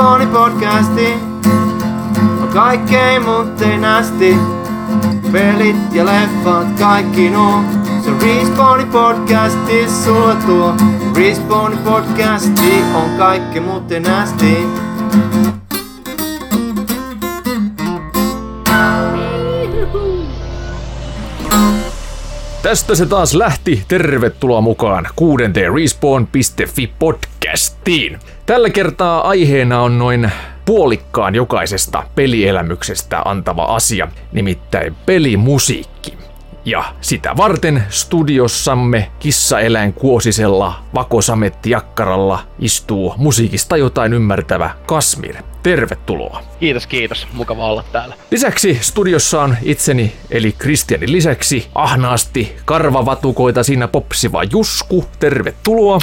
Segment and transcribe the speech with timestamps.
[0.00, 1.14] Respawni podcasti
[2.42, 4.36] on kaikkein muuten nästi.
[5.32, 7.64] Pelit ja leffat, kaikki nuo.
[8.04, 10.74] Se Respawni podcasti sulla tuo.
[11.16, 14.66] Respawni podcasti on kaikki muuten nästi.
[22.62, 23.84] Tästä se taas lähti.
[23.88, 28.18] Tervetuloa mukaan kuudenteen Respawn.fi podcastiin.
[28.50, 30.30] Tällä kertaa aiheena on noin
[30.64, 36.18] puolikkaan jokaisesta pelielämyksestä antava asia, nimittäin pelimusiikki.
[36.64, 45.36] Ja sitä varten studiossamme kissaeläin kuosisella vakosametti jakkaralla istuu musiikista jotain ymmärtävä Kasmir.
[45.62, 46.42] Tervetuloa.
[46.60, 47.28] Kiitos, kiitos.
[47.32, 48.14] Mukava olla täällä.
[48.30, 55.04] Lisäksi studiossa on itseni, eli Kristianin lisäksi, ahnaasti karvavatukoita siinä popsiva Jusku.
[55.18, 55.98] Tervetuloa.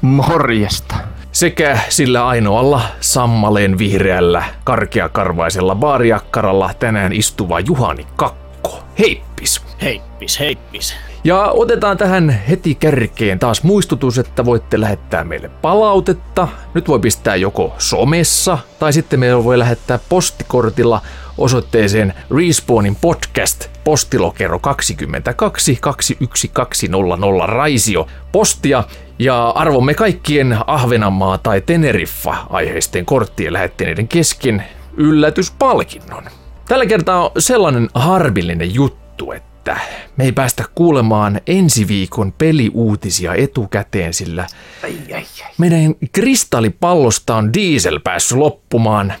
[0.00, 0.96] Morjesta.
[1.34, 8.84] Sekä sillä ainoalla sammaleen vihreällä karkeakarvaisella baariakkaralla tänään istuva Juhani Kakko.
[8.98, 9.62] Heippis.
[9.82, 10.94] Heippis, heippis.
[11.24, 16.48] Ja otetaan tähän heti kärkeen taas muistutus, että voitte lähettää meille palautetta.
[16.74, 21.02] Nyt voi pistää joko somessa tai sitten meillä voi lähettää postikortilla
[21.38, 28.84] osoitteeseen Respawnin podcast postilokero 22 21200 Raisio postia
[29.18, 34.64] ja arvomme kaikkien Ahvenanmaa tai Teneriffa aiheisten korttien lähettäneiden kesken
[34.96, 36.24] yllätyspalkinnon.
[36.68, 39.78] Tällä kertaa on sellainen harmillinen juttu, että
[40.16, 44.46] me ei päästä kuulemaan ensi viikon peliuutisia etukäteen, sillä
[44.84, 45.50] ai, ai, ai.
[45.58, 49.12] meidän kristallipallosta on diesel päässyt loppumaan.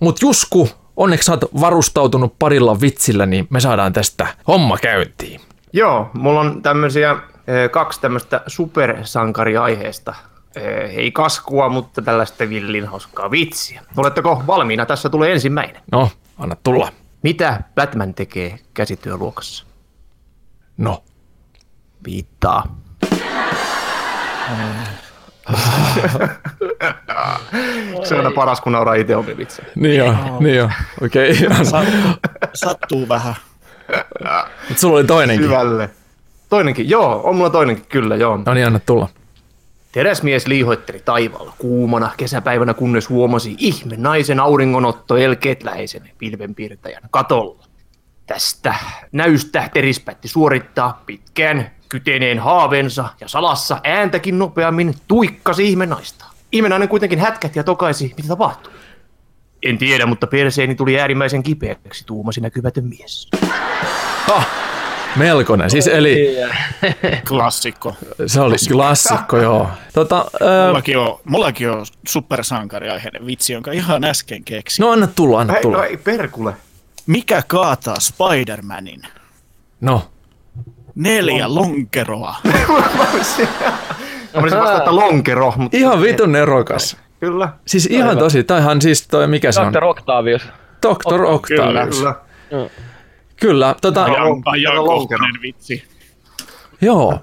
[0.00, 5.40] Mutta Jusku, onneksi olet varustautunut parilla vitsillä, niin me saadaan tästä homma käyntiin.
[5.72, 7.16] Joo, mulla on tämmöisiä
[7.70, 10.14] kaksi tämmöistä supersankariaiheesta.
[10.90, 13.82] Ei kaskua, mutta tällaista villin hauskaa vitsiä.
[13.96, 14.86] Oletteko valmiina?
[14.86, 15.82] Tässä tulee ensimmäinen.
[15.92, 16.92] No, anna tulla.
[17.22, 19.64] Mitä Batman tekee käsityöluokassa?
[20.76, 21.04] No.
[22.04, 22.76] Viittaa.
[28.04, 29.62] Se on aina paras, kun nauraa itse omi vitsi.
[29.74, 30.70] Niin joo, niin joo.
[31.02, 31.30] Okei.
[31.46, 31.64] Okay.
[32.54, 33.34] Sattuu vähän.
[34.68, 35.46] Mutta sulla oli toinenkin.
[35.46, 35.90] Syvälle.
[36.48, 38.38] Toinenkin, joo, on mulla toinenkin, kyllä, joo.
[38.46, 39.08] No niin, anna tulla.
[39.92, 47.64] Teräsmies liihoitteli taivaalla kuumana kesäpäivänä, kunnes huomasi ihme naisen auringonotto elkeet läheisen pilvenpiirtäjän katolla.
[48.26, 48.74] Tästä
[49.12, 56.24] näystä terispätti suorittaa pitkään kyteneen haaveensa ja salassa ääntäkin nopeammin tuikkasi ihmenaista.
[56.52, 58.72] Ihmenainen kuitenkin hätkähti ja tokaisi, mitä tapahtui.
[59.62, 63.28] En tiedä, mutta perseeni tuli äärimmäisen kipeäksi, tuumasi näkymätön mies.
[64.30, 64.46] Oh,
[65.16, 65.70] melkoinen.
[65.70, 66.36] Siis eli...
[67.28, 67.96] Klassikko.
[68.26, 69.68] Se oli klassikko, joo.
[69.94, 70.66] Tota, ää...
[70.66, 74.82] mullakin, on, mullakin on supersankariaiheinen vitsi, jonka ihan äsken keksin.
[74.82, 75.78] No anna tulla, anna tulla.
[75.78, 76.54] Hei, no ei perkule.
[77.06, 79.08] Mikä kaataa Spider-Manin?
[79.80, 80.02] No.
[80.94, 82.34] Neljä lonkeroa.
[84.34, 85.52] Mä olisin vasta, että lonkero.
[85.56, 85.76] Mutta...
[85.76, 86.96] Ihan vitun nerokas.
[87.20, 87.48] Kyllä.
[87.66, 88.18] Siis ihan Aivan.
[88.18, 88.44] tosi.
[88.44, 89.72] Toihan siis toi, mikä se on?
[89.72, 89.84] Dr.
[89.84, 90.42] Octavius.
[90.82, 91.22] Dr.
[91.22, 91.98] Octavius.
[91.98, 92.16] Kyllä.
[92.50, 92.70] Kyllä.
[93.40, 93.74] Kyllä.
[93.80, 94.04] Tota...
[94.44, 95.84] Ajankohtainen vitsi.
[96.80, 97.18] Joo.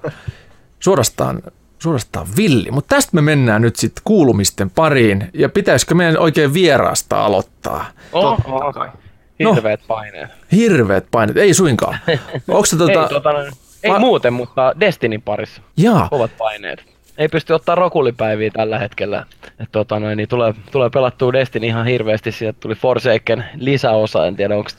[0.80, 1.42] Suorastaan
[1.84, 2.72] suorastaan villi.
[2.72, 5.30] Mutta tästä me mennään nyt sitten kuulumisten pariin.
[5.34, 7.86] Ja pitäisikö meidän oikein vieraasta aloittaa?
[8.12, 8.90] Oh, Totta kai.
[9.40, 10.30] Hirveät no, paineet.
[10.52, 11.98] Hirveät paineet, ei suinkaan.
[12.48, 13.02] Onko se tota...
[13.02, 13.30] ei, tota,
[13.84, 15.62] ei Va- muuten, mutta Destinin parissa.
[15.78, 16.08] Jaa.
[16.10, 16.86] Kovat paineet.
[17.18, 19.26] Ei pysty ottaa rokulipäiviä tällä hetkellä.
[19.60, 22.32] Et, tota, noin, niin tulee, tulee pelattua Destiny ihan hirveästi.
[22.32, 24.70] Sieltä tuli Forsaken lisäosa, en tiedä onko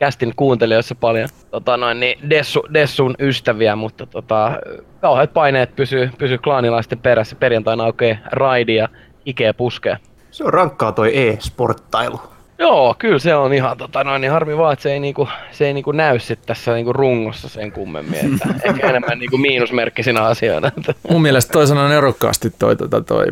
[0.00, 4.52] kästin kuuntelijoissa paljon tota noin, niin Dessu, Dessun ystäviä, mutta tota,
[5.00, 7.36] kauheat paineet pysyy, pysyy klaanilaisten perässä.
[7.36, 8.88] Perjantaina aukeaa raidi ja
[9.26, 9.96] Ikea puskee.
[10.30, 12.20] Se on rankkaa toi e-sporttailu.
[12.58, 15.66] Joo, kyllä se on ihan tota noin, niin harmi vaan, että se ei, niinku, se
[15.66, 20.70] ei niinku näy sit tässä niinku rungossa sen kummemmin, että ehkä enemmän niinku miinusmerkkisinä asioina.
[21.10, 23.26] Mun mielestä toi sanoo nerokkaasti toi, toi, toi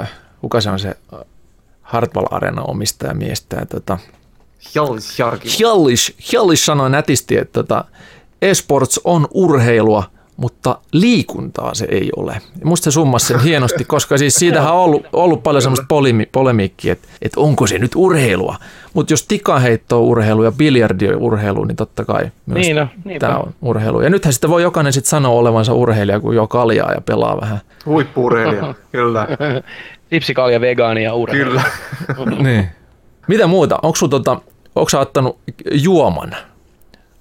[0.00, 0.94] äh, kuka se on se
[1.82, 3.98] Hartwall Arena omistaja miestä, tota,
[4.74, 5.18] Hjallis
[5.58, 7.84] Hjallis, Hjallis sanoi nätisti, että tota,
[8.42, 10.02] esports on urheilua,
[10.36, 12.40] mutta liikuntaa se ei ole.
[12.64, 16.92] Musta se summasi sen hienosti, koska siis siitähän on ollut, ollut paljon semmoista polemi, polemiikkiä,
[16.92, 18.56] että, että onko se nyt urheilua.
[18.94, 22.88] Mutta jos tikaheitto on urheilu ja biljardi on urheilu, niin totta kai myös niin no,
[23.18, 24.00] tämä on urheilu.
[24.00, 27.60] Ja nythän sitten voi jokainen sitten sanoa olevansa urheilija, kun jo kaljaa ja pelaa vähän.
[27.86, 29.28] Huippu-urheilija, kyllä.
[30.10, 31.62] Tipsikalja, vegaani ja urheilija.
[32.16, 32.42] Kyllä.
[32.42, 32.68] niin.
[33.28, 33.78] Mitä muuta?
[33.82, 34.40] Onko tota,
[34.74, 35.38] ottanut
[35.72, 36.36] juoman?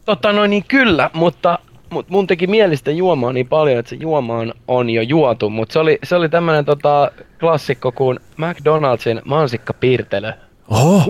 [0.06, 1.60] Tota noin niin kyllä, mutta
[1.90, 5.74] mut mun teki mielistä juomaa niin paljon, että se juoma on, on jo juotu, mutta
[5.74, 10.34] se oli, se oli tämmönen tota, klassikko kuin McDonaldsin mansikkapiirtelö.
[10.70, 11.04] Oho,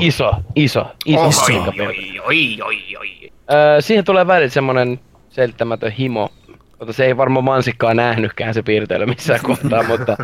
[0.00, 1.86] Iso, iso, iso Oi, mansikkapiirtelö.
[1.88, 3.32] oi, oi, oi, oi.
[3.52, 5.00] Öö, siihen tulee välillä semmonen
[5.30, 6.30] selittämätön himo.
[6.82, 10.16] Mutta se ei varmaan mansikkaa nähnytkään se piirteily missään kohtaa, mutta,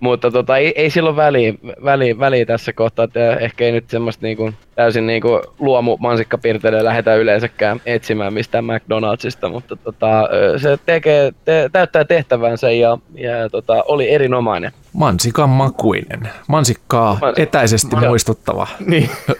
[0.00, 1.54] mutta tota, ei, ei silloin väliä,
[1.84, 7.14] väliä, väliä, tässä kohtaa, että ehkä ei nyt semmoista niinku, täysin niinku luomu mansikkapiirtelyä lähdetä
[7.14, 14.10] yleensäkään etsimään mistään McDonaldsista, mutta tota, se tekee, te, täyttää tehtävänsä ja, ja tota, oli
[14.10, 14.72] erinomainen.
[14.96, 16.30] Mansikan makuinen.
[16.48, 18.08] Mansikkaa Mansi- etäisesti Joo.
[18.08, 18.66] muistuttava.
[18.86, 19.10] Niin.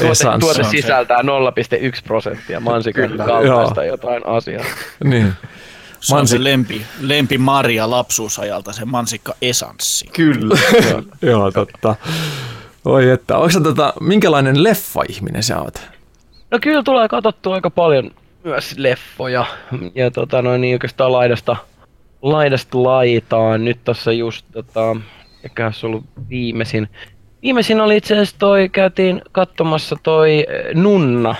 [0.00, 1.24] tuote, tuote on sisältää 0,1
[2.04, 3.24] prosenttia mansikan Kyllä.
[3.24, 4.64] kaltaista jotain asiaa.
[5.04, 5.32] Niin.
[6.00, 10.06] Se on Mansi- se lempi, lempi Maria lapsuusajalta, se mansikka esanssi.
[10.12, 10.58] Kyllä.
[11.22, 11.94] Joo, totta.
[12.84, 15.80] Oi että, onko sä tota, minkälainen leffa-ihminen sä oot?
[16.50, 18.10] No kyllä tulee katsottua aika paljon
[18.44, 19.46] myös leffoja.
[19.94, 21.56] Ja tota noin niin oikeastaan laidasta,
[22.32, 23.64] laidasta laitaan.
[23.64, 24.96] Nyt tossa just tota,
[25.42, 26.88] mikä olisi ollut viimeisin.
[27.42, 31.34] Viimeisin oli itse asiassa toi, käytiin katsomassa toi eh, Nunna.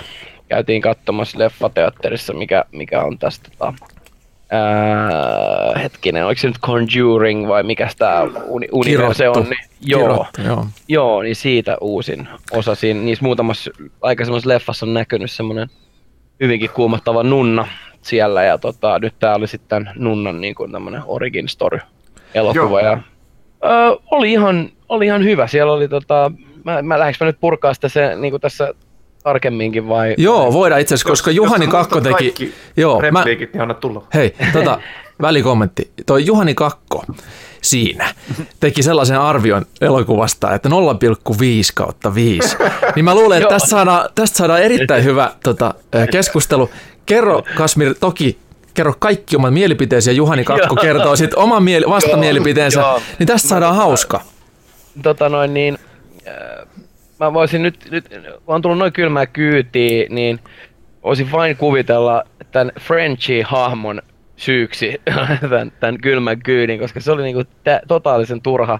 [0.47, 3.73] Käytiin katsomassa leffateatterissa, mikä, mikä on tästä tota,
[4.49, 9.43] ää, hetkinen, oliko se nyt Conjuring vai mikä tää uni, universe se on?
[9.43, 10.01] Niin, joo.
[10.01, 10.65] Kirottu, joo.
[10.87, 12.75] Joo, niin siitä uusin osa.
[12.75, 15.67] Siinä, niissä muutamassa aikaisemmassa leffassa on näkynyt semmoinen
[16.39, 17.67] hyvinkin kuumottava nunna
[18.07, 18.43] siellä.
[18.43, 21.79] Ja tota, nyt tää oli sitten nunnan niin kuin tämmönen origin story
[22.33, 22.81] elokuva.
[22.81, 22.91] Joo.
[22.91, 22.99] Ja,
[23.63, 25.47] ö, oli, ihan, oli ihan hyvä.
[25.47, 26.31] Siellä oli tota,
[26.63, 28.73] mä, mä lähdekö mä nyt purkaa sitä se niin kuin tässä
[29.23, 30.15] tarkemminkin vai?
[30.17, 32.53] Joo, voidaan itse asiassa, koska Jos- Juhani jos Kakko teki...
[32.77, 34.03] Joo, mä, niin anna tulla.
[34.13, 34.79] hei, tota,
[35.21, 35.91] välikommentti.
[36.05, 37.03] Toi Juhani Kakko
[37.61, 38.13] siinä
[38.59, 40.73] teki sellaisen arvion elokuvasta, että 0,5
[41.75, 42.57] kautta 5.
[42.95, 45.73] Niin mä luulen, että tästä saadaan, tästä saadaan erittäin hyvä tota,
[46.11, 46.69] keskustelu.
[47.07, 48.37] Kerro Kasmir, toki
[48.73, 50.81] kerro kaikki omat mielipiteesi ja Juhani Kakko Joo.
[50.81, 53.01] kertoo sitten oman mieli, vastamielipiteensä, Joo.
[53.19, 54.21] niin tästä saadaan hauska.
[55.03, 55.77] tota noin niin,
[56.27, 56.67] äh,
[57.19, 58.05] mä voisin nyt, nyt
[58.47, 60.39] on tullut noin kylmää kyytiä, niin
[61.03, 64.01] voisin vain kuvitella tämän Frenchie-hahmon
[64.35, 65.01] syyksi
[65.41, 68.79] tämän, tämän kylmän kyydin, koska se oli niinku tä, totaalisen turha,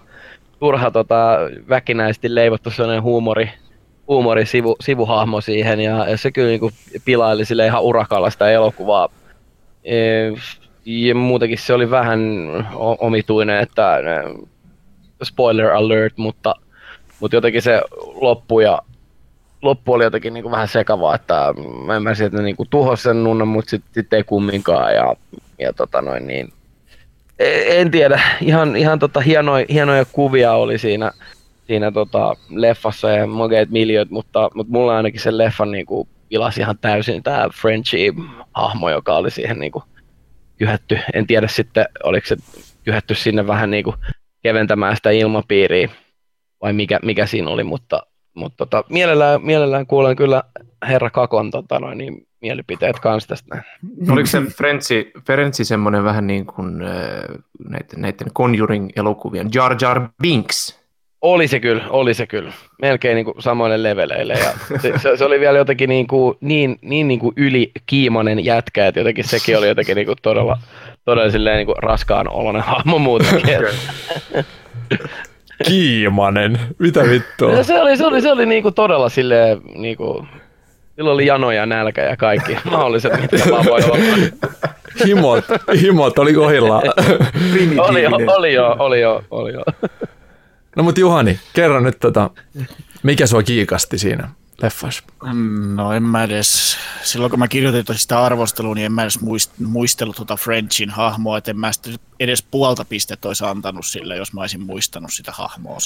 [0.60, 1.38] turha tota,
[1.70, 3.50] väkinäisesti leivottu sellainen huumori,
[4.08, 6.72] huumori sivu, sivuhahmo siihen ja, ja se kyllä niinku
[7.06, 9.10] pilaili sille ihan urakalla sitä elokuvaa.
[9.84, 9.98] E,
[10.86, 12.20] ja muutenkin se oli vähän
[13.00, 14.02] omituinen, että äh,
[15.24, 16.56] spoiler alert, mutta,
[17.20, 17.82] mutta jotenkin se
[18.14, 18.82] loppu ja
[19.62, 21.54] loppu oli jotenkin niin kuin vähän sekavaa, että
[21.86, 25.16] mä ymmärsin, että ne niin kuin tuhos sen nunnan, mutta sitten sit ei kumminkaan ja,
[25.60, 26.54] ja tota noin niin,
[27.40, 31.12] E- en tiedä, ihan, ihan tota hienoja, hienoja kuvia oli siinä,
[31.68, 36.62] siinä tota leffassa ja makeat miljöt, mutta, mutta mulla ainakin sen leffan niin kuin pilasi
[36.62, 39.84] ihan täysin tämä Frenchie-hahmo, joka oli siihen niin kuin
[40.58, 41.00] kyhätty.
[41.14, 42.38] En tiedä sitten, oliko se
[42.84, 43.96] kyhätty sinne vähän niin kuin
[44.44, 45.90] keventämään sitä ilmapiiriä
[46.62, 48.04] vai mikä, mikä siinä oli, mutta,
[48.34, 50.44] mutta tota, mielellään, mielellään kuulen kyllä
[50.88, 53.56] herra Kakon tota, noin, niin, mielipiteet kanssa tästä.
[53.56, 53.66] näin.
[54.12, 56.92] Oliko se Frenchi, Frenchi semmoinen vähän niin kuin äh,
[57.70, 60.77] näiden, näiden Conjuring-elokuvien Jar Jar Binks?
[61.22, 62.52] Oli se kyllä, oli se kyllä.
[62.82, 64.34] Melkein niin kuin samoille leveleille.
[64.34, 68.88] Ja se, se, se, oli vielä jotenkin niin, kuin, niin, niin, niin kuin ylikiimainen jätkä,
[68.88, 70.58] että jotenkin sekin oli jotenkin niin kuin todella,
[71.06, 73.58] todella silleen niin kuin raskaan oloinen hahmo muutenkin.
[75.68, 76.60] Kiimanen.
[76.80, 77.54] Mitä vittua?
[77.54, 80.26] Ja se oli, se oli, se oli niinku todella silleen, niinku,
[80.96, 83.98] sillä oli janoja, nälkä ja kaikki mahdolliset, mitkä vaan voi olla.
[85.06, 85.46] Himot,
[85.82, 86.84] himot oli kohillaan.
[87.78, 89.64] Oli jo, oli jo, oli jo, oli jo.
[90.78, 92.30] No mut Juhani, kerro nyt tota,
[93.04, 94.30] mikä sua kiikasti siinä
[94.62, 95.04] leffassa?
[95.76, 99.22] No en mä edes, silloin kun mä kirjoitin tosi sitä arvostelua, niin en mä edes
[99.22, 101.72] muist, muistellut tuota Frenchin hahmoa, että en mä
[102.20, 105.78] edes puolta pistettä olisi antanut sille, jos mä olisin muistanut sitä hahmoa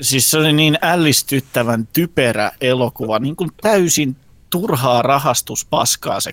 [0.00, 4.16] siis se oli niin ällistyttävän typerä elokuva, niin kuin täysin
[4.50, 6.32] turhaa rahastuspaskaa se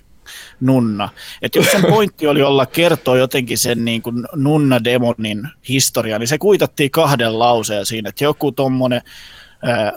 [0.60, 1.08] nunna.
[1.42, 6.38] Että jos sen pointti oli olla kertoa jotenkin sen niin kuin nunna-demonin historia, niin se
[6.38, 9.02] kuitattiin kahden lauseen siinä, että joku tommonen
[9.62, 9.92] ää,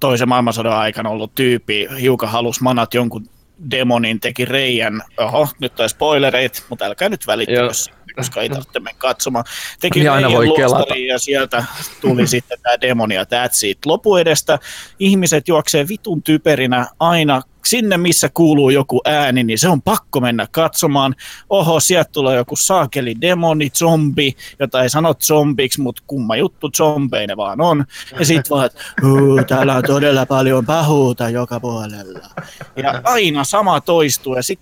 [0.00, 3.28] toisen maailmansodan aikana ollut tyyppi hiukan halus manat jonkun
[3.70, 7.72] demonin, teki reijän, oho, nyt on spoilereit, mutta älkää nyt välittäkö
[8.18, 9.44] koska ei tarvitse mennä katsomaan.
[9.80, 10.94] Teki Niin aina voi kelata.
[10.94, 11.64] ja sieltä
[12.00, 13.86] tuli sitten tämä demoni ja that's it.
[13.86, 14.58] Lopuedestä
[14.98, 20.46] ihmiset juoksee vitun typerinä aina sinne, missä kuuluu joku ääni, niin se on pakko mennä
[20.50, 21.14] katsomaan.
[21.50, 27.36] Oho, sieltä tulee joku saakeli demoni, zombi, jota ei sano zombiksi, mutta kumma juttu, zombeine
[27.36, 27.84] vaan on.
[28.18, 32.28] Ja sit vaan, että "Huu, täällä on todella paljon pahuuta joka puolella.
[32.76, 34.60] Ja aina sama toistuu ja sit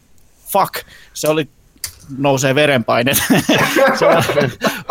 [0.52, 0.75] fuck,
[1.14, 1.48] se oli
[2.18, 3.14] nousee verenpaine.
[3.98, 4.06] se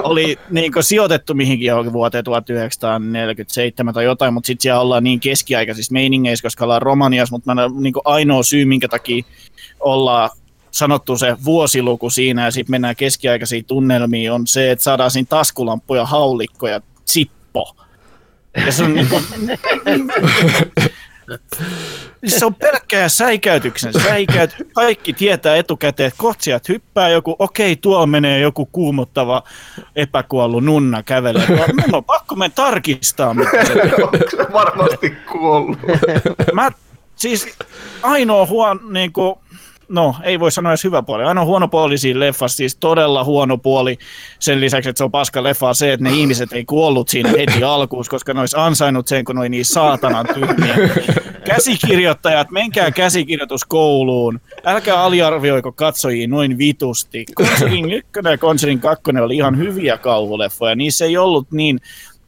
[0.04, 5.94] oli niin sijoitettu mihinkin johonkin vuoteen 1947 tai jotain, mutta sitten siellä ollaan niin keskiaikaisissa
[5.94, 9.24] meiningeissä, koska ollaan Romaniassa, mutta niin ainoa syy, minkä takia
[9.80, 10.30] ollaan
[10.72, 16.06] sanottu se vuosiluku siinä ja sitten mennään keskiaikaisiin tunnelmiin on se, että saadaan siinä taskulamppuja,
[16.06, 16.82] haulikkoja,
[17.12, 17.76] zippo.
[18.66, 19.24] Ja se on niin kuin,
[22.20, 24.56] Siis se on pelkkää säikäytyksen säikäyt.
[24.74, 29.44] Kaikki tietää etukäteen, että kohta sieltä hyppää joku, okei, tuolla menee joku kuumottava
[29.96, 31.48] epäkuollut nunna kävelee.
[31.48, 33.74] Mun on pakko mennä tarkistaa, mitä se
[34.38, 35.78] se varmasti kuollut?
[36.54, 36.72] Mä,
[37.16, 37.58] siis
[38.02, 39.36] ainoa huono, niin kuin,
[39.90, 43.58] no ei voi sanoa edes hyvä puoli, ainoa huono puoli siinä leffassa, siis todella huono
[43.58, 43.98] puoli
[44.40, 47.64] sen lisäksi, että se on paska leffa, se, että ne ihmiset ei kuollut siinä heti
[47.64, 50.76] alkuun, koska ne olisi ansainnut sen, kun ne oli niin saatanan tyhmiä.
[51.46, 57.26] Käsikirjoittajat, menkää käsikirjoituskouluun, älkää aliarvioiko katsojia noin vitusti.
[57.36, 61.80] Conjuring 1 ja Conjuring 2 oli ihan hyviä kauhuleffoja, niissä ei ollut niin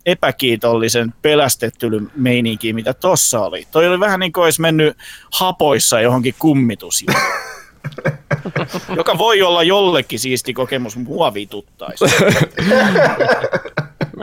[0.08, 3.68] epäkiitollisen pelästettylyn meininkiin, mitä tossa oli.
[3.72, 4.98] Toi oli vähän niin kuin olisi mennyt
[5.32, 7.06] hapoissa johonkin kummitus.
[8.98, 12.06] joka voi olla jollekin siisti kokemus, mua vituttaisi.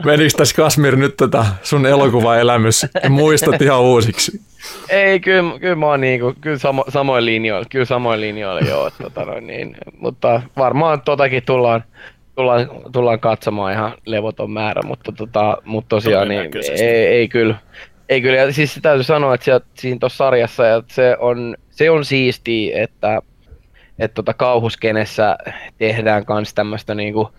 [0.05, 4.41] Menikö tässä Kasmir nyt tätä sun elokuvaelämys ja muistat ihan uusiksi?
[4.89, 9.25] Ei, kyllä, kyllä mä oon niinku, kyllä samo, samoin linjoilla, kyllä samoin linjoilla joo, tota
[9.25, 11.83] noin, niin, mutta varmaan totakin tullaan,
[12.35, 17.55] tullaan, tullaan katsomaan ihan levoton määrä, mutta, tota, mutta tosiaan niin, ei, ei, kyllä,
[18.09, 21.89] ei kyllä, ja siis täytyy sanoa, että sieltä, siinä tuossa sarjassa, että se on, se
[21.89, 23.21] on siistiä, että,
[23.99, 25.37] että tota kauhuskenessä
[25.77, 27.29] tehdään kans tämmöistä niinku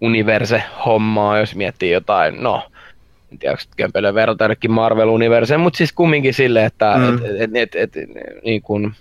[0.00, 2.62] universe-hommaa, jos miettii jotain, no,
[3.32, 7.02] en tiedä, onko kömpelöä verrata jonnekin Marvel-universeen, mutta siis kumminkin sille, että Mm.
[7.02, 7.18] mm.
[7.38, 8.08] et, et, et, et,
[8.44, 8.94] niin kun,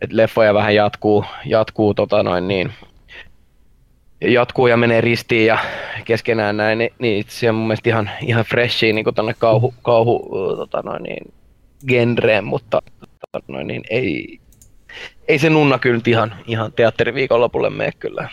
[0.00, 2.72] et leffoja vähän jatkuu, jatkuu tota noin niin,
[4.26, 5.58] jatkuu ja menee ristiin ja
[6.04, 10.28] keskenään näin, niin, niin se on mun mielestä ihan, ihan freshia niin tonne kauhu, kauhu
[10.56, 11.32] tota noin niin,
[11.88, 14.40] genreen, mutta tota noin niin, ei,
[15.28, 18.28] ei se nunna kyllä nyt ihan, ihan teatteriviikonlopulle mene kyllä.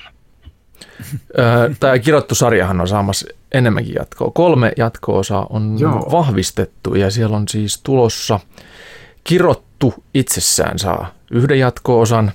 [1.80, 4.32] Tämä kirottu sarjahan on saamassa enemmänkin jatkoa.
[4.34, 6.08] Kolme jatko-osaa on Joo.
[6.12, 8.40] vahvistettu ja siellä on siis tulossa
[9.24, 12.32] kirottu itsessään saa yhden jatko-osan.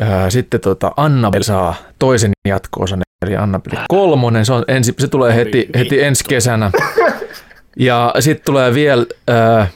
[0.00, 4.46] Ää, Sitten tota Annabelle saa toisen jatko-osan, eli Annabelle kolmonen.
[4.46, 6.70] Se, on ensi, se tulee heti, heti ensi kesänä.
[7.76, 9.66] Ja sitten tulee vielä, ää,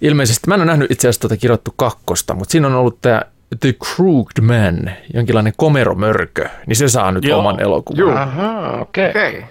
[0.00, 3.22] ilmeisesti, mä en ole nähnyt itse asiassa tuota kirottu kakkosta, mutta siinä on ollut tämä
[3.60, 7.38] The Crooked Man, jonkinlainen komeromörkö, niin se saa nyt Joo.
[7.38, 7.98] oman elokuvan.
[7.98, 8.12] Joo.
[8.80, 9.10] Okei.
[9.10, 9.28] Okay.
[9.28, 9.44] Okei.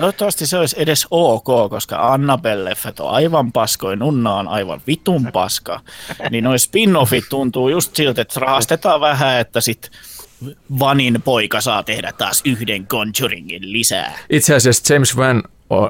[0.00, 5.80] Toivottavasti se olisi edes ok, koska Annabelle-leffet on aivan paskoin, Nunna on aivan vitun paska.
[6.30, 9.90] Niin noi spin-offit tuntuu just siltä, että rahastetaan vähän, että sit
[10.78, 14.18] Vanin poika saa tehdä taas yhden Conjuringin lisää.
[14.30, 15.42] Itse asiassa James Van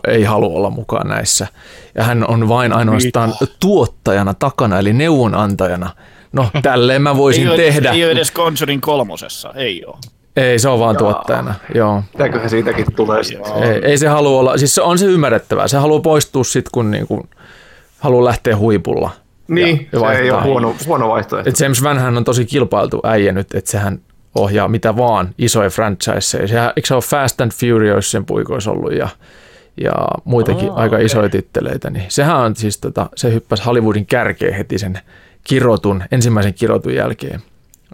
[0.09, 1.47] ei halua olla mukaan näissä.
[1.95, 5.91] Ja hän on vain ainoastaan tuottajana takana, eli neuvonantajana.
[6.33, 7.91] No, tälleen mä voisin ei ole tehdä.
[7.91, 9.97] Ei ole edes Conjuring kolmosessa, ei ole.
[10.37, 11.55] Ei, se on vaan tuottajana.
[11.75, 12.03] Joo.
[12.13, 13.63] Mitäköhän siitäkin tulee sitten?
[13.63, 15.69] Ei, ei se halua olla, siis se on se ymmärrettävää.
[15.69, 17.27] Se haluaa poistua sitten, kun niinku,
[17.99, 19.11] haluaa lähteä huipulla.
[19.49, 21.51] Niin, ja se ei ole huono, huono vaihtoehto.
[21.51, 24.01] Et James Vanhän on tosi kilpailtu äijä nyt, että sehän
[24.35, 26.49] ohjaa mitä vaan isoja franchiseja.
[26.49, 29.09] Sehän, eikö se ole Fast and Furious sen puikoissa ollut ja,
[29.81, 29.93] ja
[30.25, 31.07] muitakin Aa, aika okei.
[31.07, 31.91] isoja titteleitä.
[31.91, 34.99] Niin sehän on siis, tota, se hyppäsi Hollywoodin kärkeen heti sen
[35.45, 37.43] kirotun, ensimmäisen kirotun jälkeen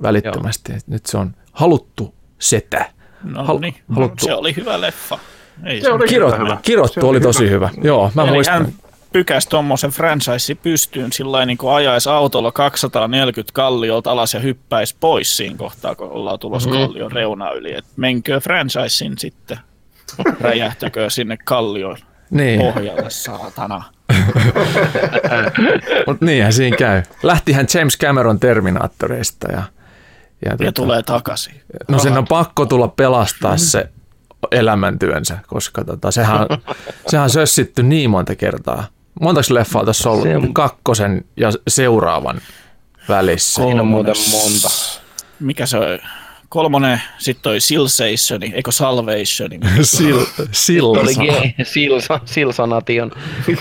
[0.03, 0.73] välittömästi.
[0.87, 2.85] Nyt se on haluttu setä.
[3.25, 4.25] No Hal- niin, haluttu.
[4.27, 5.19] se oli hyvä leffa.
[5.65, 6.59] Ei Se oli Kirot, hyvä.
[6.63, 7.71] kirottu Se oli oli tosi hyvä.
[7.83, 8.55] Joo, mä Eli muistan.
[8.63, 8.73] hän
[9.13, 15.37] pykäs tuommoisen franchise pystyyn sillä niin kuin ajaisi autolla 240 kalliolta alas ja hyppäisi pois
[15.37, 16.79] siinä kohtaa, kun ollaan tulossa Mhm.
[16.79, 17.75] kallion reuna yli.
[17.75, 19.59] Et menkö franchisein sitten,
[20.41, 21.97] räjähtäkö sinne kallioon
[22.31, 23.83] Niin, pohjalle, saatana.
[26.07, 27.03] mutta niinhän siinä käy.
[27.23, 29.63] Lähtihän James Cameron Terminaattoreista ja,
[30.45, 31.55] ja, Ja tota- tulee takaisin.
[31.89, 33.89] No sen on pakko tulla pelastaa se
[34.53, 36.47] elämäntyönsä, koska tota, sehän, on-
[37.09, 38.85] sehän on sössitty niin monta kertaa.
[39.21, 40.29] Montako leffaa tässä on ollut?
[40.29, 42.41] Se on- Kakkosen ja seuraavan
[43.09, 43.63] välissä.
[43.63, 44.69] Siinä on muuten monta.
[45.41, 45.85] Mikä se on?
[46.49, 49.61] kolmonen, sitten toi Silsationi, eikö Salvationi.
[50.53, 51.41] Sil, Oli silsa.
[51.63, 53.11] silsa, silsanation.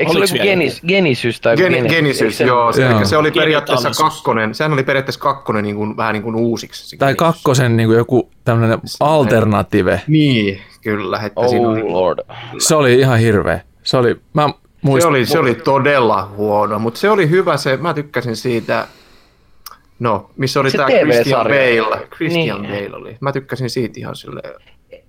[0.00, 1.90] Eikö se vielä genis, genisys tai Gen, genesis?
[1.96, 2.72] Genesis, se- joo.
[2.72, 3.04] Se, Joo.
[3.04, 4.54] se oli periaatteessa kakkonen.
[4.54, 6.88] Sehän oli periaatteessa kakkonen niin kuin, vähän niin kuin uusiksi.
[6.88, 7.18] se Tai Genesis.
[7.18, 10.00] kakkosen niin kuin joku tämmöinen alternative.
[10.06, 11.20] Niin, kyllä.
[11.26, 12.18] Että siinä Oh oli, lord.
[12.58, 13.60] Se oli ihan hirveä.
[13.82, 17.76] Se oli, mä se, muistan, oli, se oli todella huono, mutta se oli hyvä se,
[17.76, 18.86] mä tykkäsin siitä,
[19.98, 21.84] no, missä oli Se tämä Christian TV-sarja.
[21.84, 22.06] Bale.
[22.16, 22.72] Christian Niin.
[22.90, 23.16] Bale oli.
[23.20, 24.54] Mä tykkäsin siitä ihan silleen.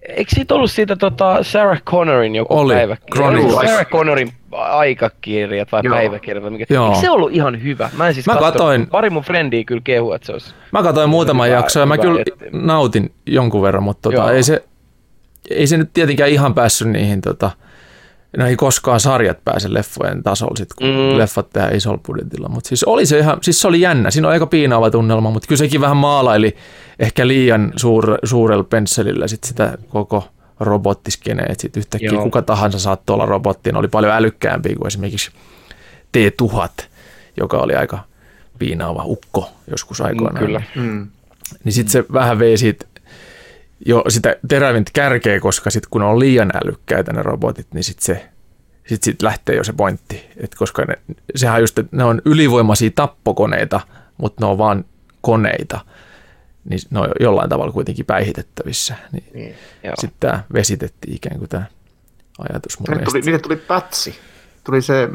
[0.09, 3.31] Eikö siitä ollut siitä tota Sarah Connorin joku Oli, päiväkirja?
[3.31, 5.95] Joku Sarah Connorin aikakirjat vai Joo.
[5.95, 6.73] päiväkirjat vai mikä?
[6.73, 6.87] Joo.
[6.87, 7.89] Eikö se ollut ihan hyvä?
[7.97, 8.53] Mä en siis Mä katsonut.
[8.53, 10.53] katoin- Pari mun frendiä kyllä kehu, että se olisi...
[10.71, 12.45] Mä katsoin muutaman hyvä- jakson ja mä kyllä etti.
[12.51, 14.29] nautin jonkun verran, mutta tota, Joo.
[14.29, 14.63] ei, se,
[15.49, 17.51] ei se nyt tietenkään ihan päässyt niihin, tota,
[18.37, 20.93] no ei koskaan sarjat pääse leffojen tasolla, sit, kun Mm.
[21.13, 21.17] mm.
[21.17, 22.49] leffat tehdään isolla budjetilla.
[22.49, 25.47] Mutta siis oli se ihan, siis se oli jännä, siinä oli aika piinaava tunnelma, mutta
[25.47, 26.55] kyllä sekin vähän maalaili
[26.99, 30.27] ehkä liian suur, suurella pensselillä sit sitä koko
[30.59, 32.23] robottiskeneen, että sitten yhtäkkiä Joo.
[32.23, 35.31] kuka tahansa saattoi olla robotti, ne oli paljon älykkäämpiä kuin esimerkiksi
[36.11, 36.85] T-1000,
[37.37, 37.99] joka oli aika
[38.59, 40.45] piinaava ukko joskus aikoinaan.
[40.45, 40.61] Kyllä.
[40.75, 41.07] Mm.
[41.63, 42.85] Niin sitten se vähän vei siitä
[43.85, 48.29] jo sitä terävintä kärkeä, koska sitten kun on liian älykkäitä ne robotit, niin sitten se
[48.85, 50.25] sit, sit lähtee jo se pointti.
[50.37, 50.95] Et koska ne,
[51.35, 53.81] sehän on just, että ne on ylivoimaisia tappokoneita,
[54.17, 54.85] mutta ne on vaan
[55.21, 55.79] koneita.
[56.69, 58.95] Niin ne on jollain tavalla kuitenkin päihitettävissä.
[59.11, 59.55] Niin, Niin.
[59.83, 61.63] Sitten tämä vesitettiin ikään kuin tämä
[62.39, 64.19] ajatus mun Niille tuli, niille tuli pätsi.
[64.63, 65.09] Tuli se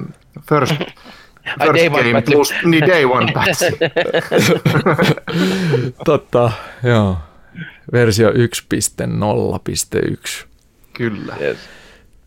[0.49, 0.75] first,
[1.63, 2.33] first day one game pätsi.
[2.33, 3.65] plus, niin day one pätsi.
[6.05, 7.19] Totta, joo.
[7.93, 8.37] Versio 1.0.1.
[10.93, 11.35] Kyllä.
[11.41, 11.57] Yes.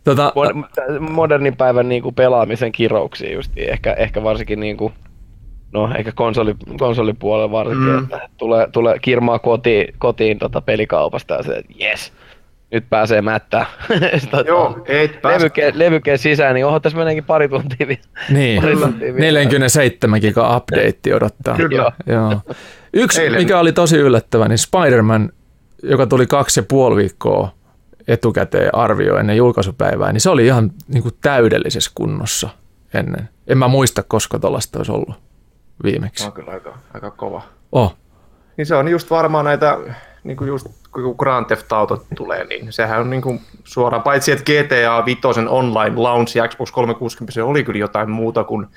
[0.04, 4.92] Tota, Mod- modernin päivän niinku pelaamisen kirouksia just ehkä, ehkä varsinkin niinku,
[5.72, 8.04] no ehkä konsoli, konsolipuolella varsinkin, Mm.
[8.04, 12.14] että tulee, tulee kirmaa kotiin, kotiin tota pelikaupasta ja se, että jes,
[12.72, 13.66] nyt pääsee mättää.
[14.18, 15.38] Sitten Joo, et pääs.
[15.42, 18.02] levyke, levyke sisään, niin oho, tässä meneekin pari tuntia vielä.
[18.30, 19.20] Niin, Pari tuntia vielä.
[19.20, 21.56] 47 giga update odottaa.
[21.58, 21.78] Kyllä.
[21.78, 21.92] Joo.
[22.32, 22.42] Joo.
[22.94, 23.42] Yksi, Eilen.
[23.42, 25.30] mikä oli tosi yllättävä, niin Spider-Man,
[25.84, 27.52] joka tuli kaksi ja puoli viikkoa
[28.08, 32.50] etukäteen arvio ennen julkaisupäivää, niin se oli ihan niin kuin täydellisessä kunnossa
[32.94, 33.30] ennen.
[33.48, 35.16] En mä muista, koska tuollaista olisi ollut
[35.84, 36.26] viimeksi.
[36.26, 37.42] On kyllä aika, aika kova.
[37.72, 37.96] Oh,
[38.58, 39.78] Niin se on just varmaan näitä,
[40.24, 44.32] niin kuin just kun Grand Theft Auto tulee, niin sehän on niin kuin suoraan, paitsi
[44.32, 48.68] että GTA 5 online launch ja Xbox 360 se oli kyllä jotain muuta kuin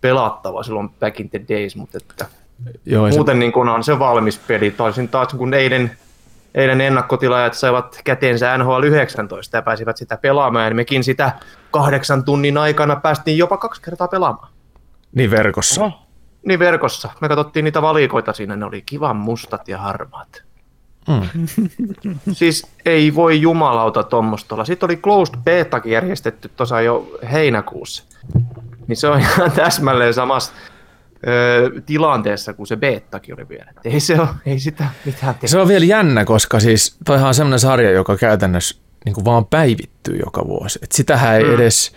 [0.00, 2.26] pelattava silloin back in the days, mutta että
[2.86, 4.70] joo, ei se, muuten niin kuin on se valmis peli.
[4.70, 5.90] Toisin taas kun eilen,
[6.54, 11.32] eilen ennakkotilaajat saivat käteensä NHL 19 ja pääsivät sitä pelaamaan, ja mekin sitä
[11.70, 14.52] kahdeksan tunnin aikana päästiin jopa kaksi kertaa pelaamaan.
[15.12, 15.84] niin verkossa.
[15.84, 16.06] Oho.
[16.46, 17.10] Niin verkossa.
[17.20, 20.42] Me katsottiin niitä valikoita siinä, ne oli kivan mustat ja harmaat.
[21.08, 21.46] Mm.
[22.32, 24.64] Siis ei voi jumalauta tuommoista olla.
[24.64, 28.04] Sitten oli closed betakin järjestetty tuossa jo heinäkuussa.
[28.88, 30.52] Niin se on ihan täsmälleen samassa
[31.26, 33.72] öö, tilanteessa kuin se betakin oli vielä.
[33.84, 35.46] Ei se ole, ei sitä mitään tehdä.
[35.46, 39.46] Se on vielä jännä, koska siis toihan on semmoinen sarja, joka käytännössä niin kuin vaan
[39.46, 40.78] päivittyy joka vuosi.
[40.82, 41.54] Et sitähän ei Mm.
[41.54, 41.92] edes,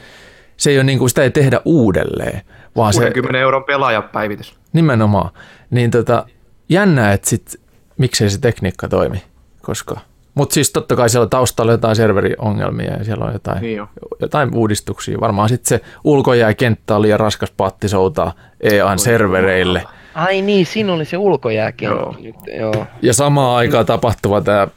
[0.57, 2.41] se ei ole niin kuin, sitä ei tehdä uudelleen,
[2.75, 4.55] vaan se 60 euron pelaajapäivitys.
[4.73, 5.29] nimenomaan.
[5.69, 6.25] Niin tota,
[6.69, 7.61] jännä, että sit,
[7.97, 9.23] miksei se tekniikka toimi,
[9.61, 9.97] koska
[10.35, 13.87] mutta siis totta kai siellä taustalla on jotain serveriongelmia ja siellä on jotain, Niin jo.
[14.19, 15.19] jotain uudistuksia.
[15.19, 19.83] Varmaan sitten se ulkojääkenttä on liian raskas paatti soutaa EAN servereille.
[20.15, 21.85] Ai niin, siinä oli se ulkojääkin.
[21.85, 22.15] Joo.
[22.19, 22.85] Nyt, joo.
[23.01, 24.67] Ja samaan aikaan tapahtuva tämä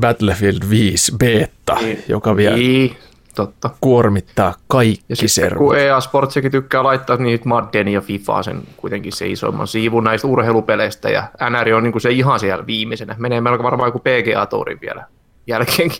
[0.00, 1.76] Battlefield 5 beta,
[2.08, 2.96] joka vielä Niin,
[3.36, 3.70] totta.
[3.80, 5.58] kuormittaa kaikki Ja sitten serverit.
[5.58, 10.26] kun EA Sportsikin tykkää laittaa niitä Madden ja FIFA sen kuitenkin se isoimman siivun näistä
[10.28, 13.14] urheilupeleistä ja NR on niin se ihan siellä viimeisenä.
[13.18, 15.04] Menee melko varmaan kuin PGA-tourin vielä
[15.46, 15.98] jälkeenkin.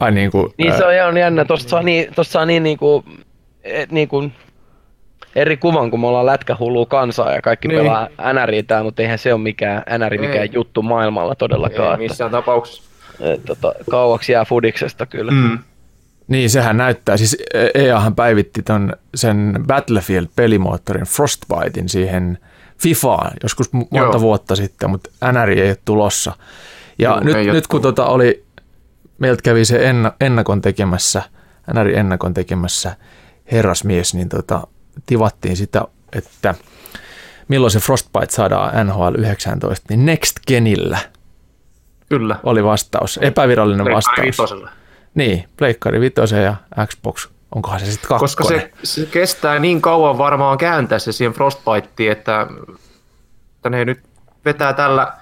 [0.00, 3.04] Ai niin kuin, Niin se on ihan jännä, tosta saa niin, tosta saa niin niinku,
[3.64, 4.30] et niinku,
[5.36, 7.76] eri kuvan, kun me ollaan lätkähullua kansaa ja kaikki Niin.
[7.78, 7.86] niin.
[7.86, 10.50] pelaa NRI tää, mutta eihän se ole mikään, NRI mikään Ei.
[10.52, 11.88] juttu maailmalla Ei todellakaan.
[11.94, 12.82] Että, missään tapauksessa.
[13.20, 15.32] et, tota, kauaksi jää fudiksesta kyllä.
[15.32, 15.58] Mm.
[16.28, 17.16] Niin, sehän näyttää.
[17.16, 17.36] Siis
[17.74, 22.38] EAhan päivitti ton, sen Battlefield-pelimoottorin Frostbitein siihen
[22.78, 24.20] FIFAan joskus monta Joo.
[24.20, 26.32] vuotta sitten, mutta NRI ei ole tulossa.
[26.98, 28.44] Ja Joo, nyt, nyt kun tota oli,
[29.18, 31.22] meiltä kävi se enna, ennakon tekemässä,
[31.74, 32.96] NRI ennakon tekemässä
[33.52, 34.66] herrasmies, niin tota,
[35.06, 36.54] tivattiin sitä, että
[37.48, 40.98] milloin se Frostbite saadaan NHL 19, niin Next Genillä
[42.08, 42.36] Kyllä.
[42.42, 44.26] oli vastaus, epävirallinen Pleikkari vastaus.
[44.26, 44.70] vitosella.
[45.14, 48.20] Niin, Pleikkari 5 ja Xbox, onkohan se sitten kakkonen?
[48.20, 52.46] Koska se, se, kestää niin kauan varmaan kääntää se siihen Frostbiteen, että,
[53.56, 54.00] että ne nyt
[54.44, 55.12] vetää tällä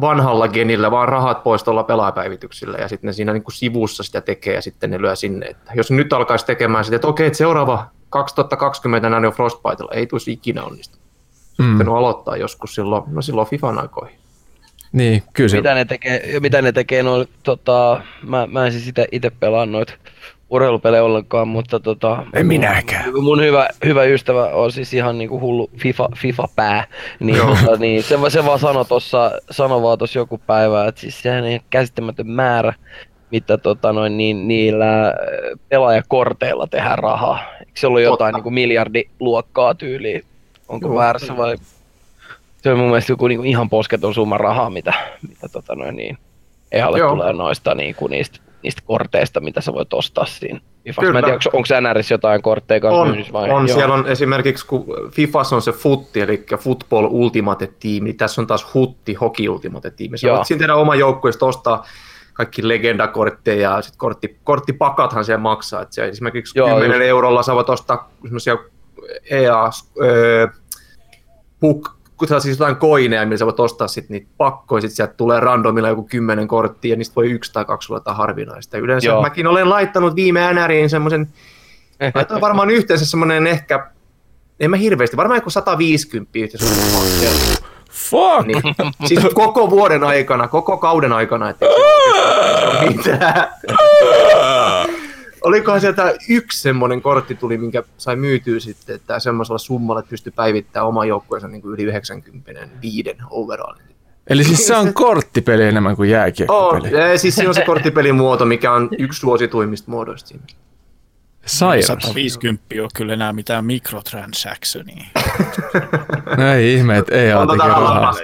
[0.00, 4.20] vanhalla genillä vaan rahat pois tuolla pelaajapäivityksillä ja sitten ne siinä niin kuin sivussa sitä
[4.20, 5.46] tekee ja sitten ne lyö sinne.
[5.46, 10.06] Että jos nyt alkaisi tekemään sitä, että okei, että seuraava 2020 näin on Frostbitella, ei
[10.06, 10.98] tulisi ikinä onnistu.
[11.46, 11.92] Sitten mm.
[11.92, 14.23] aloittaa joskus silloin, no silloin FIFAn aikoihin.
[14.94, 15.56] Niin, kyllä se...
[15.56, 19.92] Mitä ne tekee, mitä ne tekee noin, tota, mä, mä en siis itse pelaa noita
[20.50, 23.12] urheilupelejä ollenkaan, mutta tota, en minäkään.
[23.22, 26.84] Mun hyvä, hyvä ystävä on siis ihan niinku hullu FIFA, FIFA-pää,
[27.20, 31.22] niin, tota, niin se, se vaan sanoi tuossa, sanoi vaan tossa joku päivä, että siis
[31.22, 32.74] sehän ei käsittämätön määrä,
[33.30, 35.14] mitä tota noin, niin, niillä äh,
[35.68, 37.38] pelaajakorteilla tehdään rahaa.
[37.60, 40.20] Eikö se ollut jotain niinku miljardiluokkaa tyyliä?
[40.68, 41.56] Onko Joo, väärässä vai?
[42.64, 44.92] Se on mun mielestä joku niinku ihan posketon summa rahaa, mitä,
[45.28, 46.18] mitä tota noin, niin,
[46.72, 50.60] ei alle tulee noista niinku niistä niistä korteista, mitä sä voit ostaa siinä.
[50.84, 51.12] Fifassa.
[51.12, 53.50] Mä en tiedä, onko, NRS jotain kortteja kanssa on, myynnissä vai?
[53.50, 53.76] On, Joo.
[53.76, 58.46] siellä on esimerkiksi, kun Fifas on se futti, eli Football Ultimate Team, niin tässä on
[58.46, 60.10] taas Hutti Hockey Ultimate Team.
[60.16, 61.84] Sä voit siinä tehdä oma joukkueesta ostaa
[62.32, 65.82] kaikki legendakortteja ja sitten kortti, korttipakathan siellä maksaa.
[65.82, 67.02] Et se esimerkiksi Joo, 10 just.
[67.02, 68.56] eurolla sä voit ostaa semmoisia
[69.30, 69.70] EA,
[70.02, 70.46] öö,
[71.60, 75.14] Puck kun saa siis jotain koineja, millä sä voit ostaa sit niitä pakkoja, sit sieltä
[75.14, 78.78] tulee randomilla joku kymmenen korttia, ja niistä voi yksi tai kaksi olla harvinaista.
[78.78, 79.22] Yleensä Joo.
[79.22, 81.28] mäkin olen laittanut viime NRiin semmoisen,
[82.14, 83.86] laitoin varmaan yhteensä semmoinen ehkä,
[84.60, 87.64] en mä hirveästi, varmaan joku 150 yhteensä.
[87.90, 88.46] Fuck!
[88.46, 88.62] Niin,
[89.04, 91.72] siis koko vuoden aikana, koko kauden aikana, että se
[92.66, 93.48] ole mitään
[95.44, 100.88] olikohan sieltä yksi semmoinen kortti tuli, minkä sai myytyä sitten, että semmoisella summalla pystyi päivittämään
[100.88, 103.74] oman joukkueensa niin yli 95 overall.
[104.26, 107.12] Eli siis se on korttipeli enemmän kuin jääkiekkopeli?
[107.12, 110.44] On, siis se on se korttipelimuoto, mikä on yksi suosituimmista muodoista siinä.
[111.46, 111.86] Sairas.
[111.86, 115.04] 150 on kyllä enää mitään mikrotransactionia.
[116.38, 118.14] no ei ihme, että ei ole rahaa.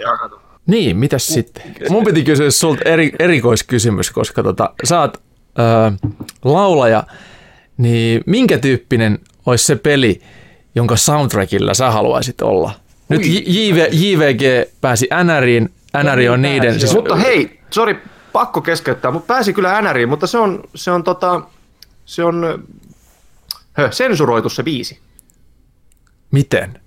[0.66, 1.62] Niin, mitäs sitten?
[1.88, 6.08] Mun piti kysyä sulta eri, erikoiskysymys, koska tota, sä oot öö,
[6.44, 7.04] laulaja,
[7.76, 10.22] niin minkä tyyppinen olisi se peli,
[10.74, 12.72] jonka soundtrackilla sä haluaisit olla?
[13.08, 15.68] Nyt JV, JVG pääsi NRiin,
[16.02, 16.80] NR on niiden...
[16.80, 17.96] Siis, mutta hei, sori,
[18.32, 21.40] pakko keskeyttää, mutta pääsi kyllä NRiin, mutta se on, se on, tota,
[22.04, 22.64] se on
[23.72, 24.98] hö, sensuroitu se biisi.
[26.30, 26.80] Miten?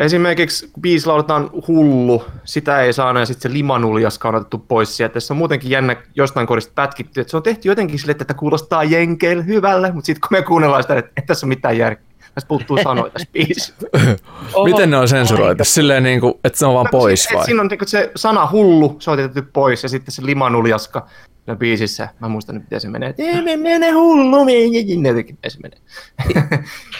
[0.00, 4.96] Esimerkiksi kun biisi lauletaan hullu, sitä ei saa ja sitten se limanuljaska on otettu pois
[4.96, 5.20] sieltä.
[5.20, 8.84] Se on muutenkin jännä jostain korista pätkitty, että se on tehty jotenkin sille, että kuulostaa
[8.84, 12.12] jenkeille hyvälle, mutta sitten kun me kuunnellaan sitä, että ei tässä ole mitään järkeä.
[12.34, 13.74] Tässä puuttuu sanoja tässä biisissä.
[14.64, 15.64] Miten ne on sensuroitu?
[15.64, 17.44] Silleen niin kuin, että se on vaan no, pois vai?
[17.44, 21.06] Siinä on niin se sana hullu, se on otettu pois ja sitten se limanuljaska
[21.44, 22.08] siinä biisissä.
[22.20, 23.14] Mä muistan nyt, miten se menee.
[23.18, 25.78] Ei mene hullu, miten se menee.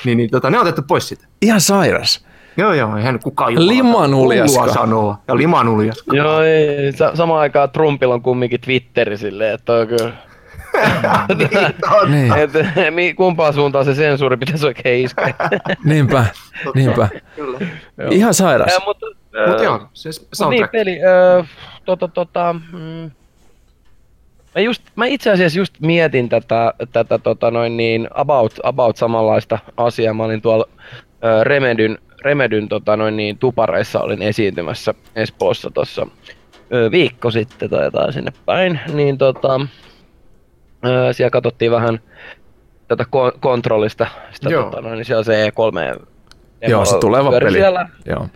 [0.04, 1.26] niin, niin tota, ne on otettu pois sitä.
[1.42, 2.24] Ihan sairas.
[2.56, 4.72] Joo, joo, eihän kukaan Limanuljaska.
[4.72, 5.16] sanoo.
[5.28, 6.16] Ja limanuljaska.
[6.16, 10.12] Joo, ei, sa- samaan aikaan Trumpilla on kumminkin Twitteri silleen, että on kyllä...
[12.12, 12.50] niin, et,
[13.16, 15.34] kumpaan suuntaan se sensuuri pitäisi oikein iskeä.
[15.84, 16.24] niinpä,
[16.74, 17.08] niinpä.
[17.36, 17.58] Kyllä.
[18.10, 18.72] Ihan sairas.
[18.72, 19.06] Äh, mutta,
[19.42, 20.72] äh, Mut joo, se soundtrack.
[20.72, 20.98] Niin, peli,
[21.40, 21.48] äh,
[21.84, 23.10] tota, tota, mm,
[24.54, 29.58] Mä, just, mä itse asiassa just mietin tätä, tätä tota noin niin, about, about samanlaista
[29.76, 30.14] asiaa.
[30.14, 36.06] Mä olin tuolla äh, Remedyn Remedyn tota, noin niin, tupareissa olin esiintymässä Espoossa tuossa
[36.90, 39.60] viikko sitten tai jotain sinne päin, niin tota,
[40.84, 42.00] ö, siellä katsottiin vähän
[42.88, 46.06] tätä ko- kontrollista, sitä, tota, noin, niin siellä se E3
[46.68, 47.52] Joo, se tuleva peli.
[47.52, 47.88] Siellä.
[48.06, 48.28] Joo.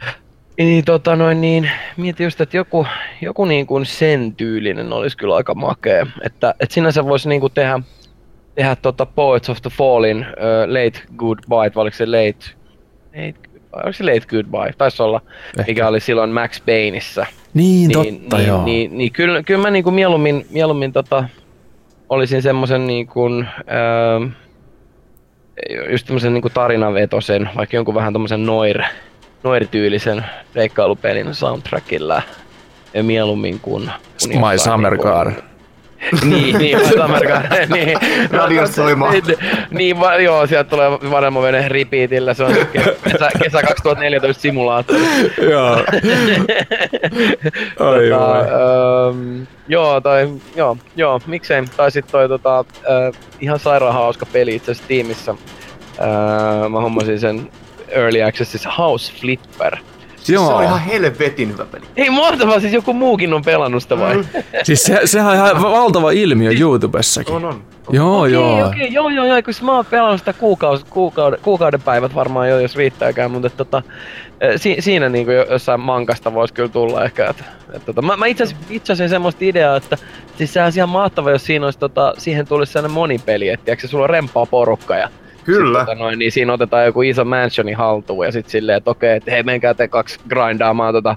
[0.59, 2.87] Niin, tota noin, niin mietin just, että joku,
[3.20, 6.07] joku niin kuin sen tyylinen olisi kyllä aika makea.
[6.22, 7.81] Että, että sinänsä voisi niin kuin tehdä,
[8.55, 10.25] tehdä tota Poets of the Fallin uh,
[10.66, 12.55] Late Goodbye, vai oliko se Late,
[13.07, 13.45] late
[13.84, 15.20] onko se Late Goodbye, taisi olla,
[15.58, 15.70] Ehkä.
[15.70, 17.26] mikä oli silloin Max Payneissa.
[17.54, 18.64] Niin, niin totta niin, joo.
[18.64, 21.28] Niin, niin, niin kyllä, kyllä mä niinku mieluummin, mieluummin tota,
[22.08, 24.28] olisin semmoisen niinku, öö,
[25.90, 28.82] just tämmöisen niinku tarinavetosen, vaikka jonkun vähän tommosen noir,
[29.42, 32.22] noir-tyylisen reikkailupelin soundtrackilla
[32.94, 33.90] ja mieluummin kuin...
[34.22, 35.42] kuin My Summer niinku, Car niin,
[36.24, 37.42] niin, Amerikan,
[37.74, 37.98] niin.
[38.38, 39.12] Radio soimaan.
[39.12, 39.24] Niin,
[39.70, 42.54] niin, va, joo, sieltä tulee vanhemman vene repeatillä, se on
[43.04, 45.02] kesä, kesä 2014 simulaattori.
[45.50, 45.76] joo.
[47.80, 51.64] Ai tota, ähm, joo, tai joo, joo, miksei.
[51.76, 52.64] Tai sit toi tota, äh,
[53.40, 55.30] ihan sairaan hauska peli itse asiassa tiimissä.
[55.30, 57.50] Äh, mä hommasin sen
[57.88, 59.76] Early Accessissa House Flipper.
[60.26, 60.56] Siis se Joo.
[60.56, 61.84] on ihan helvetin hyvä peli.
[61.96, 64.24] Ei mahtavaa, siis joku muukin on pelannut sitä vai?
[64.62, 67.34] Siis se, sehän on ihan valtava ilmiö YouTubessakin.
[67.34, 67.62] On, on.
[67.90, 68.66] Joo, Okei, joo.
[68.66, 72.60] okei, joo, joo, joo, kun mä oon pelannut sitä kuukaus, kuukauden, kuukauden päivät varmaan jo,
[72.60, 73.82] jos riittääkään, mutta tota,
[74.40, 77.26] eh, si, siinä niinku jo- jossain mankasta voisi kyllä tulla ehkä.
[77.28, 78.44] Et, et, tota, mä, mä itse
[78.92, 79.96] asiassa semmoista ideaa, että
[80.38, 83.88] siis sehän olisi ihan mahtava, jos siinä olisi, tota, siihen tulisi sellainen monipeli, että tiedätkö,
[83.88, 85.08] sulla on rempaa porukka ja
[85.46, 85.78] Kyllä.
[85.78, 89.16] Sit, tota, noin, niin siinä otetaan joku iso mansioni haltuun ja sitten silleen, että okei,
[89.16, 91.16] että hei menkää te kaksi grindaamaan tota,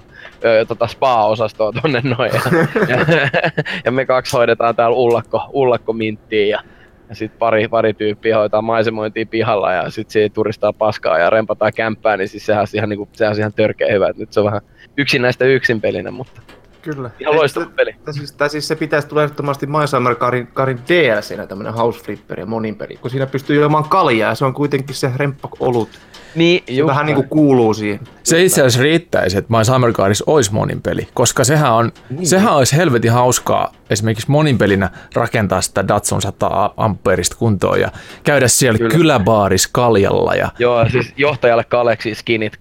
[0.68, 2.30] tota spa-osastoa tonne noin.
[2.34, 3.28] Ja, ja,
[3.84, 6.62] ja, me kaksi hoidetaan täällä ullakko, ullakkominttiä ja,
[7.08, 11.72] ja sitten pari, pari tyyppiä hoitaa maisemointia pihalla ja sitten siitä turistaa paskaa ja rempataan
[11.76, 14.08] kämppää, niin siis sehän on ihan, niinku, sehän on ihan törkeä hyvä.
[14.08, 14.62] Et nyt se on vähän
[14.96, 16.42] yksinäistä yksin pelinä, mutta
[16.82, 17.10] Kyllä.
[17.20, 17.94] ihan loistava peli.
[18.04, 22.04] Tai siis, tai siis se pitäisi tulla ehdottomasti My Summer Carin, Carin DLCnä tämmönen House
[22.04, 25.48] Flipper ja monin peli, kun siinä pystyy juomaan kaljaa ja se on kuitenkin se remppa
[25.60, 25.88] olut.
[26.34, 28.00] Niin, Se vähän niinku kuuluu siihen.
[28.22, 32.26] Se itse asiassa riittäisi, että My Summer Cardissa olisi monin peli, koska sehän, on, Niin.
[32.26, 37.92] sehän olisi helvetin hauskaa esimerkiksi monin pelinä rakentaa sitä Datsun 100 amperista kuntoon ja
[38.24, 38.94] käydä siellä Kyllä.
[38.94, 40.34] kyläbaaris kaljalla.
[40.34, 42.58] Ja, Joo, siis johtajalle Kaleksi skinit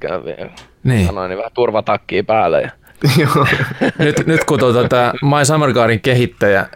[0.83, 1.05] niin.
[1.05, 2.61] sanoin, niin vähän turvatakkiä päälle.
[2.61, 2.71] Ja...
[3.17, 3.47] Joo.
[3.97, 6.69] nyt, nyt kun tuota, tämä My Summer Cardin kehittäjä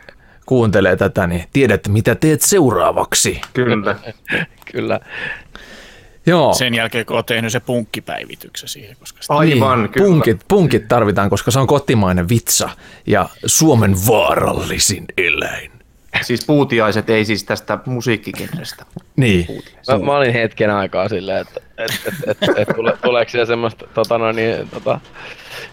[0.46, 3.42] kuuntelee tätä, niin tiedät mitä teet seuraavaksi.
[3.54, 3.96] Kyllä.
[4.72, 5.00] Kyllä.
[6.26, 6.54] Joo.
[6.54, 10.08] Sen jälkeen, kun oot tehnyt se punkkipäivityksen siihen, koska sitä Aivan, niin, kyllä.
[10.08, 12.70] punkit, punkit tarvitaan, koska se on kotimainen vitsa
[13.08, 15.72] ja Suomen vaarallisin eläin.
[16.22, 18.86] Siis puutiaiset ei siis tästä musiikkikenrestä.
[19.16, 19.48] Niin.
[19.92, 23.88] Mä, mä olin hetken aikaa silleen, että et, et, et, et, tule, tuleeko siellä semmoista
[23.94, 25.00] tota noin, niin, tota,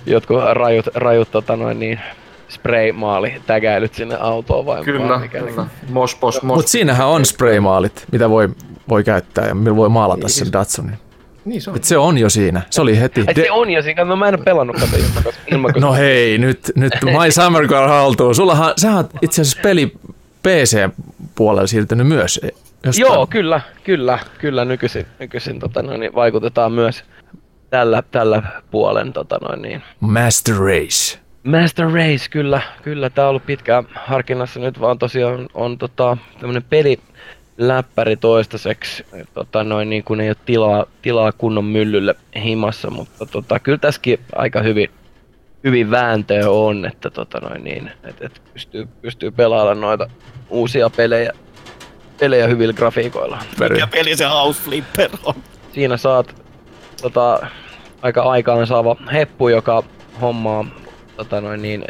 [0.07, 2.01] jotkut rajut, rajut tota noin, niin,
[2.49, 5.67] spray-maali tägäilyt sinne autoon vai vai Kyllä, mikä, niin- kyllä.
[5.89, 6.57] Mospos, mos.
[6.57, 8.49] Mutta siinähän on spraymaalit, mitä voi,
[8.89, 10.99] voi käyttää ja millä voi maalata sen Datsunin.
[11.45, 11.77] Niin se on.
[11.77, 12.63] Et se on jo siinä.
[12.71, 13.25] Se oli heti.
[13.27, 16.39] Ai se on jo siinä, no mä en ole pelannut kato ilman, ilman No hei,
[16.39, 18.35] nyt, nyt My Summer Car haltuun.
[18.35, 19.93] Sullahan, sähän oot itse asiassa peli
[20.43, 22.41] PC-puolella siirtynyt myös.
[22.85, 23.13] Jostain.
[23.13, 27.05] Joo, kyllä, kyllä, kyllä nykyisin, nykyisin tota noin, niin vaikutetaan myös
[27.71, 31.19] tällä, tällä puolen tota noin, niin, Master Race.
[31.45, 33.11] Master Race, kyllä, kyllä.
[33.11, 34.61] Tää on ollut pitkään harkinnassa.
[34.61, 36.99] Nyt vaan tosiaan on tota, tämmönen peli
[37.59, 39.07] läppäri toistaiseksi.
[39.35, 44.21] Tota, noin niin kuin ei ole tilaa, tilaa kunnon myllylle himassa, mutta tota, kyllä tässäkin
[44.37, 44.91] aika hyvin,
[45.65, 50.11] hyvin vääntöä on, että tota, noin niin, et, et pystyy, pystyy pelaamaan noita
[50.51, 51.33] uusia pelejä,
[52.21, 53.39] pelejä hyvillä grafiikoilla.
[53.71, 55.35] mikä peli se House Flipper on.
[55.73, 56.35] Siinä saat
[57.03, 57.47] tota,
[58.03, 59.83] aika aikaan saava heppu, joka
[60.21, 60.65] hommaa
[61.17, 61.85] tota noin niin,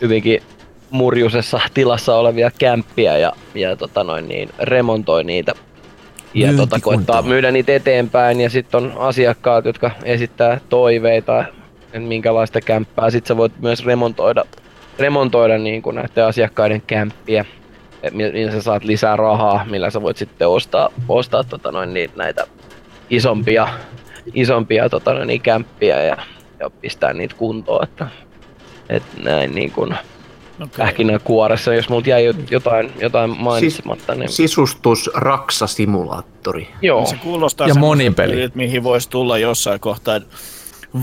[0.00, 0.42] hyvinkin
[0.90, 5.52] murjusessa tilassa olevia kämppiä ja, ja tota noin niin, remontoi niitä.
[6.34, 11.44] Ja tota, koittaa myydä niitä eteenpäin ja sitten on asiakkaat, jotka esittää toiveita,
[11.92, 13.10] että minkälaista kämppää.
[13.10, 14.44] Sitten sä voit myös remontoida,
[14.98, 17.44] remontoida niin kuin näiden asiakkaiden kämppiä.
[18.10, 22.46] Millä sä saat lisää rahaa, millä sä voit sitten ostaa, ostaa tota noin, niin, näitä
[23.10, 23.68] isompia,
[24.34, 26.16] isompia tota noin, niin, kämppiä ja,
[26.60, 27.84] ja pistää niitä kuntoon.
[27.84, 28.06] Että,
[28.88, 29.94] et näin niin kuin
[30.52, 30.68] Okay.
[30.78, 36.66] pähkinänkuoressa, jos multa jäi jotain, jotain mainitsematta, niin Sisustus Raksa-simulaattori.
[36.82, 37.06] joo.
[37.06, 38.50] Se kuulostaa Ja monipeli.
[38.54, 40.20] mihin voisi tulla jossain kohtaa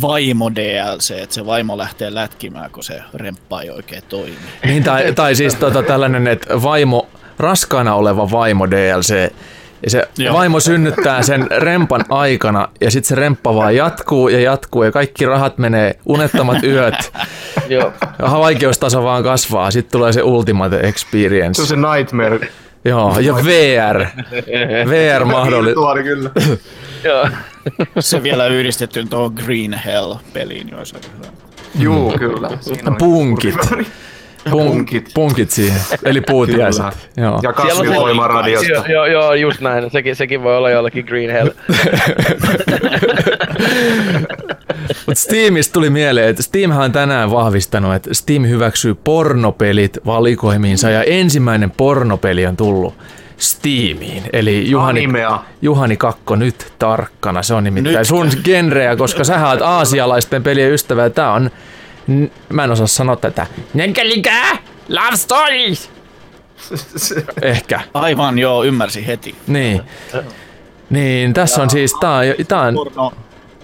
[0.02, 4.36] vaimo DLC, että se vaimo lähtee lätkimään, kun se remppa ei oikein toimi.
[4.66, 7.08] Niin, tai, tai siis tota, tällainen, että vaimo,
[7.40, 9.32] raskaana oleva vaimo DLC,
[9.84, 10.34] ja se Joo.
[10.36, 15.26] vaimo synnyttää sen rempan aikana ja sitten se remppa vaan jatkuu ja jatkuu ja kaikki
[15.26, 17.12] rahat menee unettomat yöt.
[17.68, 17.94] joo.
[18.20, 19.72] Ja vaikeustaso vaan kasvaa.
[19.72, 21.66] Sitten tulee se ultimate Se on experience.
[21.66, 22.48] se Nightmare.
[22.86, 24.06] Joo, ja VR.
[24.90, 25.66] VR mahdollinen.
[25.66, 26.30] Virtuaali kyllä.
[27.04, 27.28] joo.
[28.00, 31.32] Se vielä yhdistetty tuohon Green Hell-peliin, jos hyvä.
[31.80, 32.50] Juu, kyllä.
[32.62, 33.56] Siinä Punkit.
[34.50, 35.12] Pun, Punkit.
[35.14, 37.10] punkit siihen, eli puutiaiset.
[37.18, 37.40] Joo.
[37.44, 38.72] Ja Siellä on se- kasvivoima radiosta.
[38.72, 39.92] Joo, joo, joo, just näin.
[39.92, 41.50] Sekin, sekin voi olla jollekin Green Hell.
[45.06, 51.04] Mutta Steamista tuli mieleen, että Steamhan on tänään vahvistanut, että Steam hyväksyy pornopelit valikoimiinsa ja
[51.04, 52.94] ensimmäinen pornopeli on tullut
[53.38, 54.24] Steamiin.
[54.34, 55.40] Eli Juhani, Animea.
[55.62, 58.08] Juhani Kakko nyt tarkkana, se on nimittäin Nyt.
[58.08, 61.52] sun genreä, koska sä oot aasialaisten pelien ystävä ja tää on,
[62.08, 64.58] n- mä en osaa sanoa tätä, Nenkelikää,
[64.90, 65.90] love stories,
[67.42, 69.36] ehkä, Aivan, joo, ymmärsin heti.
[69.48, 69.82] niin.
[70.90, 73.12] Niin, tässä on siis, tää on, tää on, Porno,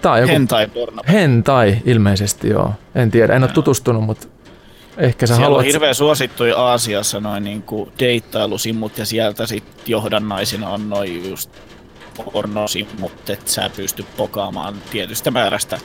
[0.06, 1.02] tää on joku hentai porno.
[1.12, 2.74] Hentai ilmeisesti joo.
[2.94, 4.26] En tiedä, en ole tutustunut, mutta
[4.98, 5.58] ehkä sä Siellä haluat...
[5.58, 11.50] on hirveän suosittuja Aasiassa noin niinku deittailusimmut ja sieltä sit johdannaisina on noin just
[12.32, 15.78] pornosi, mutta et sä pysty pokaamaan tietystä määrästä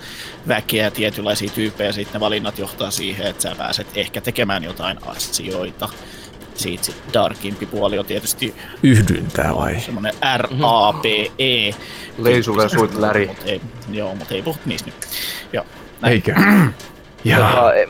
[0.48, 4.64] väkeä ja tietynlaisia tyyppejä, ja sitten ne valinnat johtaa siihen, että sä pääset ehkä tekemään
[4.64, 5.90] jotain asioita.
[6.62, 9.80] Siitä sit darkimpi puoli on tietysti Yhdyntää vai?
[9.80, 11.76] semmoinen R-A-P-E.
[12.18, 13.28] Leisulle soit läri.
[13.28, 15.08] Mut ei, joo, mutta ei puhuta niistä nyt.
[15.54, 15.66] Joo.
[16.02, 16.14] näin.
[16.14, 16.34] Eikö?
[17.24, 17.90] Ja, Ja, em,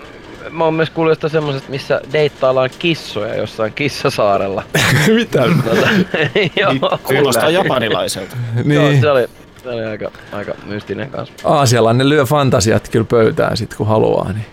[0.50, 4.64] mä oon myös kuullut jostain semmosesta, missä deittaillaan kissoja jossain kissasaarella.
[5.16, 5.42] mitä?
[5.66, 5.88] Tota,
[6.60, 7.64] joo, Kuulostaa Kyllä.
[7.64, 8.38] japanilaiselta.
[8.66, 9.02] joo, niin.
[9.02, 9.28] se oli,
[9.64, 11.34] se oli aika, aika mystinen kanssa.
[11.44, 14.34] Aasialainen lyö fantasiat kyllä pöytään sit kun haluaa.
[14.34, 14.46] Niin.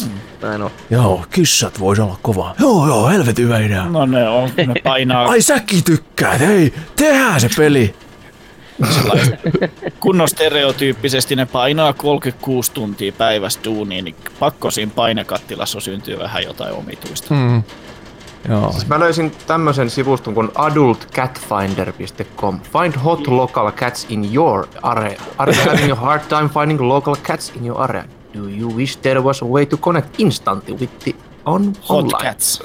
[0.00, 0.70] No, näin on.
[0.90, 2.54] Joo, kissat vois olla kova.
[2.60, 3.84] Joo, joo, helvetin hyvä idea.
[3.84, 7.94] No ne on, ne painaa Ai säkin tykkäät, hei, tehdään se peli.
[10.00, 16.74] kunnon stereotyyppisesti, ne painaa 36 tuntia päivässä duuniin, niin pakko siinä painekattilassa syntyy vähän jotain
[16.74, 17.34] omituista.
[17.34, 17.62] Mm.
[18.48, 18.72] Joo.
[18.72, 22.60] Siis mä löysin tämmöisen sivuston kuin adultcatfinder.com.
[22.60, 25.20] Find hot local cats in your area.
[25.38, 28.04] Are you having a hard time finding local cats in your area?
[28.34, 31.14] Do you wish there was a way to connect instantly with the
[31.46, 32.22] on Hot online?
[32.22, 32.62] Cats.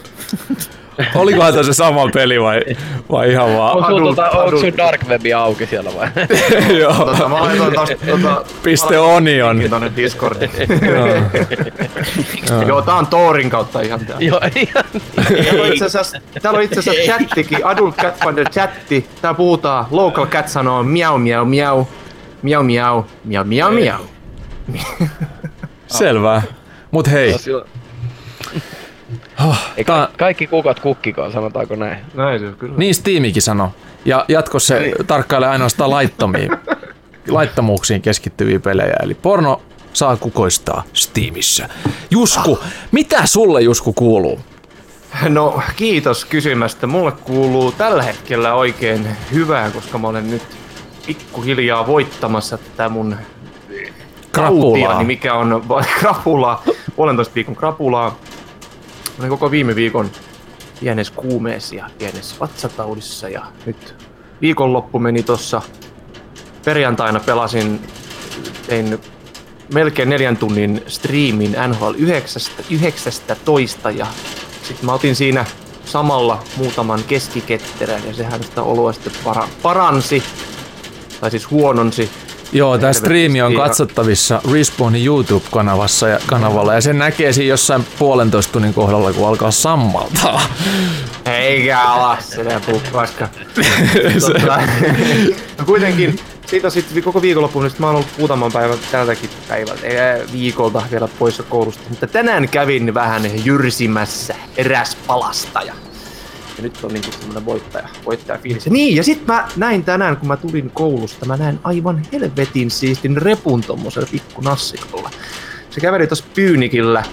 [1.16, 2.62] Olikohan tämä se sama peli vai,
[3.12, 3.78] vai ihan vaan?
[3.78, 6.08] Onko sulla tota, onko sun dark webi auki siellä vai?
[6.80, 6.94] Joo.
[6.94, 9.62] Tota, mä laitoin tosta, tota, Piste onion.
[9.70, 10.52] tonne Discordiin.
[12.52, 12.62] Joo.
[12.68, 14.18] Joo, tää on Torin kautta ihan tää.
[14.20, 14.84] Joo, ihan.
[15.44, 19.10] Täällä on itse asiassa, täällä on itse asiassa chattikin, Adult Cat Finder chatti.
[19.22, 21.86] Täällä puhutaan, local cat sanoo miau miau miau,
[22.42, 24.00] miau miau, miau miau miau.
[25.89, 26.41] Selvä.
[26.91, 27.36] Mut hei,
[29.78, 31.97] Ei, tää, ka- kaikki kukat kukkikoon, sanotaanko näin.
[32.13, 32.78] Näin se on kyllä.
[32.78, 33.71] niin Steamikin sanoo.
[34.06, 36.49] Ja jatkossa se tarkkailee ainoastaan laittomiin,
[37.28, 38.93] laittomuuksiin keskittyviä pelejä.
[39.04, 39.62] Eli porno
[39.93, 41.69] saa kukoistaa Steamissa.
[42.12, 42.60] Jusku,
[42.91, 44.39] mitä sulle Jusku kuuluu?
[45.30, 46.88] No kiitos kysymästä.
[46.88, 50.41] Mulle kuuluu tällä hetkellä oikein hyvää, koska mä olen nyt
[51.08, 53.15] pikkuhiljaa voittamassa tätä mun
[54.39, 54.71] Krapulaa.
[54.71, 55.63] tautiani, mikä on
[55.99, 56.63] krapulaa,
[56.95, 58.10] puolentoista viikon krapulaa.
[58.10, 60.12] Mä olin koko viime viikon
[60.80, 63.95] pienessä kuumeessa ja pienessä vatsataudissa ja nyt
[64.41, 65.62] viikonloppu meni tossa
[66.65, 67.82] perjantaina pelasin,
[68.67, 68.99] tein
[69.73, 71.93] melkein neljän tunnin striimin NHL
[72.69, 74.08] 19 ja
[74.63, 75.45] sitten mä otin siinä
[75.86, 80.23] samalla muutaman keskiketterän ja sehän sitä oloa sitten para- paransi,
[81.21, 82.10] tai siis huononsi.
[82.52, 88.54] Joo, tämä striimi on katsottavissa Respawnin YouTube-kanavassa ja kanavalla ja sen näkee siinä jossain puolentoista
[88.54, 90.42] tunnin kohdalla, kun alkaa sammaltaa.
[91.26, 93.30] Eikä alas, se läpuu koska.
[94.28, 94.62] tota,
[95.58, 99.88] no kuitenkin, siitä sitten koko viikonloppuun, niin sit mä oon ollut muutaman päivän tältäkin päivältä,
[99.88, 101.84] ei, viikolta vielä poissa koulusta.
[101.90, 105.74] Mutta tänään kävin vähän jyrsimässä eräs palastaja.
[106.60, 108.67] Ja nyt on niinku semmonen voittaja, voittaja fiilis.
[108.69, 113.17] Niin, ja sit mä näin tänään, kun mä tulin koulusta, mä näin aivan helvetin siistin
[113.17, 115.10] repun tommosella pikku nassikolla.
[115.69, 117.04] Se käveli tossa Pyynikillä.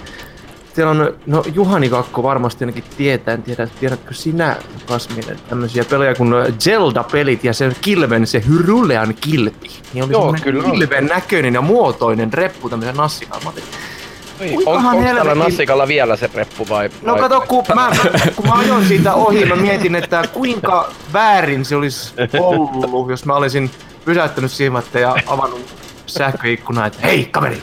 [0.75, 6.15] Siellä on, no Juhani Kakko varmasti ainakin tietää, en tiedä, tiedätkö sinä Kasminen, tämmöisiä pelejä
[6.15, 9.69] kuin Zelda-pelit ja se kilven, se Hyrulean kilpi.
[9.93, 10.71] Niin oli Joo, kyllä on.
[10.71, 13.53] kilven näköinen ja muotoinen reppu tämmöisen nassikalla.
[14.39, 16.89] Mä On, onko helvetin- Nassikalla vielä se reppu vai?
[17.01, 17.21] No vai?
[17.21, 17.91] kato, kun mä,
[18.35, 23.33] kun mä ajoin siitä ohi, mä mietin, että kuinka väärin se olisi ollut, jos mä
[23.35, 23.71] olisin
[24.05, 25.65] pysäyttänyt silmät ja avannut
[26.07, 27.55] sähköikkunaa, että hei kaveri,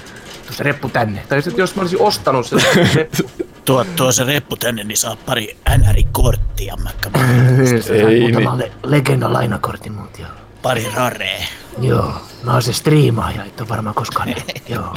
[0.47, 1.23] tuu se reppu tänne.
[1.29, 2.61] Tai sitten jos mä olisin ostanut sen
[2.95, 3.31] reppu.
[3.65, 7.11] Tuo, tuo se reppu tänne, niin saa pari NR-korttia, mäkkä
[7.95, 10.31] Ei Muutama le- legenda lainakortin multa, joo.
[10.63, 11.45] pari raree.
[11.81, 14.35] Joo, mä oon se striimaaja, et ole varmaan koskaan
[14.69, 14.95] joo.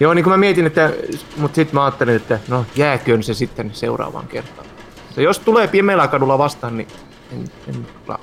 [0.00, 0.92] Joo, niin kuin mä mietin, että,
[1.36, 4.66] mutta sitten mä ajattelin, että no jääköön se sitten seuraavaan kertaan.
[5.06, 6.88] Mutta jos tulee pimeällä kadulla vastaan, niin
[7.32, 8.18] en, en kyllä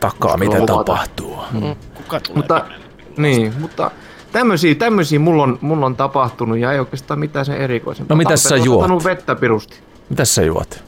[0.00, 0.74] Takaa, mitä Luvata.
[0.76, 1.38] tapahtuu.
[1.94, 2.64] Kuka tulee Mutta,
[3.16, 3.90] niin, mutta
[4.32, 8.14] tämmöisiä, tämmöisiä mulla, on, mulla on tapahtunut ja ei oikeastaan mitään sen erikoisempaa.
[8.14, 8.80] No mitäs sä juot?
[8.82, 9.78] ottanut vettä pirusti.
[10.08, 10.84] Mitäs sä juot?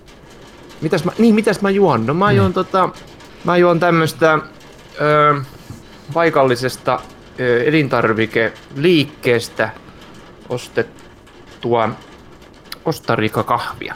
[0.80, 2.06] Mitäs mä, niin, mitäs mä juon?
[2.06, 2.88] No mä juon tota,
[3.44, 4.38] mä juon tämmöstä
[5.00, 5.40] ö,
[6.12, 7.00] paikallisesta
[7.66, 9.70] elintarvikeliikkeestä
[10.48, 11.88] ostettua
[12.84, 13.94] Costa kahvia.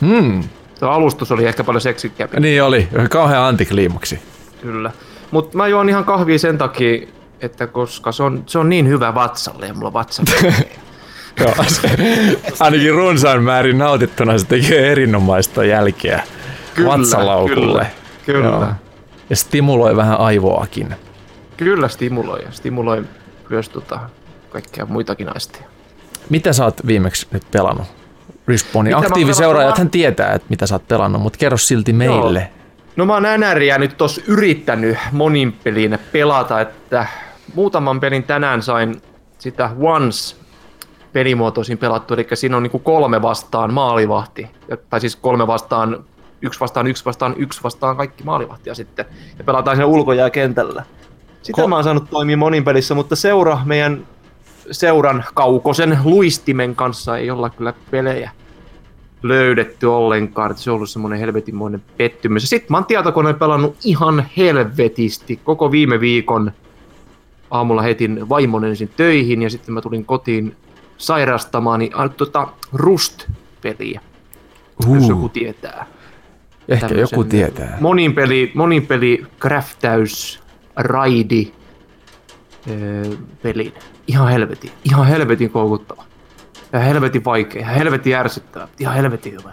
[0.00, 0.42] Hmm.
[0.80, 4.18] Tuo alustus oli ehkä paljon seksikkäämpi, Niin oli, kauhean antikliimaksi.
[4.62, 4.90] kyllä.
[5.30, 7.06] Mutta mä juon ihan kahvia sen takia,
[7.40, 10.22] että koska se on, se on niin hyvä vatsalle ja mulla vatsa.
[11.40, 11.90] Joo, se,
[12.60, 16.22] ainakin runsaan määrin nautittuna se tekee erinomaista jälkeä
[16.74, 17.86] Kyllä, vatsalaukulle.
[18.26, 18.48] kyllä, kyllä.
[18.48, 18.66] Joo.
[19.30, 20.94] Ja stimuloi vähän aivoakin.
[21.56, 23.04] Kyllä stimuloi ja stimuloi
[23.48, 24.00] myös tota,
[24.50, 25.64] kaikkea muitakin aisteja.
[26.30, 27.86] Mitä sä oot viimeksi nyt pelannut?
[28.48, 32.50] Respawnin aktiiviseuraajat hän tietää, että mitä sä oot pelannut, mutta kerro silti meille.
[32.96, 37.06] No mä oon NRiä nyt tossa yrittänyt monin pelin pelata, että
[37.54, 39.02] muutaman pelin tänään sain
[39.38, 40.36] sitä Once
[41.12, 44.46] pelimuotoisin pelattu, eli siinä on niinku kolme vastaan maalivahti,
[44.90, 46.04] tai siis kolme vastaan,
[46.42, 49.06] yksi vastaan, yksi vastaan, yksi vastaan kaikki maalivahtia sitten,
[49.38, 50.84] ja pelataan siinä ulkojääkentällä.
[51.46, 54.06] Sitä Ko- mä oon saanut toimia monin pelissä, mutta seura, meidän
[54.70, 58.30] seuran kaukosen luistimen kanssa ei olla kyllä pelejä
[59.22, 62.50] löydetty ollenkaan, että se on ollut semmoinen helvetinmoinen pettymys.
[62.50, 66.52] Sitten mä oon tietokoneen pelannut ihan helvetisti koko viime viikon.
[67.50, 70.56] Aamulla heitin vaimon ensin töihin ja sitten mä tulin kotiin
[70.98, 74.00] sairastamaan, niin tota, Rust-peliä,
[74.86, 74.94] uh.
[74.94, 75.86] jos joku tietää.
[76.68, 77.78] Ehkä joku tietää.
[77.80, 80.42] Monin peli, monin peli craftäys,
[80.76, 81.52] raidi,
[82.70, 83.04] öö,
[83.42, 83.72] pelin.
[84.06, 86.04] Ihan helvetin, ihan helvetin koukuttava.
[86.72, 89.52] Ja helvetin vaikea, ja helvetin ärsyttävä, ihan helvetin hyvä.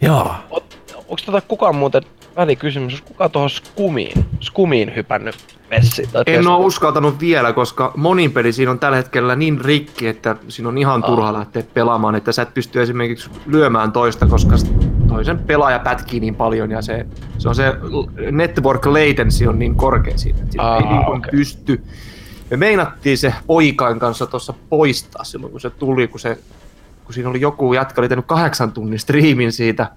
[0.00, 0.46] Jaa.
[0.94, 2.02] Onko tota kukaan muuten
[2.36, 5.36] välikysymys, onko kukaan tuohon skumiin, skumiin hypännyt
[5.70, 6.08] messiin?
[6.12, 10.36] Tai En ole uskaltanut vielä, koska monin peli siinä on tällä hetkellä niin rikki, että
[10.48, 14.56] siinä on ihan turha lähteä pelaamaan, että sä et pysty esimerkiksi lyömään toista, koska
[15.10, 17.06] toisen pelaaja pätkii niin paljon ja se,
[17.38, 17.72] se on se
[18.30, 21.30] network latency on niin korkea siinä, että siinä ei niin okei.
[21.30, 21.82] pysty.
[22.50, 26.38] Me meinattiin se poikain kanssa tuossa poistaa silloin, kun se tuli, kun, se,
[27.04, 29.90] kun siinä oli joku jätkä, oli tehnyt kahdeksan tunnin striimin siitä,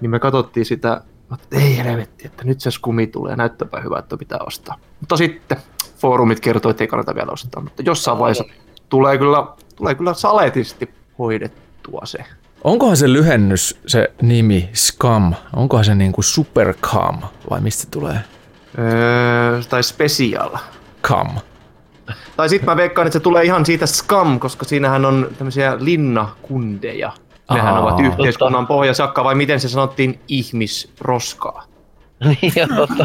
[0.00, 1.00] niin me katsottiin sitä,
[1.34, 4.78] että ei helvetti, että nyt se skumi tulee, näyttäpä hyvä, että pitää ostaa.
[5.00, 5.58] Mutta sitten
[5.98, 8.44] foorumit kertoi, että ei kannata vielä ostaa, mutta jossain vaiheessa
[8.88, 12.24] tulee kyllä, tulee kyllä saletisti hoidettua se.
[12.64, 17.18] Onkohan se lyhennys, se nimi Scam, onkohan se niinku Supercam
[17.50, 18.16] vai mistä se tulee?
[18.78, 20.50] Öö, tai special.
[21.02, 21.28] Cam.
[22.36, 27.12] Tai sitten mä veikkaan, että se tulee ihan siitä scam, koska siinähän on tämmöisiä linnakundeja.
[27.54, 27.80] Nehän Aa.
[27.80, 31.64] ovat yhteiskunnan pohjasakka, vai miten se sanottiin, ihmisroskaa.
[32.24, 33.04] Niin, totta.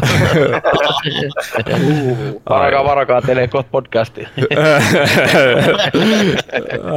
[2.50, 4.20] Varakaa, varakaa, Telekot podcasti.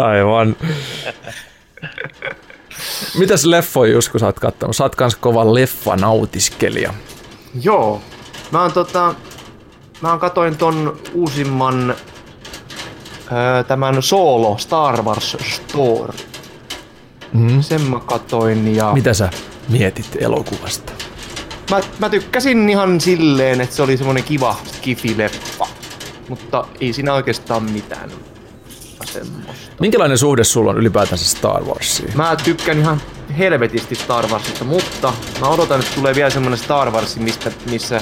[0.06, 0.56] Aivan.
[3.18, 4.76] Mitäs leffoja Jusku sä oot kattonut?
[4.76, 6.94] Sä oot kans kova leffanautiskelija.
[7.62, 8.02] Joo.
[8.52, 9.16] Mä oon tota...
[10.02, 11.96] Mä oon katoin ton uusimman
[13.32, 16.14] öö, tämän Solo Star Wars Story.
[17.34, 17.62] Mm.
[17.62, 19.30] Sen mä katoin ja Mitä sä
[19.70, 20.92] mietit elokuvasta?
[21.72, 25.68] mä, mä tykkäsin ihan silleen, että se oli semmonen kiva skifi-leffa.
[26.30, 28.12] Mutta ei siinä oikeastaan mitään
[29.06, 29.54] semmoista.
[29.80, 32.12] Minkälainen suhde sulla on ylipäätänsä Star Warsiin?
[32.16, 33.02] Mä tykkään ihan
[33.38, 38.02] helvetisti Star Warsista, mutta mä odotan, että tulee vielä semmonen Star Wars, mistä, missä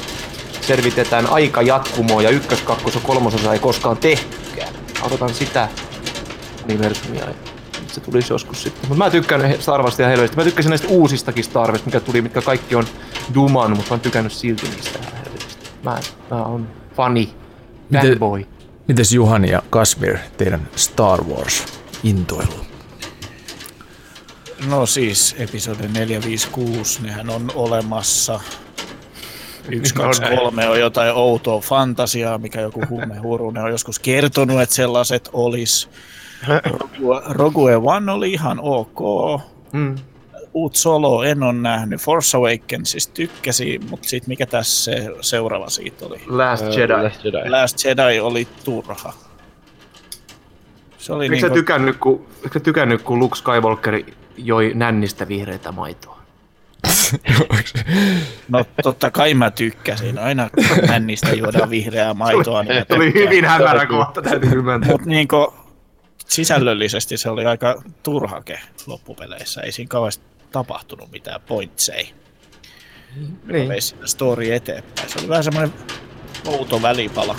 [0.62, 4.74] selvitetään aika jatkumoa ja ykkös, kakkos ja kolmososa ei koskaan tehtykään.
[5.04, 5.68] Odotan sitä
[6.64, 7.28] universumia,
[7.88, 8.89] se tulisi joskus sitten.
[8.89, 10.38] Mutta mä tykkään Star Warsista ihan helvetisti.
[10.38, 12.86] Mä tykkäsin näistä uusistakin Star Warsista, mikä tuli, mitkä kaikki on
[13.34, 15.70] duman, mutta mä oon tykännyt silti niistä ihan helvetisti.
[15.84, 15.98] Mä,
[16.32, 17.34] mä oon fani,
[17.89, 18.45] Miten- fanboy.
[18.88, 21.66] Mites Juhani ja Kasmir, teidän Star Wars
[22.04, 22.66] intoilu?
[24.68, 28.40] No siis episode 456, nehän on olemassa.
[29.70, 35.30] 1, 2, 3 on jotain outoa fantasiaa, mikä joku huumehurunen on joskus kertonut, että sellaiset
[35.34, 35.90] olis.
[36.66, 39.00] Rogue, Rogue One oli ihan ok.
[39.74, 39.96] Mm.
[40.58, 42.01] Uut Solo en ole nähnyt.
[42.01, 46.22] Force Awakensista tykkäsin, mutta sitten mikä tässä se seuraava siitä oli?
[46.28, 46.93] Last Jedi.
[46.93, 47.49] Last Jedi.
[47.49, 49.14] Last Jedi oli turha.
[50.97, 54.03] Se oli Eikö niinku, tykännyt, kun, eikö sä tykännyt, kun Luke Skywalker
[54.38, 56.18] joi nännistä vihreitä maitoa?
[58.49, 60.20] no totta kai mä tykkäsin.
[60.20, 62.64] Aina kun hännistä juodaan vihreää maitoa.
[62.64, 63.26] Niin Tuli tykkään.
[63.26, 64.91] hyvin hämärä kohta, täytyy myöntää.
[64.91, 65.53] Mutta niinku,
[66.28, 69.62] sisällöllisesti se oli aika turhake loppupeleissä.
[69.62, 72.14] Ei siinä kauheasti tapahtunut mitään pointsei.
[73.45, 73.70] Niin.
[73.70, 75.10] Vei sitä story eteenpäin.
[75.10, 75.74] Se oli vähän semmoinen
[76.45, 77.36] outo välipala.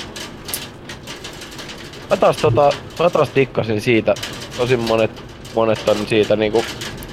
[2.10, 4.14] Mä taas, tota, mä taas tikkasin siitä,
[4.56, 5.22] tosi monet,
[5.54, 6.64] monet on siitä niinku,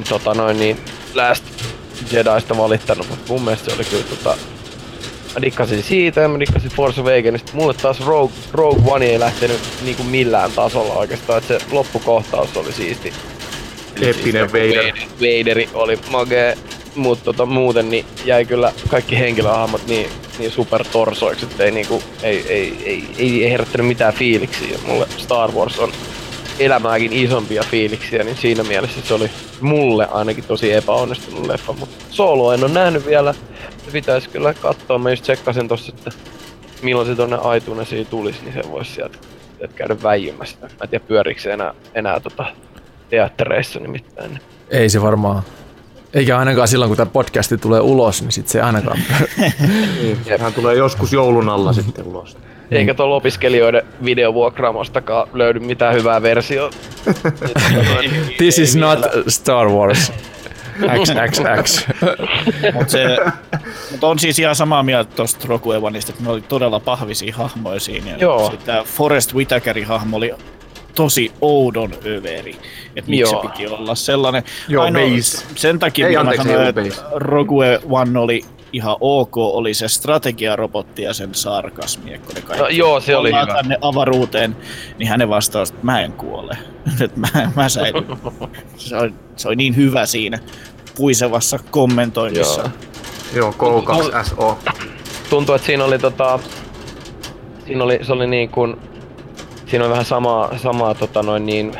[0.10, 0.78] tota noin niin,
[1.14, 1.44] Last
[2.12, 4.38] Jediista valittanut, mutta mun mielestä se oli kyllä tota,
[5.34, 7.52] mä dikkasin siitä ja mä dikkasin Force Awakenista.
[7.54, 12.74] Mulle taas Rogue, Rogue One ei lähtenyt niinku millään tasolla oikeastaan, että se loppukohtaus oli
[12.74, 13.14] siisti.
[14.02, 14.94] Eeppinen Vader.
[15.22, 16.58] Vaderi oli magee,
[16.96, 22.04] mutta tota, muuten niin jäi kyllä kaikki henkilöhahmot niin, niin super torsoiksi, että ei, niinku,
[22.24, 24.78] ei, ei, ei, ei, ei herättänyt mitään fiiliksiä.
[24.88, 25.92] Mulle Star Wars on
[26.60, 29.30] elämääkin isompia fiiliksiä, niin siinä mielessä se oli
[29.62, 31.74] mulle ainakin tosi epäonnistunut leffa.
[31.74, 33.34] Mutta Solo en ole nähnyt vielä,
[33.92, 34.98] pitäisi kyllä katsoa.
[34.98, 36.12] Mä just tsekkasin tossa, että
[36.82, 39.18] milloin se tonne iTunesiin tulisi, niin se voisi sieltä
[39.58, 40.58] sieltä käydä väijymässä.
[40.62, 42.46] Mä en tiedä pyöriikö se enää, enää tota,
[43.16, 44.40] teattereissa nimittäin.
[44.70, 45.44] Ei se varmaan,
[46.14, 49.00] Eikä ainakaan silloin, kun tämä podcasti tulee ulos, niin sitten se ainakaan.
[50.02, 52.38] Niin, sehän tulee joskus joulun alla sitten ulos.
[52.72, 56.78] Eikä tuolla opiskelijoiden videovuokraamostakaan löydy mitään hyvää versiota.
[58.38, 60.12] This is not Star Wars.
[61.04, 61.88] XXX.
[62.74, 63.18] Mutta se,
[63.92, 67.80] mut on siis ihan samaa mieltä tuosta Rogue Oneista, että ne oli todella pahvisia hahmoja
[67.80, 68.18] siinä.
[68.18, 68.52] Joo.
[68.52, 70.34] sit tää Forrest Whitakerin hahmo oli
[70.96, 72.56] tosi oudon överi.
[72.96, 73.42] Että miksi Joo.
[73.44, 74.44] se piti olla sellainen.
[74.68, 75.46] Joo, Ainoa- base.
[75.56, 76.82] Sen takia, Ei, anteeksi, sanoin, että.
[77.16, 78.42] Rogue One oli
[78.74, 82.20] ihan ok, oli se strategiarobotti ja sen sarkasmi.
[82.26, 83.58] kun ne kaikki No, joo, se oli ollaan hyvä.
[83.58, 84.56] tänne avaruuteen,
[84.98, 86.58] niin hänen vastaus, että mä en kuole.
[87.04, 88.06] että mä, mä säilyn.
[88.78, 90.40] se, oli, se oli niin hyvä siinä
[90.96, 92.62] puisevassa kommentoinnissa.
[93.34, 93.54] Joo.
[93.60, 94.72] Joo, K2SO.
[95.30, 96.40] Tuntuu, että siinä oli tota...
[97.66, 98.78] Siinä oli, se oli niin kuin...
[99.76, 101.72] Siinä oli vähän samaa, samaa tota noin niin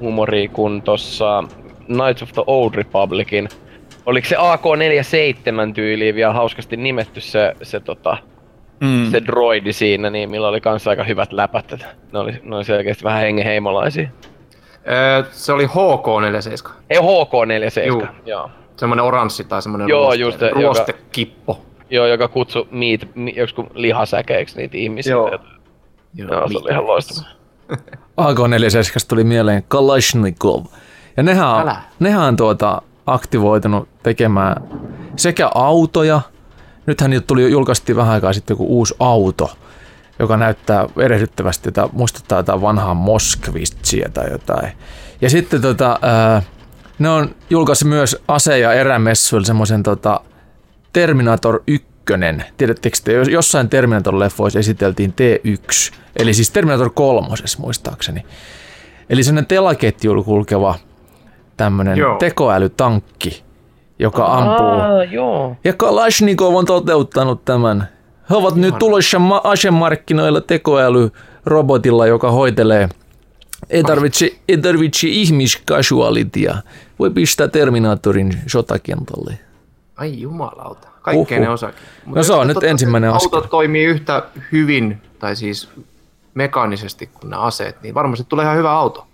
[0.00, 1.44] humoria kuin tossa
[1.86, 3.48] Knights of the Old Republicin.
[4.06, 8.16] Oliko se AK-47 tyyliin vielä hauskasti nimetty se, se, tota,
[8.80, 9.10] Mm.
[9.10, 11.72] se droidi siinä, niin millä oli kanssa aika hyvät läpät.
[11.72, 14.08] että Ne oli, ne oli selkeästi vähän hengenheimolaisia.
[14.90, 16.70] Öö, Se oli HK47.
[16.90, 18.06] Ei HK-47, Juu.
[18.26, 18.50] joo.
[18.76, 21.60] Semmoinen oranssi tai semmoinen Joo, ruoste, just se, joka- ruostekippo.
[21.90, 25.10] Joo, joka kutsui meat, mi, joku lihasäkeiksi niitä ihmisiä.
[25.10, 25.38] Joo.
[26.14, 27.26] Joo, joo se oli ihan loistava.
[28.16, 30.64] AK-47 tuli mieleen Kalashnikov.
[31.16, 31.76] Ja nehän on, Älä.
[32.00, 34.62] nehän on tuota aktivoitunut tekemään
[35.16, 36.20] sekä autoja,
[36.86, 39.50] nythän niitä tuli julkaistiin vähän aikaa sitten joku uusi auto,
[40.18, 44.72] joka näyttää erehdyttävästi, jota muistuttaa jotain vanhaa Moskvitsia tai jotain.
[45.20, 46.42] Ja sitten tota, ää,
[46.98, 50.20] ne on julkaissut myös ase- ja erämessuilla semmoisen tota,
[50.92, 51.91] Terminator 1.
[52.56, 57.28] Tiedättekö te, jos- jossain Terminator-leffoissa esiteltiin T1, eli siis Terminator 3
[57.58, 58.22] muistaakseni.
[59.10, 60.74] Eli sellainen telaketjuilla kulkeva
[61.56, 62.16] tämmöinen Joo.
[62.18, 63.42] tekoälytankki,
[63.98, 64.66] joka ampuu.
[64.66, 65.56] Aa, joo.
[65.64, 67.88] Ja Kalashnikov on toteuttanut tämän.
[68.30, 72.88] He ovat nyt tulossa ma- asemarkkinoilla tekoälyrobotilla, joka hoitelee.
[73.70, 76.56] Ei tarvitse, ei tarvitse ihmiskasualitia.
[76.98, 79.38] Voi pistää Terminatorin sotakentälle.
[79.96, 80.88] Ai jumalauta.
[81.02, 81.46] Kaikkea Uhuh.
[81.46, 81.82] ne osaakin.
[82.06, 83.50] Mut No se on nyt tota- ensimmäinen autot askel.
[83.50, 84.22] toimii yhtä
[84.52, 85.68] hyvin, tai siis
[86.34, 89.06] mekaanisesti kuin ne aseet, niin varmasti tulee ihan hyvä auto.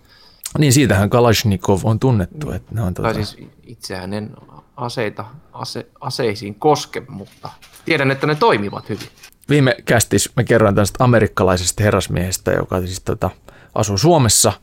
[0.57, 2.51] Niin siitähän Kalashnikov on tunnettu.
[2.51, 4.31] Että ne on Tai tuota, siis itseään en
[4.77, 7.49] aseita, ase, aseisiin koske, mutta
[7.85, 9.07] tiedän, että ne toimivat hyvin.
[9.49, 13.29] viime kästis me kerroin tästä amerikkalaisesta herrasmiehestä, joka siis tota,
[13.75, 14.53] asuu Suomessa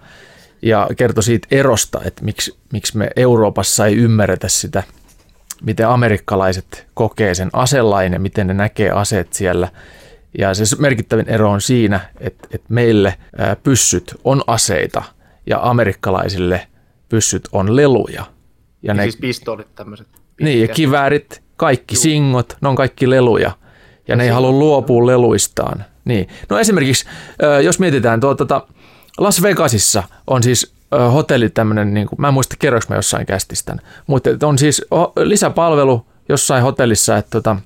[0.62, 4.82] ja kertoi siitä erosta, että miksi, miksi me Euroopassa ei ymmärretä sitä,
[5.62, 9.68] miten amerikkalaiset kokee sen aselain ja miten ne näkee aseet siellä.
[10.38, 13.14] Ja se merkittävin ero on siinä, että, että meille
[13.62, 15.02] pyssyt on aseita
[15.46, 16.66] ja amerikkalaisille
[17.08, 18.14] pyssyt on leluja.
[18.20, 18.26] Ja
[18.82, 20.06] Ja ne, siis pistoolit tämmöiset.
[20.40, 23.50] niin, ja kiväärit, kaikki singot, ne on kaikki leluja.
[24.08, 25.84] Ja ne ei halua luopua leluistaan.
[26.04, 26.28] Niin.
[26.48, 27.06] No esimerkiksi,
[27.64, 28.66] jos mietitään tuo, tota,
[29.18, 30.74] Las Vegasissa on siis
[31.12, 33.76] hotelli tämmöinen, niin kuin, mä en muista kerroks mä jossain kästistä,
[34.06, 34.84] mutta on siis
[35.16, 37.56] lisäpalvelu jossain hotellissa, että tota,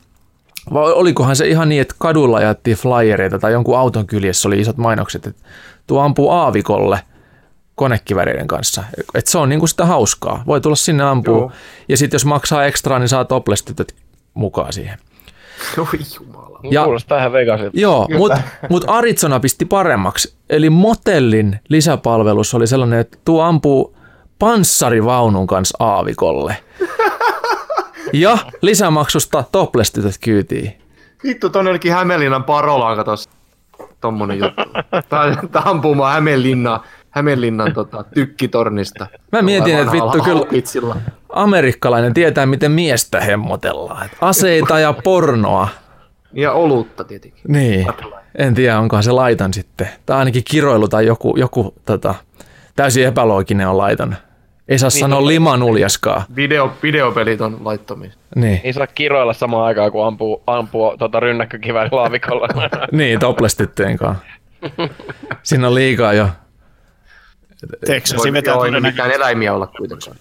[0.73, 4.77] vai olikohan se ihan niin, että kadulla jaettiin flyereita tai jonkun auton kyljessä oli isot
[4.77, 5.43] mainokset, että
[5.87, 7.01] tuo ampuu aavikolle
[7.75, 8.85] konekiväreiden kanssa.
[9.15, 10.43] Et se on niinku sitä hauskaa.
[10.47, 11.37] Voi tulla sinne ampuu.
[11.37, 11.53] Joo.
[11.89, 13.95] Ja sitten jos maksaa ekstraa, niin saa topless-tytöt
[14.35, 14.99] mukaan siihen.
[15.79, 15.87] Oi
[16.21, 16.50] jumala.
[16.71, 17.81] Ja- Kuulostaa ihan Vegasilta.
[17.81, 20.35] Joo, mutta mut Arizona pisti paremmaksi.
[20.51, 23.97] Eli motellin lisäpalvelus oli sellainen, että tuo ampuu
[24.39, 26.57] panssarivaunun kanssa aavikolle.
[28.13, 30.73] Ja lisämaksusta topless-tytöt kyytiin.
[31.25, 33.29] Vittu, tonne olikin Hämeenlinnan Parolaan, katos.
[34.01, 34.63] Tommonen juttu.
[35.09, 36.81] Tää, tää ampuu mua Hämeenlinnan,
[37.11, 39.07] Hämeenlinnan tota, tykkitornista.
[39.33, 40.97] Mä mietin, että vittu kyllä
[41.33, 44.11] amerikkalainen tietää, miten miestä hemmotellaan.
[44.21, 45.69] Aseita ja pornoa.
[46.33, 47.43] Ja olutta tietenkin.
[47.49, 47.87] Niin.
[48.39, 49.89] En tiedä, onkohan se laiton sitten.
[50.07, 52.15] Tai ainakin kiroilu tai joku, joku tota,
[52.77, 54.17] täysin epälooginen on laiton.
[54.69, 56.25] Ei saa niin, sanoa limanuljaskaa.
[56.37, 58.11] Video, videopelit on laittomia.
[58.35, 62.49] Niin, Ei saa kiroilla samaan aikaan, kun ampuu, ampuu tota rynnäkkökivääri laavikolla.
[62.93, 64.25] niin topless-tyttöjen kanssa.
[65.43, 66.29] Siinä on liikaa jo.
[68.17, 69.03] Voi, vetää joo, ei todennäköisesti.
[69.03, 70.17] mitään eläimiä olla kuitenkaan.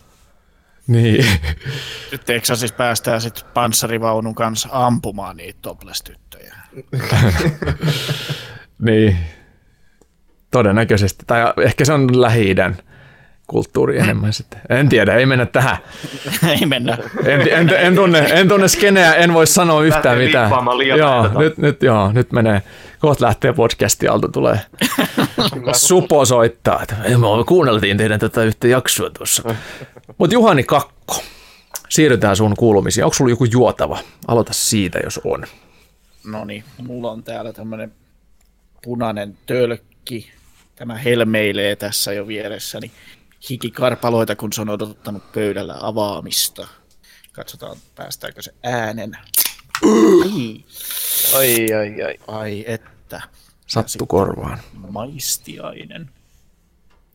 [0.90, 1.26] Niin.
[2.12, 6.56] Nyt Texasissa päästään sitten panssarivaunun kanssa ampumaan niitä topless-tyttöjä.
[8.86, 9.18] niin.
[10.52, 11.24] Todennäköisesti.
[11.28, 12.78] Tai ehkä se on lähi-idän
[13.48, 14.62] kulttuuri enemmän sitten.
[14.70, 15.78] En tiedä, ei mennä tähän.
[16.60, 16.98] Ei mennä.
[17.26, 20.52] En, en, en, tunne, en tunne skeneä, en voi sanoa yhtään Lähtee mitään.
[20.98, 22.62] Joo, nyt, nyt, joo, nyt menee.
[23.00, 24.60] Kohta lähtee podcasti alta tulee.
[25.74, 29.56] Supo soittaa, että "Ei, me kuunneltiin teidän tätä yhtä jaksoa tuossa.
[30.18, 31.24] Mutta Juhani Kakko,
[31.90, 33.04] siirrytään sun kuulumisiin.
[33.04, 34.00] Onko sulla joku juotava?
[34.28, 35.44] Aloita siitä, jos on.
[36.26, 37.94] No niin, mulla on täällä tämmönen
[38.84, 40.32] punainen tölkki.
[40.76, 42.92] Tämä helmeilee tässä jo vieressäni.
[43.50, 46.68] Hikikarpaloita, kun se on odottanut pöydällä avaamista.
[47.32, 49.18] Katsotaan, päästäänkö se äänen.
[49.84, 50.64] Ai,
[51.38, 52.16] Ai, ai, ai.
[52.28, 53.22] ai että.
[53.68, 54.60] Sattu korvaan.
[54.92, 56.10] Maistiainen.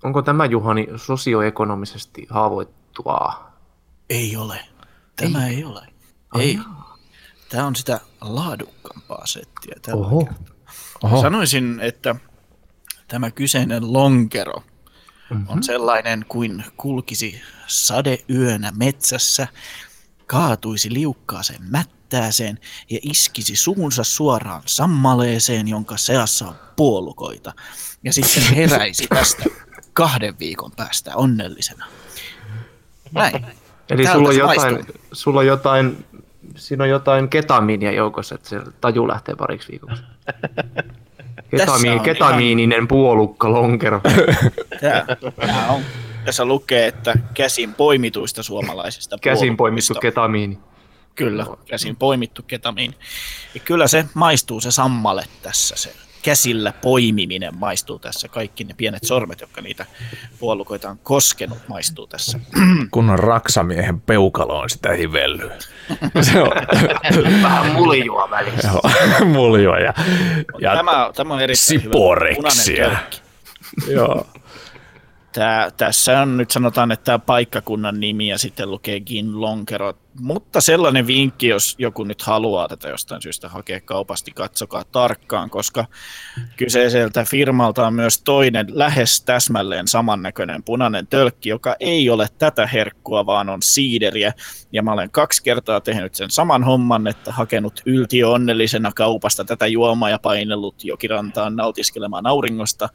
[0.04, 2.26] Onko tämä Juhani sosioekonomisesti
[3.02, 3.54] haavoittuvaa?
[4.10, 4.60] Ei ole.
[5.16, 5.86] Tämä ei, ei ole.
[6.38, 6.58] Ei.
[7.48, 9.74] Tämä on sitä laadukkaampaa settiä.
[9.82, 10.24] Tällä Oho.
[10.24, 10.54] kertaa.
[11.02, 11.22] Oho.
[11.22, 12.14] Sanoisin, että
[13.08, 14.62] tämä kyseinen lonkero
[15.30, 15.46] mm-hmm.
[15.48, 19.48] on sellainen kuin kulkisi sadeyönä metsässä,
[20.26, 22.58] kaatuisi liukkaaseen mättääseen
[22.90, 27.52] ja iskisi suunsa suoraan sammaleeseen, jonka seassa on puolukoita.
[28.02, 29.44] Ja sitten heräisi tästä
[29.92, 31.86] kahden viikon päästä onnellisena.
[33.14, 33.46] Näin.
[33.90, 34.96] Eli sulla on, jotain, maistuu.
[35.12, 36.04] sulla on jotain,
[36.56, 40.02] siinä on jotain ketamiinia joukossa, että se taju lähtee pariksi viikoksi.
[41.56, 44.00] Ketami, on ketamiininen puolukka lonkero.
[44.80, 45.06] Tää,
[45.46, 45.82] tää on.
[46.24, 50.58] Tässä lukee, että käsin poimituista suomalaisista Käsin poimittu ketamiini.
[51.14, 52.94] Kyllä, käsin poimittu ketamiini.
[53.54, 55.92] Ja kyllä se maistuu se sammale tässä, se
[56.24, 58.28] käsillä poimiminen maistuu tässä.
[58.28, 59.86] Kaikki ne pienet sormet, jotka niitä
[60.38, 62.40] puolukoita on koskenut, maistuu tässä.
[62.90, 65.54] Kunnon raksamiehen peukaloon sitä hivellyä.
[66.32, 66.50] Se on
[67.42, 68.68] Vähän mulijua välissä.
[68.68, 69.94] joo, muljoa ja,
[70.60, 72.84] ja Tämä, tämä on erittäin siporeksia.
[72.88, 72.98] hyvä.
[73.96, 74.26] Joo.
[75.32, 79.94] Tää, tässä on nyt sanotaan, että tämä paikkakunnan nimi ja sitten lukee Gin Lonkero.
[80.20, 85.86] Mutta sellainen vinkki, jos joku nyt haluaa tätä jostain syystä hakea kaupasti, katsokaa tarkkaan, koska
[86.56, 93.26] kyseiseltä firmalta on myös toinen lähes täsmälleen samannäköinen punainen tölkki, joka ei ole tätä herkkua,
[93.26, 94.32] vaan on siideriä.
[94.72, 99.66] Ja mä olen kaksi kertaa tehnyt sen saman homman, että hakenut yltiö onnellisena kaupasta tätä
[99.66, 102.88] juomaa ja painellut jokirantaan nautiskelemaan auringosta,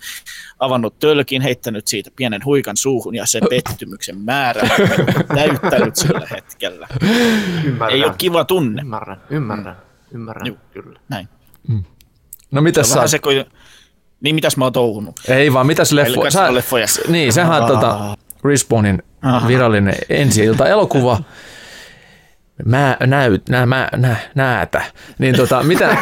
[0.60, 4.70] avannut tölkin, heittänyt siitä pienen huikan suuhun ja se pettymyksen määrä
[5.36, 6.88] täyttänyt sillä hetkellä.
[7.64, 7.98] Ymmärrän.
[7.98, 8.82] Ei ole kiva tunne.
[8.82, 9.76] Ymmärrän, ymmärrän,
[10.12, 10.58] ymmärrän, Juu.
[10.74, 11.00] kyllä.
[11.10, 11.28] Näin.
[12.52, 12.96] No mitäs sä...
[12.96, 13.34] vähän se, kun...
[14.22, 15.20] Niin mitäs mä oon touhunut?
[15.28, 16.32] Ei vaan, mitäs leffo...
[16.32, 16.54] Sä...
[16.54, 16.86] leffoja.
[17.08, 19.04] Niin, sähän on tota Respawnin
[19.48, 21.22] virallinen ensi ilta elokuva.
[22.66, 24.82] Mä näyt, nä, mä, nä, näätä.
[25.20, 25.98] Niin tota, mitä,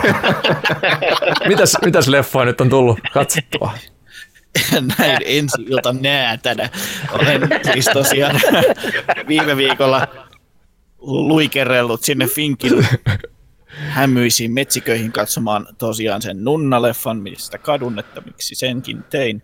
[1.48, 3.74] mitäs, mitäs leffoa nyt on tullut katsottua?
[5.00, 6.70] Näin ensi ilta näätänä.
[7.12, 7.42] Olen
[7.74, 8.36] siis tosiaan
[9.28, 10.08] viime viikolla
[11.08, 12.88] luikerellut sinne Finkin
[13.70, 19.44] hämyisiin metsiköihin katsomaan tosiaan sen nunnaleffan, mistä kadun, että miksi senkin tein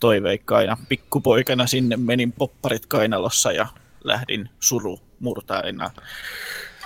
[0.00, 0.76] toiveikkaina.
[0.88, 3.66] Pikkupoikana sinne menin popparit kainalossa ja
[4.04, 5.90] lähdin suru murtaina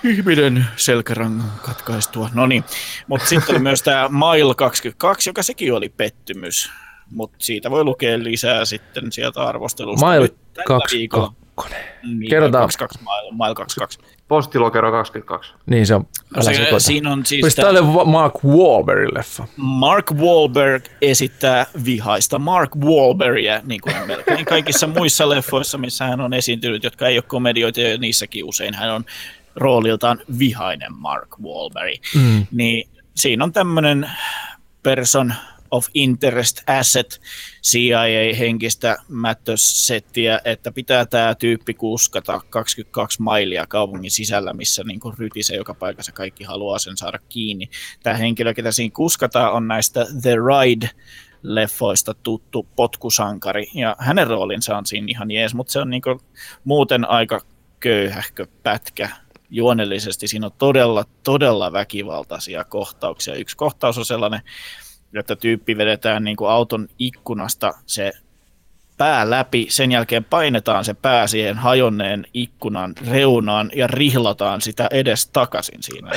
[0.04, 2.30] ihminen selkärangan katkaistua.
[2.34, 2.64] No niin,
[3.06, 6.70] mutta sitten myös tämä Mail 22, joka sekin oli pettymys.
[7.10, 10.06] Mutta siitä voi lukea lisää sitten sieltä arvostelusta.
[10.06, 10.28] Mail
[10.66, 11.84] 22 kakkonen.
[12.02, 12.62] Niin, Kerrotaan.
[12.62, 12.98] 22,
[13.38, 13.98] mile, 22.
[14.28, 15.54] Postilokero 22.
[15.66, 16.00] Niin se on.
[16.00, 17.44] No Älä se, se siinä on siis...
[17.44, 18.08] Pistää tämän...
[18.08, 19.46] Mark Wahlbergin leffa.
[19.56, 26.20] Mark Wahlberg esittää vihaista Mark Wahlbergia, niin kuin hän melkein kaikissa muissa leffoissa, missä hän
[26.20, 29.04] on esiintynyt, jotka ei ole komedioita, ja niissäkin usein hän on
[29.56, 31.98] rooliltaan vihainen Mark Wahlberg.
[32.14, 32.46] Mm.
[32.52, 34.10] Niin siinä on tämmöinen
[34.82, 35.34] person
[35.72, 37.20] of interest asset
[37.62, 45.74] CIA-henkistä mättösettiä, että pitää tämä tyyppi kuskata 22 mailia kaupungin sisällä, missä niin rytisee joka
[45.74, 47.68] paikassa kaikki haluaa sen saada kiinni.
[48.02, 50.90] Tämä henkilö, ketä siinä kuskataan, on näistä The Ride
[51.42, 56.02] leffoista tuttu potkusankari, ja hänen roolinsa on siinä ihan jees, mutta se on niin
[56.64, 57.40] muuten aika
[57.80, 59.08] köyhähkö pätkä
[59.50, 60.28] juonellisesti.
[60.28, 63.34] Siinä on todella, todella väkivaltaisia kohtauksia.
[63.34, 64.40] Yksi kohtaus on sellainen,
[65.20, 68.12] että tyyppi vedetään niin kuin auton ikkunasta se
[68.98, 75.26] pää läpi, sen jälkeen painetaan se pää siihen hajonneen ikkunan reunaan ja rihlataan sitä edes
[75.26, 76.10] takaisin siinä.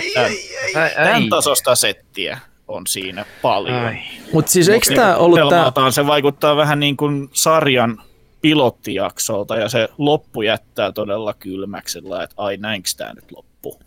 [0.74, 3.96] Tämän, tämän tasosta settiä on siinä paljon.
[4.34, 5.40] Mutta siis eikö tämä ollut
[5.74, 5.92] tämä...
[5.92, 8.02] Se vaikuttaa vähän niin kuin sarjan
[8.42, 13.82] pilottijaksolta ja se loppu jättää todella kylmäksi, sillä että ai näinkö tämä nyt loppuu.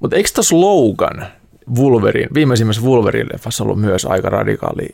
[0.00, 1.26] Mutta eikö tuossa Logan,
[1.78, 4.88] Wolverine, viimeisimmässä Wolverine-leffassa ollut myös aika radikaali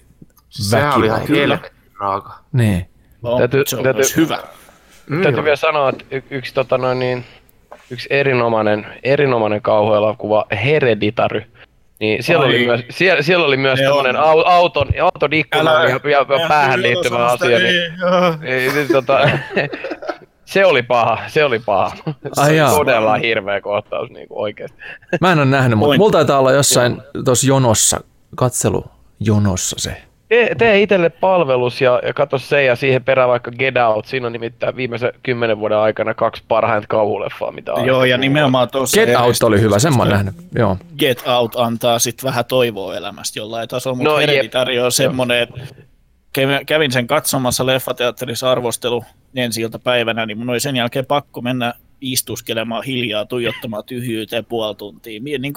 [0.49, 1.21] Sehän oli ihan
[2.01, 2.39] raaka.
[2.53, 2.87] Niin.
[3.23, 4.39] No, Täytyy- se on täytyy- myös hyvä.
[5.09, 5.45] Mm, Täytyy joo.
[5.45, 7.25] vielä sanoa, että y- yksi, tota noin, niin,
[7.91, 11.43] yksi erinomainen, erinomainen kauhuelokuva Hereditary,
[12.01, 12.51] niin siellä, Ai.
[12.51, 14.23] oli myös, siellä, siellä oli myös Ne tämmöinen on.
[14.29, 17.59] au, auton, auton ikkuna ja, ja, ja päähän liittyvä asia.
[17.59, 17.93] Niin,
[18.41, 19.21] Niin, niin, tota,
[20.49, 21.97] Se oli paha, se oli paha.
[22.33, 24.79] Se Ai oli todella hirveä kohtaus niinku oikeesti.
[25.21, 28.01] Mä en ole nähnyt, mutta mulla taitaa olla jossain tuossa jonossa,
[28.37, 30.03] katselujonossa se.
[30.29, 34.07] Tee, tee itselle palvelus ja, ja katso se ja siihen perään vaikka Get Out.
[34.07, 37.87] Siinä on nimittäin viimeisen kymmenen vuoden aikana kaksi parhainta kauhuleffaa, mitä on.
[37.87, 40.35] Joo, ja nimenomaan tuossa Get Out oli hyvä, sen mä oon nähnyt.
[40.55, 40.77] Joo.
[40.99, 44.21] Get Out antaa sitten vähän toivoa elämästä jollain tasolla, mutta No, no.
[44.21, 45.61] Hereditary on semmoinen, että
[46.67, 49.05] kävin- sen katsomassa leffateatterissa arvostelu
[49.35, 55.23] ensi iltapäivänä, niin mun oli sen jälkeen pakko mennä istuskelemaan hiljaa, tuijottamaan tyhjyyteen puoli tuntia.
[55.23, 55.55] Mie- Niin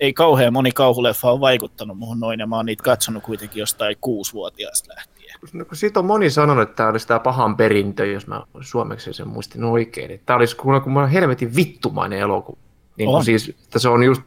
[0.00, 3.96] ei kauhean moni kauhuleffa ole vaikuttanut muhun noin, ja mä oon niitä katsonut kuitenkin jostain
[4.00, 5.36] kuusivuotiaasta lähtien.
[5.52, 9.12] No, kun siitä on moni sanonut, että tämä olisi tämä pahan perintö, jos mä suomeksi
[9.12, 10.10] sen muistin oikein.
[10.10, 12.58] Että tämä olisi kun, kun mä helvetin vittumainen elokuva.
[12.96, 13.24] Niin On.
[13.24, 14.22] siis, että se on just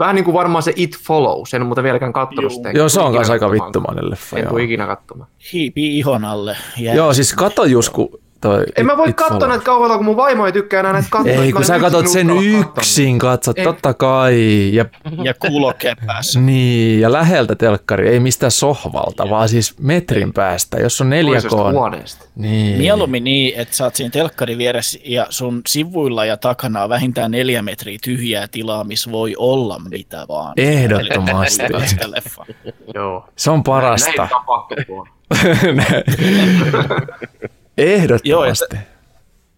[0.00, 1.54] vähän niin kuin varmaan se It Follows.
[1.54, 2.70] En muuten vieläkään katsonut sitä.
[2.70, 4.38] Joo, se on kanssa aika vittumainen leffa.
[4.38, 5.30] En tule ikinä katsomaan.
[5.52, 6.56] Hiipii ihon alle.
[6.78, 6.94] Jää.
[6.94, 10.52] joo, siis kato Jusku toi En mä voi katsoa näitä kauhealla, kun mun vaimo ei
[10.52, 11.32] tykkää enää näitä katsoa.
[11.32, 13.64] Ei, kun sä katot sen yksin, katsot, Ei.
[13.64, 14.70] totta kai.
[14.72, 14.84] Ja,
[15.22, 16.40] Ja kuulokkeen päässä.
[16.40, 21.28] niin, ja läheltä telkkari, ei mistään sohvalta, vaan siis metrin päästä, jos on niitä.
[21.28, 21.32] 4K.
[21.32, 22.24] Toisesta huoneesta.
[22.36, 22.78] Niin.
[22.78, 27.30] Mieluummin niin, että sä oot siinä telkkarin vieressä ja sun sivuilla ja takana on vähintään
[27.30, 30.52] neljä metriä tyhjää tilaa, missä voi olla mitä vaan.
[30.56, 31.62] Ehdottomasti.
[32.94, 33.28] Joo.
[33.36, 34.10] Se on parasta.
[34.16, 35.06] Näin tapahtuu
[37.78, 38.76] Ehdottomasti.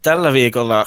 [0.02, 0.86] Tällä viikolla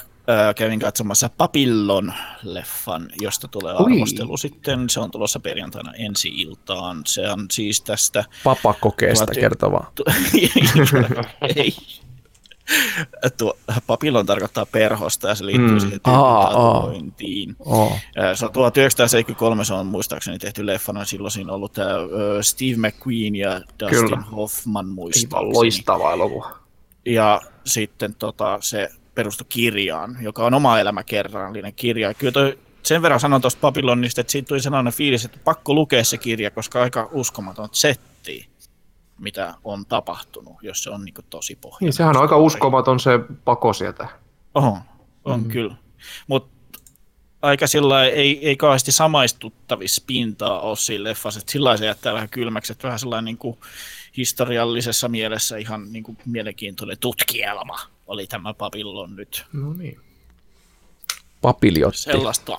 [0.56, 3.94] kävin katsomassa Papillon-leffan, josta tulee Ui.
[3.94, 4.90] arvostelu sitten.
[4.90, 7.02] Se on tulossa perjantaina ensi iltaan.
[7.06, 8.26] Se on siis tästä...
[8.44, 9.92] Papakokeesta Tuo- kertova.
[9.96, 10.04] Tu-
[11.56, 11.76] ei.
[13.38, 13.58] Tuo,
[13.88, 15.80] papillon tarkoittaa perhosta ja se liittyy Mm.
[15.80, 17.56] siihen tatuointiin.
[18.36, 21.06] Se on 1973, se on muistaakseni tehty leffana.
[21.06, 21.90] Silloin siinä on ollut tämä
[22.42, 24.18] Steve McQueen ja Dustin Kyllä.
[24.18, 25.54] Hoffman muistaakseni.
[25.54, 26.65] loistava elokuva.
[27.06, 32.14] Ja sitten tota, se perustui kirjaan, joka on oma elämäkerrallinen kirja.
[32.14, 36.04] Kyllä toi, sen verran sanon tuosta Babylonista, että siitä tuli sellainen fiilis, että pakko lukea
[36.04, 38.50] se kirja, koska aika uskomaton setti,
[39.20, 41.78] mitä on tapahtunut, jos se on niin tosi pohja.
[41.82, 44.08] Niin, sehän on aika uskomaton se pako sieltä.
[44.54, 44.78] On,
[45.26, 45.50] on mm.
[45.50, 45.76] kyllä.
[46.28, 46.80] Mutta
[47.42, 52.30] aika sillä ei, ei kauheasti samaistuttavissa pintaa ole siinä leffassa, että sillä se jättää vähän
[52.30, 53.58] kylmäksi, että vähän sellainen niin kuin
[54.18, 59.46] historiallisessa mielessä ihan niin kuin mielenkiintoinen tutkielma oli tämä Babylon nyt.
[59.54, 60.00] No niin.
[61.42, 62.02] Papiljotti.
[62.02, 62.58] Sellaista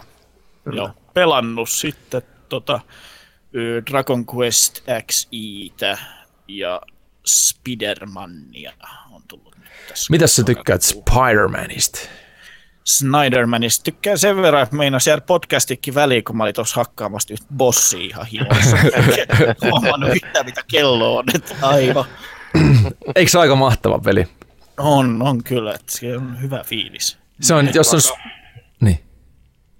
[0.75, 2.81] jo pelannut sitten tota,
[3.91, 5.99] Dragon Quest XItä
[6.49, 6.81] ja
[7.27, 8.73] Spidermania
[9.11, 10.07] on tullut nyt tässä.
[10.11, 12.09] Mitäs sä tykkäät Spider-Manista?
[12.87, 17.47] Snydermanista tykkään sen verran, että meinas jäädä podcastikin väliin, kun mä olin tuossa hakkaamassa yhtä
[17.57, 18.77] bossia ihan himossa.
[19.39, 21.25] En huomannut yhtään, mitä kello on.
[21.35, 22.05] Että aivan.
[23.17, 24.25] Eikö se ole aika mahtava peli?
[24.79, 27.19] On, on kyllä, että se on hyvä fiilis.
[27.41, 28.01] Se on, jos on...
[28.81, 28.99] Niin.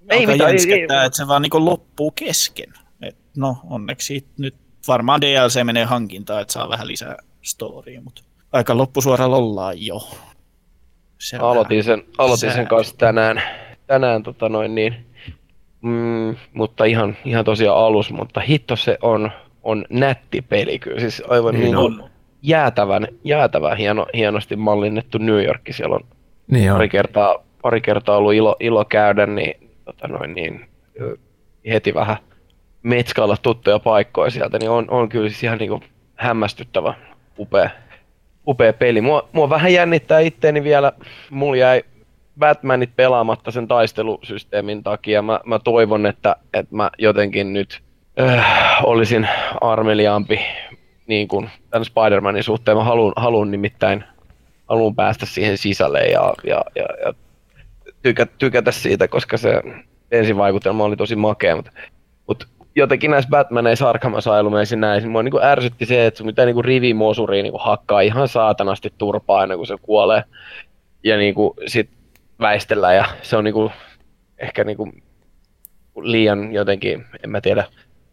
[0.09, 2.73] Ei mitään, ei- ei- että se vaan niin loppuu kesken.
[3.01, 4.55] Et no, onneksi nyt
[4.87, 10.09] varmaan DLC menee hankintaan, että saa vähän lisää storya, mutta aika loppusuoralla ollaan jo.
[11.19, 13.41] Se Aloitin sen, aloitin sen kanssa tänään,
[13.87, 14.95] tänään tota noin niin,
[15.81, 19.31] mm, mutta ihan, ihan tosiaan alus, mutta hitto se on,
[19.63, 22.09] on nätti peli kyllä, siis aivan Niin niin, on.
[22.41, 26.03] jäätävän, jäätävän hieno, hienosti mallinnettu New York, siellä on
[26.47, 26.75] Niin on.
[26.77, 30.65] pari kertaa, pari kertaa ollut ilo, ilo käydä, niin, tota noin, niin
[31.69, 32.17] heti vähän
[32.83, 35.83] metskailla tuttuja paikkoja sieltä, niin on, on kyllä siis ihan niin
[36.15, 36.93] hämmästyttävä,
[37.39, 37.69] upea,
[38.47, 39.01] upea peli.
[39.01, 40.91] Mua, mua vähän jännittää itteeni vielä,
[41.29, 41.83] mulla jäi
[42.39, 45.21] Batmanit pelaamatta sen taistelusysteemin takia.
[45.21, 47.81] Mä, mä toivon, että, että mä jotenkin nyt
[48.19, 48.45] äh,
[48.83, 49.27] olisin
[49.61, 50.39] armeliaampi
[51.07, 52.77] niin kuin tämän Spider-Manin suhteen.
[52.77, 54.03] Mä haluan, haluan nimittäin
[54.69, 57.13] haluan päästä siihen sisälle ja, ja, ja, ja
[58.01, 59.61] tykä, tykätä siitä, koska se
[60.11, 61.71] ensivaikutelma oli tosi makea, mutta,
[62.27, 66.65] mutta jotenkin näissä Batmaneissa Arkham Asylumeissa näin, mua niin ärsytti se, että sun pitää niin
[66.65, 70.23] rivimosuriin niin hakkaa ihan saatanasti turpaa ennen kuin se kuolee
[71.03, 71.89] ja niin kuin sit
[72.39, 73.71] väistellä ja se on niin kuin,
[74.37, 75.03] ehkä niin kuin
[76.01, 77.63] liian jotenkin, en mä tiedä,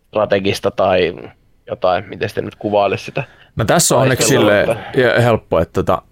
[0.09, 1.15] strategista tai
[1.67, 3.25] jotain, miten sitten nyt kuvailisi sitä.
[3.57, 4.67] No tässä on onneksi sille
[5.23, 6.03] helppo, että tota,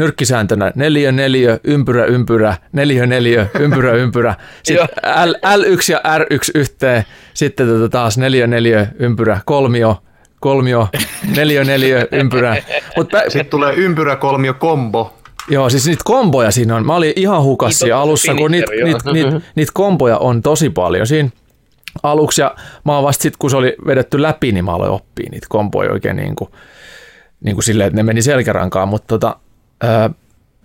[0.00, 4.34] nyrkkisääntönä neljä, neljä, ympyrä, ympyrä, neljä, neljä, ympyrä, ympyrä.
[4.62, 4.88] Sitten
[5.24, 10.02] L, L1 ja R1 yhteen, sitten tota taas neljä, neljä, ympyrä, kolmio,
[10.40, 10.88] kolmio,
[11.36, 12.56] neljä, neljä, ympyrä.
[12.96, 15.14] Mut pä, Sitten tulee ympyräkolmio kombo.
[15.50, 16.86] Joo, siis niitä komboja siinä on.
[16.86, 19.30] Mä olin ihan hukas Niin, alussa, kun niitä finisher, niit, joo.
[19.30, 21.30] niit, niit komboja on tosi paljon siinä
[22.02, 22.40] aluksi.
[22.40, 25.46] Ja mä oon vasta sit, kun se oli vedetty läpi, niin mä aloin oppia niitä
[25.50, 26.50] komboja oikein niin kuin,
[27.44, 28.88] niin kuin silleen, että ne meni selkärankaan.
[28.88, 29.36] Mutta tota,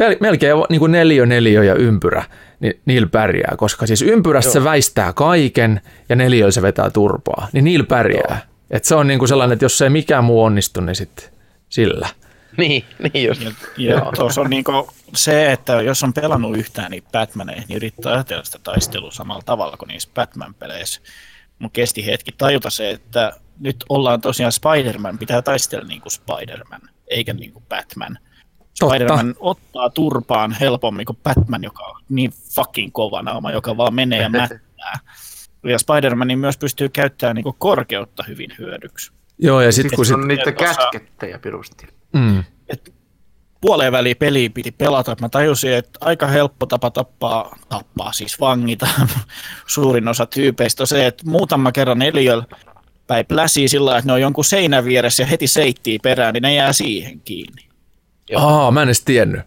[0.03, 2.24] pel- melkein niin kuin neljä, neljä ja ympyrä,
[2.59, 7.66] niin niillä pärjää, koska siis ympyrässä se väistää kaiken ja neljä se vetää turpaa, niin
[7.66, 8.41] niillä pärjää.
[8.72, 11.30] Et se on niin kuin sellainen, että jos ei mikään muu onnistu, niin sitten
[11.70, 12.09] sillä.
[12.57, 13.41] Niin, niin just.
[13.41, 18.13] Ja, ja tuossa on niinku se, että jos on pelannut yhtään niin Batmaneihin, niin yrittää
[18.13, 21.01] ajatella sitä taistelua samalla tavalla kuin niissä Batman-peleissä.
[21.59, 26.82] Mun kesti hetki tajuta se, että nyt ollaan tosiaan Spider-Man, pitää taistella niin kuin Spider-Man,
[27.07, 28.18] eikä niin kuin Batman.
[28.76, 34.21] Spider-Man ottaa turpaan helpommin kuin Batman, joka on niin fucking kova naama, joka vaan menee
[34.21, 34.99] ja mättää.
[35.63, 39.11] Ja Spider-Man myös pystyy käyttämään niin kuin korkeutta hyvin hyödyksi.
[39.38, 41.88] Joo, ja sitten Sitten kun sit, on niitä kätkettejä pirusti.
[42.13, 42.93] mm, et
[43.61, 48.39] puoleen väliin peliä piti pelata, että mä tajusin, että aika helppo tapa tappaa, tappaa siis
[48.39, 48.88] vangita
[49.67, 52.45] suurin osa tyypeistä on se, että muutama kerran eliöllä
[53.07, 56.41] päin pläsii sillä lailla, että ne on jonkun seinän vieressä ja heti seittii perään, niin
[56.41, 57.64] ne jää siihen kiinni.
[58.36, 59.41] Aa, mä en edes tiennyt.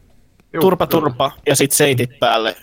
[0.61, 2.57] Turpa turpa ja sitten seitit päälle,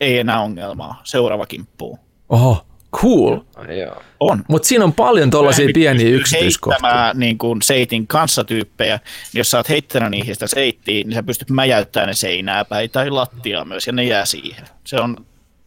[0.00, 1.98] ei enää ongelmaa, seuraava kimppuu.
[2.28, 2.66] Oho,
[2.96, 3.40] cool.
[3.78, 4.02] Joo.
[4.20, 4.44] On.
[4.48, 7.12] Mutta siinä on paljon tuollaisia pieniä yksityiskohtia.
[7.14, 8.96] niin kuin seitin kanssa tyyppejä.
[8.96, 12.90] niin Jos sä oot heittänyt niihin sitä seittiä, niin sä pystyt mäjäyttämään ne seinää päin
[12.90, 14.64] tai lattiaa myös, ja ne jää siihen.
[14.84, 15.16] Se on,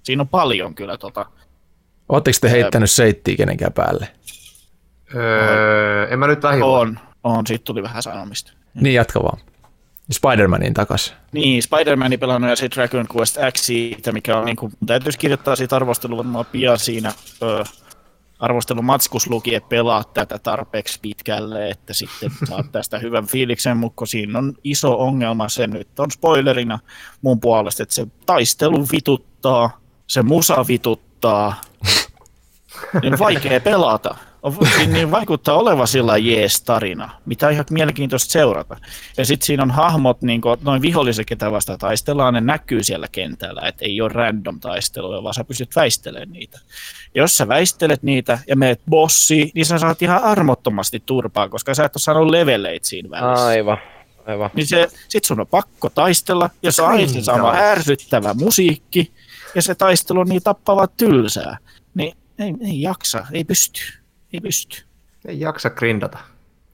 [0.04, 1.26] siinä on paljon kyllä tota.
[2.10, 4.08] Ootteko te heittänyt seittiä kenenkään päälle?
[5.16, 7.00] Öö, en mä nyt lähivuonna.
[7.24, 8.52] On, on, siitä tuli vähän sanomista.
[8.74, 9.40] Niin jatka vaan.
[10.14, 11.14] Spider-Manin takas.
[11.32, 15.56] Niin, Spider-Manin pelannut ja sitten Dragon Quest X siitä, mikä on niin kuin, täytyisi kirjoittaa
[15.56, 17.64] siitä arvostelua varmaan pian siinä ö,
[18.40, 24.06] arvostelun matskus luki, että pelaa tätä tarpeeksi pitkälle, että sitten saat tästä hyvän fiiliksen, mutta
[24.06, 26.80] siinä on iso ongelma, se nyt on spoilerina
[27.22, 31.62] mun puolesta, että se taistelu vituttaa, se musa vituttaa,
[33.02, 34.16] niin vaikea pelata.
[34.46, 34.54] On,
[34.88, 38.78] niin vaikuttaa oleva sillä jees tarina, mitä on ihan mielenkiintoista seurata.
[39.18, 43.08] Ja sitten siinä on hahmot, niin kuin, noin viholliset, ketä vasta taistellaan, ne näkyy siellä
[43.12, 46.60] kentällä, että ei ole random taisteluja, vaan sä pystyt väistelemään niitä.
[47.16, 51.74] Ja jos sä väistelet niitä ja meet bossiin, niin sä saat ihan armottomasti turpaa, koska
[51.74, 53.46] sä et ole saanut leveleitä siinä välissä.
[53.46, 53.78] Aivan,
[54.26, 54.50] aivan.
[54.54, 59.12] Niin se, sit sun on pakko taistella, ja se on aina se sama ärsyttävä musiikki,
[59.56, 61.58] ja se taistelu on niin tappava tylsää.
[61.94, 63.82] Niin ei, ei jaksa, ei pysty,
[64.36, 64.84] ei pysty.
[65.28, 66.18] Ei jaksa grindata.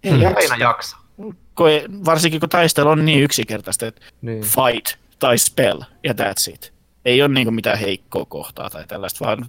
[0.03, 0.53] Ei jaksa.
[0.53, 0.97] aina jaksa.
[1.55, 4.41] Kun ei, varsinkin kun taistelu on niin yksinkertaista, että Niin.
[4.43, 6.73] fight tai spell, ja that's it.
[7.05, 9.45] Ei ole niinku mitään heikkoa kohtaa tai tällaista, vaan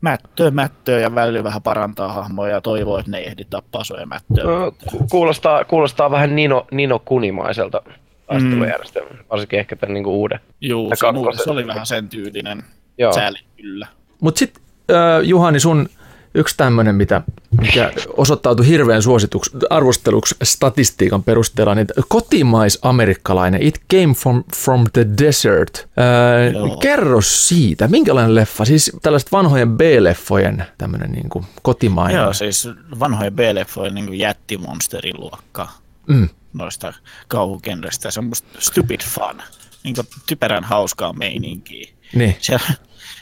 [0.00, 4.00] mättöä, mättöä ja välillä vähän parantaa hahmoja ja toivoo, että ne ei ehdi tappaa sua
[4.00, 4.44] ja mättöä.
[4.44, 7.82] No, ku- kuulostaa, kuulostaa vähän Nino, Nino Kunimaiselta
[8.26, 10.40] taistelujärjestelmä, varsinkin ehkä tämän niinku uuden.
[10.60, 12.64] Juu, se, se oli vähän sen tyylinen.
[12.98, 13.12] Joo.
[13.12, 13.86] Sääli kyllä.
[14.20, 15.88] Mutta sitten äh, Juhani, sun
[16.34, 17.22] yksi tämmöinen, mitä,
[17.60, 25.78] mikä osoittautui hirveän suosituksi arvosteluksi statistiikan perusteella, niin kotimais-amerikkalainen It Came From, from the Desert.
[25.78, 26.76] Äh, Joo.
[26.76, 28.64] kerro siitä, minkälainen leffa?
[28.64, 32.20] Siis tällaiset vanhojen B-leffojen tämmöinen niin kuin kotimainen.
[32.20, 32.68] Joo, siis
[33.00, 35.68] vanhojen B-leffojen niin jättimonsterin luokka
[36.06, 36.28] Mm.
[36.52, 36.92] noista
[37.28, 38.10] kauhukenreistä.
[38.10, 39.42] Se on musta stupid fun.
[39.84, 41.88] Niin kuin typerän hauskaa meininkiä.
[42.14, 42.36] Niin.
[42.40, 42.66] Siellä,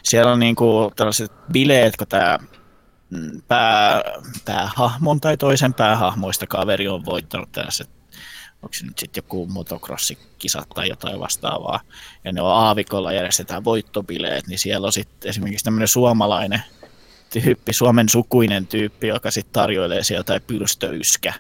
[0.02, 2.38] siellä on niin kuin tällaiset bileet, kun tämä
[3.48, 4.02] pää,
[4.44, 7.90] päähahmon tai toisen päähahmoista kaveri on voittanut tällaiset
[8.62, 11.80] onko se nyt sitten joku motocrossikisat tai jotain vastaavaa,
[12.24, 16.62] ja ne on aavikolla järjestetään voittobileet, niin siellä on sitten esimerkiksi tämmöinen suomalainen
[17.30, 21.34] tyyppi, Suomen sukuinen tyyppi, joka sitten tarjoilee sieltä jotain pyrstöyyskä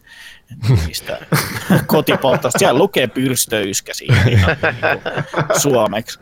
[0.86, 1.26] niistä
[1.86, 2.58] kotipoltosta.
[2.58, 6.18] Siellä lukee pyrstöyyskä siinä ihan niin kuin suomeksi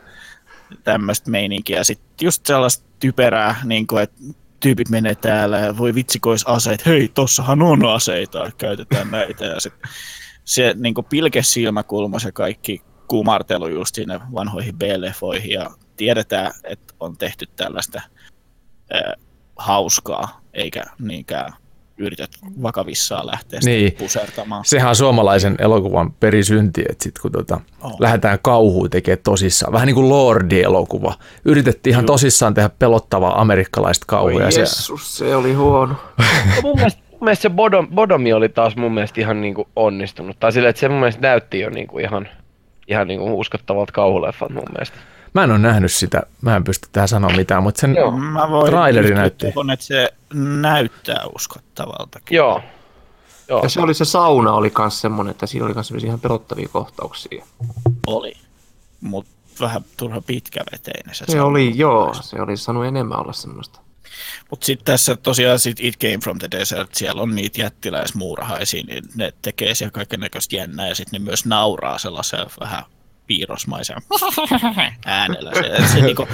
[0.83, 1.83] tämmöistä meininkiä.
[1.83, 4.17] Sitten just sellaista typerää, niin kuin, että
[4.59, 9.45] tyypit menee täällä ja voi vitsikois aseet, hei, tossahan on aseita, käytetään näitä.
[9.45, 9.73] Ja sit
[10.43, 17.45] se niin pilkesilmäkulma se kaikki kumartelu just sinne vanhoihin B-leffoihin ja tiedetään, että on tehty
[17.55, 18.01] tällaista
[18.95, 19.13] äh,
[19.55, 21.53] hauskaa, eikä niinkään
[21.99, 22.29] yrität
[22.63, 23.91] vakavissaan lähteä Niin.
[23.93, 24.65] pusertamaan.
[24.65, 27.93] Sehän on suomalaisen elokuvan perisynti, että sit kun tota, On.
[27.99, 31.13] lähdetään kauhuun tekemään tosissaan, vähän niin kuin Lordi-elokuva.
[31.45, 34.41] Yritettiin ihan tosissaan tehdä pelottavaa amerikkalaista kauhua.
[34.41, 35.95] ja se, Jessus, se oli huono.
[36.55, 40.37] No mun mielestä, mun mielestä se Bodom, Bodomi oli taas mun mielestä ihan niinku onnistunut.
[40.39, 42.27] Tai silleen, että se mun mielestä näytti jo niinku ihan,
[42.87, 44.97] ihan niinku uskottavalta kauhuleffat mun mielestä.
[45.33, 48.11] Mä en ole nähnyt sitä, mä en pysty tähän sanoa mitään, mutta sen Joo.
[48.11, 49.51] Mä voin Traileri näytti.
[49.51, 52.19] tuohon, että se näyttää uskottavalta.
[52.29, 52.61] Joo.
[53.49, 53.63] Joo.
[53.63, 56.67] Ja se oli se sauna oli kans semmonen, että siinä oli kans semmosia ihan pelottavia
[56.71, 57.45] kohtauksia.
[58.07, 58.33] Oli,
[59.01, 61.25] mutta vähän turha pitkäveteinen se.
[61.27, 63.79] Se oli, joo, se oli saanut enemmän olla semmoista.
[64.49, 69.03] Mutta sitten tässä tosiaan sit It Came From The Desert, siellä on niitä jättiläismuurahaisia, niin
[69.15, 72.83] ne tekee siellä kaiken näköistä jännää ja sitten ne myös nauraa sellaisella vähän
[73.29, 73.97] piirrosmaisen
[75.05, 75.51] äänellä.
[75.53, 76.27] Se, se niinku,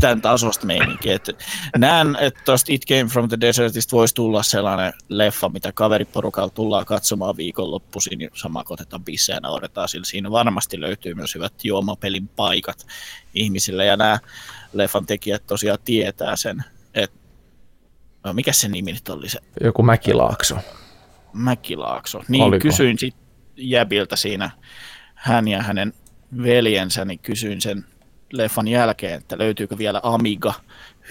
[0.00, 1.10] tämän tasosta meininki.
[1.10, 1.30] Et
[1.78, 6.86] näen, että tuosta It Came From The Desertista voisi tulla sellainen leffa, mitä kaveriporukalla tullaan
[6.86, 12.86] katsomaan viikonloppuisin, niin sama otetaan bissejä nauretaan, sillä siinä varmasti löytyy myös hyvät juomapelin paikat
[13.34, 14.18] ihmisille, ja nämä
[14.72, 16.64] leffan tekijät tosiaan tietää sen,
[16.94, 17.18] että
[18.24, 19.38] no, mikä se nimi nyt oli se?
[19.60, 20.56] Joku Mäkilaakso.
[21.32, 22.22] Mäkilaakso.
[22.28, 22.62] Niin, Oliko?
[22.62, 23.24] kysyin sitten
[23.56, 24.50] Jäbiltä siinä,
[25.14, 25.92] hän ja hänen
[26.42, 27.84] veljensä, niin kysyin sen
[28.32, 30.54] leffan jälkeen, että löytyykö vielä Amiga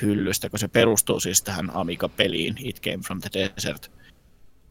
[0.02, 3.92] hyllystä, kun se perustuu siis tähän Amiga-peliin, It Came From The Desert,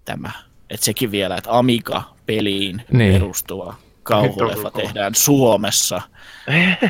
[0.04, 0.32] tämä.
[0.70, 3.12] Että sekin vielä, että Amiga-peliin Niin.
[3.12, 6.02] perustuva kauhuleffa tehdään Suomessa.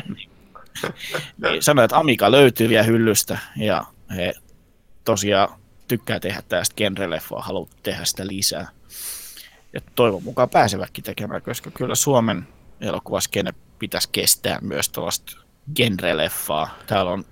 [1.41, 3.83] niin sanoi, että Amiga löytyy vielä hyllystä ja
[4.15, 4.33] he
[5.05, 5.49] tosiaan
[5.87, 8.67] tykkää tehdä tästä genre-leffaa, haluaa tehdä sitä lisää.
[9.73, 12.47] Ja toivon mukaan pääsevätkin tekemään, koska kyllä Suomen
[12.83, 15.37] elokuvaskene pitäisi kestää myös tuollaista
[15.75, 16.67] genre-leffaa.
[16.87, 17.25] Täällä on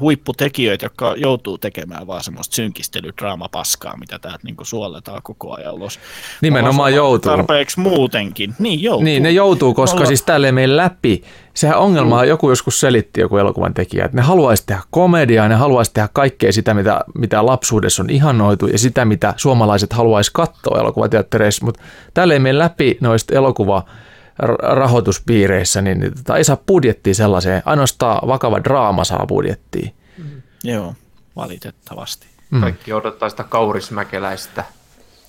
[0.00, 6.00] huipputekijöitä, jotka joutuu tekemään vaan semmoista synkistelydraamapaskaa, mitä täältä niin suolletaan koko ajan ulos.
[6.42, 7.32] Nimenomaan joutuu.
[7.32, 8.54] Tarpeeksi muutenkin.
[8.58, 9.04] Niin joutuu.
[9.04, 11.22] Niin, ne joutuu, koska Olla- siis täällä ei mene läpi.
[11.54, 12.28] Sehän ongelma, mm.
[12.28, 16.52] joku joskus selitti joku elokuvan tekijä, että ne haluaisi tehdä komediaa, ne haluaisi tehdä kaikkea
[16.52, 21.82] sitä, mitä, mitä lapsuudessa on ihannoitu ja sitä, mitä suomalaiset haluaisi katsoa elokuvateattereissa, mutta
[22.14, 23.84] täällä ei mene läpi noista elokuva
[24.58, 27.62] rahoituspiireissä, niin tota, ei saa budjettia sellaiseen.
[27.64, 29.90] Ainoastaan vakava draama saa budjettia.
[30.64, 30.94] Joo,
[31.36, 32.26] valitettavasti.
[32.50, 32.60] Mm.
[32.60, 34.64] Kaikki odottaa sitä kaurismäkeläistä.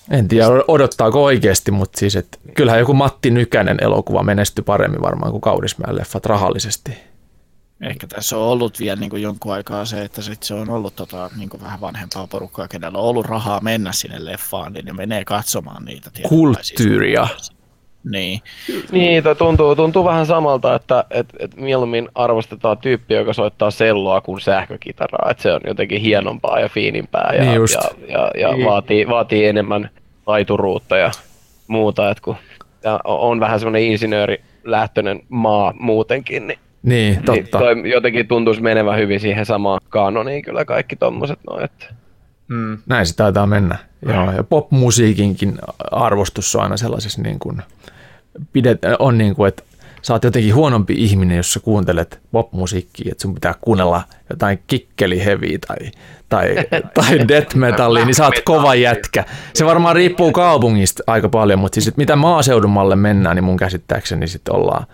[0.09, 5.31] En tiedä odottaako oikeasti, mutta siis, että kyllähän joku Matti Nykänen elokuva menestyi paremmin varmaan
[5.31, 6.97] kuin Kaurismäen leffat rahallisesti.
[7.81, 10.95] Ehkä tässä on ollut vielä niin kuin jonkun aikaa se, että sit se on ollut
[10.95, 14.93] tota, niin kuin vähän vanhempaa porukkaa, kenellä on ollut rahaa mennä sinne leffaan, niin ne
[14.93, 16.11] menee katsomaan niitä.
[16.27, 17.27] Kulttuuria.
[18.11, 18.41] Niin,
[18.91, 24.21] Niin, toi tuntuu, tuntuu vähän samalta, että et, et mieluummin arvostetaan tyyppi, joka soittaa selloa
[24.21, 25.27] kuin sähkökitaraa.
[25.31, 27.73] Että se on jotenkin hienompaa ja fiinimpää ja, Niin just.
[27.75, 28.65] ja, ja, ja Niin.
[28.65, 29.89] vaatii, vaatii enemmän
[30.25, 31.11] taituruutta ja
[31.67, 32.09] muuta.
[32.11, 32.35] Et kun
[32.83, 37.57] ja on vähän semmoinen insinöörilähtöinen maa muutenkin, niin, Niin, niin totta.
[37.59, 41.63] toi jotenkin tuntuisi menevän hyvin siihen samaan kanoniin kyllä kaikki tommoset noin.
[41.63, 41.85] Että.
[42.47, 42.77] Mm.
[42.85, 43.77] Näin se taitaa mennä.
[44.01, 45.57] Joo, ja popmusiikinkin
[45.91, 47.61] arvostus on aina sellaisessa niin kuin,
[48.53, 49.63] pidet, on niin kuin, että
[50.01, 55.25] sä oot jotenkin huonompi ihminen, jos sä kuuntelet popmusiikkia, että sun pitää kuunnella jotain kikkeli
[55.25, 55.77] heavy tai,
[56.29, 56.55] tai,
[56.95, 59.25] tai death metallia, niin sä oot kova jätkä.
[59.53, 64.55] Se varmaan riippuu kaupungista aika paljon, mutta siis mitä maaseudummalle mennään, niin mun käsittääkseni sitten
[64.55, 64.87] ollaan,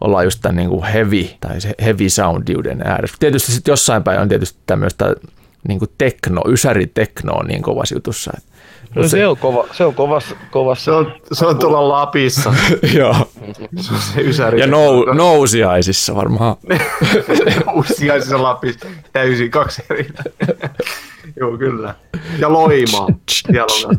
[0.00, 3.16] ollaan just tämän niin kuin heavy tai se heavy soundiuden ääressä.
[3.20, 5.14] Tietysti sitten jossain päin on tietysti tämmöistä
[5.68, 8.32] niin kuin tekno, ysäri tekno on niin kovassa jutussa.
[8.36, 8.55] että-
[8.96, 10.84] No, se, se, on kova, se on kovassa, kovassa.
[10.84, 12.54] Se, on, se on tuolla Lapissa.
[12.98, 13.14] Joo.
[13.80, 14.60] Se on se ysäri.
[14.60, 16.56] Ja nou, nousiaisissa varmaan.
[17.74, 18.86] Ussiaisissa Lapissa.
[19.12, 20.08] Täysin kaksi eri.
[21.40, 21.94] Joo, kyllä.
[22.38, 23.06] Ja Loimaa.
[23.30, 23.98] Siellä on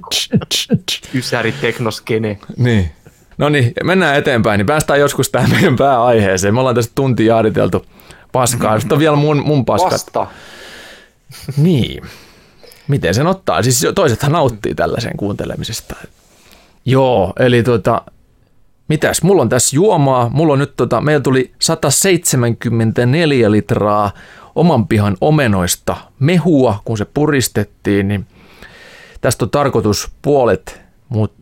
[1.14, 2.40] ysäri teknoskene.
[2.58, 2.92] Niin.
[3.38, 6.54] No niin, mennään eteenpäin, niin päästään joskus tähän meidän pääaiheeseen.
[6.54, 7.86] Me ollaan tästä tunti jaariteltu
[8.32, 8.80] paskaa.
[8.80, 9.92] Sitten on vielä mun, mun paskat.
[9.92, 10.28] Vasta.
[11.58, 12.04] Niin.
[12.88, 13.64] Miten sen ottaa?
[13.64, 15.96] Siis toisethan nauttii tällaisen kuuntelemisesta.
[16.86, 18.02] Joo, eli tuota,
[18.88, 20.30] mitäs, mulla on tässä juomaa.
[20.30, 24.12] Mulla on nyt tota, meillä tuli 174 litraa
[24.56, 28.26] oman pihan omenoista mehua, kun se puristettiin, niin
[29.22, 30.82] tästä on tarkoitus puolet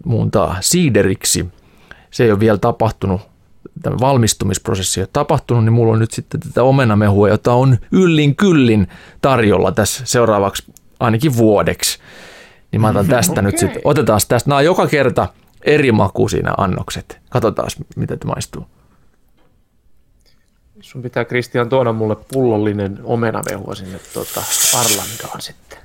[0.06, 1.46] muuntaa siideriksi.
[2.12, 3.22] Se ei ole vielä tapahtunut,
[3.82, 8.36] tämä valmistumisprosessi ei ole tapahtunut, niin mulla on nyt sitten tätä omenamehua, jota on yllin
[8.36, 8.88] kyllin
[9.22, 10.64] tarjolla tässä seuraavaksi
[11.00, 12.00] ainakin vuodeksi.
[12.72, 13.44] Niin mä otan tästä okay.
[13.44, 15.28] nyt sitten, otetaan tästä, nämä on joka kerta
[15.62, 17.20] eri makuisia nämä annokset.
[17.30, 18.68] Katsotaan, mitä te maistuu.
[20.82, 24.44] Sun pitää Kristian tuoda mulle pullollinen omenavehua sinne tuota
[24.80, 25.80] Arlandaan sitten.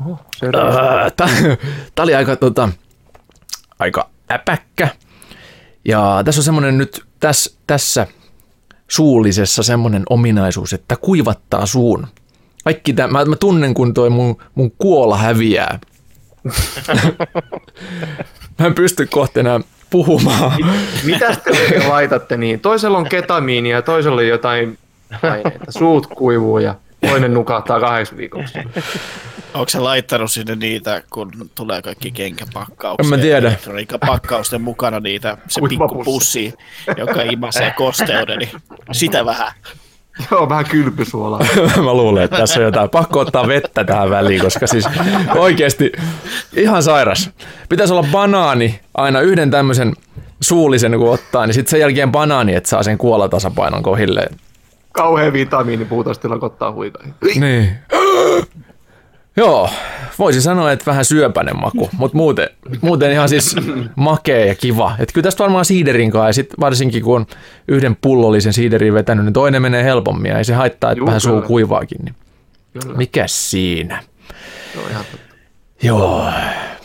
[0.00, 0.46] Oho, se
[1.94, 2.68] Tämä oli aika, tota,
[3.78, 4.88] aika äpäkkä.
[5.84, 8.06] Ja tässä on semmoinen nyt tässä, tässä
[8.88, 12.06] suullisessa semmoinen ominaisuus, että kuivattaa suun.
[12.64, 15.78] Kaikki tämä, mä, mä tunnen, kun toi mun, mun kuola häviää.
[18.58, 19.60] mä en pysty kohta enää
[19.90, 20.52] puhumaan.
[21.04, 22.60] Mitä te laitatte niin?
[22.60, 24.78] Toisella on ketamiinia ja toisella on jotain
[25.22, 25.72] aineita.
[25.72, 26.74] Suut kuivuu ja
[27.08, 28.58] toinen nukahtaa kahdeksi viikoksi.
[29.54, 33.04] Onko se laittanut sinne niitä, kun tulee kaikki kenkäpakkauksia?
[33.04, 33.48] En mä tiedä.
[33.48, 35.94] Elektroniikkapakkausten mukana niitä, se Kuivapussi.
[35.94, 36.54] pikku pussi,
[36.96, 38.50] joka imasee kosteuden, niin
[38.92, 39.52] sitä vähän.
[40.30, 41.40] Joo, vähän kylpysuolaa.
[41.84, 42.90] Mä luulen, että tässä on jotain.
[42.90, 44.84] Pakko ottaa vettä tähän väliin, koska siis
[45.36, 45.92] oikeasti
[46.56, 47.30] ihan sairas.
[47.68, 49.92] Pitäisi olla banaani aina yhden tämmöisen
[50.40, 54.36] suullisen kun ottaa, niin sitten sen jälkeen banaani, että saa sen kuolatasapainon kohilleen.
[54.92, 57.14] Kauhean vitamiini puutostilla ottaa huikaihin.
[57.40, 57.78] Niin.
[59.38, 59.70] Joo,
[60.18, 62.48] voisi sanoa, että vähän syöpänen maku, mutta muuten,
[62.80, 63.56] muuten ihan siis
[63.96, 64.96] makea ja kiva.
[64.98, 67.26] Et kyllä tästä varmaan siiderin kanssa, ja sit varsinkin kun on
[67.68, 71.20] yhden pullollisen siiderin vetänyt, niin toinen menee helpommin, ja ei se haittaa, että Juu, vähän
[71.20, 71.98] suu kuivaakin.
[72.04, 72.14] Niin.
[72.72, 72.96] Kyllä.
[72.96, 74.02] Mikäs siinä?
[74.84, 75.34] On ihan totta.
[75.82, 76.30] Joo,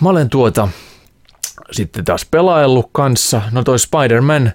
[0.02, 0.68] mä olen tuota
[1.72, 3.42] sitten taas pelaillut kanssa.
[3.52, 4.52] No toi Spider-Man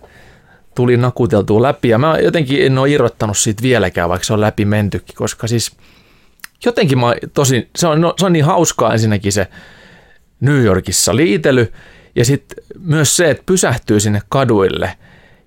[0.75, 4.65] tuli nakuteltua läpi ja mä jotenkin en ole irrottanut siitä vieläkään, vaikka se on läpi
[4.65, 5.77] mentykin, koska siis
[6.65, 9.49] jotenkin mä tosi, se on, no, se on niin hauskaa ensinnäkin se
[10.41, 11.73] New Yorkissa liitely
[12.17, 14.99] ja sitten myös se, että pysähtyy sinne kaduille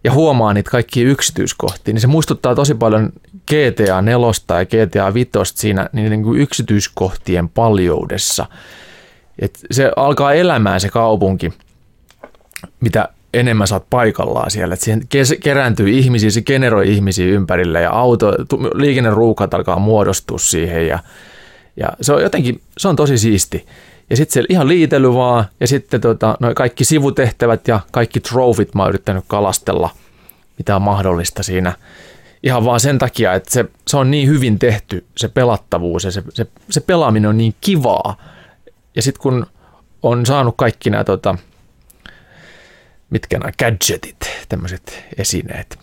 [0.03, 3.13] ja huomaa niitä kaikkia yksityiskohtia, niin se muistuttaa tosi paljon
[3.47, 4.27] GTA 4
[4.59, 8.45] ja GTA 5 siinä niin kuin yksityiskohtien paljoudessa.
[9.39, 11.53] Et se alkaa elämään se kaupunki,
[12.79, 14.73] mitä enemmän oot paikallaan siellä.
[14.73, 18.31] Et siihen kes- kerääntyy ihmisiä, se generoi ihmisiä ympärille ja auto,
[18.73, 20.99] liikenneruuhkat alkaa muodostua siihen ja,
[21.77, 23.65] ja se on jotenkin, se on tosi siisti.
[24.09, 28.75] Ja sitten se ihan liitely vaan ja sitten tota, noi kaikki sivutehtävät ja kaikki trofit
[28.75, 29.89] mä oon yrittänyt kalastella,
[30.57, 31.73] mitä on mahdollista siinä.
[32.43, 36.23] Ihan vaan sen takia, että se, se on niin hyvin tehty se pelattavuus ja se,
[36.29, 38.17] se, se pelaaminen on niin kivaa.
[38.95, 39.45] Ja sitten kun
[40.03, 41.37] on saanut kaikki nämä, tota,
[43.11, 44.17] mitkä nämä gadgetit,
[44.49, 45.79] tämmöiset esineet,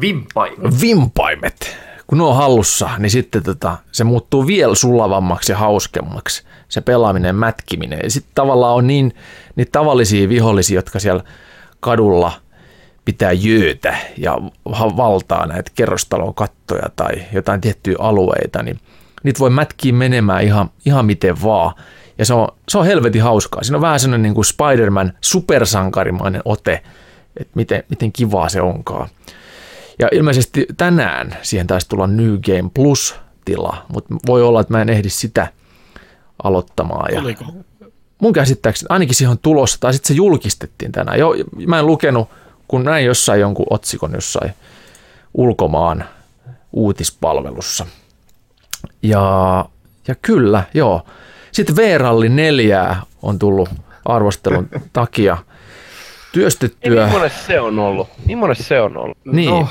[0.00, 0.50] Vimpai.
[0.80, 6.80] vimpaimet, kun ne on hallussa, niin sitten tota, se muuttuu vielä sulavammaksi ja hauskemmaksi, se
[6.80, 8.00] pelaaminen, mätkiminen.
[8.02, 9.14] Ja sitten tavallaan on niin
[9.56, 11.24] niitä tavallisia vihollisia, jotka siellä
[11.80, 12.32] kadulla
[13.04, 14.38] pitää jöötä ja
[14.96, 18.80] valtaa näitä kerrostalon kattoja tai jotain tiettyjä alueita, niin
[19.22, 21.74] niitä voi mätkiä menemään ihan, ihan miten vaan.
[22.20, 23.62] Ja se on, se on helvetin hauskaa.
[23.62, 26.82] Siinä on vähän sellainen niin kuin Spider-Man supersankarimainen ote,
[27.36, 29.08] että miten, miten kivaa se onkaan.
[29.98, 34.88] Ja ilmeisesti tänään siihen taisi tulla New Game Plus-tila, mutta voi olla, että mä en
[34.88, 35.52] ehdi sitä
[36.42, 37.14] aloittamaan.
[37.14, 37.22] Ja
[38.18, 41.18] mun käsittääkseni ainakin siihen on tulossa, tai sitten se julkistettiin tänään.
[41.18, 41.34] Jo,
[41.66, 42.28] mä en lukenut,
[42.68, 44.52] kun näin jossain jonkun otsikon jossain
[45.34, 46.04] ulkomaan
[46.72, 47.86] uutispalvelussa.
[49.02, 49.64] Ja,
[50.08, 51.06] ja kyllä, joo.
[51.52, 53.68] Sitten V-ralli 4 on tullut
[54.04, 57.04] arvostelun takia Ei, työstettyä.
[57.06, 58.08] millainen se on ollut?
[58.26, 59.18] Millainen se on ollut?
[59.24, 59.68] Niin, No,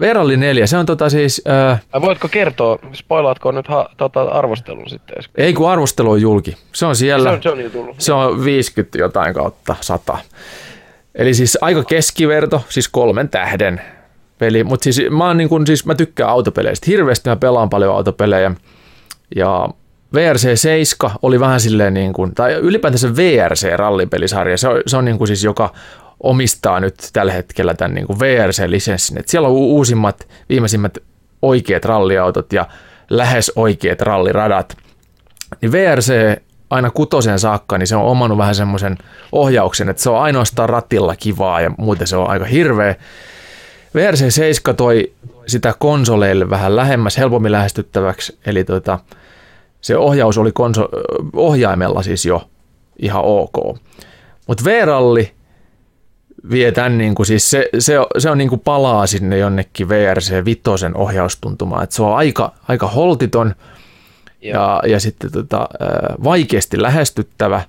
[0.00, 4.90] V-ralli 4, se on tota siis, äh, Vai voitko kertoa, spoilaatko nyt ha, tota, arvostelun
[4.90, 5.16] sitten?
[5.36, 6.56] ei kun arvostelu on julki.
[6.72, 7.28] Se on siellä.
[7.30, 7.96] Se on, se on jo tullut.
[8.00, 10.18] Se on 50 jotain kautta 100.
[11.14, 13.80] Eli siis aika keskiverto, siis kolmen tähden
[14.38, 14.64] peli.
[14.64, 18.50] Mutta siis mä, oon niin kun, siis mä tykkään autopeleistä hirveästi, mä pelaan paljon autopelejä.
[19.36, 19.68] Ja
[20.14, 25.18] VRC 7 oli vähän silleen niin kuin, tai ylipäätänsä VRC-rallipelisarja, se on, se on niin
[25.18, 25.72] kuin siis joka
[26.20, 29.18] omistaa nyt tällä hetkellä tämän niin kuin VRC-lisenssin.
[29.18, 30.98] Et siellä on uusimmat, viimeisimmät
[31.42, 32.66] oikeat ralliautot ja
[33.10, 34.76] lähes oikeat ralliradat
[35.60, 36.12] niin VRC
[36.70, 38.98] aina kutosen saakka, niin se on omannut vähän semmoisen
[39.32, 42.94] ohjauksen, että se on ainoastaan ratilla kivaa ja muuten se on aika hirveä.
[43.94, 45.12] VRC 7 toi
[45.46, 48.98] sitä konsoleille vähän lähemmäs, helpommin lähestyttäväksi, eli tota,
[49.80, 50.88] se ohjaus oli konso-
[51.36, 52.48] ohjaimella siis jo
[52.98, 53.78] ihan ok.
[54.46, 55.32] Mutta V-ralli
[56.50, 59.88] vie tämän, niin kuin, siis se, se, on- se on niin kuin palaa sinne jonnekin
[59.88, 63.54] VRC vitosen ohjaustuntumaan, että se on aika, aika holtiton,
[64.42, 65.68] ja, ja sitten tota,
[66.24, 67.62] vaikeasti lähestyttävä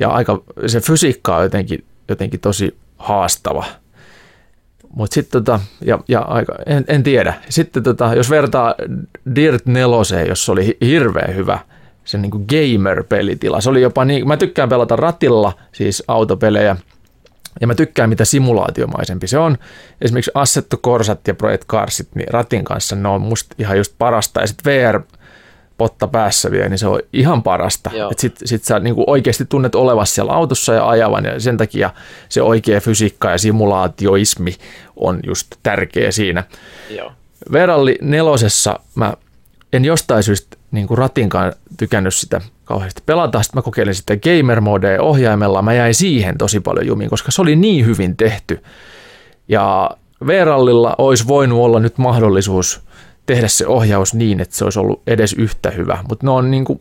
[0.00, 3.64] ja aika, se fysiikka on jotenkin, jotenkin tosi haastava.
[4.94, 7.34] Mutta sitten tota, ja, ja aika, en, en, tiedä.
[7.48, 8.74] Sitten tota, jos vertaa
[9.34, 11.58] Dirt 4, jossa oli hi- hirveän hyvä
[12.04, 13.60] se niinku gamer-pelitila.
[13.60, 16.76] Se oli jopa niin, mä tykkään pelata ratilla, siis autopelejä,
[17.60, 19.58] ja mä tykkään mitä simulaatiomaisempi se on.
[20.00, 24.40] Esimerkiksi Assetto Corsat ja Project Carsit, niin ratin kanssa ne on musta ihan just parasta.
[24.40, 25.00] Ja sitten VR
[25.78, 27.90] potta päässä vielä, niin se on ihan parasta.
[28.10, 31.90] Et sit, sä niinku oikeasti tunnet olevasi siellä autossa ja ajavan ja sen takia
[32.28, 34.54] se oikea fysiikka ja simulaatioismi
[34.96, 36.44] on just tärkeä siinä.
[36.90, 37.12] Joo.
[37.52, 39.14] Veralli nelosessa mä
[39.72, 43.42] en jostain syystä niin kuin ratinkaan tykännyt sitä kauheasti pelata.
[43.42, 45.62] Sitten mä kokeilin sitä gamer modea ohjaimella.
[45.62, 48.62] Mä jäin siihen tosi paljon jumiin, koska se oli niin hyvin tehty.
[49.48, 49.90] Ja
[50.26, 52.85] Verallilla olisi voinut olla nyt mahdollisuus
[53.26, 55.98] tehdä se ohjaus niin, että se olisi ollut edes yhtä hyvä.
[56.08, 56.80] Mutta ne on niin kuin,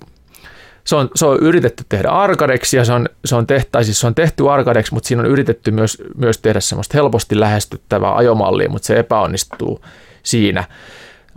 [0.84, 4.08] se on, se on yritetty tehdä arkadeksi ja se on, se on, tehtä, siis se
[4.08, 8.86] on tehty arkadeksi, mutta siinä on yritetty myös, myös tehdä semmoista helposti lähestyttävää ajomallia, mutta
[8.86, 9.82] se epäonnistuu
[10.24, 10.64] siinä.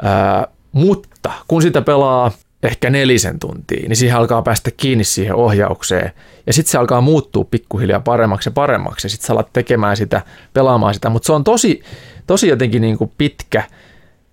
[0.02, 2.30] Ää, mutta kun sitä pelaa
[2.62, 6.12] ehkä nelisen tuntia, niin siihen alkaa päästä kiinni siihen ohjaukseen.
[6.46, 9.06] Ja sitten se alkaa muuttua pikkuhiljaa paremmaksi ja paremmaksi.
[9.06, 10.22] Ja sitten sä alat tekemään sitä,
[10.52, 11.10] pelaamaan sitä.
[11.10, 11.82] Mutta se on tosi,
[12.26, 13.64] tosi jotenkin niin kuin pitkä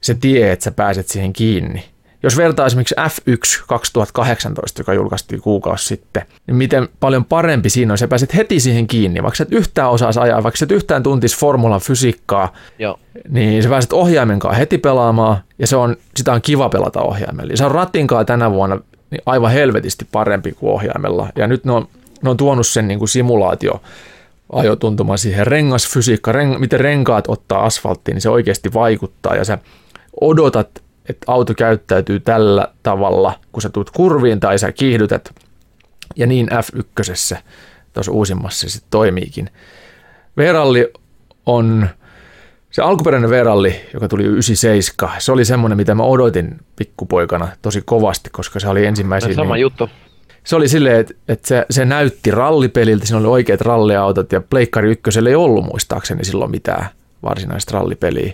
[0.06, 1.86] se tie, että sä pääset siihen kiinni.
[2.24, 7.98] Jos vertaa esimerkiksi F1 2018, joka julkaistiin kuukausi sitten, niin miten paljon parempi siinä on.
[7.98, 11.82] Sä pääset heti siihen kiinni, vaikka et yhtään osaa ajaa, vaikka et yhtään tuntis formulan
[11.82, 13.00] fysiikkaa, Joo.
[13.30, 17.56] niin sä pääset ohjaimen kanssa heti pelaamaan, ja se on, sitä on kiva pelata ohjaimella.
[17.56, 18.80] Se on ratinkaa tänä vuonna
[19.12, 21.88] niin aivan helvetisti parempi kuin ohjaimella, ja nyt ne on,
[22.22, 23.82] ne on tuonut sen niin kuin simulaatio
[24.52, 29.58] ajotuntuma siihen rengasfysiikka, reng, miten renkaat ottaa asfalttiin, niin se oikeasti vaikuttaa, ja sä
[30.22, 35.36] odotat että auto käyttäytyy tällä tavalla, kun sä tulet kurviin tai sä kiihdytät.
[36.16, 37.38] Ja niin F1,
[37.94, 39.50] tuossa uusimmassa se sitten toimiikin.
[40.38, 40.92] V-ralli
[41.46, 41.88] on,
[42.72, 48.30] se alkuperäinen V-ralli, joka tuli 97, se oli semmoinen, mitä mä odotin pikkupoikana tosi kovasti,
[48.30, 49.34] koska se oli ensimmäisiä.
[49.34, 49.90] Sama niin, juttu.
[50.44, 54.92] Se oli silleen, että, että se, se näytti rallipeliltä, siinä oli oikeat ralliautot ja Pleikkari
[54.92, 56.86] ykkösellä ei ollut muistaakseni silloin mitään
[57.24, 58.34] varsinaista rallipeliä.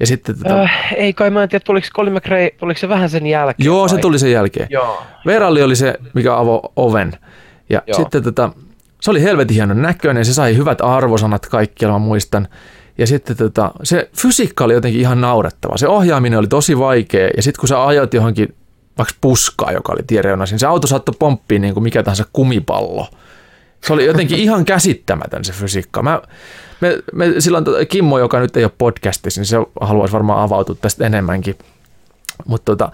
[0.00, 3.10] Ja sitten tota, Äh, ei kai mä en tiedä, tuliko Colin McRae, tuliko se vähän
[3.10, 3.66] sen jälkeen?
[3.66, 4.02] Joo, se vai?
[4.02, 4.66] tuli sen jälkeen.
[4.70, 5.02] Joo.
[5.26, 7.12] Veralli oli se, mikä avoi oven.
[7.70, 7.96] Ja Joo.
[7.96, 8.50] sitten tota,
[9.00, 12.48] se oli helvetin hienon näköinen, se sai hyvät arvosanat kaikkialla, mä muistan.
[12.98, 15.76] Ja sitten tota, se fysiikka oli jotenkin ihan naurettava.
[15.76, 18.54] Se ohjaaminen oli tosi vaikea, ja sitten kun sä ajat johonkin
[18.98, 23.06] vaikka puskaa, joka oli tiereunassa, niin se auto saattoi pomppia niin kuin mikä tahansa kumipallo.
[23.84, 26.02] Se oli jotenkin ihan käsittämätön se fysiikka.
[26.02, 26.22] Mä,
[26.80, 30.76] me, me, silloin tota, Kimmo, joka nyt ei ole podcastissa, niin se haluaisi varmaan avautua
[30.80, 31.58] tästä enemmänkin.
[32.46, 32.92] Mutta tota,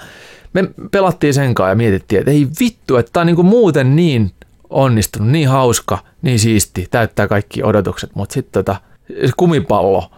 [0.52, 4.32] me pelattiin sen kanssa ja mietittiin, että ei vittu, että tämä on niinku muuten niin
[4.70, 8.76] onnistunut, niin hauska, niin siisti, täyttää kaikki odotukset, mutta sitten tota,
[9.36, 10.10] kumipallo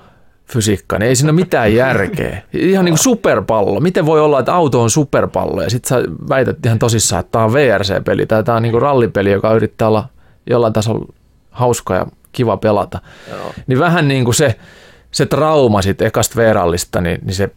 [0.52, 2.42] fysiikka, niin ei siinä ole mitään järkeä.
[2.52, 3.80] Ihan niin kuin superpallo.
[3.80, 7.44] Miten voi olla, että auto on superpallo ja sitten sä väität ihan tosissaan, että tämä
[7.44, 10.08] on VRC-peli tai tämä on niin kuin rallipeli, joka yrittää olla
[10.50, 11.14] jollain tasolla
[11.50, 12.98] hauska ja kiva pelata.
[13.30, 13.52] Joo.
[13.66, 14.54] Niin vähän niin kuin se,
[15.10, 17.50] se trauma sitten ekasta verallista, niin, niin se,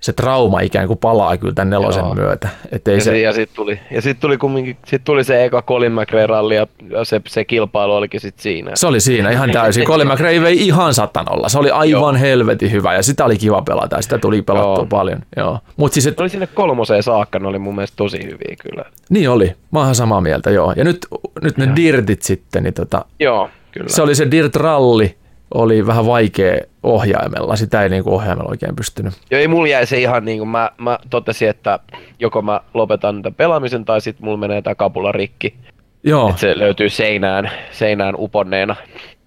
[0.00, 2.14] se trauma ikään kuin palaa kyllä tämän nelosen Joo.
[2.14, 2.48] myötä.
[2.72, 5.44] Et ei Ja, se, se, ja sitten tuli, ja sit tuli, kumminkin, sit tuli se
[5.44, 6.66] eka Colin McRae ralli ja
[7.04, 8.70] se, se kilpailu olikin sitten siinä.
[8.74, 9.84] se oli siinä ihan täysin.
[9.90, 11.48] Colin McRae vei ihan satanolla.
[11.48, 12.14] Se oli aivan Joo.
[12.14, 14.86] helvetin hyvä ja sitä oli kiva pelata ja sitä tuli pelattua Joo.
[14.86, 15.20] paljon.
[15.36, 15.58] Joo.
[15.76, 18.84] Mut siis, et, oli sinne kolmoseen saakka, ne oli mun mielestä tosi hyviä kyllä.
[19.08, 19.46] niin oli.
[19.46, 20.72] Mä oon ihan samaa mieltä, joo.
[20.76, 21.06] Ja nyt,
[21.42, 23.88] nyt ne dirtit sitten, niin tota, Joo, kyllä.
[23.88, 25.16] se oli se dirt ralli,
[25.54, 27.56] oli vähän vaikea ohjaimella.
[27.56, 29.14] Sitä ei niinku ohjaimella oikein pystynyt.
[29.30, 31.78] Joo, ei mulla jäi se ihan niin kuin mä, mä totesin, että
[32.18, 35.54] joko mä lopetan tämän pelaamisen tai sitten mulla menee tämä kapula rikki.
[36.04, 38.76] Joo, Et se löytyy seinään, seinään uponneena.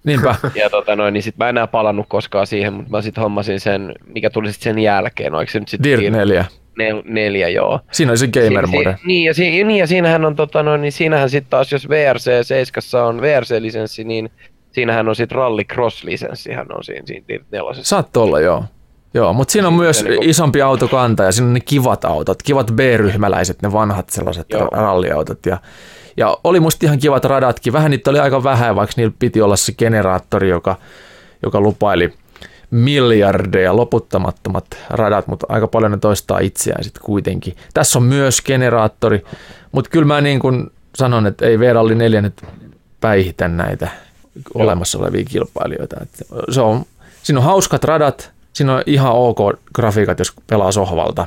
[0.04, 0.34] niinpä.
[0.54, 3.60] Ja tota noin, niin sit mä en enää palannut koskaan siihen, mutta mä sitten hommasin
[3.60, 5.34] sen, mikä tuli sitten sen jälkeen.
[5.34, 6.44] Oliko se nyt sitten Dirt 4.
[6.78, 7.80] nel, neljä, joo.
[7.92, 8.96] Siinä oli se gamer Si- mode.
[9.00, 11.88] si- niin, ja, si- niin, ja siinähän on, tota noin, niin siinähän sitten taas, jos
[11.88, 14.30] VRC 7 on VRC-lisenssi, niin
[14.72, 17.82] siinähän on sitten Rally Cross-lisenssihän on siinä, siinä 4.
[17.82, 18.64] Saattoi olla, joo.
[19.14, 22.70] Joo, mutta siinä on myös niinku- isompi autokanta ja siinä on ne kivat autot, kivat
[22.76, 24.60] B-ryhmäläiset, ne vanhat sellaiset Joo.
[24.62, 25.46] ra- ralliautot.
[25.46, 25.58] Ja,
[26.16, 27.72] ja oli musta ihan kivat radatkin.
[27.72, 30.76] Vähän niitä oli aika vähän, vaikka niillä piti olla se generaattori, joka,
[31.42, 32.12] joka lupaili
[32.70, 37.56] miljardeja loputtamattomat radat, mutta aika paljon ne toistaa itseään sitten kuitenkin.
[37.74, 39.24] Tässä on myös generaattori,
[39.72, 42.42] mutta kyllä mä niin kuin sanon, että ei V-Ralli 4 nyt
[43.00, 43.88] päihitä näitä
[44.54, 45.96] olemassa olevia kilpailijoita.
[46.02, 46.84] Että se on,
[47.22, 49.38] siinä on hauskat radat, siinä on ihan ok
[49.74, 51.26] grafiikat, jos pelaa sohvalta.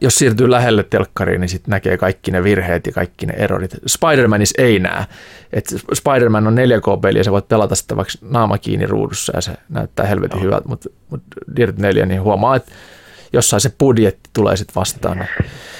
[0.00, 3.74] Jos siirtyy lähelle telkkariin, niin sitten näkee kaikki ne virheet ja kaikki ne erorit.
[3.74, 5.04] Spider-Manissa ei näe.
[5.52, 5.64] Et
[5.94, 10.06] Spider-Man on 4K-peli ja sä voit pelata sitä vaikka naama kiinni ruudussa ja se näyttää
[10.06, 11.22] helvetin hyvältä, mutta mut
[11.56, 12.72] Dirt 4 niin huomaa, että
[13.32, 15.26] jossain se budjetti tulee sitten vastaan.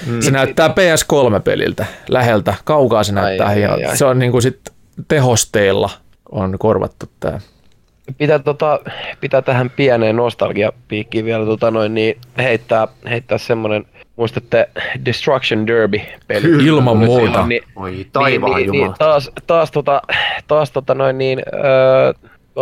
[0.07, 0.21] Mm.
[0.21, 3.89] Se näyttää PS3-peliltä läheltä, kaukaa se näyttää ai, hienolta.
[3.89, 3.97] ai.
[3.97, 4.59] Se on niinku sit
[5.07, 5.89] tehosteilla
[6.31, 7.39] on korvattu tämä.
[8.17, 8.79] Pitää, tota,
[9.19, 13.85] pitää tähän pieneen nostalgiapiikkiin vielä tota noin, niin heittää, heittää semmonen,
[14.19, 14.69] muistatte
[15.05, 16.65] Destruction Derby-peli?
[16.65, 17.47] Ilman muuta.
[17.47, 20.01] Niin, Oi taivaan niin, niin, niin, taas, taas, tota,
[20.47, 22.13] taas tota noin niin, öö,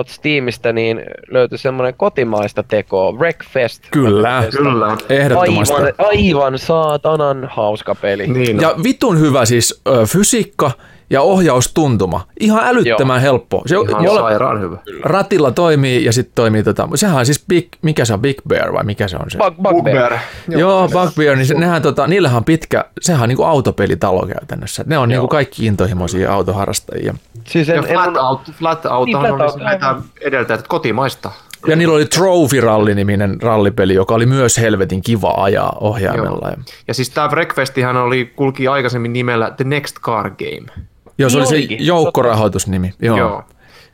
[0.07, 1.01] Steamista niin
[1.31, 3.84] löytyi semmonen kotimaista tekoa, Wreckfest.
[3.91, 4.43] Kyllä.
[4.51, 4.97] Kyllä on.
[5.09, 5.75] Ehdottomasti.
[5.75, 8.27] Aivan, aivan saatanan hauska peli.
[8.27, 10.71] Niin Ja vitun hyvä siis ö, fysiikka
[11.09, 12.27] ja ohjaustuntuma.
[12.39, 13.21] Ihan älyttömän Joo.
[13.21, 13.63] helppo.
[13.65, 14.77] Se, Ihan mole- sairaan hyvä.
[15.03, 18.73] ratilla toimii ja sitten toimii tota, sehän on siis big, mikä se on, Big Bear
[18.73, 19.38] vai mikä se on se?
[19.38, 20.13] Bug, bugbear.
[20.47, 24.84] Joo, Joo Bugbear, niin se, nehän, tota, niillähän on pitkä, sehän on niinku autopelitalo käytännössä.
[24.88, 27.13] Ne on niinku kaikki intohimoisia autoharrastajia.
[27.47, 31.31] Siis Ja en, en, flat, out, flat Autohan Niin, Flat Out, näitä edeltäjät kotimaista.
[31.67, 36.49] Ja niillä oli Trophy Rally-niminen rallipeli, joka oli myös helvetin kiva ajaa ohjaimella.
[36.49, 36.57] Ja,
[36.88, 40.84] Ja siis tämä Breakfastihan oli, kulki aikaisemmin nimellä The Next Car Game.
[41.18, 42.94] Joo, se Niin oli se joukkorahoitusnimi.
[43.02, 43.18] Joo.
[43.18, 43.44] Joo.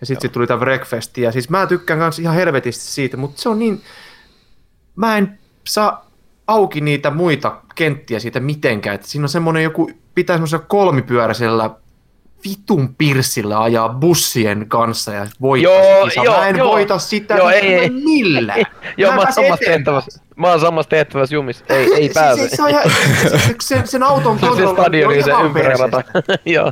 [0.02, 1.18] Ja sitten sit tuli tämä Breakfast.
[1.18, 3.82] Ja siis mä tykkään kanssa ihan helvetisti siitä, mutta se on niin...
[4.96, 6.12] Mä en saa
[6.48, 8.96] auki niitä muita kenttiä siitä mitenkään.
[8.96, 11.70] Että siinä on semmoinen joku, pitää semmoisella kolmipyöräisellä
[12.50, 16.72] vitun pirssillä ajaa bussien kanssa ja voittaa Joo, joo, Mä en joo.
[16.72, 17.90] voita sitä Joo, joo, ei, ei.
[17.90, 18.64] millään.
[18.98, 19.60] Joo, mä eteenpäin.
[19.66, 20.23] tehtävässä.
[20.36, 21.66] Mä oon samassa tehtävässä jumissa.
[21.70, 22.42] Ei, ei pääse.
[22.42, 22.84] Se, se, se on ihan,
[23.32, 26.04] se, sen, sen auton Se on se kontrollointi on se ihan ympärärata.
[26.14, 26.40] perseestä.
[26.46, 26.72] Joo.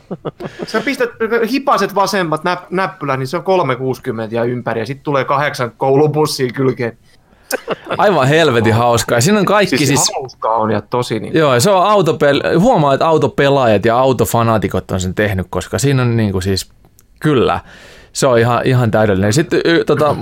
[0.68, 1.10] Sä pistät
[1.52, 6.52] hipaset vasemmat näp, näppylä, niin se on 360 ja ympäri, ja sitten tulee kahdeksan koulubussia
[6.54, 6.98] kylkeen.
[7.98, 9.18] Aivan helvetin hauskaa.
[9.18, 10.06] Ja siinä on kaikki Siis, siis...
[10.06, 11.34] siis hauskaa on ja tosi niin.
[11.34, 12.42] Joo, se on autopel...
[12.60, 16.70] Huomaa, että autopelaajat ja autofanaatikot on sen tehnyt, koska siinä on niinku siis...
[17.20, 17.60] Kyllä.
[18.14, 19.34] Se on ihan, ihan täydellinen.
[19.34, 20.16] Sitten y, tota,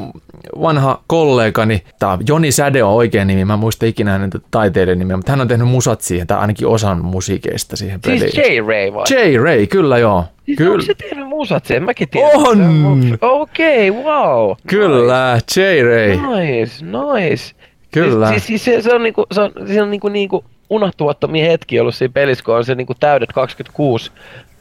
[0.62, 5.18] vanha kollegani, tää Joni Säde on oikein nimi, mä en muista ikinä hänen taiteilijan nimeä,
[5.18, 8.20] mutta hän on tehnyt musat siihen, tai ainakin osan musiikeista siihen peliin.
[8.20, 9.06] Siis J-Ray vai?
[9.10, 9.38] J.
[9.38, 10.26] Ray, kyllä joo.
[10.46, 10.72] Siis Kyllä.
[10.72, 11.84] onko se tehnyt musat sen?
[11.84, 12.32] Mäkin tiedän.
[12.36, 13.18] On!
[13.22, 14.52] Okei, okay, wow.
[14.68, 15.84] Kyllä, J.
[15.84, 16.10] Ray.
[16.10, 17.56] Nice, nice.
[17.92, 18.30] Kyllä.
[18.30, 21.82] Siis, siis, siis se, se on niinku, se on, se on niinku, niinku unohtumattomia hetkiä
[21.82, 24.12] ollut siinä pelissä, kun on se niinku täydet 26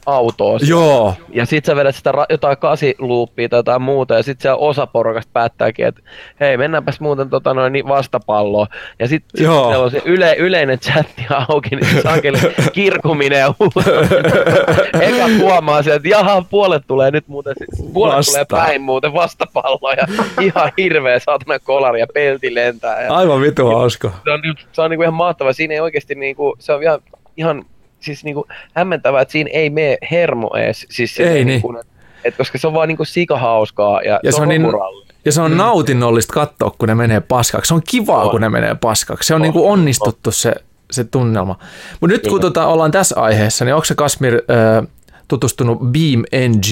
[0.09, 0.59] autoa.
[0.68, 1.14] Joo.
[1.32, 4.86] Ja sit sä vedät sitä ra- jotain kasiluuppia tai jotain muuta, ja sit se osa
[4.86, 6.01] porukasta päättääkin, että
[6.40, 8.66] hei, mennäänpäs muuten tota noin niin vastapalloon.
[8.98, 9.68] Ja sit, sit Joo.
[9.68, 12.39] siellä on se yle, yleinen chatti auki, niin se saakeli
[12.72, 13.55] kirkuminen ja.
[15.01, 17.55] Eka huomaa se, että jaha, puolet tulee nyt muuten,
[17.93, 18.47] puolet Vastaan.
[18.47, 20.06] tulee päin muuten vastapalloa, ja
[20.40, 23.02] ihan hirveä saatana kolari ja pelti lentää.
[23.02, 24.10] Ja Aivan vitu hauska.
[24.24, 24.40] se on,
[24.72, 25.52] se on niinku ihan mahtava.
[25.52, 27.01] Siinä ei oikeasti niinku, se on ihan,
[27.36, 27.64] ihan
[28.00, 30.86] siis niinku hämmentävää, että siinä ei mene hermo ees.
[30.90, 31.46] Siis Ei niin.
[31.46, 31.80] niinku,
[32.24, 34.62] et koska se on vaan niinku sikahauskaa ja, Ja se on niin-.
[35.24, 35.56] Ja se on mm.
[35.56, 37.68] nautinnollista katsoa, kun ne menee paskaksi.
[37.68, 38.30] Se on kivaa, On.
[38.30, 39.26] kun ne menee paskaksi.
[39.26, 39.42] Se on, On.
[39.42, 40.54] niin kuin onnistuttu se,
[40.90, 41.58] se tunnelma.
[42.00, 42.40] Mutta nyt kun Kyllä.
[42.40, 44.88] tota, ollaan tässä aiheessa, niin onko se Kasmir äh,
[45.28, 46.66] tutustunut Beam NG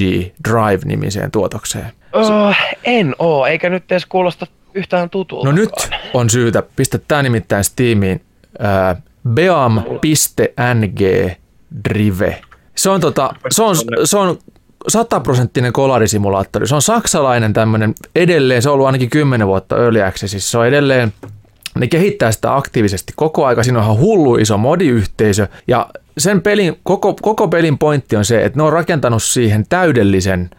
[0.48, 1.92] Drive-nimiseen tuotokseen?
[2.12, 2.54] Oh,
[2.84, 5.46] en oo, eikä nyt edes kuulosta yhtään tutulta.
[5.46, 5.70] No nyt
[6.14, 8.20] on syytä pistää tämä nimittäin Steamiin.
[8.64, 9.02] Äh,
[9.34, 11.00] beam.ng
[11.84, 12.42] Drive.
[12.76, 14.38] Se on, tota, se on, se on
[14.88, 16.66] sataprosenttinen kolarisimulaattori.
[16.66, 20.50] Se on saksalainen tämmöinen edelleen, se on ollut ainakin 10 vuotta early accessissa.
[20.50, 21.12] Se on edelleen,
[21.78, 23.62] ne kehittää sitä aktiivisesti koko aika.
[23.62, 25.88] Siinä on ihan hullu iso modiyhteisö ja
[26.18, 30.50] sen pelin, koko, koko pelin pointti on se, että ne on rakentanut siihen täydellisen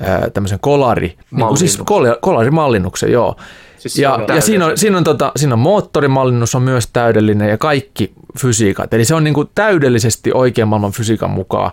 [0.00, 3.36] ää, tämmöisen kolari, niin kuin siis kol- kolarimallinnuksen, joo.
[3.78, 7.48] Siis ja, on ja siinä, on, siinä, on tota, siinä on moottorimallinnus on myös täydellinen
[7.48, 8.94] ja kaikki fysiikat.
[8.94, 11.70] Eli se on niin kuin täydellisesti oikean maailman fysiikan mukaan.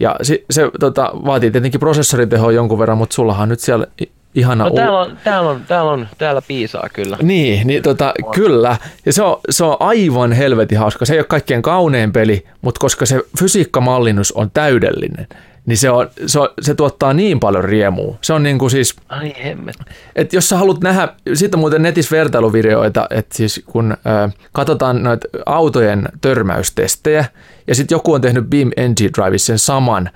[0.00, 3.86] Ja se, se tota, vaatii tietenkin prosessoritehoa jonkun verran, mutta sullahan on nyt siellä
[4.34, 4.64] ihana...
[4.64, 7.16] No täällä on, täällä on, täällä on, täällä piisaa kyllä.
[7.22, 8.76] niin, niin tota, kyllä.
[9.06, 11.04] Ja se on, se on aivan helvetin hauska.
[11.04, 15.26] Se ei ole kaikkien kaunein peli, mutta koska se fysiikkamallinnus on täydellinen,
[15.66, 18.16] niin se, on, se, on, se tuottaa niin paljon riemua.
[18.20, 19.76] Se on niin kuin siis, Ai hemmet.
[20.16, 25.02] et jos sä haluat nähdä, siitä on muuten netissä vertailuvideoita, että siis kun äh, katsotaan
[25.02, 27.24] noita autojen törmäystestejä,
[27.66, 30.10] ja sitten joku on tehnyt Beam NG Driveissa sen saman,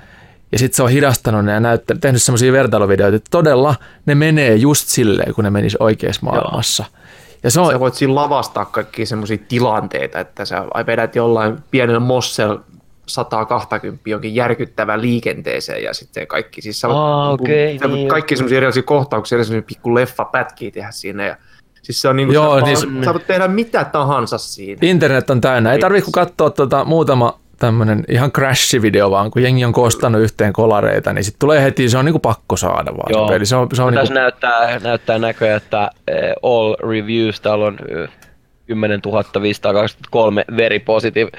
[0.52, 3.74] ja sitten se on hidastanut ne ja näyttä, tehnyt semmoisia vertailuvideoita, että todella
[4.06, 6.84] ne menee just silleen, kun ne menis oikeassa maailmassa.
[7.42, 12.00] Ja se on, Sä voit siinä lavastaa kaikkia semmoisia tilanteita, että sä vedät jollain pienellä
[12.00, 12.58] mossel
[13.08, 18.08] 120 jonkin järkyttävään liikenteeseen ja sitten kaikki, siis sä voit, Aa, okei, sä voit niin.
[18.08, 21.36] kaikki semmoisia erilaisia kohtauksia, erilaisia pikku leffapätkiä tehdä siinä ja
[21.82, 24.78] siis se on niinku, Joo, sä, niin vaan, sä voit tehdä mitä tahansa siinä.
[24.82, 25.72] internet on täynnä.
[25.72, 30.52] Ei tarvitse kuin katsoa tuota muutama tämmöinen ihan crash-video vaan, kun jengi on koostanut yhteen
[30.52, 33.28] kolareita, niin sitten tulee heti, se on niinku pakko saada vaan Joo.
[33.28, 33.46] se peli.
[33.46, 37.78] Se on, se on Tässä niinku, näyttää, näyttää näköjään, että eh, all reviews täällä on
[37.88, 38.08] eh,
[38.68, 39.00] 10
[39.42, 41.30] 523 very positive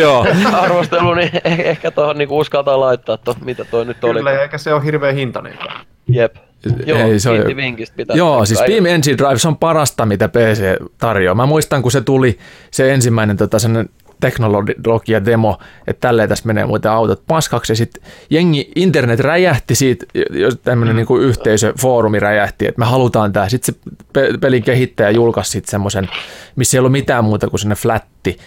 [0.00, 0.26] joo.
[0.52, 4.18] arvostelu, niin eh- ehkä tuohon niinku uskaltaa laittaa, to, mitä toi nyt oli.
[4.18, 5.58] Kyllä, eikä se ole hirveän hintainen.
[6.08, 6.36] Jep.
[6.86, 8.16] Joo, Ei, se on- vinkistä pitää.
[8.16, 11.34] Joo, siis Beam NG Drive se on parasta, mitä PC tarjoaa.
[11.34, 12.38] Mä muistan, kun se tuli
[12.70, 13.88] se ensimmäinen tota, sellainen
[14.20, 20.06] teknologia demo, että tälleen tässä menee muuten autot paskaksi, ja sitten jengi, internet räjähti siitä,
[20.30, 21.06] jos tämmöinen mm.
[21.08, 23.48] niin yhteisöfoorumi räjähti, että me halutaan tämä.
[23.48, 23.80] Sitten se
[24.12, 26.08] pe- pelin kehittäjä julkaisi sitten semmoisen,
[26.56, 28.38] missä ei ollut mitään muuta kuin sellainen flatti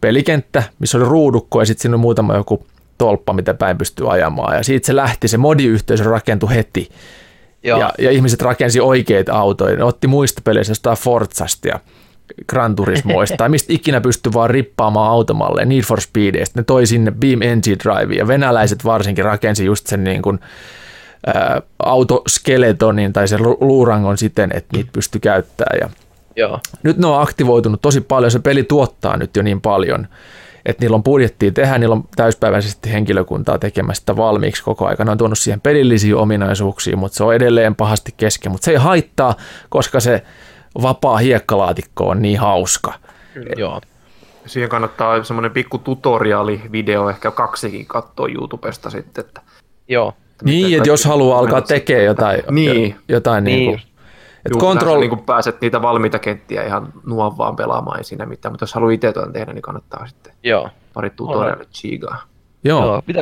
[0.00, 2.66] pelikenttä, missä oli ruudukko, ja sitten siinä on muutama joku
[2.98, 4.56] tolppa, mitä päin pystyy ajamaan.
[4.56, 6.88] Ja siitä se lähti, se modiyhteisö rakentui heti.
[7.62, 7.80] Joo.
[7.80, 9.76] Ja, ja ihmiset rakensi oikeita autoja.
[9.76, 11.80] Ne otti muista peleistä jostain Forzasta ja
[12.48, 16.60] Gran Turismoista tai mistä ikinä pystyi vaan rippaamaan automalleen, Need for Speedistä.
[16.60, 20.38] Ne toi sinne Beam Engine Drive ja venäläiset varsinkin rakensi just sen niin kuin,
[21.26, 25.78] ää, autoskeletonin tai sen lu- luurangon siten, että niitä pystyi käyttämään.
[25.80, 25.88] Ja
[26.36, 26.60] Joo.
[26.82, 30.06] nyt ne on aktivoitunut tosi paljon, se peli tuottaa nyt jo niin paljon,
[30.66, 34.96] että niillä on budjettia tehdä, niillä on täyspäiväisesti henkilökuntaa tekemästä sitä valmiiksi koko ajan.
[35.04, 38.76] Ne on tuonut siihen pelillisiä ominaisuuksia, mutta se on edelleen pahasti kesken, mutta se ei
[38.76, 39.34] haittaa,
[39.68, 40.22] koska se
[40.82, 42.94] vapaa hiekkalaatikko on niin hauska.
[43.56, 43.80] Joo.
[44.46, 49.40] Siihen kannattaa semmoinen pikku tutoriaali-video, ehkä kaksikin katsoa YouTubesta sitten, että
[49.88, 50.14] Joo.
[50.44, 52.96] Niin, miten että jos haluaa alkaa tekemään jotain, Niin.
[53.08, 53.88] jotain niin, Niin niin just.
[54.46, 55.00] että Control...
[55.00, 58.74] niin kun pääset niitä valmiita kenttiä ihan nuon vaan pelaamaan, ei siinä mitään, mutta jos
[58.74, 60.68] haluaa itse tuon tehdä, niin kannattaa sitten Joo.
[60.94, 62.22] pari tutoriaalit chigaa.
[62.64, 63.02] joo, Joo.
[63.06, 63.20] Mitä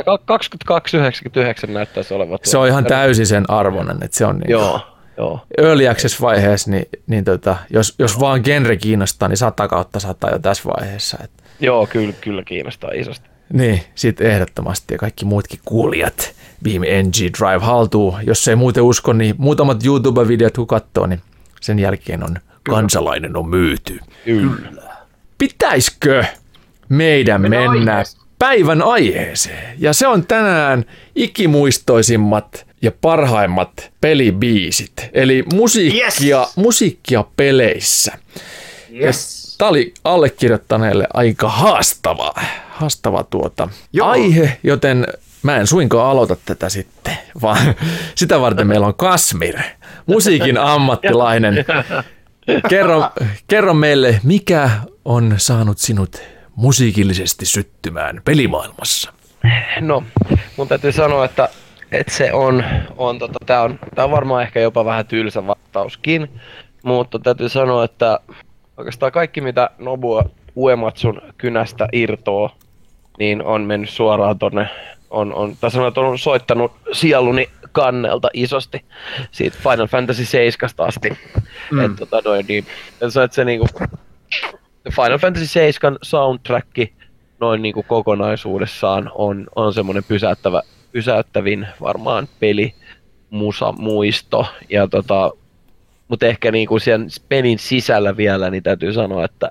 [1.69, 2.39] 22,99 näyttäisi olevan.
[2.45, 4.81] se on ihan täysin sen arvoinen, että se on niin Joo.
[5.19, 5.41] Joo.
[5.59, 10.31] early access vaiheessa, niin, niin tota, jos, jos vaan genre kiinnostaa, niin 100 kautta 100
[10.31, 11.19] jo tässä vaiheessa.
[11.25, 11.31] Et,
[11.61, 13.29] Joo, kyllä, kyllä kiinnostaa isosti.
[13.53, 16.35] niin, sit ehdottomasti ja kaikki muutkin kuulijat
[16.65, 18.17] Beam NG Drive haltuu.
[18.27, 21.21] Jos ei muuten usko, niin muutamat YouTube-videot kun katsoo, niin
[21.61, 22.37] sen jälkeen on
[22.71, 24.01] kansalainen on myyty.
[24.25, 24.95] Kyllä.
[25.39, 26.25] Pitäisikö
[26.89, 28.25] meidän Mennään mennä aiheeseen.
[28.39, 29.75] päivän aiheeseen?
[29.79, 30.85] Ja se on tänään
[31.17, 36.57] ikimuistoisimmat ja parhaimmat pelibiisit, eli musiikkia, Yes!
[36.57, 38.13] musiikkia peleissä.
[39.01, 39.55] Yes.
[39.59, 42.35] Tämä oli allekirjoittaneelle aika haastava,
[42.71, 44.09] haastava tuota Joo.
[44.09, 45.07] aihe, joten
[45.43, 47.75] mä en suinkaan aloita tätä sitten, vaan
[48.15, 49.59] sitä varten meillä on Kasmir,
[50.07, 51.65] musiikin ammattilainen.
[52.69, 53.11] Kerro,
[53.49, 54.71] kerro meille, mikä
[55.05, 56.23] on saanut sinut
[56.57, 59.13] musiikillisesti syttymään pelimaailmassa?
[59.81, 60.03] No,
[60.57, 61.49] mun täytyy sanoa, että,
[61.97, 62.65] että se on,
[62.97, 66.41] on tota, tää on, tää on varmaan ehkä jopa vähän tylsä vastauskin,
[66.83, 68.21] mutta täytyy sanoa, että
[68.77, 70.25] oikeastaan kaikki mitä Nobua
[70.57, 72.51] Uematsun kynästä irtoo,
[73.19, 74.69] niin on mennyt suoraan tonne,
[75.11, 78.85] on, on, tai sanoa, että on soittanut sieluni kannelta isosti
[79.31, 81.19] siitä Final Fantasy 7 asti.
[81.71, 81.85] Mm.
[81.85, 82.67] Et, tota, noin, niin,
[83.01, 83.67] et se, että se niinku,
[84.91, 86.69] Final Fantasy 7 soundtrack
[87.41, 90.63] noin niinku kokonaisuudessaan on, on semmoinen pysäyttävä,
[90.95, 92.75] pysäyttävin varmaan peli,
[93.31, 94.47] musa, muisto.
[94.71, 95.33] Ja tota,
[96.09, 99.51] mutta ehkä niinku sen pelin sisällä vielä, niin täytyy sanoa, että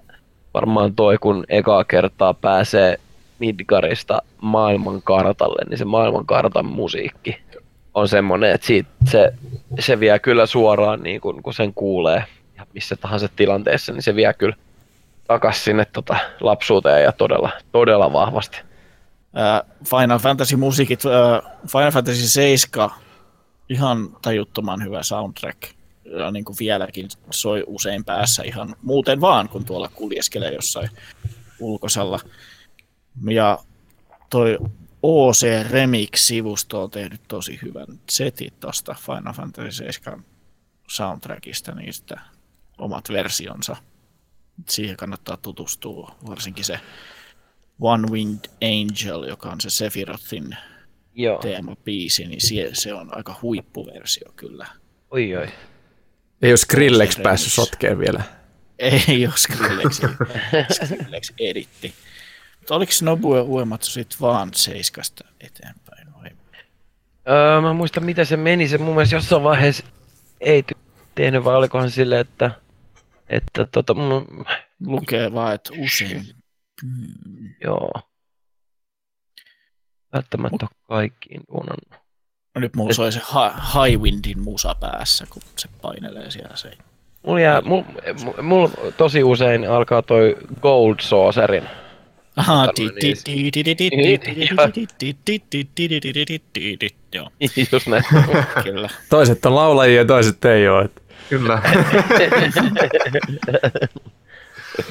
[0.53, 2.99] varmaan toi kun ekaa kertaa pääsee
[3.39, 7.37] Midgarista maailmankartalle, niin se maailmankartan musiikki
[7.93, 9.33] on semmoinen, että siitä, se,
[9.79, 12.23] se vie kyllä suoraan, niin kun, kun sen kuulee
[12.57, 14.55] ja missä tahansa tilanteessa, niin se vie kyllä
[15.27, 18.61] takas sinne tota lapsuuteen ja todella, todella vahvasti.
[19.83, 22.89] Final Fantasy musiikit, ää, Final Fantasy 7,
[23.69, 25.63] ihan tajuttoman hyvä soundtrack.
[26.19, 30.89] Ja niin kuin vieläkin soi usein päässä ihan muuten vaan, kun tuolla kuljeskelee jossain
[31.59, 32.19] ulkosalla.
[33.29, 33.59] Ja
[34.29, 34.57] toi
[35.03, 40.25] OC Remix-sivusto on tehnyt tosi hyvän setit tuosta Final Fantasy 7
[40.87, 42.21] soundtrackista, niistä
[42.77, 43.75] omat versionsa.
[44.69, 46.79] Siihen kannattaa tutustua, varsinkin se
[47.79, 50.57] One Winged Angel, joka on se Sephirothin
[51.13, 51.39] Joo.
[51.39, 54.67] teemabiisi, niin se, se on aika huippuversio kyllä.
[55.11, 55.47] Oi oi.
[56.41, 58.23] Ei ole Skrillex päässyt sotkeen vielä.
[58.79, 60.01] Ei ole Skrillex,
[60.85, 61.93] Skrillex editti.
[62.59, 66.29] Mutta oliko Nobu ja Uematsu sitten vaan seiskasta eteenpäin vai?
[67.29, 69.83] Öö, mä en muista miten se meni, se mun mielestä jossain vaiheessa
[70.41, 70.77] ei ty-
[71.15, 72.51] tehnyt, vai olikohan sille, että,
[73.29, 74.45] että tota, mun,
[74.85, 76.35] Lukee vaan, että usein.
[76.83, 77.49] Mm.
[77.63, 77.91] joo.
[80.13, 81.79] Välttämättä ole kaikkiin tuonut.
[82.55, 86.71] No nyt mulla soi se Hi- Highwindin musa päässä, kun se painelee siellä se.
[87.25, 87.85] Mulla, jää, mulla,
[88.41, 91.63] mulla tosi usein alkaa toi Gold Saucerin.
[92.35, 92.81] Aha, Tota
[97.13, 97.29] Joo,
[97.71, 98.03] Just näin.
[98.63, 98.89] kyllä.
[99.09, 100.89] Toiset on laulajia ja toiset ei ole.
[101.29, 101.61] Kyllä.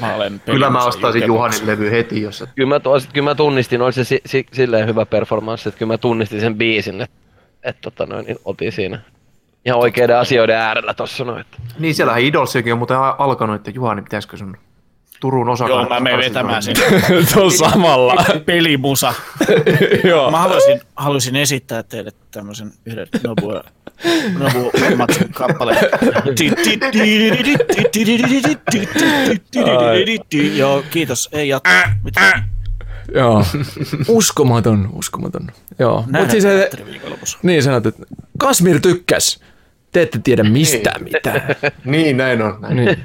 [0.00, 1.26] Mä olen Kyllä mä ostaisin.
[1.26, 2.44] Juhanin levy heti, jos...
[2.56, 2.80] kyllä, mä,
[3.12, 6.54] kyllä mä tunnistin, oli se si, si, silleen hyvä performanssi, että kyllä mä tunnistin sen
[6.56, 7.16] biisin, että
[7.62, 9.00] et, tota noin, niin otin siinä
[9.66, 11.40] ihan oikeiden asioiden äärellä tossa noin.
[11.40, 14.56] että- Niin siellähän Idolsiakin on muuten alkanut, että Juhani, pitäisikö sun
[15.22, 15.68] Turun osa...
[15.68, 16.74] Joo, mä menen vetämään sen
[17.34, 18.24] Tuolla samalla.
[18.46, 19.14] pelimusa.
[20.04, 20.30] Joo.
[20.30, 23.52] Mä haluaisin, haluaisin esittää teille tämmöisen yhden Nobu,
[24.38, 24.70] Nobu
[25.34, 25.78] kappaleen.
[30.56, 31.28] Joo, kiitos.
[31.32, 31.70] Ei jatku.
[32.04, 32.42] Mitä?
[33.14, 33.44] Joo.
[34.08, 35.48] Uskomaton, uskomaton.
[35.78, 36.04] Joo.
[36.06, 36.44] Näin Mut siis
[37.42, 38.02] niin sanot, että
[38.38, 39.40] Kasmir tykkäs.
[39.93, 41.43] Te ette tiedä mistään mitään.
[41.85, 42.59] Niin, näin on.
[42.60, 42.77] Näin.
[42.77, 42.97] niin.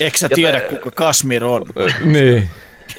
[0.00, 1.62] Eikö sä tiedä, kuka Kasmir on?
[2.04, 2.48] niin.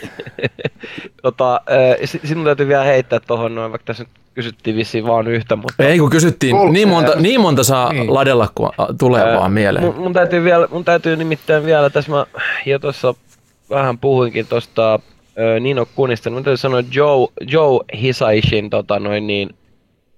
[1.22, 1.62] Tota,
[2.06, 5.84] si- sinun täytyy vielä heittää tuohon noin, vaikka tässä nyt kysyttiin vissiin vaan yhtä, mutta...
[5.84, 6.74] Ei kun kysyttiin, Kolme.
[6.74, 8.14] niin monta, niin monta saa Niin.
[8.14, 8.70] ladella, kun
[9.00, 9.86] tulee Ää, vaan mieleen.
[9.86, 12.26] Mun, mun, täytyy vielä, mun täytyy nimittäin vielä, tässä mä
[12.66, 13.14] jo tuossa
[13.70, 15.00] vähän puhuinkin tuosta
[15.60, 19.50] Nino Kunista, niin mun täytyy sanoa Joe, Joe Hisaishin tota noin niin,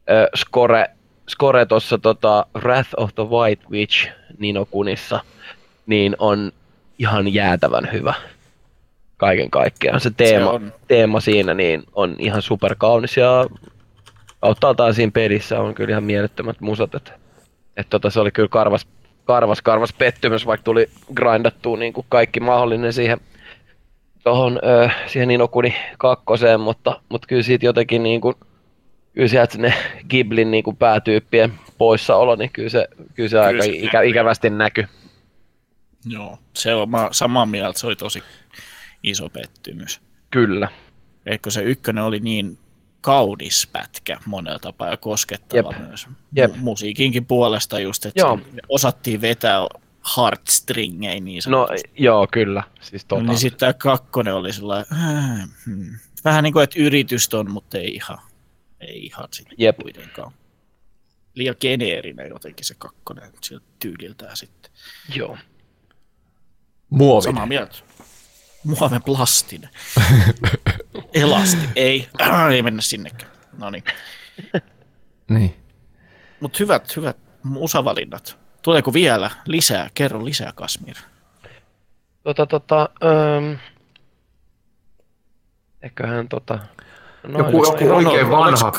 [0.10, 0.88] ö, score,
[1.30, 5.20] score tuossa tota Wrath of the White Witch Nino Kunissa,
[5.86, 6.52] niin on
[7.00, 8.14] ihan jäätävän hyvä
[9.18, 10.00] kaiken kaikkiaan.
[10.00, 10.74] Se teema, on.
[10.88, 13.46] teema siinä niin on ihan superkaunis ja
[14.42, 17.12] auttaa siinä pelissä on kyllä ihan mielettömät musat, että
[17.78, 18.88] et tota, se oli kyllä karvas,
[19.26, 23.20] karvas, karvas pettymys, vaikka tuli grindattua niin kuin kaikki mahdollinen siihen
[24.24, 28.36] tohon, ö, siihen Inokuni kakkoseen, mutta, mutta kyllä siitä jotenkin niin kuin,
[29.16, 29.74] kyllä sieltä ne
[30.10, 34.88] Giblin niin kuin päätyyppien poissaolo, niin kyllä se, kyllä se aika se ikä, ikävästi näkyy.
[36.06, 38.24] Joo, se on mä samaa mieltä, se oli tosi
[39.04, 40.02] iso pettymys.
[40.32, 40.68] Kyllä.
[41.26, 42.58] Eikö se ykkönen oli niin
[43.02, 45.88] kaunis pätkä monella tapaa ja koskettava Jep.
[45.88, 46.08] myös.
[46.36, 46.52] Jep.
[46.52, 48.40] Mu- musiikinkin puolesta just, että Joo.
[48.70, 49.60] osattiin vetää
[50.18, 51.92] heartstringei niin No sanotusti.
[51.98, 52.64] joo, kyllä.
[52.82, 56.00] Siis No, tota, niin sitten tämä kakkonen oli sellainen, äh, hmm.
[56.26, 58.18] vähän niin kuin, että yritys on, mutta ei ihan,
[58.80, 59.78] ei ihan sitten Jep.
[59.78, 60.32] kuitenkaan.
[61.34, 64.72] Liian geneerinen jotenkin se kakkonen siltä tyyliltään sitten.
[65.16, 65.38] joo.
[66.90, 67.24] Muovin.
[67.24, 67.76] Samaa mieltä.
[68.64, 69.70] Muoven plastinen.
[71.14, 71.70] Elasti.
[71.76, 72.10] Ei,
[72.52, 73.32] ei mennä sinnekään.
[73.58, 73.84] No niin.
[75.30, 75.56] Niin.
[76.40, 78.38] Mutta hyvät, hyvät musavalinnat.
[78.62, 79.90] Tuleeko vielä lisää?
[79.94, 80.96] Kerro lisää, Kasmir.
[82.24, 83.58] Tota, tota, öm,
[85.82, 86.60] eiköhän tota...
[87.28, 88.72] noin Joku, joku oikein vanha,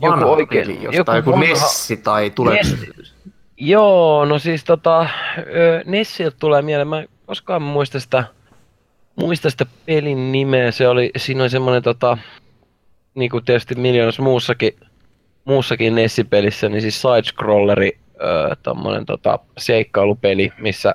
[0.00, 2.60] vanha joku oikein- peli, joku jostain joku vanha- Nessi tai tulee...
[2.62, 3.12] Nes-
[3.60, 5.06] Joo, no siis tota,
[5.84, 8.24] Nessiltä tulee mieleen, mä koskaan muista sitä,
[9.16, 12.18] muista sitä pelin nimeä, se oli, siinä oli semmonen tota,
[13.14, 14.72] niinku tietysti miljoonassa muussakin,
[15.44, 20.94] muussakin Nessi-pelissä, niin siis side-scrolleri, ö, tommonen tota, seikkailupeli, missä,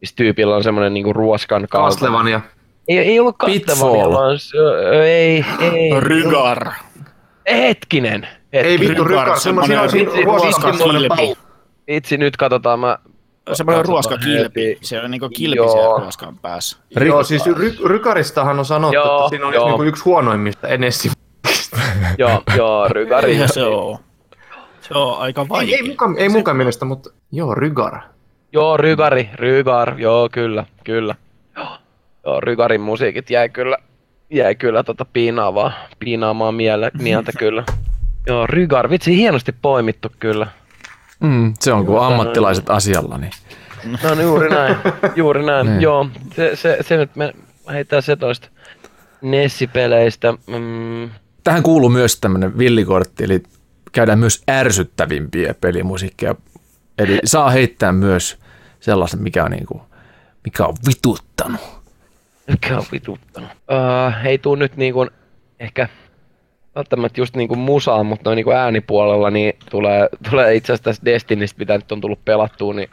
[0.00, 1.92] missä tyypillä on semmonen niinku ruoskan kaltainen.
[1.98, 2.40] Castlevania.
[2.88, 4.12] Ei, ei ollut Pitfall.
[4.12, 4.56] Vaan se,
[5.02, 6.66] ei, ei, Rygar.
[7.50, 8.88] hetkinen, Ei hetkinen.
[8.88, 11.16] vittu, Rygar, Rykar, semmoinen semmonen siinä on siinä ruoska- ruoska, semmoinen kilpi.
[11.16, 11.34] pau.
[11.88, 12.98] Itse nyt katsotaan, mä
[13.52, 14.78] Semmoinen ruoskakilpi.
[14.82, 15.72] Se on niinku kilpi Joo.
[15.72, 16.76] siellä ruoskan päässä.
[17.06, 19.66] Joo, siis ry, Rykaristahan on sanottu, Joo, että siinä olisi joo.
[19.68, 21.10] niinku yksi huonoimmista Nessi.
[22.18, 23.38] Joo, joo, Rygari.
[23.46, 23.98] Se on.
[24.80, 25.76] Se on aika Ei, vaikea.
[25.76, 27.98] ei, mukaan, ei mukaan mielestä, mutta joo, Rygar.
[28.52, 31.14] Joo, Rygari, Rygar, joo, kyllä, kyllä.
[32.28, 33.78] Joo, Rygarin musiikit jäi kyllä,
[34.30, 37.64] jäi kyllä tota piinaavaa, piinaamaan miele, mieltä kyllä.
[38.26, 40.46] Joo, Rygar, vitsi, hienosti poimittu kyllä.
[41.20, 43.18] Mm, se on kuin ammattilaiset asialla.
[43.18, 43.30] Niin.
[44.02, 44.76] No niin, juuri näin,
[45.16, 45.66] juuri näin.
[45.66, 45.82] Niin.
[45.82, 46.06] Joo,
[46.36, 47.32] se, se, se nyt me
[47.72, 48.48] heittää se toista
[49.22, 50.32] Nessi-peleistä.
[50.32, 51.10] Mm,
[51.44, 53.42] Tähän kuuluu myös tämmöinen villikortti, eli
[53.92, 56.34] käydään myös ärsyttävimpiä pelimusiikkia.
[56.98, 58.38] Eli saa heittää myös
[58.80, 59.82] sellaista, mikä on, niinku,
[60.44, 61.77] mikä on vituttanut.
[62.48, 63.50] Mikä on vituttanut?
[63.50, 65.06] Uh, ei tuu nyt niinku,
[65.60, 65.88] ehkä
[66.74, 71.58] välttämättä just niinku musaan, mutta noin niinku äänipuolella niin tulee, tulee itse asiassa tästä Destinistä,
[71.58, 72.90] mitä nyt on tullut pelattua, niin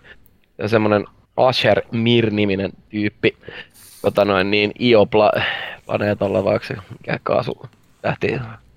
[0.65, 1.05] semmonen
[1.37, 3.37] Asher Mir-niminen tyyppi,
[4.01, 5.31] tota noin niin Iopla
[5.85, 7.65] planeetalla, vaikka se mikä kaasu
[8.01, 8.27] tähti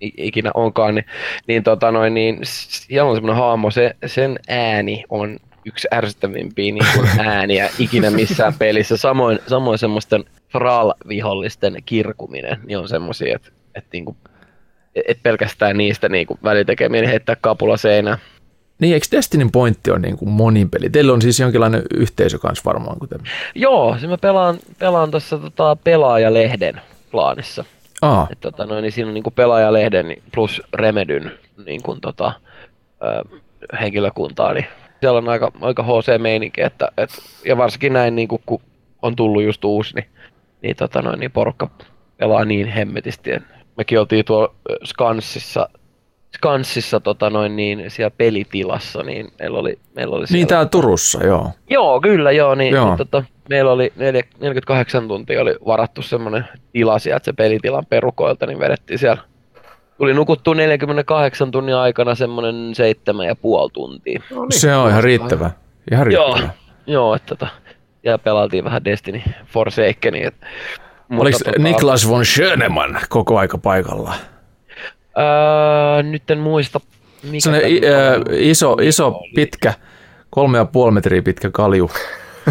[0.03, 1.05] i- ikinä onkaan, niin,
[1.47, 5.37] niin, tota noin, niin siellä on semmoinen hahmo, se, sen ääni on
[5.69, 8.97] yksi ärsyttävimpiä niin kuin ääniä ikinä missään pelissä.
[8.97, 14.17] Samoin, samoin semmoisten Thrall-vihollisten kirkuminen niin on semmoisia, että et, niinku,
[15.09, 18.19] et pelkästään niistä niinku välitekeminen heittää kapula seinään.
[18.79, 20.91] Niin, eikö Destinin pointti on niin kuin monin peli?
[20.91, 23.21] Teillä on siis jonkinlainen yhteisö kanssa varmaan, kuten...
[23.55, 26.81] Joo, se mä pelaan, pelaan tuossa tota, pelaajalehden
[27.11, 27.65] plaanissa.
[28.03, 31.33] Aa, Et, tota, noin, niin siinä on niinku pelaajalehden niin plus Remedyn
[31.67, 32.33] niin kuin, tota,
[33.03, 33.39] ö,
[33.81, 34.67] henkilökuntaa, niin
[35.01, 37.11] siellä on aika, aika HC-meininki, että, et,
[37.45, 38.61] ja varsinkin näin niin kuin, kun
[39.03, 40.07] on tullut just uusi, niin,
[40.63, 41.71] niin, tota, noin, niin porukka
[42.17, 43.33] pelaa niin hemmetisti.
[43.33, 43.43] Et
[43.77, 45.69] Mekin oltiin tuolla ö, Skanssissa,
[46.37, 50.39] Skanssissa tota, noin, niin, siellä pelitilassa, niin meillä oli, meillä oli siellä...
[50.39, 51.51] niin täällä Turussa, joo.
[51.71, 52.55] Joo, kyllä joo.
[52.55, 52.87] Niin, Joo.
[52.89, 58.47] Niin, tota, meillä oli neljä- 48 tuntia oli varattu semmoinen tila sieltä se pelitilan perukoilta,
[58.47, 59.23] niin vedettiin siellä.
[59.99, 64.21] Tuli nukuttua 48 tunnin aikana semmoinen seitsemän ja puoli tuntia.
[64.31, 65.51] No niin, Se on ihan riittävä.
[65.93, 66.53] Ihan Joo, riittävä.
[66.87, 67.49] joo, että tota,
[68.03, 70.31] ja pelailtiin vähän Destiny Forsakenia.
[71.19, 74.15] Oliko tota- Niklas von Schönemann koko aika paikalla?
[75.19, 76.81] Öö, nyt en muista.
[77.23, 78.51] Mikä ö, oli.
[78.51, 79.75] iso, iso, pitkä,
[80.31, 81.91] kolme ja puoli metriä pitkä kalju.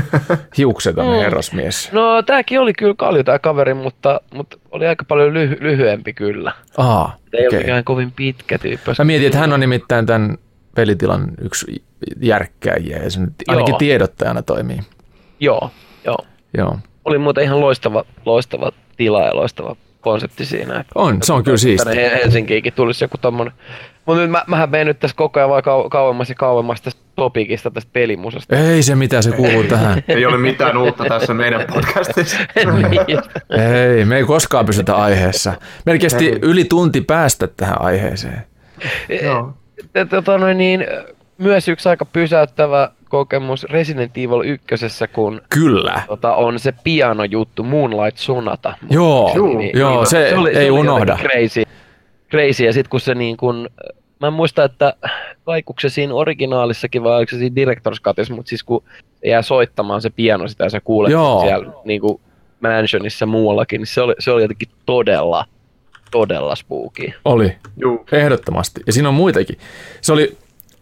[0.57, 1.11] Hiukseton Mm.
[1.11, 1.91] herrasmies.
[1.91, 6.53] No tääkin oli kyllä kalju tää kaveri, mutta, mutta oli aika paljon lyhy- lyhyempi kyllä.
[6.77, 7.71] Aa, Ei okei.
[7.71, 8.91] ole kovin pitkä tyyppi.
[8.99, 10.37] Mä mietin, että hän on nimittäin tämän
[10.75, 11.83] pelitilan yksi
[12.21, 13.77] järkkäjiä ja se nyt ainakin Joo.
[13.79, 14.79] tiedottajana toimii.
[15.39, 15.71] Joo,
[16.05, 16.17] joo.
[16.57, 16.77] Joo.
[17.05, 20.85] Oli muuten ihan loistava, loistava tila ja loistava konsepti siinä.
[20.95, 21.85] On, se on kyllä siisti.
[21.89, 23.53] Tänne He- Helsinkiinkin tulisi joku tommonen.
[24.07, 27.01] Mutta nyt mä, mähän menen nyt tässä koko ajan vaan kau- kauemmas ja kauemmas tästä
[27.15, 28.55] topikista, tästä pelimusasta.
[28.55, 30.03] Ei se mitä se kuuluu tähän.
[30.07, 32.37] Ei ole mitään uutta tässä meidän podcastissa.
[32.89, 33.19] niin.
[33.97, 35.53] Ei, me ei koskaan pysytä aiheessa.
[35.85, 38.43] Meillä kesti yli tunti päästä tähän aiheeseen.
[39.23, 39.53] Joo.
[39.93, 40.85] Ja Tota noin niin,
[41.37, 44.65] myös yksi aika pysäyttävä kokemus Resident Evil 1,
[45.13, 46.01] kun Kyllä.
[46.07, 48.73] tota, on se pianojuttu Moonlight Sonata.
[48.89, 51.11] Joo, Juu, joo, se, ei unohda.
[51.11, 51.63] jotenkin Crazy,
[52.29, 52.63] crazy.
[52.65, 53.69] ja sitten kun se niin kun,
[54.19, 54.93] mä en muista, että
[55.47, 58.83] vaikuuko se siinä originaalissakin vai oliko se siinä Director's Cutissa, mutta siis kun
[59.25, 61.41] jää soittamaan se piano sitä ja sä kuulet Joo.
[61.41, 62.21] siellä niin kuin
[62.59, 65.45] mansionissa muuallakin, niin se oli, se oli jotenkin todella,
[66.11, 67.11] todella spooky.
[67.25, 68.05] Oli, Juu.
[68.11, 68.81] ehdottomasti.
[68.87, 69.57] Ja siinä on muitakin.
[70.01, 70.37] Se oli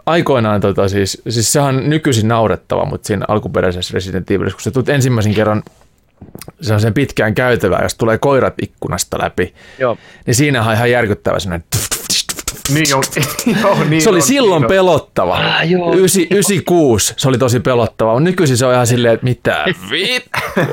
[0.05, 4.71] aikoinaan, tota, siis, siis sehän on nykyisin naurettava, mutta siinä alkuperäisessä Resident Evilissa, kun sä
[4.71, 5.63] tulet ensimmäisen kerran
[6.61, 9.97] se on sen pitkään käytävää, jos tulee koirat ikkunasta läpi, Joo.
[10.25, 11.67] niin siinä on ihan järkyttävä sellainen
[12.73, 13.03] Niin on.
[13.61, 15.35] Joo, niin Se oli on, silloin niin pelottava.
[15.35, 15.93] Ah, joo.
[15.95, 18.13] Ysi- 96 se oli tosi pelottava.
[18.13, 20.25] Mut Nykyisin se on ihan silleen, että mitä vit.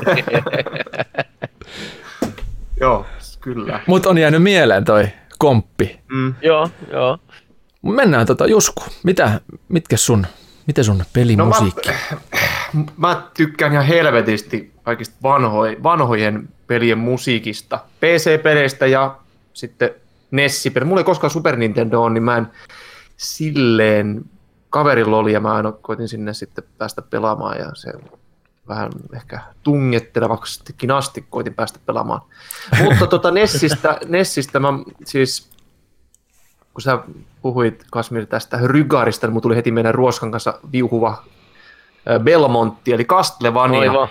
[2.79, 3.05] Joo,
[3.41, 3.79] kyllä.
[3.87, 5.07] Mutta on jäänyt mieleen toi
[5.39, 5.99] komppi.
[6.11, 6.35] Mm.
[6.41, 7.17] Joo, joo.
[7.81, 10.27] Mut Mennään tota, Jusku, mitä, mitkä sun,
[10.67, 11.89] mitä sun pelimusiikki?
[12.73, 17.79] No Mä tykkään ihan helvetisti kaikista vanhoi, vanhojen pelien musiikista.
[17.99, 19.17] PC-peleistä ja
[19.53, 19.89] sitten
[20.31, 20.87] Nessi-peleistä.
[20.87, 22.47] Mulla ei koskaan Super Nintendo on, niin mä en
[23.17, 24.25] silleen
[24.69, 27.93] kaverilla oli ja mä aina koitin sinne sitten päästä pelaamaan ja se
[28.67, 32.21] vähän ehkä tungettelevaksikin asti koitin päästä pelaamaan.
[32.83, 34.67] Mutta tota Nessistä, Nessistä mä
[35.05, 35.49] siis,
[36.73, 36.99] kun sä
[37.41, 41.23] puhuit Kasmir tästä Rygarista, niin mulla tuli heti meidän Ruoskan kanssa viuhuva
[42.23, 43.91] Belmontti, eli Castlevania.
[43.91, 44.09] Aivan.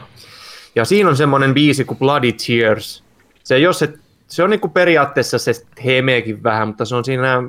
[0.74, 3.04] Ja siinä on semmoinen biisi kuin Bloody Tears.
[3.44, 3.92] Se, jos se,
[4.26, 5.52] se on niinku periaatteessa se
[5.84, 7.42] hemeekin vähän, mutta se on siinä,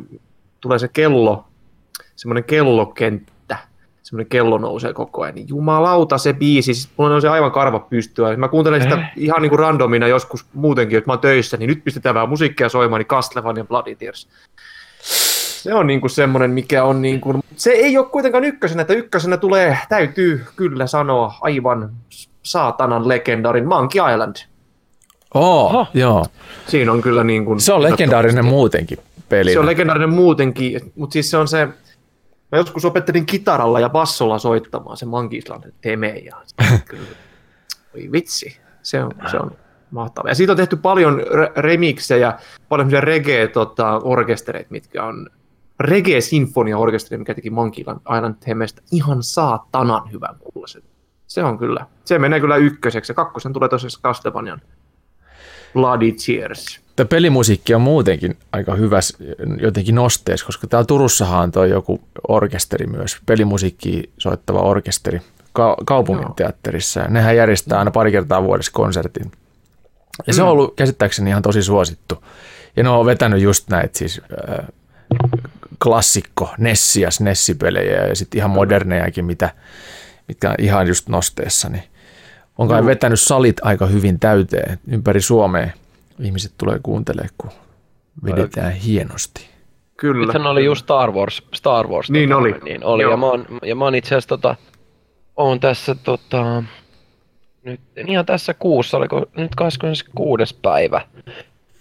[0.61, 1.45] tulee se kello,
[2.15, 3.57] semmoinen kellokenttä,
[4.03, 5.35] semmoinen kello nousee koko ajan.
[5.35, 8.37] Niin jumalauta se biisi, siis mulla on se aivan karva pystyä.
[8.37, 9.11] Mä kuuntelen sitä Eh?
[9.15, 12.99] ihan niinku randomina joskus muutenkin, että mä oon töissä, niin nyt pistetään vähän musiikkia soimaan,
[12.99, 14.27] niin Castlevania Bloody Tears.
[15.63, 19.77] Se on niinku semmoinen, mikä on niinku, se ei ole kuitenkaan ykkösenä, että ykkösenä tulee,
[19.89, 21.91] täytyy kyllä sanoa, aivan
[22.43, 24.35] saatanan legendaarin Monkey Island.
[25.33, 25.87] Oh, Oho.
[25.93, 26.25] joo.
[26.67, 27.59] Siinä on kyllä niin kuin...
[27.59, 28.97] Se on legendaarinen muutenkin
[29.29, 29.53] peli.
[29.53, 31.65] Se on legendaarinen muutenkin, mutta siis se on se...
[32.51, 37.07] Mä joskus opettelin kitaralla ja bassolla soittamaan se Monkey Island teme ja se on kyllä,
[37.95, 39.51] oi vitsi, se on, se on
[39.91, 40.31] mahtavaa.
[40.31, 42.33] Ja siitä on tehty paljon re- remiksejä,
[42.69, 45.29] paljon reggae-orkestereita, mitkä on
[45.79, 47.81] reggae-sinfonia-orkesteri, mikä teki Monkey
[48.15, 50.83] Island temestä ihan saatanan hyvän kuulosen.
[51.33, 54.61] Se on kyllä, se menee kyllä ykköseksi ja kakkosen tulee tosiaan Castlevanian
[55.73, 56.79] Bloody Tears.
[56.95, 58.99] Tämä pelimusiikki on muutenkin aika hyvä
[59.61, 65.21] jotenkin nosteessa, koska täällä Turussahan on toi joku orkesteri myös, pelimusiikki soittava orkesteri
[65.53, 66.33] ka- kaupungin Joo.
[66.35, 66.99] teatterissa.
[66.99, 69.31] Ja nehän järjestää aina pari kertaa vuodessa konsertin.
[70.27, 72.23] Ja se on ollut käsittääkseni ihan tosi suosittu.
[72.75, 74.67] Ja ne on vetänyt just näitä siis äh,
[75.83, 79.49] klassikko Nessias, Nessipelejä ja sitten ihan modernejakin, mitä,
[80.27, 81.69] mitkä on ihan just nosteessa.
[81.69, 81.83] Niin
[82.57, 85.69] on kai vetänyt salit aika hyvin täyteen ympäri Suomea.
[86.19, 87.51] Ihmiset tulee kuuntelemaan, kun
[88.25, 89.49] vedetään hienosti.
[89.97, 90.25] Kyllä.
[90.25, 91.43] Nythän oli just Star Wars.
[91.53, 92.55] Star Wars Niin tota, oli.
[92.63, 93.03] Niin oli.
[93.03, 93.11] Joo.
[93.11, 94.55] Ja mä, oon, ja mä oon itse asiassa tota,
[95.35, 96.63] oon tässä tota,
[97.63, 100.57] nyt ihan tässä kuussa, oliko nyt 26.
[100.61, 101.01] päivä,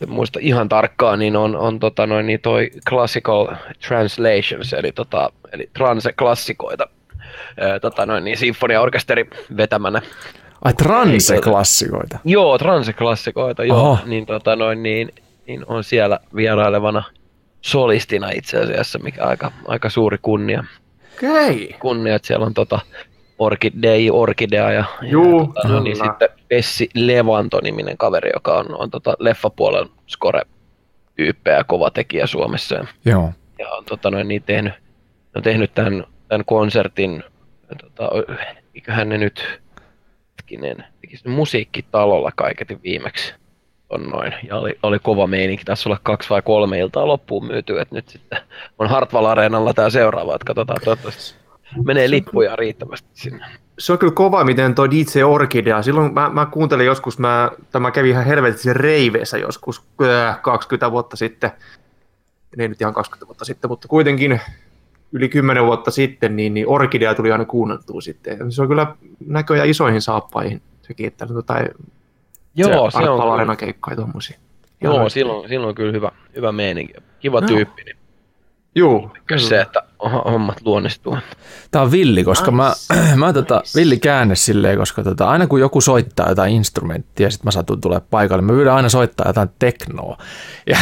[0.03, 3.49] en muista ihan tarkkaan, niin on, on tota noin, niin toi Classical
[3.89, 6.89] Translations, eli, tota, eli transe-klassikoita,
[7.81, 10.03] tota noin, niin sinfoniaorkesteri vetämänä.
[10.65, 12.19] Ai transe-klassikoita.
[12.25, 13.99] Joo, transe-klassikoita, joo, Oho.
[14.07, 15.13] niin, tota noin, niin,
[15.47, 17.03] niin on siellä vierailevana
[17.61, 20.65] solistina itse asiassa, mikä aika, aika suuri kunnia,
[21.17, 21.77] Okei.
[21.81, 22.81] kunnia, että siellä on tota
[23.39, 26.11] Orkidei, Orkidea ja, Juu, ja tota, no, niin kyllä.
[26.11, 30.43] sitten Pessi Levanto-niminen kaveri, joka on, on tota leffapuolen score
[31.17, 32.75] tyyppejä ja kova tekijä Suomessa.
[32.75, 33.33] Ja, Joo.
[33.59, 34.73] ja on, tota, noin, niin tehnyt,
[35.37, 37.25] on tehnyt tämän, tämän konsertin,
[37.83, 38.11] tota,
[38.75, 39.61] eiköhän ne nyt,
[40.31, 40.85] hetkinen,
[41.27, 43.35] musiikkitalolla kaiketin viimeksi.
[43.91, 44.35] on noin.
[44.49, 45.65] Ja oli, oli kova meininki.
[45.65, 48.39] Tässä olla kaksi vai kolme iltaa loppuun myyty, että nyt sitten
[48.79, 51.35] on Hartwall Areenalla tämä seuraava, että katsotaan toivottavasti
[51.85, 53.47] menee lippuja riittävästi sinne.
[53.79, 57.91] Se on kyllä kova, miten toi DJ Orkidea, silloin mä, mä kuuntelin joskus, mä, tämä
[57.91, 61.51] kävi ihan helvetissä reiveessä joskus äh, 20 vuotta sitten,
[62.59, 64.41] ei nyt ihan 20 vuotta sitten, mutta kuitenkin
[65.13, 68.53] yli 10 vuotta sitten, niin, niin Orkidea tuli aina kuunneltua sitten.
[68.53, 71.69] Se on kyllä näköjään isoihin saappaihin sekin, että tai
[72.55, 73.57] Joo, se, se on kyllä.
[73.57, 74.39] keikkoja tommosia.
[74.81, 76.95] Joo, silloin, silloin on kyllä hyvä, hyvä meininki.
[77.21, 77.47] Kiva no.
[77.47, 77.83] tyyppi.
[77.85, 77.97] Niin
[78.75, 79.11] Joo.
[79.37, 81.19] Se, että hommat luonnistuu.
[81.71, 82.57] Tämä on villi, koska nice.
[82.57, 82.75] mä,
[83.27, 87.51] mä tota, villi käänne silleen, koska tota, aina kun joku soittaa jotain instrumenttia, sit mä
[87.51, 90.19] satun tulee paikalle, mä pyydän aina soittaa jotain teknoa.
[90.67, 90.77] Ja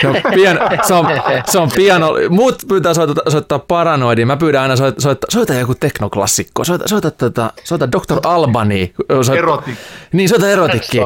[0.00, 1.06] se on, pian, se on,
[1.46, 5.74] se on piano, muut pyytää soittaa, soittaa paranoidia, mä pyydän aina soittaa, soittaa, soita joku
[5.74, 8.20] teknoklassikko, soita, soita, tota, soita Dr.
[8.24, 8.94] Albani.
[9.22, 9.74] Soita, Erotik.
[10.12, 10.98] Niin, soita erotikki.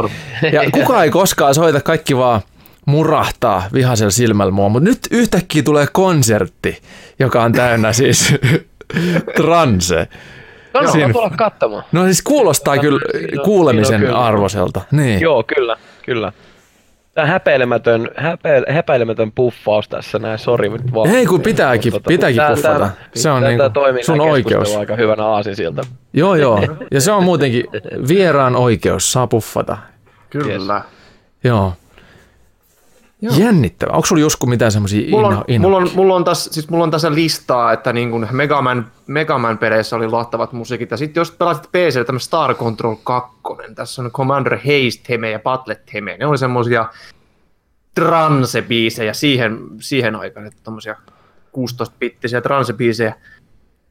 [0.52, 2.40] Ja kukaan ei koskaan soita, kaikki vaan
[2.86, 6.78] murahtaa vihaisella silmällä mua, mutta nyt yhtäkkiä tulee konsertti,
[7.18, 8.34] joka on täynnä siis
[9.36, 10.08] transe.
[10.74, 11.12] No, Siin...
[11.12, 11.84] tulla katsomaan.
[11.92, 13.00] No siis kuulostaa kyllä
[13.44, 14.18] kuulemisen kyllä.
[14.18, 14.80] arvoiselta.
[14.90, 15.20] Niin.
[15.20, 16.32] Joo, kyllä, kyllä.
[17.14, 21.08] Tämä häpeilemätön, häpe, häpeilemätön puffaus tässä näin, sori nyt vaan.
[21.08, 22.78] Hei kun pitääkin, tota, pitääkin tämä, puffata.
[22.78, 24.76] Tämä, se on tämä, niin toimii sun oikeus.
[24.76, 25.82] aika hyvänä aasinsilta.
[26.12, 27.64] Joo joo, ja se on muutenkin
[28.08, 29.76] vieraan oikeus, saa puffata.
[30.30, 30.74] Kyllä.
[30.74, 30.84] Yes.
[31.44, 31.72] Joo.
[33.22, 33.34] Joo.
[33.38, 33.94] Jännittävää.
[33.94, 36.84] Onko sulla joskus mitään semmoisia mulla, on, inno, mulla, on, mulla, on tässä, siis mulla
[36.84, 40.90] on tässä listaa, että niin kuin Megaman, Megaman peleissä oli lohtavat musiikit.
[40.90, 43.36] Ja sitten jos pelasit PC, tämä Star Control 2,
[43.74, 46.16] tässä on Commander Haste Heme ja Battle Heme.
[46.16, 46.88] Ne oli semmoisia
[48.00, 50.96] transe-biisejä siihen, siihen aikaan, että tommosia
[51.56, 53.14] 16-bittisiä transe-biisejä.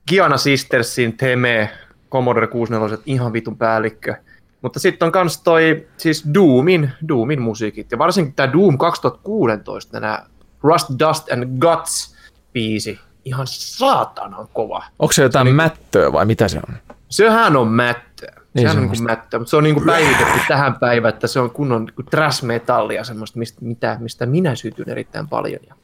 [0.08, 1.70] Giana Sistersin Teme,
[2.12, 4.16] Commodore 64, ihan vitun päällikkö.
[4.62, 10.26] Mutta sitten on myös toi siis Doomin, Doomin musiikit, ja varsinkin tämä Doom 2016, nämä
[10.64, 12.16] Rust, Dust and Guts
[12.54, 14.84] biisi, ihan saatanan kova.
[15.00, 16.76] Onko se jotain se mättöä vai mitä se on?
[17.10, 18.34] Sehän on mättöä.
[18.54, 21.40] Niin Sehän on niin mättöä, mutta se on niin kuin päivitetty tähän päivään, että se
[21.40, 25.60] on kunnon niin trash metallia, semmoista, mistä, mitä, mistä minä sytyn erittäin paljon.
[25.68, 25.76] Ja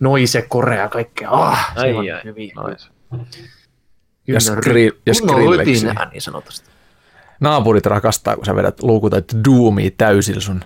[0.00, 1.30] noise, korea, kaikkea.
[1.30, 2.54] Ah, se ai, on ai, hyviä.
[2.68, 2.88] Nice.
[4.26, 5.66] Ja, skri- ja Skrillex.
[6.12, 6.52] niin sanotaan
[7.40, 10.60] naapurit rakastaa, kun sä vedät luukutat Doomia täysillä sun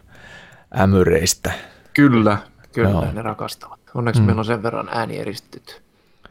[0.80, 1.52] ämyreistä.
[1.94, 2.38] Kyllä,
[2.72, 3.06] kyllä Joo.
[3.12, 3.80] ne rakastavat.
[3.94, 4.26] Onneksi mm.
[4.26, 5.82] meillä on sen verran ääni eristyt.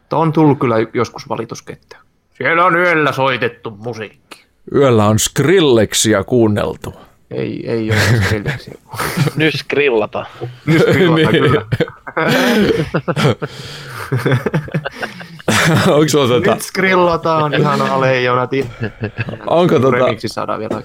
[0.08, 1.96] Tämä on tullut kyllä joskus valituskettä.
[2.38, 4.44] Siellä on yöllä soitettu musiikki.
[4.74, 6.94] Yöllä on Skrillexia kuunneltu.
[7.30, 8.74] Ei, ei ole Skrillexia.
[9.36, 10.26] Nyt skrillata.
[10.66, 11.42] Nyt skrillata, niin.
[11.42, 11.66] kyllä.
[15.94, 16.54] Onko sulla tota...
[16.54, 18.50] Nyt skrillataan ihanaa leijonat.
[19.46, 19.96] Onko tota...
[19.96, 20.82] Remiksi saadaan vielä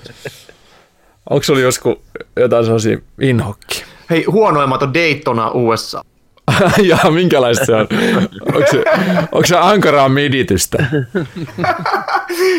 [1.29, 1.97] Onko sulla joskus
[2.35, 3.83] jotain sellaisia inhokki?
[4.09, 6.01] Hei, huonoimmat on Daytona USA.
[6.89, 7.87] ja minkälaista se on?
[8.55, 8.83] Onko se,
[9.31, 10.77] onko se ankaraa miditystä?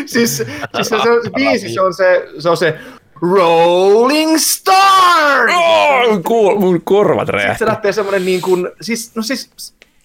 [0.06, 0.44] siis, siis
[0.82, 2.78] se, se, biisi, se on se, se on se
[3.22, 5.52] Rolling Stars!
[5.54, 6.58] Oh, cool.
[6.58, 7.52] mun korvat räjähti.
[7.52, 9.50] Sitten se lähtee semmoinen niin kuin, siis, no siis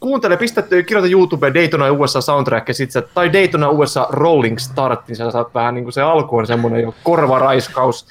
[0.05, 5.15] kuuntele, pistä, kirjoita YouTube Daytona USA soundtrack sit sä, tai Daytona USA Rolling Start, niin
[5.15, 8.07] sä saat vähän niin kuin se alku on semmoinen jo korvaraiskaus.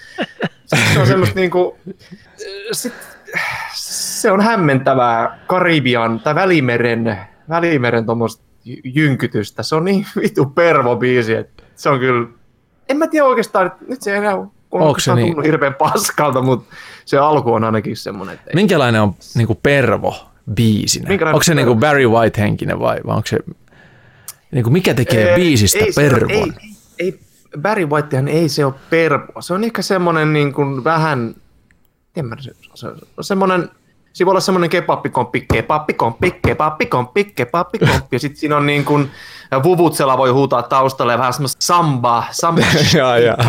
[0.66, 1.74] Sitten se on semmoista niin kuin,
[2.72, 2.92] sit,
[3.74, 7.18] se on hämmentävää Karibian tai Välimeren,
[7.48, 8.44] Välimeren tuommoista
[8.84, 9.62] jynkytystä.
[9.62, 12.28] Se on niin vitu pervo-biisi, että se on kyllä,
[12.88, 14.34] en mä tiedä oikeastaan, että nyt se ei enää
[14.70, 15.42] on se niin?
[15.42, 18.34] hirveän paskalta, mutta se alku on ainakin semmoinen.
[18.34, 21.08] Että Minkälainen on niin kuin pervo biisinä?
[21.08, 23.38] Minkälainen onko se niin kuin Barry White henkinen vai, vai onko se,
[24.50, 26.30] niin kuin mikä tekee ee, biisistä ei pervon?
[26.30, 26.52] Ei, ei,
[26.98, 27.20] ei,
[27.60, 29.42] Barry Whitehan ei se ole pervo.
[29.42, 31.34] Se on ehkä semmoinen niin kuin vähän,
[32.16, 32.88] en mä, se, se,
[33.20, 33.70] semmoinen,
[34.12, 39.10] Siinä voi olla semmoinen kepappikomppi, kepappikomppi, kepappikomppi, kepappikomppi, ja sitten siinä on niin kuin,
[39.62, 42.62] Vuvutsella voi huutaa taustalle ja vähän semmoista samba, samba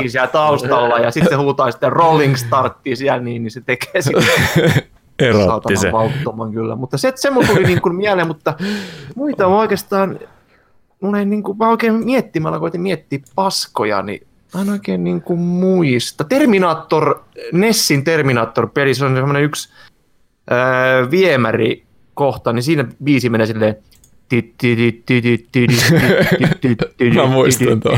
[0.07, 4.23] siellä taustalla, ja sitten se huutaa sitten Rolling Startti siellä, niin, niin se tekee sitten
[5.19, 5.91] Erotti se.
[6.53, 6.75] kyllä.
[6.75, 8.53] Mutta se, se mun tuli niin kuin mieleen, mutta
[9.15, 10.19] muita on oikeastaan,
[11.01, 15.21] mun ei niin kuin, mä oikein miettimällä koitin miettiä paskoja, niin mä en oikein niin
[15.21, 16.23] kuin muista.
[16.23, 17.19] Terminator,
[17.51, 19.69] Nessin Terminator-peli, se on semmoinen yksi
[20.49, 21.83] ää, viemäri
[22.13, 23.75] kohta, niin siinä biisi menee silleen
[27.15, 27.97] Mä muistan tuo.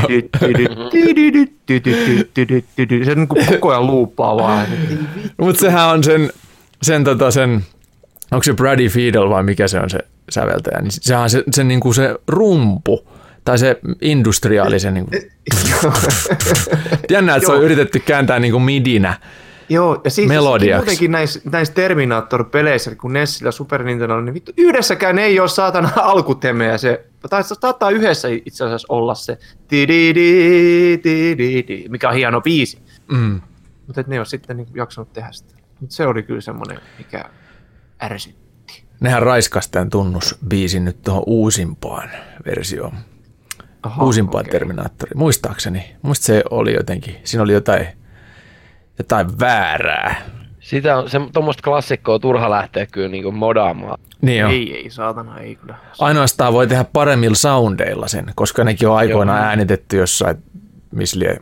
[3.04, 4.66] Se niin kuin koko ajan luuppaa vaan.
[5.40, 6.30] Mutta sehän on sen,
[6.82, 7.64] sen, tota, sen,
[8.32, 9.98] onko se Brady Fiedel vai mikä se on se
[10.30, 13.08] säveltäjä, niin sehän on se, se, niin kuin se rumpu,
[13.44, 14.94] tai se industriaalisen.
[14.94, 15.22] Niin kuin.
[17.10, 19.16] Jännä, että se on yritetty kääntää niin kuin midinä
[19.68, 20.78] Joo, ja siis Melodiaksi.
[20.78, 26.78] muutenkin näissä, näissä Terminator-peleissä, kun Nessillä Super Nintendo, niin vittu, yhdessäkään ei ole saatana alkutemeä.
[26.78, 29.38] Se, tai se saattaa yhdessä itse asiassa olla se
[31.88, 32.78] mikä on hieno biisi.
[33.12, 33.40] Mm.
[33.86, 35.57] Mutta ne ei ole sitten niin jaksanut tehdä sitä.
[35.80, 37.24] Mutta se oli kyllä semmoinen, mikä
[38.02, 38.48] ärsytti.
[39.00, 42.10] Nehän raiskas tämän tunnusbiisin nyt tuohon uusimpaan
[42.46, 42.92] versioon.
[43.82, 44.52] Aha, uusimpaan okei.
[44.52, 45.18] Terminaattoriin.
[45.18, 45.96] Muistaakseni.
[46.02, 47.86] Muista se oli jotenkin, siinä oli jotain,
[48.98, 50.22] jotain väärää.
[50.60, 53.98] Sitä on, se, tuommoista klassikkoa on turha lähteä kyllä niinku modaamaan.
[54.22, 54.50] Niin on.
[54.50, 55.74] Ei, ei, saatana, ei kyllä.
[55.98, 59.48] Ainoastaan voi tehdä paremmilla soundeilla sen, koska nekin on aikoinaan Joo.
[59.48, 60.36] äänitetty jossain
[60.90, 61.38] mislie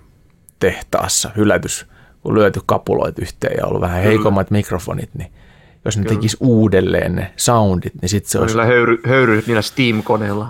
[0.58, 1.86] tehtaassa, hylätys,
[2.26, 5.30] kun lyöty kapuloit yhteen ja ollut vähän heikommat mikrofonit, niin
[5.84, 8.54] jos ne tekisi uudelleen ne soundit, niin sitten se olisi...
[8.54, 10.48] Niillä höyry, höyry niillä Steam-koneilla.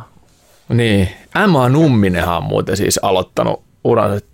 [0.68, 1.08] Niin,
[1.44, 4.26] Emma Numminenhan on muuten siis aloittanut uransa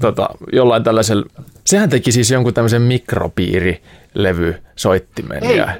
[0.00, 1.26] tota, jollain tällaisella...
[1.64, 5.44] Sehän teki siis jonkun tämmöisen mikropiirilevysoittimen.
[5.44, 5.76] Ei, ja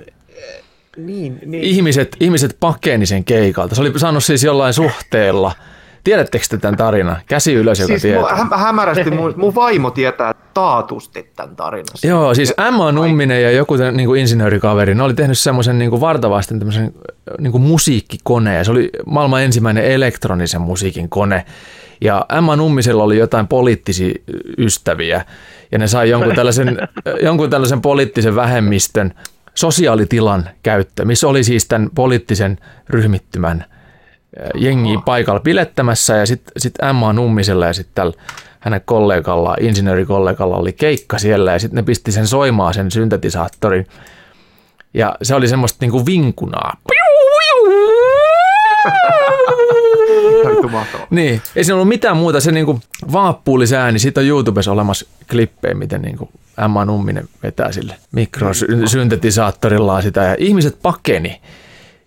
[0.97, 1.65] Niin, niin.
[1.65, 3.75] ihmiset, ihmiset pakeni sen keikalta.
[3.75, 5.53] Se oli saanut siis jollain suhteella.
[6.05, 7.17] Tiedättekö te tämän tarinan?
[7.27, 8.37] Käsi ylös, joka Siis tietää.
[8.37, 11.87] hä- hämärästi mun, mun vaimo tietää taatusti tämän tarinan.
[12.03, 15.91] Joo, siis Emma Numminen ja joku tämän, niin kuin insinöörikaveri, ne oli tehnyt semmoisen niin
[15.91, 16.95] kuin vartavasten tämmöisen
[17.39, 18.65] niin kuin musiikkikoneen.
[18.65, 21.45] Se oli maailman ensimmäinen elektronisen musiikin kone.
[22.01, 24.15] Ja Emma Nummisella oli jotain poliittisia
[24.59, 25.25] ystäviä,
[25.73, 26.79] ja ne sai jonkun tällaisen,
[27.23, 29.15] jonkun tällaisen poliittisen vähemmistön
[29.55, 32.59] sosiaalitilan käyttö, missä oli siis tämän poliittisen
[32.89, 33.65] ryhmittymän
[34.55, 38.13] jengi paikalla pilettämässä, ja sitten sit Emma Nummisella ja sitten tällä
[38.61, 43.87] hänen kollegalla, insinöörikollegalla oli keikka siellä, ja sitten ne pisti sen soimaan sen syntetisaattorin,
[44.95, 46.77] ja se oli semmoista niinku vinkunaa.
[51.11, 52.81] Niin, ei siinä ollut mitään muuta, se niinku
[53.13, 56.29] vaappuuli se ääni, siitä on YouTubessa olemassa klippejä, miten niinku
[56.65, 61.41] Emma Numminen vetää sille mikrosynthetisaattorillaan sitä, ja ihmiset pakeni.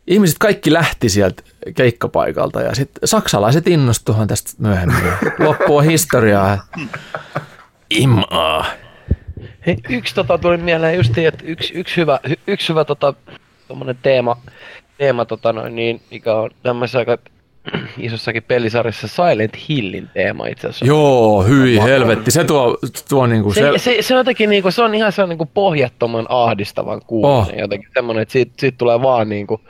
[0.07, 1.43] Ihmiset kaikki lähti sieltä
[1.75, 5.03] keikkapaikalta, ja sitten saksalaiset innostuhan tästä myöhemmin.
[5.39, 6.57] Loppua historiaa.
[7.89, 8.65] Imaa.
[9.65, 13.13] Hei, yksi tota tuli mieleen just niin, että yksi, yksi hyvä, hy, yksi hyvä tota,
[14.01, 14.37] teema,
[14.97, 17.17] teema tota noin, niin, mikä on tämmöisessä aika
[17.97, 20.85] isossakin pelisarjassa Silent Hillin teema itse asiassa.
[20.85, 22.31] Joo, hyi helvetti.
[22.31, 22.77] Se tuo,
[23.09, 26.25] tuo niinku Se, se, se, on jotenkin niinku, se on ihan se on niinku pohjattoman
[26.29, 27.55] ahdistavan kuulonen.
[27.55, 27.59] Oh.
[27.61, 29.61] Jotenkin semmonen, että siitä, siitä tulee vaan niinku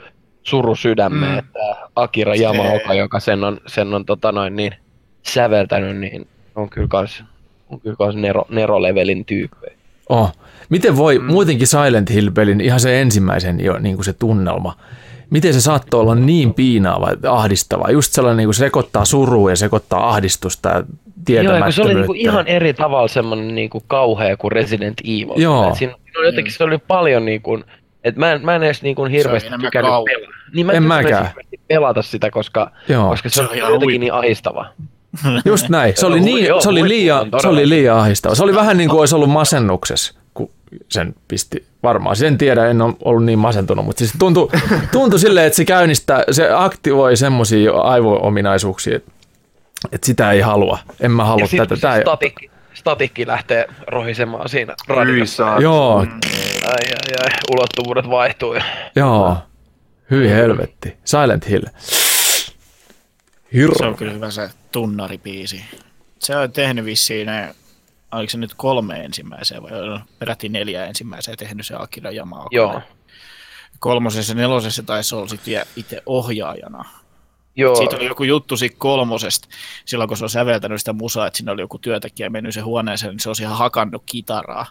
[0.48, 1.38] suru sydämeen, mm.
[1.38, 4.74] että Akira Yamaoka, joka sen on, sen on tota noin niin
[5.22, 7.24] säveltänyt, niin on kyllä kans,
[7.68, 9.74] on kyllä kans nero, nerolevelin tyyppejä.
[10.08, 10.32] Oh.
[10.68, 11.24] Miten voi mm.
[11.24, 14.76] muutenkin Silent Hill-pelin, ihan se ensimmäisen jo niin kuin se tunnelma,
[15.30, 20.10] miten se saattoi olla niin piinaava, ahdistava, just sellainen niin kuin sekoittaa surua ja sekoittaa
[20.10, 20.84] ahdistusta ja
[21.28, 21.82] Joo, ja kun se tietämättömyyttä.
[21.82, 25.40] oli niinku ihan eri tavalla semmoinen niinku kauhea kuin Resident Evil.
[25.40, 25.74] Joo.
[25.74, 27.60] Siinä, siinä jotenkin se oli paljon niinku,
[28.08, 30.32] et mä en, mä en edes niinku hirveästi enemmän tykännyt pelata.
[30.54, 31.26] Niin mä En mäkään.
[31.26, 33.08] hirveästi pelata sitä, koska, Joo.
[33.08, 34.00] koska se, Se on jotenkin huikea.
[34.00, 34.66] niin ahistava.
[35.44, 35.92] Just näin.
[35.96, 38.34] Se oli, niin, se oli, liian, se oli liian ahistava.
[38.34, 40.50] Se oli vähän niin kuin olisi ollut masennuksessa, kun
[40.88, 42.16] sen pisti varmaan.
[42.16, 44.48] Sen tiedä, en ole ollut niin masentunut, mutta siis tuntui,
[44.92, 49.10] tuntui silleen, että se käynnistää, se aktivoi semmoisia aivo-ominaisuuksia, että,
[49.92, 50.78] että sitä ei halua.
[51.00, 51.94] En mä halua Ja tätä.
[51.94, 55.56] ei, statikki, statikki lähtee rohisemaan siinä radiossa.
[55.60, 56.06] joo,
[56.68, 58.54] Ai, ai, ai, ulottuvuudet vaihtuu.
[58.96, 59.36] joo.
[60.10, 60.96] Hyi helvetti.
[61.04, 61.64] Silent Hill.
[63.52, 63.74] Hirro.
[63.78, 65.64] Se on kyllä hyvä se tunnaripiisi.
[66.18, 67.54] Se on tehnyt vissiin ne,
[68.12, 69.70] oliko se nyt kolme ensimmäiseen vai
[70.18, 72.48] peräti neljä ensimmäiseen tehnyt se Akira Yamaoka.
[72.56, 72.80] Joo.
[73.78, 76.84] Kolmosessa ja nelosessa taisi olla sitten itse ohjaajana.
[77.58, 77.76] Joo.
[77.76, 79.48] Siitä oli joku juttu siitä kolmosesta,
[79.84, 83.10] silloin kun se on säveltänyt sitä musaa, että siinä oli joku työntekijä mennyt sen huoneeseen,
[83.10, 84.66] niin se olisi ihan hakannut kitaraa.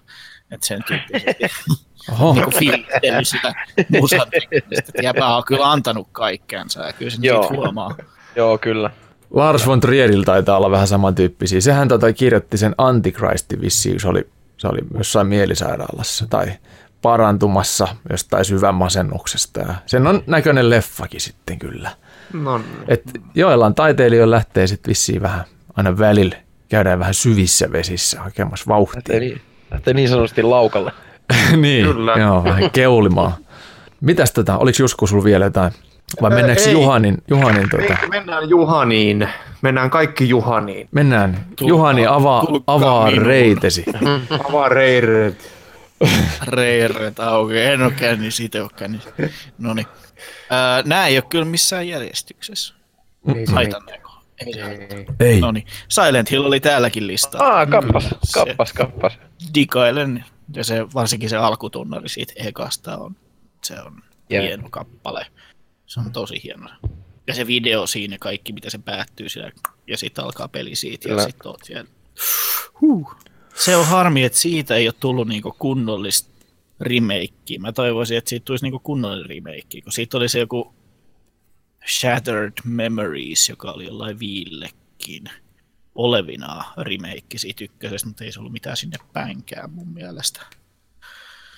[0.51, 1.43] Että sen tyyppisesti
[2.11, 2.34] Oho.
[2.34, 3.53] niin fiilitellyt sitä
[3.89, 4.91] musan tekemistä.
[5.01, 7.43] Jäpä on kyllä antanut kaikkeensa ja kyllä se Joo.
[7.43, 7.95] siitä huomaa.
[8.35, 8.89] Joo, kyllä.
[9.30, 11.61] Lars von Trierillä taitaa olla vähän samantyyppisiä.
[11.61, 14.27] Sehän tota kirjoitti sen Antichristin vissiin, se oli,
[14.57, 16.47] se oli jossain mielisairaalassa tai
[17.01, 19.59] parantumassa jostain syvän masennuksesta.
[19.59, 21.91] Ja sen on näköinen leffakin sitten kyllä.
[22.34, 23.02] No, Et
[23.36, 25.44] joillain taiteilijoilla lähtee sitten vissiin vähän
[25.76, 26.36] aina välillä
[26.70, 28.98] käydään vähän syvissä vesissä hakemassa vauhtia.
[28.98, 29.41] Lähtee niin,
[29.72, 30.91] lähtee niin sanotusti laukalle.
[31.62, 32.14] niin, Kyllä.
[32.14, 33.32] joo, vähän keulimaan.
[34.02, 35.72] Mitäs tota, oliko Jusku sulla vielä jotain?
[36.22, 36.72] Vai mennäänkö ei.
[36.72, 39.30] Juhanin, Juhanin tota, Ei, mennään Juhaniin.
[39.62, 40.88] Mennään kaikki Juhaniin.
[40.91, 41.34] mennään.
[41.56, 43.28] Tulkaa- Juhani avaa, tulkaa avaa minulle.
[43.28, 43.86] reitesi.
[44.49, 45.52] Avaa reiret.
[46.48, 49.10] Reiret auki, en ole kännissä, itse ole kännissä.
[49.58, 49.74] No
[50.18, 50.89] niin.
[50.89, 52.73] Nämä ei ole kyllä missään järjestyksessä.
[53.35, 54.11] Ei se Haitanneeko?
[54.45, 54.53] Ei.
[55.19, 55.39] Ei.
[55.39, 57.45] No niin, Silent Hill oli täälläkin listalla.
[57.45, 59.14] Aa, kappas, Se- kappas, kappas.
[59.56, 60.26] Digailen,
[60.56, 63.15] ja se, varsinkin se alkutunnari siitä ekasta on,
[63.64, 64.44] se on Jep.
[64.44, 65.26] hieno kappale.
[65.85, 66.69] Se on tosi hieno.
[67.27, 69.52] Ja se video siinä, kaikki mitä se päättyy siellä,
[69.88, 71.89] ja sitten alkaa peli siitä, ja sitten oot siellä.
[72.81, 73.15] Huh.
[73.56, 76.30] Se on harmi, että siitä ei ole tullut niinku kunnollista
[76.80, 77.60] remakea.
[77.60, 80.74] Mä toivoisin, että siitä tulisi niinku kunnollinen remake, kun siitä oli se joku
[81.88, 85.24] Shattered Memories, joka oli jollain viillekin
[85.95, 90.41] olevina remake siitä ykkösestä, mutta ei se ollut mitään sinne päinkään mun mielestä.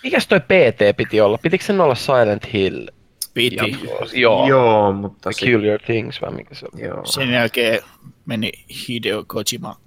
[0.04, 1.38] Mikäs toi PT piti olla?
[1.38, 2.88] Pitikö sen olla Silent Hill?
[3.34, 3.80] Piti.
[4.14, 4.48] Joo.
[4.48, 6.80] Joo, mutta se, Peculiar Things vai mikä se on?
[6.80, 7.06] joo.
[7.06, 7.80] Sen jälkeen
[8.26, 8.52] meni
[8.88, 9.80] Hideo Kojima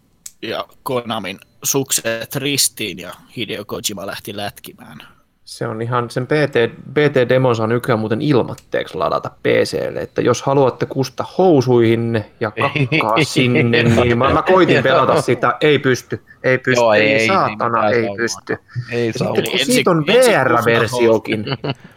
[0.43, 4.99] ja Konamin sukset ristiin ja Hideo Kojima lähti lätkimään.
[5.44, 10.86] Se on ihan, sen BT, BT-demo saa nykyään muuten ilmatteeksi ladata PClle, että jos haluatte
[10.86, 16.81] kusta housuihin ja kakkaa sinne, niin mä, mä koitin pelata sitä, ei pysty, ei pysty,
[16.81, 18.16] Joo, ei, ei, ei saatana, ei saumaa.
[18.16, 18.56] pysty.
[18.93, 21.44] Ei saa sitten kun Ensin- siitä on VR-versiokin,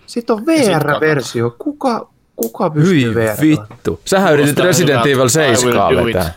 [0.05, 3.41] sitten on VR-versio, kuka, kuka pystyy Hyi VR?
[3.41, 3.99] vittu.
[4.05, 5.01] Sähän yritit Resident.
[5.05, 6.05] Evil I will 7 do it.
[6.05, 6.33] vetää.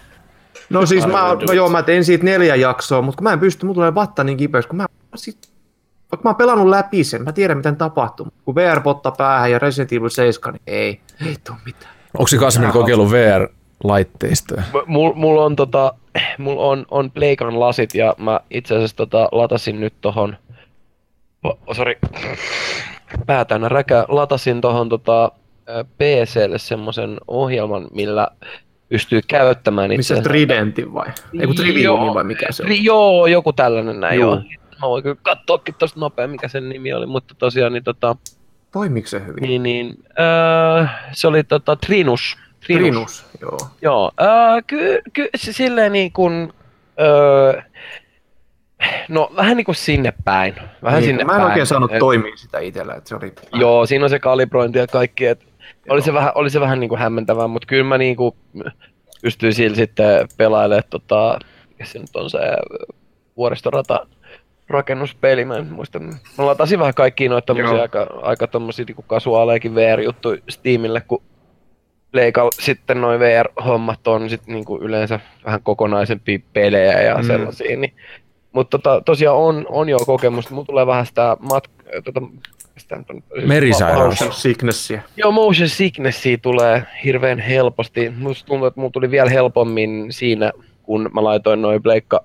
[0.70, 3.66] No siis mä, no joo, mä tein siitä neljä jaksoa, mutta kun mä en pysty,
[3.66, 4.86] mulla tulee vatta niin kipeäksi, kun mä
[5.16, 5.38] sit,
[6.12, 8.28] vaikka mä oon pelannut läpi sen, mä tiedän miten tapahtuu.
[8.44, 11.94] Kun VR-potta päähän ja Resident Evil 7, niin ei, ei tuu mitään.
[12.14, 14.62] Onko se Kasmin kokeillut VR-laitteistoja?
[14.86, 15.94] Mulla mul on tota,
[16.38, 20.36] mulla on, on Pleikan lasit ja mä itse asiassa tota, latasin nyt tohon,
[21.44, 21.94] oh, sorry,
[23.26, 25.32] pää täynnä räkä, latasin tohon tota,
[25.98, 28.28] PClle semmosen ohjelman, millä
[28.88, 31.06] pystyy käyttämään Missä itse Tridentin vai?
[31.40, 32.84] Ei kun Triviumin vai mikä se on?
[32.84, 34.34] Joo, joku tällainen näin, Joo.
[34.34, 34.42] joo.
[34.82, 38.16] Mä voin kyllä katsoakin tosta nopea, mikä sen nimi oli, mutta tosiaan niin tota,
[38.72, 39.42] Toimiiko se hyvin?
[39.42, 42.36] niin, niin öö, se oli tota Trinus.
[42.66, 43.58] Trinus, joo.
[43.82, 46.52] Joo, öö, ky, ky, se silleen niin kuin,
[47.00, 47.60] öö,
[49.08, 50.54] no vähän niin kuin sinne päin.
[50.82, 51.48] Vähän Niin, sinne mä en päin.
[51.48, 53.32] oikein saanut Et- toimia sitä itsellä, että se oli...
[53.52, 55.44] Joo, siinä on se kalibrointi ja kaikki, että
[55.88, 58.34] oli se vähän, oli se vähän niin kuin hämmentävää, mutta kyllä mä niin kuin
[59.22, 61.38] pystyin sillä sitten pelailemaan, tota,
[61.68, 62.38] mikä se nyt on se
[63.36, 64.06] vuoristorata
[64.68, 65.98] rakennuspeli, mä en muista.
[65.98, 67.82] Mä latasin vähän kaikkia noita tommosia Joo.
[67.82, 71.22] aika, aika tommosia niin kasuaalejakin VR-juttuja Steamille, kun
[72.12, 77.26] Pleikalla sitten noin VR-hommat on sit niinku yleensä vähän kokonaisempia pelejä ja Mm.
[77.26, 77.92] sellaisia, niin
[78.52, 80.54] mutta tota, tosiaan on, on jo kokemusta.
[80.54, 81.70] Mulla tulee vähän sitä mat...
[82.04, 82.20] Tota,
[82.76, 84.20] sitä on, Merisairaus.
[84.20, 85.00] Motion sicknessia.
[85.16, 88.10] Joo, motion sicknessia tulee hirveän helposti.
[88.10, 92.24] Musta tuntuu, että mulla tuli vielä helpommin siinä, kun mä laitoin noin Pleikka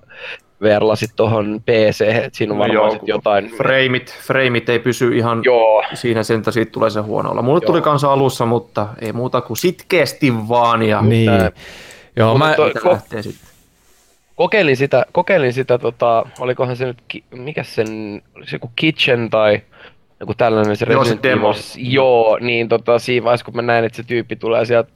[0.62, 3.50] VR-lasit tohon PC, että siinä on varmaan joo, sit jotain...
[3.56, 7.42] Frameit, frameit ei pysy ihan Joo, siinä sen, siitä tulee se huono olla.
[7.42, 7.66] Mulle Joo.
[7.66, 11.30] tuli kanssa alussa, mutta ei muuta kuin sitkeästi vaan ja Niin.
[11.30, 11.52] Tää-
[12.16, 13.48] Joo, mä, toi- ko- sitten.
[14.34, 19.30] kokeilin sitä, kokeilin sitä tota, olikohan se nyt, ki- mikä sen, oli se joku Kitchen
[19.30, 19.62] tai
[20.20, 21.54] joku tällainen se Joo, se demo.
[21.76, 24.90] Joo, niin tota, siinä vaiheessa kun mä näin, että se tyyppi tulee sieltä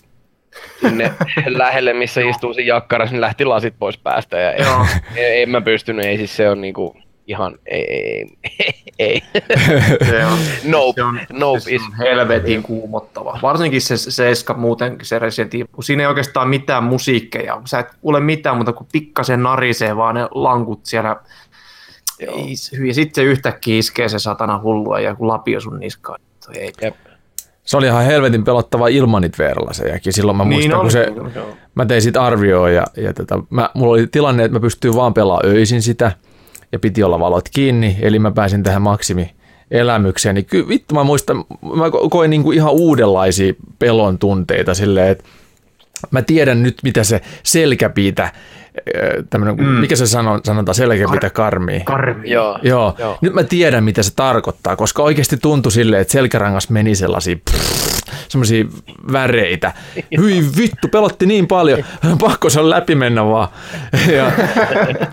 [0.80, 1.12] sinne
[1.46, 4.86] lähelle, missä istuu se jakkaras, niin lähti lasit pois päästä ja Joo.
[5.16, 6.96] ei, en mä pystynyt, ei siis se on niinku
[7.26, 8.26] ihan, ei, ei,
[8.98, 9.22] ei.
[10.10, 13.38] Se on, Nope, se on, nope se is- on helvetin kuumottava.
[13.42, 17.62] Varsinkin se Seiska muuten, se Resident Evil, kun siinä ei oikeastaan mitään musiikkeja.
[17.64, 21.16] Sä et kuule mitään, mutta kun pikkasen narisee vaan ne lankut siellä.
[22.54, 26.20] Se- ja sitten se yhtäkkiä iskee se satana hullua ja lapio sun niskaan.
[26.46, 26.72] Toi Ei.
[26.82, 26.94] Jep.
[27.68, 30.12] Se oli ihan helvetin pelottava ilman niitä VR-lasejakin.
[30.12, 31.46] Silloin mä muistan, Niin kun oli, se, joo.
[31.74, 35.14] mä tein siitä arvioa ja, ja tota, mä, mulla oli tilanne, että mä pystyin vaan
[35.14, 36.12] pelaamaan öisin sitä
[36.72, 39.34] ja piti olla valot kiinni, eli mä pääsin tähän maksimi
[39.70, 41.36] elämykseen, niin kyllä vittu mä muistan,
[41.76, 45.24] mä ko- koin niinku ihan uudenlaisia pelon tunteita silleen, että
[46.10, 48.32] mä tiedän nyt, mitä se selkäpiitä,
[49.30, 49.64] tämmönen, mm.
[49.64, 51.80] mikä se sanon, sanotaan, selkäpiitä karmii.
[51.80, 52.30] Karmi.
[52.30, 52.58] Joo.
[52.62, 52.94] Joo.
[52.98, 53.18] Joo.
[53.20, 57.36] nyt mä tiedän, mitä se tarkoittaa, koska oikeasti tuntui silleen, että selkärangas meni sellaisia
[58.28, 58.64] semmoisia
[59.12, 59.72] väreitä.
[60.20, 61.84] Hyi vittu, pelotti niin paljon,
[62.20, 63.48] pakko se on läpi mennä vaan.
[64.16, 64.32] Ja,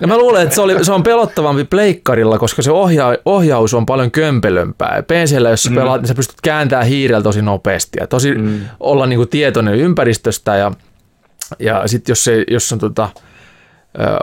[0.01, 3.85] ja mä luulen, että se, oli, se on pelottavampi pleikkarilla, koska se ohja, ohjaus on
[3.85, 5.03] paljon kömpelömpää.
[5.03, 5.75] PCllä, jos sä Mm.
[5.75, 8.59] pelaat, niin sä pystyt kääntämään hiirellä tosi nopeasti ja tosi mm.
[8.79, 10.71] olla niinku tietoinen ympäristöstä ja,
[11.59, 13.09] ja sitten jos, se, jos on tota,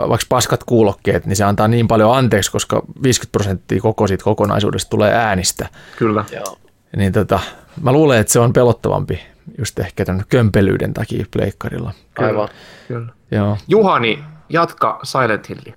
[0.09, 4.89] vaikka paskat kuulokkeet, niin se antaa niin paljon anteeksi, koska 50 prosenttia koko siitä kokonaisuudesta
[4.89, 5.69] tulee äänistä.
[5.97, 6.25] Kyllä.
[6.31, 6.57] Joo.
[6.95, 7.39] Niin tota,
[7.81, 9.19] mä luulen, että se on pelottavampi
[9.57, 11.91] just ehkä tämän kömpelyyden takia pleikkarilla.
[12.17, 12.49] Aivan.
[12.87, 13.13] Kyllä.
[13.31, 13.57] Joo.
[13.67, 15.73] Juhani, jatka Silent Hilli.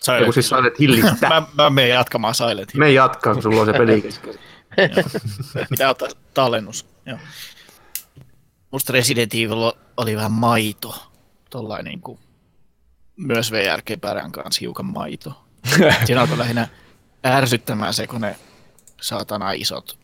[0.00, 1.28] Silent Joku siis Silent Hillistä.
[1.28, 2.80] mä, mä menen jatkamaan Silent Hill.
[2.80, 4.34] Me jatkaa, kun sulla on se peli kesken.
[5.70, 6.86] Pitää ottaa tallennus.
[7.06, 7.18] Joo.
[8.70, 10.94] Musta Resident Evil oli vähän maito.
[11.50, 12.18] tollain niin kuin,
[13.26, 15.44] myös VR-keperän kanssa hiukan maito.
[16.04, 16.68] Siinä alkoi lähinnä
[17.26, 18.36] ärsyttämään se, kun ne
[19.00, 19.98] saatana isot,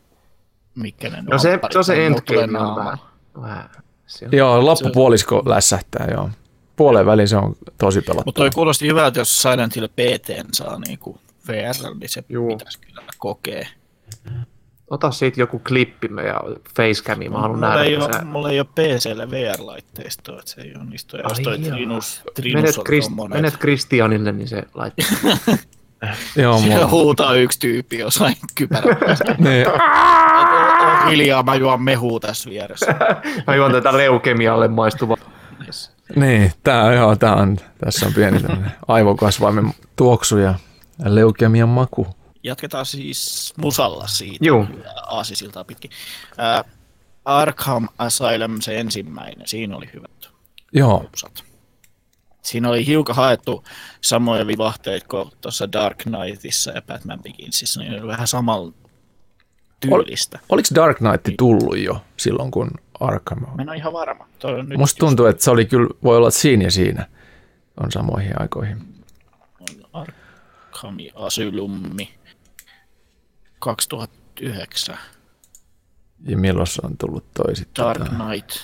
[0.74, 2.98] mitkä ne No se, se on se endgame on vähän,
[3.42, 3.70] vähän
[4.06, 4.28] se.
[4.32, 6.30] Joo, loppupuolisko lässähtää, joo.
[6.76, 8.32] Puolen väliin se on tosi Mutta pelottava.
[8.32, 12.48] toi kuulosti hyvältä, jos Silent Hill PT saa niinku VR, niin se Juu.
[12.48, 13.66] pitäisi kyllä kokea.
[14.90, 16.40] Ota siitä joku klippi ja
[16.76, 17.82] facecami, mä haluan Mulla nähdä.
[17.84, 21.16] ei, ole, sä- mulla ei ole PClle VR-laitteistoa, että se ei onnistu.
[21.16, 21.74] Ja jos Ai toi jaa.
[21.76, 25.06] Trinus, Trinus Menet, Krist, tommonen, menet Kristianille, niin se laittaa.
[26.36, 26.90] Joo, siellä mulla.
[26.90, 29.24] huutaa yksi tyyppi jossain kypärän päässä.
[29.38, 29.66] Niin,
[31.04, 32.94] On hiljaa, mä juon mehua tässä vieressä.
[33.46, 35.16] Mä juon tätä leukemialle maistuvaa.
[36.16, 38.40] niin tää, joo, tää on, tässä on pieni
[38.88, 40.54] aivokasvaimen tuoksu ja
[41.04, 42.06] leukemian maku.
[42.46, 44.44] Jatketaan siis musalla siitä.
[44.44, 44.66] Juu.
[45.06, 45.90] Aasisiltaa pitkin.
[46.40, 46.64] Äh,
[47.24, 50.30] Arkham Asylum, se ensimmäinen, siinä oli hyvät
[50.72, 51.44] Joo, musat.
[52.42, 53.64] Siinä oli hiukan haettu
[54.00, 58.72] samoja vivahteita kuin tuossa Dark Knightissa ja Batman Beginsissa, niin oli vähän samalla
[59.80, 60.38] tyylistä.
[60.48, 62.70] oliko Dark Knight tullut jo silloin, kun
[63.00, 64.26] Arkham Mä en ole ihan varma.
[64.38, 67.06] Toi on nyt Musta tuntuu, että se oli kyllä, voi olla, että siinä ja siinä
[67.82, 69.04] on samoihin aikoihin.
[69.92, 72.14] Arkham Asylummi
[73.58, 74.98] 2009.
[76.28, 77.84] Ja milloin se on tullut toi sitten?
[77.84, 78.56] Dark Knight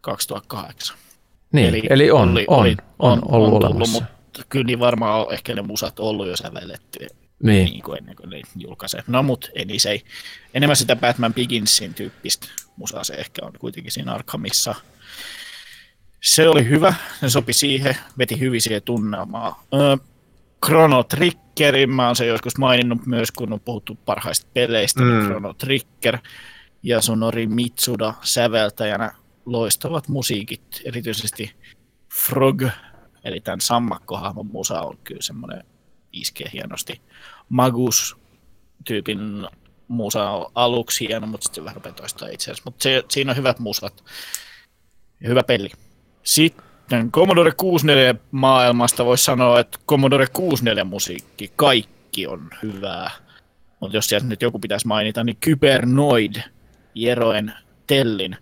[0.00, 0.96] 2008.
[1.52, 4.00] Niin, eli, eli on, oli- on, oli- on, ollut tullut, olemassa.
[4.00, 7.06] mutta kyllä niin varmaan on ehkä ne musat ollut jo sävelletty
[7.42, 9.04] Niin, niin kuin ennen kuin ne julkaisee.
[9.06, 10.04] No mut ei se ei.
[10.54, 12.46] Enemmän sitä Batman Beginsin tyyppistä
[12.76, 14.74] musaa se ehkä on kuitenkin siinä Arkhamissa.
[16.22, 19.54] Se oli hyvä, se sopi siihen, veti hyvin siihen tunnelmaan.
[19.74, 19.96] Öö,
[20.66, 25.06] Chrono Triggerin, mä oon se joskus maininnut myös, kun on puhuttu parhaista peleistä, mm.
[25.06, 25.12] Mm.
[25.12, 26.18] niin Chrono Trigger
[26.82, 29.14] ja Sonori Mitsuda säveltäjänä
[29.46, 31.56] loistavat musiikit, erityisesti
[32.24, 32.62] Frog,
[33.24, 35.64] eli tämän sammakkohahmon musa on kyllä semmoinen
[36.12, 37.00] iskee hienosti.
[37.48, 39.46] Magus-tyypin
[39.88, 42.62] musa on aluksi hieno, mutta sitten vähän rupeaa toistaa itse asiassa.
[42.64, 44.04] Mutta siinä on hyvät musat
[45.20, 45.70] ja hyvä peli.
[46.22, 46.67] Sitten
[47.10, 53.10] Commodore 64 maailmasta voisi sanoa, että Commodore 64 musiikki, kaikki on hyvää.
[53.80, 56.34] Mutta jos sieltä nyt joku pitäisi mainita, niin Kybernoid,
[56.94, 57.52] Jeroen
[57.86, 58.36] Tellin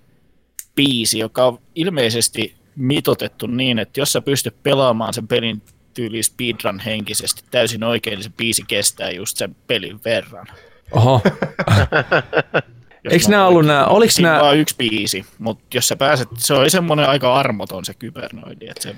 [0.74, 5.62] biisi, joka on ilmeisesti mitotettu niin, että jos sä pystyt pelaamaan sen pelin
[5.94, 10.46] tyyli speedrun henkisesti täysin oikein, niin se biisi kestää just sen pelin verran.
[10.92, 11.20] oho.
[13.10, 16.54] Eikö mä nämä ollut nämä, oliko nämä, vaan yksi biisi, mutta jos sä pääset, se
[16.54, 18.96] oli semmoinen aika armoton se kybernoidi, että se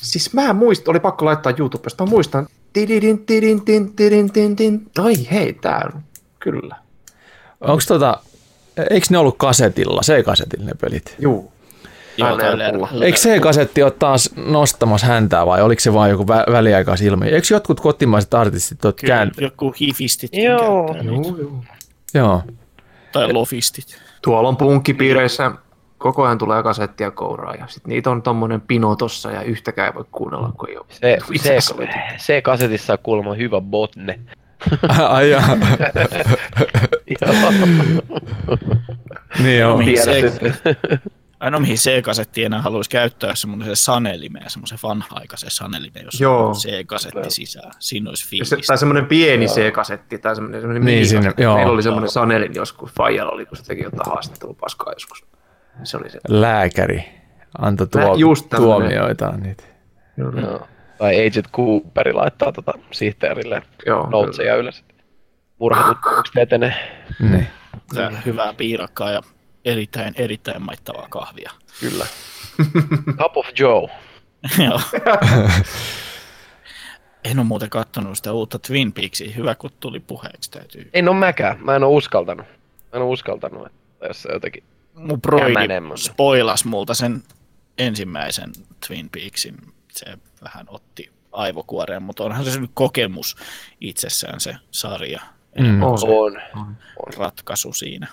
[0.00, 2.46] Siis mä muistan, oli pakko laittaa YouTubesta, mä muistan.
[2.72, 4.90] Tididin, tidin, tin, tidin, tin, tin.
[4.98, 6.02] Ai hei, tää on,
[6.40, 6.76] kyllä.
[7.60, 8.18] onko tota,
[8.90, 11.16] eikö ne ollut kasetilla, C-kasetilla ne pelit?
[11.18, 11.52] Juu.
[12.16, 12.38] Joo,
[13.02, 17.28] Eikö C-kasetti ole taas nostamassa häntää vai oliko se vain joku vä- väliaikaisilmiö?
[17.30, 19.40] Eikö jotkut kotimaiset artistit ole Kyllä, käännyt?
[19.40, 20.96] joku hifistit Joo.
[21.02, 21.64] Juu, juu.
[22.14, 22.42] Joo.
[23.20, 24.02] Tai lofistit.
[24.22, 25.52] Tuolla on punkkipiireissä
[25.98, 29.94] koko ajan tulee kasettia kouraa ja sit niitä on tommonen pino tossa ja yhtäkään ei
[29.94, 30.86] voi kuunnella, kun ei ole.
[30.88, 31.74] Se, Itse se,
[32.16, 34.20] se kasetissa on kuulemma hyvä botne.
[35.08, 35.48] Ai jaa.
[39.42, 39.78] niin joo.
[39.78, 40.42] Tiedät
[41.40, 46.48] Ainoa mihin C-kasetti enää haluaisi käyttää semmoisen sanelimeen, semmoisen vanha-aikaisen sanelimeen, jos Joo.
[46.48, 47.72] on C-kasetti sisään.
[47.78, 48.56] Siinä olisi Se, fiilistä.
[48.66, 51.22] tai semmoinen pieni C-kasetti tai semmoinen, semmoinen Niin, minikasetti.
[51.30, 51.56] sinne, joo.
[51.56, 55.24] Meillä oli semmoinen Sanelin joskus, Fajalla oli, kun se teki jotain haastattelupaskaa joskus.
[55.84, 56.18] Se oli se.
[56.28, 57.04] Lääkäri
[57.58, 59.64] antoi tuo, just tuomioitaan niitä.
[60.16, 60.66] Joo.
[60.98, 64.84] Tai Agent Cooperi laittaa tota sihteerille Joo, noutseja ylös.
[65.58, 66.74] Murhatutkimukset etenee.
[67.30, 67.46] Niin.
[68.26, 69.22] Hyvää piirakkaa ja
[69.68, 71.50] erittäin, erittäin maittavaa kahvia.
[71.80, 72.06] Kyllä.
[73.22, 73.88] Cup of Joe.
[74.64, 74.80] Joo.
[77.24, 79.32] en ole muuten kattonut sitä uutta Twin Peaksia.
[79.36, 80.50] Hyvä, kun tuli puheeksi.
[80.50, 80.90] Täytyy.
[80.92, 81.58] En oo mäkään.
[81.64, 82.46] Mä en oo uskaltanut.
[82.46, 84.64] Mä en oo uskaltanut, että jos se jotenkin...
[84.94, 85.54] Mun broidi
[85.96, 87.22] spoilas multa sen
[87.78, 88.52] ensimmäisen
[88.86, 89.56] Twin Peaksin.
[89.92, 93.36] Se vähän otti aivokuoreen, mutta onhan se nyt kokemus
[93.80, 95.20] itsessään se sarja.
[95.58, 95.82] Mm.
[95.82, 96.06] On se.
[96.06, 96.76] On.
[97.16, 98.08] ratkaisu siinä.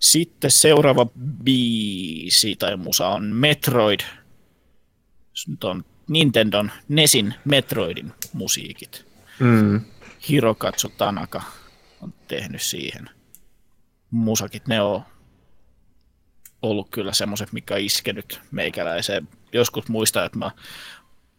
[0.00, 1.06] Sitten seuraava
[1.44, 4.00] biisi tai musa on Metroid.
[5.48, 9.06] Nyt on Nintendon Nesin Metroidin musiikit.
[9.38, 9.80] Mm.
[10.28, 11.42] Hirokatsu Tanaka
[12.02, 13.10] on tehnyt siihen
[14.10, 14.66] musakit.
[14.66, 15.02] Ne on
[16.62, 19.28] ollut kyllä semmoiset, mikä on iskenyt meikäläiseen.
[19.52, 20.50] Joskus muistan, että mä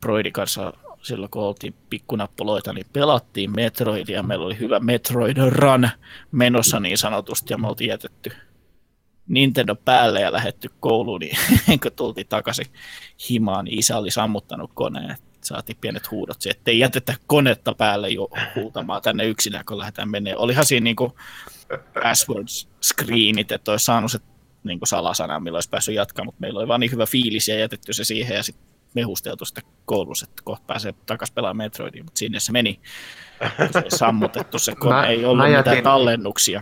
[0.02, 4.24] Broidin kanssa silloin kun oltiin pikkunappuloita, niin pelattiin Metroidia.
[4.24, 5.90] Meillä oli hyvä Metroid Run
[6.32, 8.32] menossa niin sanotusti ja me oltiin jätetty
[9.28, 11.38] Nintendo päälle ja lähetty kouluun, niin
[11.84, 12.66] kun tultiin takaisin
[13.30, 15.18] himaan, niin isä oli sammuttanut koneen.
[15.44, 20.36] Saatiin pienet huudot, ettei jätetä konetta päälle jo huutamaan tänne yksinään, kun lähdetään menee.
[20.38, 21.18] Olihan siinä niinku
[22.04, 22.48] password
[22.82, 24.20] screenit, että olisi saanut se
[24.64, 27.94] niinku salasana, millä olisi päässyt jatkamaan, mutta meillä oli vaan niin hyvä fiilis ja jätetty
[27.94, 28.66] se siihen ja sitten
[28.96, 32.80] mehusteltu sitä koulussa, että kohta pääsee takaisin pelaamaan Metroidia, mutta sinne se meni.
[33.74, 36.62] Se sammutettu se kone, Mä- ei ollut mä mitään jätin- tallennuksia.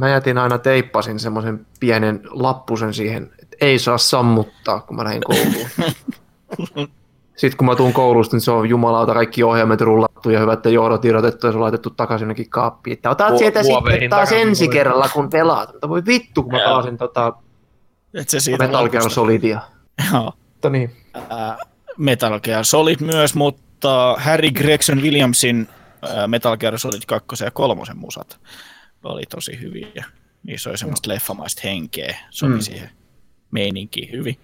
[0.00, 5.22] Mä jätin aina teippasin semmoisen pienen lappusen siihen, että ei saa sammuttaa, kun mä lähdin
[5.24, 5.68] kouluun.
[7.36, 11.04] Sitten kun mä tuun koulusta, niin se on jumalauta kaikki ohjelmat rullattu ja hyvät johdot
[11.04, 12.92] irrotettu ja se on laitettu takaisin jonnekin kaappiin.
[12.92, 15.72] Että otat sieltä sitten taas ensi kerralla, kun pelaat.
[15.72, 17.32] Mutta voi vittu, kun mä pelasin tota
[18.14, 19.10] Et se siitä Metal Gear.
[19.10, 19.60] Solidia.
[20.12, 20.32] Joo.
[20.52, 20.96] Mutta niin.
[21.30, 21.56] Ää,
[21.98, 25.68] Metal Gear Solid myös, mutta Harry Gregson Williamsin
[26.02, 28.38] ää, Metal Gear Solid 2 ja 3 musat
[29.02, 30.04] oli tosi hyviä.
[30.42, 32.60] Niissä oli semmoista leffamaista henkeä, sopi Mm.
[32.60, 32.90] siihen
[33.50, 34.38] meininkiin hyvin.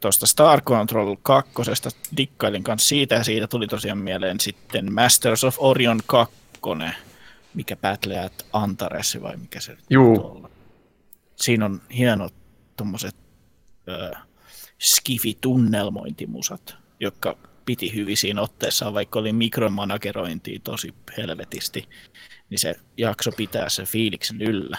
[0.00, 1.52] Tuosta Star Control 2.
[2.16, 6.34] dikkailin kanssa siitä ja siitä tuli tosiaan mieleen sitten Masters of Orion 2,
[7.54, 10.48] mikä Battle at Antares vai mikä se Juu.
[11.36, 12.34] Siinä on hienot
[12.76, 13.16] tommoset
[13.88, 14.10] ö,
[14.78, 21.88] skifi-tunnelmointimusat, jotka piti hyvin siinä otteessaan, vaikka oli mikromanagerointia tosi helvetisti,
[22.50, 24.76] niin se jakso pitää sen fiiliksen yllä.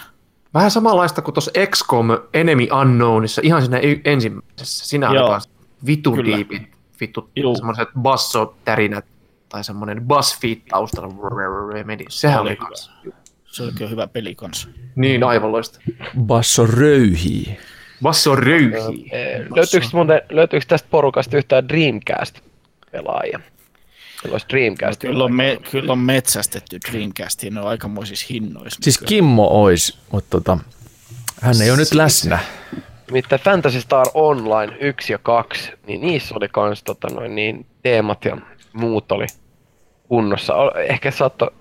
[0.54, 4.86] Vähän samanlaista kuin tuossa XCOM Enemy Unknownissa, ihan siinä ensimmäisessä.
[4.88, 5.28] Siinä oli Joo.
[5.28, 5.50] kans
[5.86, 6.38] vitun Kyllä.
[6.38, 6.64] diipit,
[7.02, 9.06] vittu semmoiset bassotärinät
[9.50, 11.14] tai semmoinen buzzfeed taustalla.
[12.10, 12.92] Sehän Oli oli kans.
[13.46, 14.70] Se oli kyllä hyvä peli kanssa.
[14.96, 15.80] Niin, aivan loista.
[16.22, 17.58] Basso röyhii.
[18.04, 19.12] Basso röyhii.
[19.56, 23.40] Löytyykö, muuten, löytyykö tästä porukasta yhtään Dreamcast-pelaajia?
[24.24, 25.02] Meillä olisi Dreamcast.
[25.02, 28.80] Kyllä on, me, kyllä on metsästetty Dreamcastiin, ne on aikamoisissa hinnoissa.
[28.84, 28.98] Siis.
[28.98, 30.58] Kimmo ois, mutta tota,
[31.42, 32.40] hän ei ole nyt läsnä.
[33.08, 38.26] Nimittäin Fantasy Star Online 1 ja 2, niin niissä oli kans tota noin, niin teemat
[38.26, 38.38] ja
[38.74, 39.26] muut oli
[40.08, 40.54] kunnossa.
[40.88, 41.52] Ehkä saattoi,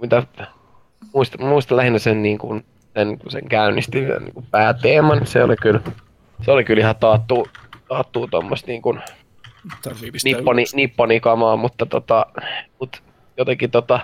[0.00, 0.22] mitä
[1.14, 2.64] muistan, muistan lähinnä sen, niin kuin,
[2.94, 5.26] sen, kun sen käynnisti niin kuin pääteeman.
[5.26, 5.80] Se oli kyllä,
[6.44, 7.48] se oli kyllä ihan taattu,
[7.88, 9.00] taattuu tuommoista niin kuin
[10.24, 10.74] nipponi, ylös.
[10.74, 12.26] nipponi kamaa, mutta tota,
[12.80, 13.02] mut
[13.36, 14.00] jotenkin tota,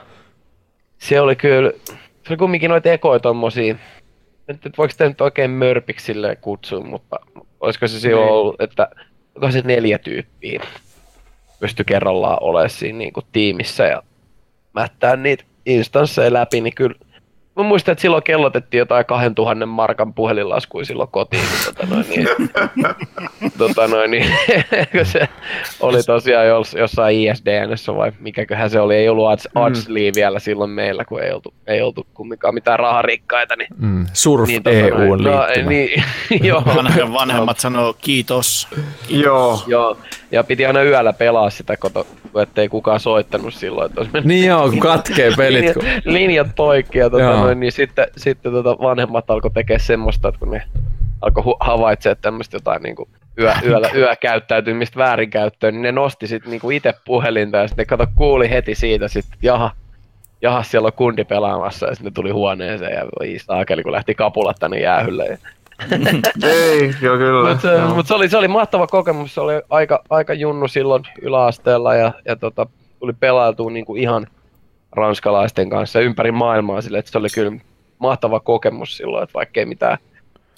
[0.98, 3.76] se oli kyllä, se oli kumminkin noita ekoja tommosia,
[4.48, 7.16] nyt, nyt voiko sitä nyt oikein mörpiksi kutsua, mutta
[7.60, 8.34] olisiko se silloin Niin.
[8.34, 8.88] ollut, että
[9.34, 10.62] onko se neljä tyyppiä
[11.60, 14.02] pysty kerrallaan olemaan siinä niinku tiimissä ja
[14.72, 16.94] mättää niitä instansseja läpi, niin kyllä
[17.58, 21.42] Mä muistan, että silloin kellotettiin jotain 2000 markan puhelinlaskuja silloin kotiin.
[21.42, 22.28] Niin, tota noin, niin,
[23.58, 24.26] tota noin, niin,
[25.12, 25.28] se
[25.80, 28.96] oli tosiaan jos, jossain ISDNssä vai mikäköhän se oli.
[28.96, 29.62] Ei ollut ads, Mm.
[29.62, 33.56] adslia vielä silloin meillä, kun ei oltu, ei oltu kumminkaan mitään raharikkaita.
[33.56, 36.04] Niin, Mm, surf niin, tota EUn noin, no, niin,
[36.48, 36.62] joo,
[37.12, 38.68] vanhemmat sanoo kiitos.
[39.08, 39.62] Joo.
[39.66, 39.96] joo,
[40.32, 42.06] ja piti aina yöllä pelaa sitä, koto,
[42.42, 43.90] ettei kukaan soittanut silloin.
[44.04, 45.74] Että Niin joo, kun katkee pelit.
[45.74, 45.82] Kun...
[45.84, 47.24] linjat, linjat poikki ja tota.
[47.48, 50.62] Noin, niin sitten, sitten tota vanhemmat alkoi tekemään semmoista, että kun ne
[51.20, 53.08] alkoi hu- havaitsemaan tämmöistä jotain niin kuin
[53.40, 58.06] yö, yöllä, yökäyttäytymistä väärinkäyttöön, niin ne nosti sitten niin itse puhelinta ja sitten ne kato
[58.16, 59.70] kuuli heti siitä sitten, jaha,
[60.42, 64.14] jaha, siellä on kundi pelaamassa ja sitten ne tuli huoneeseen ja voi saakeli, kun lähti
[64.14, 65.26] kapulat tänne jäähylle.
[65.26, 65.36] Ja...
[66.48, 67.50] Ei, joo kyllä.
[67.50, 67.94] Mutta Joo.
[67.94, 72.12] mut se, oli, se oli mahtava kokemus, se oli aika, aika junnu silloin yläasteella ja,
[72.24, 72.66] ja tota,
[72.98, 74.26] tuli pelailtua niinku ihan
[74.98, 77.52] ranskalaisten kanssa ympäri maailmaa sille, että se oli kyllä
[77.98, 79.98] mahtava kokemus silloin, että vaikkei mitään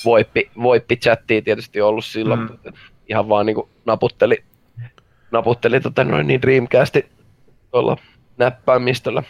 [0.05, 2.73] voippi, voippi-chattia tietysti ollut silloin, Mm.
[3.09, 4.45] ihan vaan niinku naputteli,
[5.31, 7.05] naputteli tota noin niin Dreamcastin
[7.71, 7.97] tuolla
[8.39, 9.23] näppäimistöllä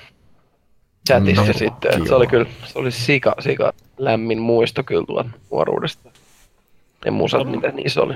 [1.08, 2.16] chatissa No, sitten, että se joo.
[2.16, 6.10] oli kyllä, se oli sika, sika lämmin muisto kyllä tuolta nuoruudesta.
[7.04, 7.50] Ne musat, No.
[7.50, 8.14] mitä niissä oli.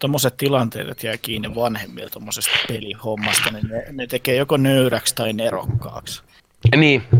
[0.00, 5.32] Tuommoiset tilanteet, että jää kiinni vanhemmilta tuommoisesta pelihommasta, niin ne, ne tekee joko nöyräksi tai
[5.32, 6.22] nerokkaaksi.
[6.76, 7.02] Niin,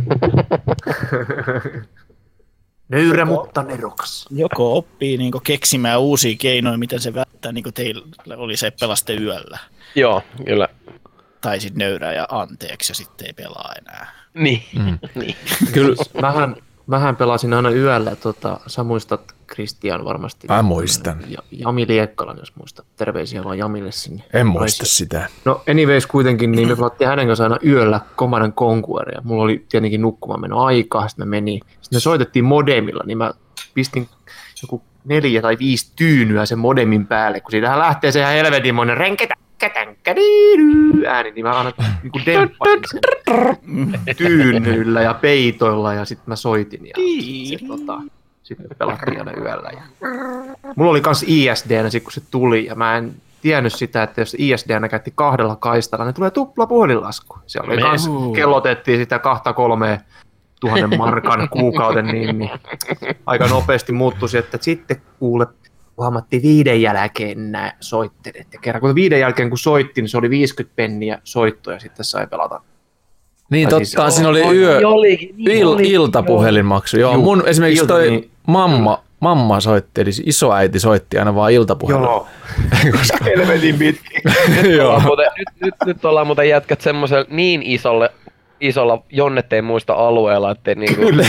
[2.89, 4.27] Nöyrä, mutta nerokas.
[4.31, 9.15] Joko oppii niin keksimään uusia keinoja, miten se välttää, niin kuin teillä oli se pelaste
[9.15, 9.59] yöllä.
[9.95, 10.69] joo, kyllä.
[11.41, 14.13] Tai sitten nöyrää ja anteeksi ja sitten ei pelaa enää.
[14.35, 14.83] Niin, Mm.
[14.85, 14.99] mm.
[15.21, 15.37] niin.
[15.73, 16.57] Kyllä, Mähän,
[16.91, 20.47] mähän pelasin aina yöllä, tota, sä muistat Kristian varmasti.
[20.47, 21.21] Mä muistan.
[21.29, 22.87] Ja, Jami Liekkalan, jos muistat.
[22.97, 24.23] Terveisiä vaan Jamille sinne.
[24.33, 25.29] en muista sitä.
[25.45, 29.21] No anyways kuitenkin, niin me pelattiin hänen kanssa aina yöllä Command Conqueria.
[29.25, 31.61] Mulla oli tietenkin nukkumaan meno aikaa, sitten me meni.
[31.81, 33.33] Sitten me soitettiin modemilla, niin mä
[33.75, 34.09] pistin
[34.63, 39.35] joku neljä tai viisi tyynyä sen modemin päälle, kun siitähän lähtee se ihan helvetinmoinen renketä
[41.07, 41.73] ääni, niin mä aina
[42.03, 42.51] niin kuin sen
[44.17, 46.95] tyynyillä ja peitoilla ja sitten mä soitin ja
[47.59, 48.01] se, tota,
[48.43, 49.71] Sitten me pelattiin aina yöllä.
[49.73, 49.83] Ja...
[50.77, 54.37] Mulla oli kans ISD sit kun se tuli, ja mä en tiennyt sitä, että jos
[54.39, 57.39] ISD käytti kahdella kaistalla, niin tulee tupla puhelinlasku.
[57.47, 59.99] Se oli kans, kellotettiin sitä kahta kolmea
[60.61, 62.51] tuhannen markan kuukauden, niin, niin
[63.27, 65.47] aika nopeasti muuttui, että sitten kuule,
[66.01, 68.47] huomattiin viiden jälkeen nämä soittelet.
[68.53, 72.27] Ja kerran kun viiden jälkeen kun soitti, niin se oli 50 penniä soittoja, sitten sai
[72.27, 72.61] pelata
[73.51, 76.99] niin tai totta, siis, siinä oli yö, oli, niin il, oli, iltapuhelinmaksu.
[76.99, 81.53] Joo, Juu, mun esimerkiksi ilta, toi niin, mamma, mamma soitti, eli isoäiti soitti aina vaan
[81.53, 82.03] iltapuhelun.
[82.03, 82.27] Joo,
[82.99, 83.25] koska...
[83.25, 84.23] helvetin pitkin.
[84.77, 85.03] Joo.
[85.39, 88.13] nyt, nyt, nyt ollaan muuten jätkät semmoiselle niin isolle
[88.61, 91.01] isolla Jonnet ei muista alueella, ettei niinku...
[91.01, 91.25] Kyllä.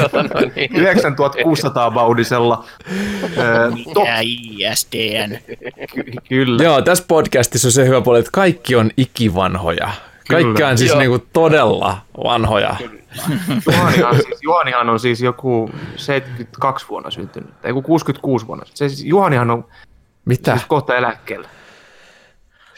[0.12, 0.22] tota
[0.56, 0.76] niin.
[0.76, 2.64] 9600 baudisella.
[4.04, 5.38] Ja ISDN.
[6.28, 6.62] Kyllä.
[6.62, 9.90] Joo, tässä podcastissa on se hyvä puoli, että kaikki on ikivanhoja.
[10.30, 12.76] Kaikki on siis niinku todella vanhoja.
[13.66, 18.64] Juhanihan, siis, Juhanihan on siis joku 72 vuonna syntynyt, tai joku 66 vuonna.
[18.74, 19.64] Se siis, Juhanihan on
[20.24, 20.52] Mitä?
[20.52, 21.48] Siis kohta eläkkeellä.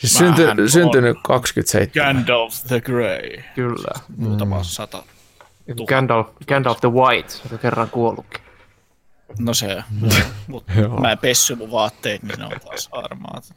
[0.01, 1.89] Siis synty, syntynyt 27.
[1.95, 3.43] Gandalf the Grey.
[3.55, 4.01] Kyllä.
[4.17, 4.65] Muutama mm.
[4.65, 5.03] sata.
[5.87, 8.41] Gandalf, Gandalf the White, on kerran kuollutkin.
[9.39, 9.83] No se,
[10.47, 13.55] mutta mä pessy mun vaatteet, niin ne on taas harmaat.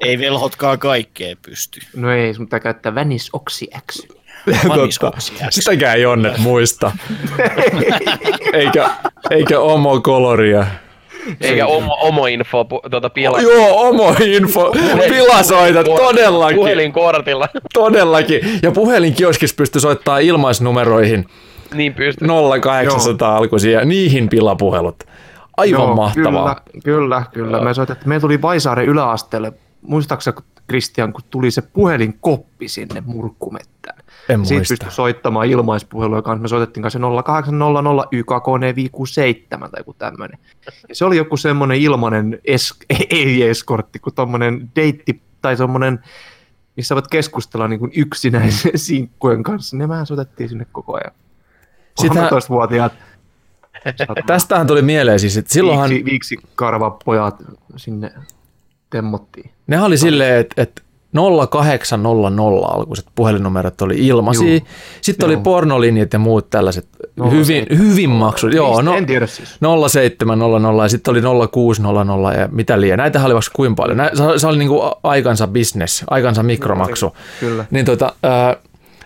[0.00, 1.80] ei velhotkaan kaikkea pysty.
[1.96, 4.00] No ei, sun pitää käyttää Vanis Oxy X.
[5.50, 6.92] Sitäkään ei onnet muista.
[8.52, 8.90] eikä,
[9.30, 10.66] eikä omo koloria.
[11.40, 13.40] Eikä omo, omo info tuota pila.
[13.40, 14.72] Joo, omo info.
[15.08, 16.56] Pilasoita, todellakin.
[16.56, 17.48] Puhelinkortilla.
[17.74, 18.40] Todellakin.
[18.62, 21.26] Ja puhelinkioskissa pystyy soittamaan ilmaisnumeroihin.
[21.74, 22.28] Niin pystyy.
[22.60, 25.04] 0800 alkuisia ja niihin pilapuhelut.
[25.56, 26.60] Aivan Joo, mahtavaa.
[26.64, 27.24] Kyllä, kyllä.
[27.32, 27.60] kyllä.
[27.60, 30.36] Me soitettiin, meillä tuli Vaisaaren yläasteelle, muistaakseni
[30.66, 33.98] Kristian, kun tuli se puhelinkoppi sinne murkkumettään.
[34.28, 36.42] En Siitä pystyi soittamaan ilmaispuhelua kanssa.
[36.42, 40.38] Me soitettiin kanssa 0800 YKKN 567 tai joku tämmöinen.
[40.88, 42.74] Ja se oli joku semmoinen ilmainen, es,
[43.10, 45.98] ei eskortti, kuin tommonen deitti tai semmoinen,
[46.76, 49.76] missä voit keskustella niin kuin yksinäisen sinkkujen kanssa.
[49.76, 51.12] Ne vähän soitettiin sinne koko ajan.
[52.02, 52.92] 13-vuotiaat
[54.26, 55.90] Tästähän tuli mieleen siis, että silloinhan...
[55.90, 57.42] Viiksi, viiksi karva pojat
[57.76, 58.12] sinne
[58.90, 59.50] temmottiin.
[59.66, 60.82] Ne oli silleen, että, että
[61.16, 64.50] 0800 alkuiset puhelinnumerot oli ilmaisia.
[64.50, 64.68] Juu.
[65.00, 65.34] Sitten Joo.
[65.34, 68.52] oli pornolinjat ja muut tällaiset no, hyvin, hyvin maksut.
[68.52, 69.58] Joo, no, en tiedä siis.
[69.90, 72.98] 0700 ja sitten oli 0600 ja mitä liian.
[72.98, 73.98] Näitä oli vasta kuin paljon.
[74.36, 77.16] se oli niinku aikansa business, aikansa mikromaksu.
[77.40, 77.64] Kyllä.
[77.70, 78.56] Niin tota, äh,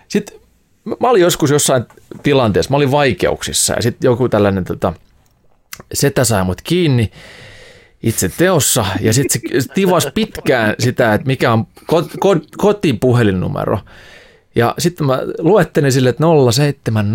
[0.07, 0.39] sitten
[0.85, 1.85] mä olin joskus jossain
[2.23, 4.93] tilanteessa, mä olin vaikeuksissa ja sitten joku tällainen tota,
[5.93, 7.11] setä sai mut kiinni
[8.03, 11.67] itse teossa ja sitten se tivas pitkään sitä, että mikä on
[12.19, 13.79] kot, kotipuhelinnumero.
[14.55, 17.11] Ja sitten mä luettelin sille, että 070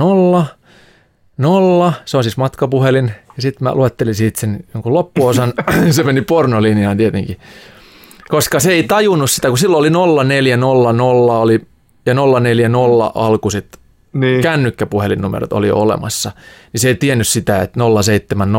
[1.38, 5.52] nolla, se on siis matkapuhelin, ja sitten mä luettelin siitä sen jonkun loppuosan,
[5.90, 7.36] se meni pornolinjaan tietenkin.
[8.28, 11.60] Koska se ei tajunnut sitä, kun silloin oli 0400 oli
[12.06, 13.78] ja 040 alkuiset
[14.12, 14.42] niin.
[14.42, 16.32] kännykkäpuhelinnumerot oli olemassa,
[16.72, 18.58] niin se ei tiennyt sitä, että 070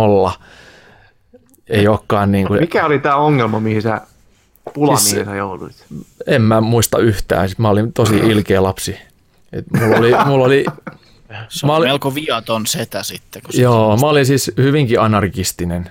[1.69, 2.59] ei olekaan niin kuin...
[2.59, 4.01] Mikä oli tämä ongelma, mihin sä
[4.73, 5.85] pula, siis, mihin sä jouduit?
[6.27, 8.97] En mä muista yhtään, siis mä olin tosi ilkeä lapsi.
[9.53, 10.65] Et mulla oli, mulla oli
[11.49, 13.41] se on olin, melko viaton setä sitten.
[13.41, 15.89] Kun joo, mä olin siis hyvinkin anarkistinen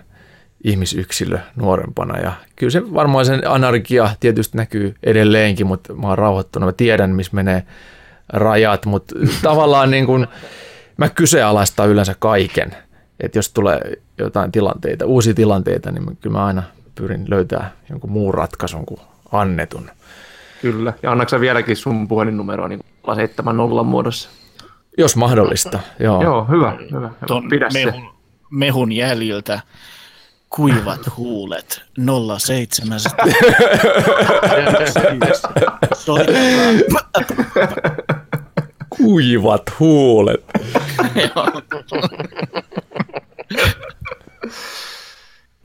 [0.65, 2.19] ihmisyksilö nuorempana.
[2.19, 6.69] Ja kyllä se varmaan sen anarkia tietysti näkyy edelleenkin, mutta mä oon rauhoittunut.
[6.69, 7.63] Mä tiedän, missä menee
[8.29, 10.27] rajat, mutta tavallaan niin kuin,
[10.97, 12.77] mä kyseenalaistan yleensä kaiken.
[13.21, 13.81] Että jos tulee
[14.19, 16.63] jotain tilanteita, uusia tilanteita, niin kyllä mä aina
[16.95, 19.01] pyrin löytää jonkun muun ratkaisun kuin
[19.33, 19.91] annetun.
[20.63, 22.81] Kyllä, ja annaksa vieläkin sun puhelinnumeroa niin
[23.15, 24.29] 70 muodossa?
[24.99, 26.23] Jos mahdollista, joo.
[26.23, 27.11] Joo, hyvä, hyvä.
[27.51, 28.09] Pidä mehun, se.
[28.51, 29.61] mehun jäljiltä
[30.51, 31.83] kuivat huulet
[32.39, 33.01] 07.
[38.97, 40.45] kuivat huulet.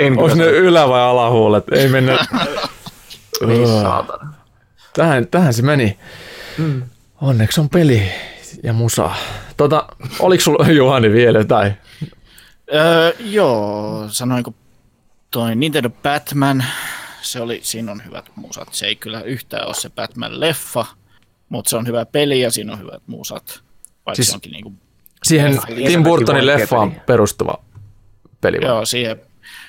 [0.07, 1.63] Onko ne ylä- vai alahuulet?
[1.71, 2.19] Ei mennä.
[3.47, 4.33] Niin saatana.
[4.93, 5.97] Tähän, tähän se meni.
[6.57, 6.83] Mm.
[7.21, 8.11] Onneksi on peli
[8.63, 9.09] ja musa.
[9.57, 9.85] Tota,
[10.19, 11.73] oliko sulla Juhani vielä tai?
[12.73, 14.53] Öö, joo, sanoinko
[15.31, 16.63] toi Nintendo Batman,
[17.21, 18.67] se oli, siinä on hyvät musat.
[18.71, 20.85] Se ei kyllä yhtään ole se Batman-leffa,
[21.49, 23.61] mutta se on hyvä peli ja siinä on hyvät musat.
[24.05, 24.73] Vaikka siis se onkin niinku
[25.23, 27.63] siihen Tim Burtonin leffaan perustuva
[28.41, 28.57] peli.
[28.61, 28.67] Vai?
[28.67, 29.21] Joo, siihen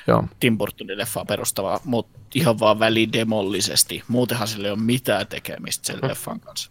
[0.07, 0.24] Joo.
[0.40, 4.03] Tim Burtonin leffaan perustava, mutta ihan vaan välidemollisesti.
[4.09, 6.70] Muutenhan sillä ei ole mitään tekemistä sen leffan kanssa.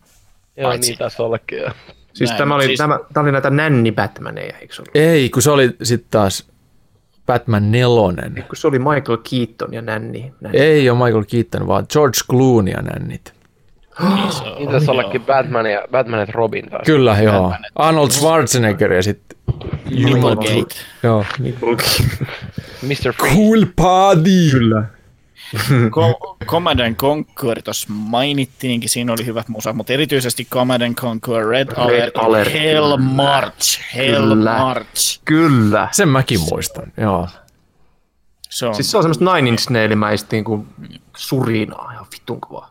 [0.57, 1.60] Joo, Paitsi- niin tässä ollakin.
[1.60, 1.72] joo.
[2.14, 4.95] Siis Näin, tämä oli, siis- tämä, tämä oli näitä nänni Batmaneja, eikö se ollut?
[4.95, 6.48] Ei, kun se oli sitten taas
[7.26, 8.45] Batman nelonen.
[8.48, 10.34] Kun se oli Michael Keaton ja nänni.
[10.41, 10.57] nänni.
[10.60, 13.34] Ei ole Michael Keaton, vaan George Clooney ja nännit.
[14.15, 14.57] Niin se on.
[14.57, 16.82] Niin tässä ollakin Batman ja Batman ja Robin taas.
[16.86, 17.41] Kyllä, joo.
[17.41, 17.60] Batman.
[17.76, 19.38] Arnold Schwarzenegger ja sitten...
[19.90, 20.76] Nipplegate.
[21.03, 21.26] Joo.
[22.82, 23.14] Mr.
[23.14, 23.36] Freeze.
[23.36, 24.49] Cool party!
[24.52, 24.84] Kyllä.
[25.95, 31.45] Co- Command and Conquer tuossa mainittiinkin, siinä oli hyvät musat, mutta erityisesti Command and Conquer
[31.48, 32.53] Red, Alert, Alert.
[32.53, 34.57] Hell March, Hell Kyllä.
[34.57, 35.22] March.
[35.26, 35.88] Kyllä.
[35.91, 37.28] Sen mäkin muistan, joo.
[38.49, 40.68] Se on, Siis se on semmoista Nine Inch Nail-mäistä niin kuin
[41.18, 41.91] surinaa.
[41.94, 42.70] Ihan vitun kovaa.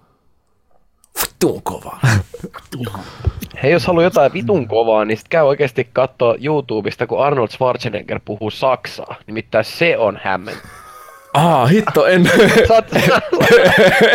[1.21, 1.99] Vittuun kova.
[3.63, 8.21] Hei, jos haluaa jotain vitun kovaa, niin sit käy oikeasti katsoa YouTubesta, kun Arnold Schwarzenegger
[8.25, 9.17] puhuu saksaa.
[9.27, 10.81] Nimittäin se on hämmentävää.
[11.35, 12.27] Aa, hitto, en,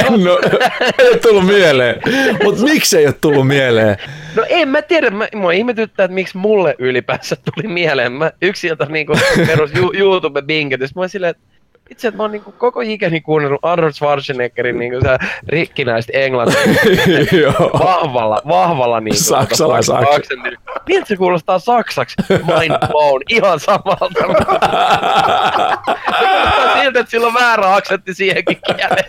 [0.10, 2.02] en ole tullut mieleen.
[2.44, 3.98] Mut miksi ei ole tullut mieleen?
[4.36, 8.12] No en mä tiedä, mä, mua ihmetyttää, että miksi mulle ylipäänsä tuli mieleen.
[8.12, 9.14] Mä yksi sieltä niinku
[9.48, 10.96] perus Ju- YouTube bingetys.
[10.96, 11.44] Mä silleen, että
[11.90, 15.18] itse, että mä oon niinku koko ikäni kuunnellut Arnold Schwarzeneggerin niinku se
[15.48, 16.60] rikkinäistä englantia
[17.42, 17.54] joo.
[17.80, 19.20] vahvalla, vahvalla niinku.
[19.58, 20.58] Tota aksentilla.
[20.88, 22.16] Miltä se kuulostaa saksaksi?
[22.30, 24.08] Mind blown, ihan samalta.
[24.16, 24.24] Se
[26.20, 29.06] kuulostaa siltä, että sillä on väärä aksentti siihenkin kieleen.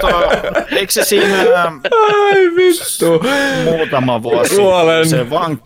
[0.00, 0.32] Tuo-
[0.76, 3.24] Eikö se siinä Ai vittu.
[3.64, 5.08] muutama vuosi Kuolen.
[5.08, 5.60] se vank,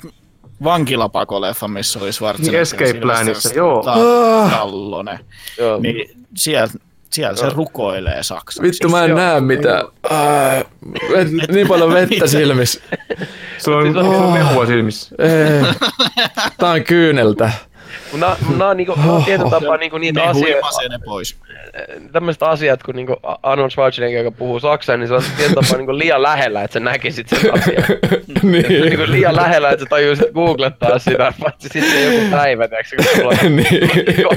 [0.64, 2.52] vankilapakoleffa, missä oli Schwarzenegger.
[2.52, 3.82] Niin Escape Planissa, joo.
[3.82, 5.18] Stallone.
[5.59, 5.81] Joo.
[5.81, 6.68] Niin siellä,
[7.10, 8.62] siellä se rukoilee saksaksi.
[8.62, 9.85] Vittu, mä en näe mitään.
[10.02, 10.64] Ai,
[10.94, 12.81] vet- niin paljon vettä silmissä.
[13.59, 14.32] Se on oh.
[14.32, 15.14] mehua silmissä.
[15.18, 15.74] Ei.
[16.59, 17.51] Tää on kyyneltä.
[18.19, 21.37] Nää, nää on niinku, nää on tietyllä tapaa niinku niitä Ne asioita, ne pois.
[22.12, 25.99] tämmöiset asiat, kun niinku Arnold Schwarzenegger, joka puhuu saksaa, niin se on tietyllä tapaa niinku
[25.99, 27.85] liian lähellä, että sä näkisit sen asian.
[28.43, 28.69] niin.
[28.69, 33.29] niinku liian lähellä, että sä tajuisit googlettaa sitä, paitsi sitten joku päivä, tiiäksä, kun sulla
[33.29, 33.91] on niin.
[34.07, 34.29] niinku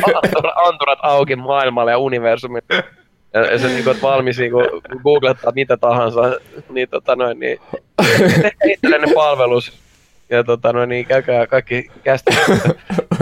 [0.56, 2.84] anturat, auki maailmalle ja universumille.
[3.34, 4.58] Ja ja sä niinku valmis niinku
[5.04, 6.22] googlettaa mitä tahansa,
[6.70, 7.60] niin tota noin, niin
[8.42, 9.74] tehkää itsellenne palvelus.
[10.30, 12.36] Ja tota noin, niin käykää kaikki kästi,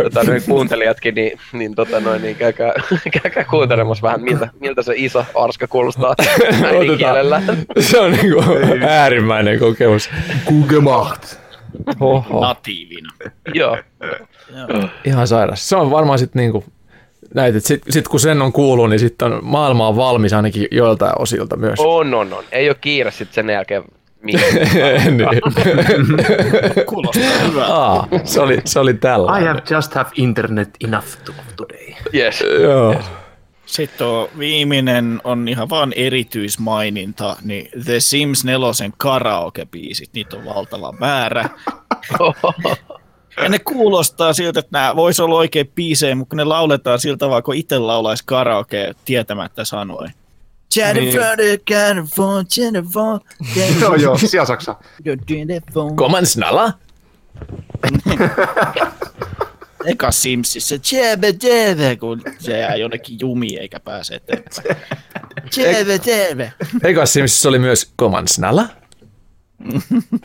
[0.03, 2.73] tota noin, kuuntelijatkin, niin, niin tota noin, niin käykää,
[3.21, 6.15] käykää kuuntelemassa vähän, miltä, miltä se iso arska kuulostaa
[6.65, 7.41] äidinkielellä.
[7.79, 8.43] Se on niinku
[8.87, 10.09] äärimmäinen kokemus.
[10.45, 11.35] Kugemacht.
[11.99, 12.41] Oho.
[12.41, 13.09] Natiivina.
[13.53, 13.77] Joo.
[15.05, 15.69] Ihan sairas.
[15.69, 16.63] Se on varmaan sitten niinku
[17.33, 20.67] näitä, että sit, sit kun sen on kuullut, niin sitten on maailma on valmis ainakin
[20.71, 21.79] joiltain osilta myös.
[21.79, 22.43] On, on, on.
[22.51, 23.83] Ei ole kiire sitten sen jälkeen.
[24.33, 25.41] niin.
[26.85, 27.73] Kuulostaa hyvältä.
[27.73, 29.47] Aa, se oli, se oli I tällainen.
[29.47, 31.93] have just have internet enough to today.
[32.13, 32.43] Yes.
[32.61, 32.95] Joo.
[33.65, 40.91] Sitten on viimeinen on ihan vaan erityismaininta, niin The Sims 4 karaoke-biisit, niitä on valtava
[40.91, 41.49] määrä.
[43.43, 47.17] Ja ne kuulostaa siltä, että nämä voisi olla oikein biisejä, mutta kun ne lauletaan siltä
[47.17, 50.11] tavalla, kun itse laulaisi karaoke tietämättä sanoin.
[50.75, 51.39] Jennifer,
[51.69, 53.19] Jennifer, Jennifer,
[53.81, 54.75] Joo, joo, siellä Saksa.
[55.29, 55.83] Jennifer.
[55.95, 56.73] Koman snalla?
[59.85, 64.77] Eka Simsissä, Jebe, Jebe, kun se jää jonnekin jumiin eikä pääse eteenpäin.
[65.57, 66.53] Jebe, Jebe.
[66.83, 68.67] Eikä Simsissä oli myös Koman snalla?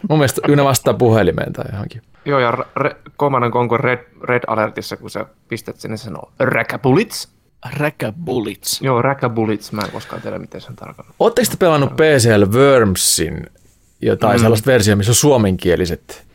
[0.09, 2.03] Mun mielestä ne vastaa puhelimeen tai johonkin.
[2.25, 6.33] Joo, ja re, Command Conquer Red, Red Alertissa, kun sä pistät sinne, sanoo
[7.65, 7.81] Räkäbullits.
[7.81, 8.81] Räkä Bullets.
[8.83, 9.73] Joo, Räkäbullits.
[9.73, 11.15] Mä en koskaan tiedä, miten se on tarkoittanut.
[11.19, 13.47] Oletteko te pelannut PCL Wormsin
[14.03, 14.43] jotain mm.
[14.43, 16.27] sellaista versiota, missä on suomenkieliset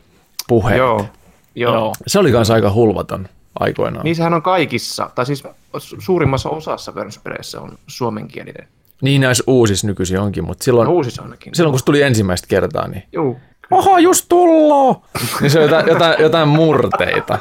[0.48, 0.78] puheet?
[0.78, 1.06] Joo,
[1.54, 1.74] joo.
[1.74, 1.92] Joo.
[2.06, 3.28] Se oli kanssa aika hulvaton
[3.60, 4.04] aikoinaan.
[4.04, 5.44] Niin sehän on kaikissa, tai siis
[5.76, 8.68] su- suurimmassa osassa Worms-peleissä on suomenkielinen.
[9.02, 11.54] Niin näissä uusissa nykyisin onkin, mutta silloin, No, uusissa ainakin.
[11.54, 13.36] silloin kun se tuli ensimmäistä kertaa, niin Joo.
[13.70, 15.02] oha, just tulloo!
[15.40, 17.38] niin se on jotain, jotain, jotain murteita.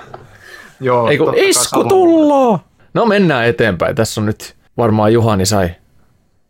[0.79, 2.59] Joo, Ei kun totta kai isku tulloo!
[2.95, 3.95] No mennään eteenpäin.
[3.95, 5.69] Tässä on nyt varmaan Juhani sai.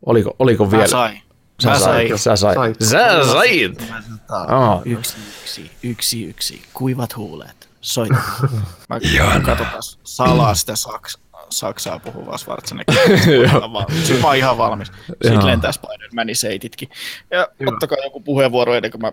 [0.05, 0.83] Oliko, oliko vielä?
[0.83, 1.21] Mä sain.
[1.63, 2.07] Sä Mä sait.
[2.07, 2.17] sain.
[2.19, 2.55] Sä sait.
[2.55, 2.81] Sait.
[2.81, 3.91] Sä sait.
[4.29, 4.81] Aa.
[4.85, 6.61] Yksi, yksi, yksi, yksi.
[6.73, 7.69] Kuivat huulet.
[7.81, 8.15] Soita.
[8.89, 8.99] Mä
[9.45, 11.17] katsotaan salaa sitä saks,
[11.49, 13.19] saksaa puhuvaa Schwarzenegger.
[13.19, 14.87] Sitten mä oon ihan valmis.
[15.07, 15.45] Sitten Joo.
[15.45, 16.89] lentää Spider-Manin seititkin.
[17.31, 19.11] Ja ottakaa joku puheenvuoro ennen kuin mä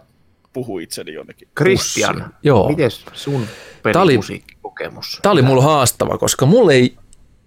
[0.53, 1.49] puhun itseni jonnekin.
[1.59, 2.69] Christian, Joo.
[2.69, 3.47] miten sun
[3.83, 5.19] Tää oli- pelimusiikkikokemus?
[5.23, 6.97] Tämä oli mulla haastava, koska mulle ei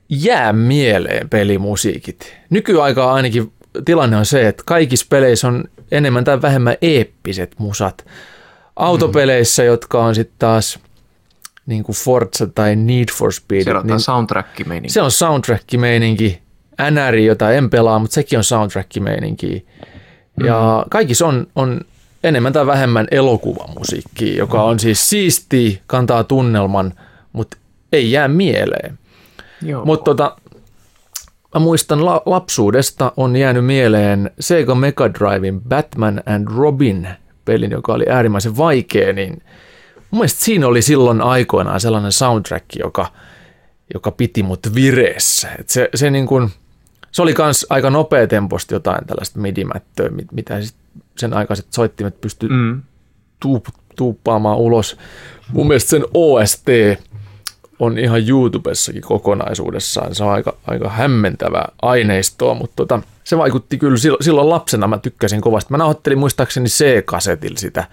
[0.10, 2.36] jää mieleen pelimusiikit.
[2.50, 3.52] Nykyaikaa ainakin
[3.86, 8.06] tilanne on se, että kaikissa peleissä on enemmän tai vähemmän eeppiset musat.
[8.76, 10.80] Autopeleissä, jotka on sitten taas
[11.66, 14.90] niin kuin Forza tai Need for Speed, Siellä on niin soundtrack-meininki.
[14.90, 16.40] se on soundtrack-meininki.
[16.92, 19.66] NR, jota en pelaa, mutta sekin on soundtrack-meininki.
[20.44, 21.82] Ja kaikissa on, on
[22.24, 26.94] enemmän tai vähemmän elokuvamusiikkia, joka on siis siisti, kantaa tunnelman,
[27.34, 27.58] mutta
[27.94, 29.00] ei jää mieleen.
[29.86, 30.36] Mutta tota,
[31.56, 37.08] mä muistan la- lapsuudesta on jäänyt mieleen Sega Mega Driven Batman and Robin
[37.46, 39.32] pelin, joka oli äärimmäisen vaikea, niin
[40.12, 43.12] mun mielestä siinä oli silloin aikoinaan sellainen soundtrack, joka,
[43.94, 45.50] joka piti mut vireessä.
[45.60, 46.50] Et se, se, niin kun,
[47.12, 50.76] se oli kans aika nopea temposti jotain tällaista midimättöä, mit- mitä sit
[51.18, 52.82] sen aikaiset soittimet pysty Mm.
[53.40, 53.66] tuup,
[53.96, 54.98] tuuppaamaan ulos.
[55.54, 56.66] Mun mielestä sen OST
[57.80, 60.16] on ihan YouTubessakin kokonaisuudessaan.
[60.16, 64.88] Se on aika, aika hämmentävää aineistoa, mutta tota, se vaikutti kyllä silloin, lapsena.
[64.88, 65.72] Mä tykkäsin kovasti.
[65.72, 67.84] Mä nauhoittelin muistaakseni C-kasetilla sitä.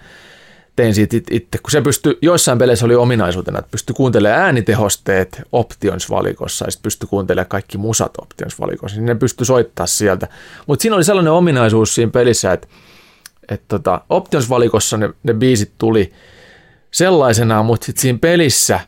[0.75, 5.41] Tein siitä it- itse, kun se pystyi, joissain peleissä oli ominaisuutena, että pystyi kuuntelemaan äänitehosteet
[5.51, 10.27] Options-valikossa ja sitten pystyi kuuntelemaan kaikki musat Options-valikossa, niin ne pystyi soittaa sieltä.
[10.67, 12.67] Mutta siinä oli sellainen ominaisuus siinä pelissä, että,
[13.49, 16.13] että tota, Options-valikossa ne, ne biisit tuli
[16.91, 18.79] sellaisenaan, mutta sitten siinä pelissä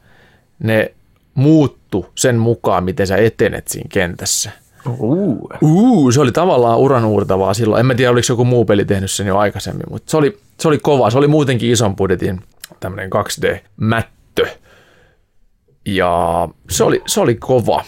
[0.60, 0.94] ne
[1.34, 4.52] muuttu sen mukaan, miten sä etenet siinä kentässä.
[5.00, 5.50] Uh.
[5.62, 7.80] Uu, se oli tavallaan uranuurtavaa silloin.
[7.80, 10.68] En mä tiedä, oliko joku muu peli tehnyt sen jo aikaisemmin, mutta se oli, se
[10.68, 11.10] oli kova.
[11.10, 12.42] Se oli muutenkin ison budjetin
[12.80, 14.48] tämmöinen 2D-mättö.
[15.86, 17.84] Ja se oli, se oli kova.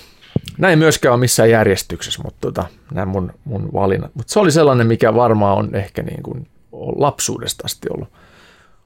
[0.57, 4.11] Näin ei myöskään ole missään järjestyksessä, mutta tota, nämä mun, mun valinnat.
[4.15, 6.47] Mutta se oli sellainen, mikä varmaan on ehkä niin kuin
[6.95, 8.09] lapsuudesta asti ollut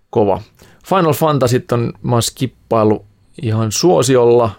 [0.10, 0.42] kova.
[0.86, 3.06] Final Fantasy on, mä oon skippailu
[3.42, 4.52] ihan suosiolla.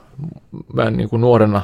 [0.73, 1.63] Mä en niin kuin nuorena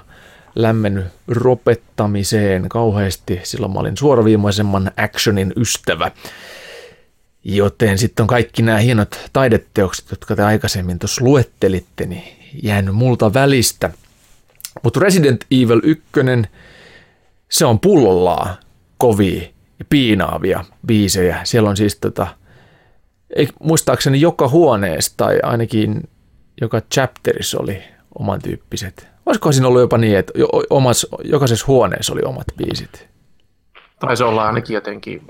[0.55, 3.40] lämmennyt ropettamiseen kauheasti.
[3.43, 6.10] Silloin mä olin suoraviimaisemman actionin ystävä.
[7.44, 12.22] Joten sitten on kaikki nämä hienot taideteokset, jotka te aikaisemmin tuossa luettelitte, niin
[12.62, 13.90] jäänyt multa välistä.
[14.82, 16.05] Mutta Resident Evil 1,
[17.48, 18.56] se on pullollaan
[18.98, 19.43] kovia
[19.78, 21.40] ja piinaavia biisejä.
[21.44, 22.26] Siellä on siis tota,
[23.62, 26.09] muistaakseni joka huoneessa tai ainakin
[26.60, 27.82] joka chapterissa oli
[28.18, 29.09] oman tyyppiset.
[29.26, 30.32] Olisiko siinä ollut jopa niin, että
[30.70, 33.09] omas, jokaisessa huoneessa oli omat biisit?
[34.01, 35.22] Taisi olla ainakin jotenkin.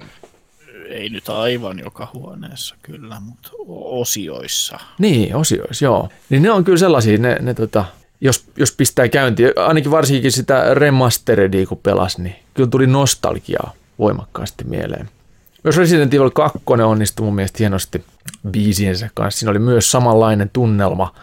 [0.88, 3.50] Ei nyt aivan joka huoneessa kyllä, mutta
[3.84, 4.78] osioissa.
[4.98, 6.09] Niin, osioissa, joo.
[6.30, 7.84] Niin ne on kyllä sellaisia, ne, ne tota,
[8.20, 14.64] jos, jos pistää käyntiin, ainakin varsinkin sitä remasteredia kun pelas, niin kyllä tuli nostalgiaa voimakkaasti
[14.64, 15.09] mieleen.
[15.69, 18.05] Myös Resident Evil 2 onnistui mun mielestä hienosti
[18.51, 19.39] biisiensä kanssa.
[19.39, 21.15] Siinä oli myös samanlainen tunnelma.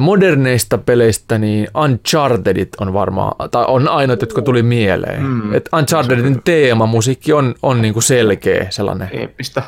[0.00, 5.22] Moderneista peleistä niin Unchartedit on varmaan, tai on ainoat, jotka tuli mieleen.
[5.22, 9.08] Mm, Et Unchartedin teemamusiikki on, on niinku selkeä sellainen.
[9.12, 9.62] Eeppistä.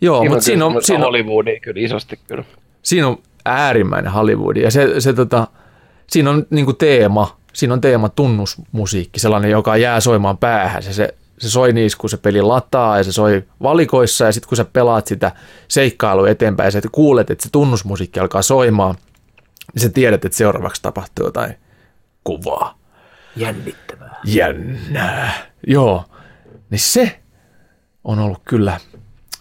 [0.00, 2.44] Joo, mutta siinä on, siinä on, Hollywoodia kyllä isosti kyllä.
[2.82, 5.46] siinä on äärimmäinen Hollywood ja se, se tota,
[6.06, 10.82] siinä on niinku teema, siinä on teema tunnusmusiikki, sellainen, joka jää soimaan päähän.
[10.82, 14.48] Se, se, se soi niissä, kun se peli lataa ja se soi valikoissa ja sitten
[14.48, 15.32] kun sä pelaat sitä
[15.68, 18.94] seikkailua eteenpäin ja sä kuulet, että se tunnusmusiikki alkaa soimaan,
[19.74, 21.54] niin sä tiedät, että seuraavaksi tapahtuu jotain
[22.24, 22.78] kuvaa.
[23.36, 24.20] Jännittävää.
[24.24, 25.32] Jännää.
[25.66, 26.04] Joo.
[26.70, 27.20] Niin se
[28.04, 28.80] on ollut kyllä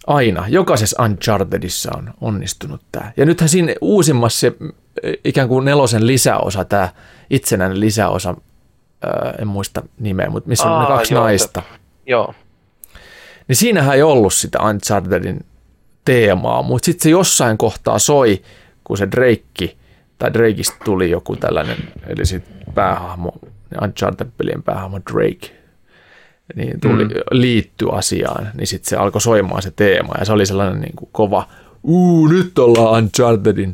[0.07, 0.48] aina.
[0.48, 3.11] Jokaisessa Unchartedissa on onnistunut tämä.
[3.18, 4.53] Ja nythän siinä uusimmassa se
[5.03, 6.90] eh, ikään kuin nelosen lisäosa, tämä
[7.30, 8.36] itsenäinen lisäosa,
[9.03, 11.61] ää, en muista nimeä, mutta missä on ne Aa, kaksi joo, naista.
[12.06, 12.34] Joo.
[13.48, 15.46] Niin siinähän ei ollut sitä Unchartedin
[16.06, 18.42] teemaa, mutta sitten se jossain kohtaa soi,
[18.84, 19.76] kun se Drake,
[20.18, 21.78] tai Drakeista tuli joku tällainen,
[22.08, 23.32] eli sitten päähahmo,
[23.82, 25.56] Uncharted-pelien päähahmo Drake,
[26.56, 27.12] niin tuli, mm.
[27.32, 31.10] liitty asiaan, niin sitten se alkoi soimaan se teema, ja se oli sellainen niin kuin
[31.12, 31.48] kova,
[31.84, 33.74] uu, nyt ollaan Unchartedin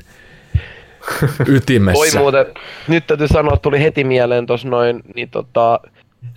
[1.56, 2.00] ytimessä.
[2.00, 2.46] Voi muuten,
[2.88, 5.80] nyt täytyy sanoa, että tuli heti mieleen tuossa noin, niin tota,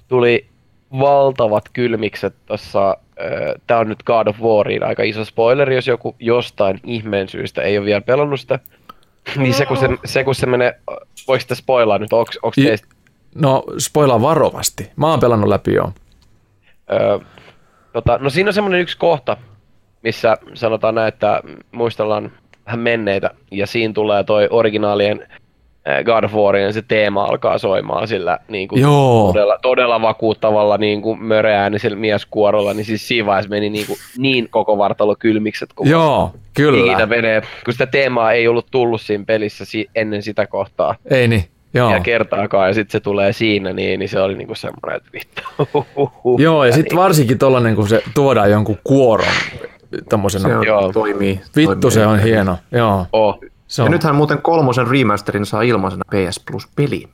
[0.09, 0.52] tuli
[0.99, 2.97] valtavat kylmikset tuossa,
[3.67, 7.79] tämä on nyt God of Wariin aika iso spoileri, jos joku jostain ihmeen syystä ei
[7.79, 8.59] ole vielä pelannut sitä.
[9.37, 10.81] Niin se kun se, se, kun se menee,
[11.29, 12.89] voiko sitä spoilaa nyt, onko, teistä,
[13.35, 14.91] No, spoilaa varovasti.
[14.97, 15.93] Mä oon pelannut läpi jo.
[16.93, 17.19] Öö,
[17.93, 19.37] tota, no siinä on semmoinen yksi kohta,
[20.03, 21.41] missä sanotaan näin, että
[21.73, 22.33] muistellaan
[22.67, 25.29] vähän menneitä, ja siinä tulee toi originaalien
[26.05, 29.27] God of Warien se teema alkaa soimaan sillä niin kuin Joo.
[29.33, 34.49] todella, todella vakuuttavalla niin kuin möreäänisellä mieskuorolla, niin siis siinä vaiheessa meni niin, kuin, niin
[34.51, 37.07] koko vartalo kylmikset, kun Joo, kyllä.
[37.07, 40.95] menee, kun sitä teemaa ei ollut tullut siinä pelissä si- ennen sitä kohtaa.
[41.11, 41.45] Ei niin,
[41.75, 41.93] joo.
[41.93, 45.43] Ja kertaakaan, ja sitten se tulee siinä, niin, niin se oli niinku semmoinen, että vittu.
[46.43, 46.75] Joo, ja niin.
[46.77, 49.27] sitten varsinkin tollanen, kun se tuodaan jonkun kuoron
[50.09, 50.49] tommosena.
[50.49, 50.93] Se on, Joo.
[50.93, 51.41] toimii.
[51.57, 52.57] Vittu toimii se on hieno.
[52.73, 53.07] Joo.
[53.13, 53.39] Oh.
[53.73, 53.91] Se Ja on.
[53.91, 57.09] nythän muuten kolmosen remasterin saa ilmaisena PS Plus pelin.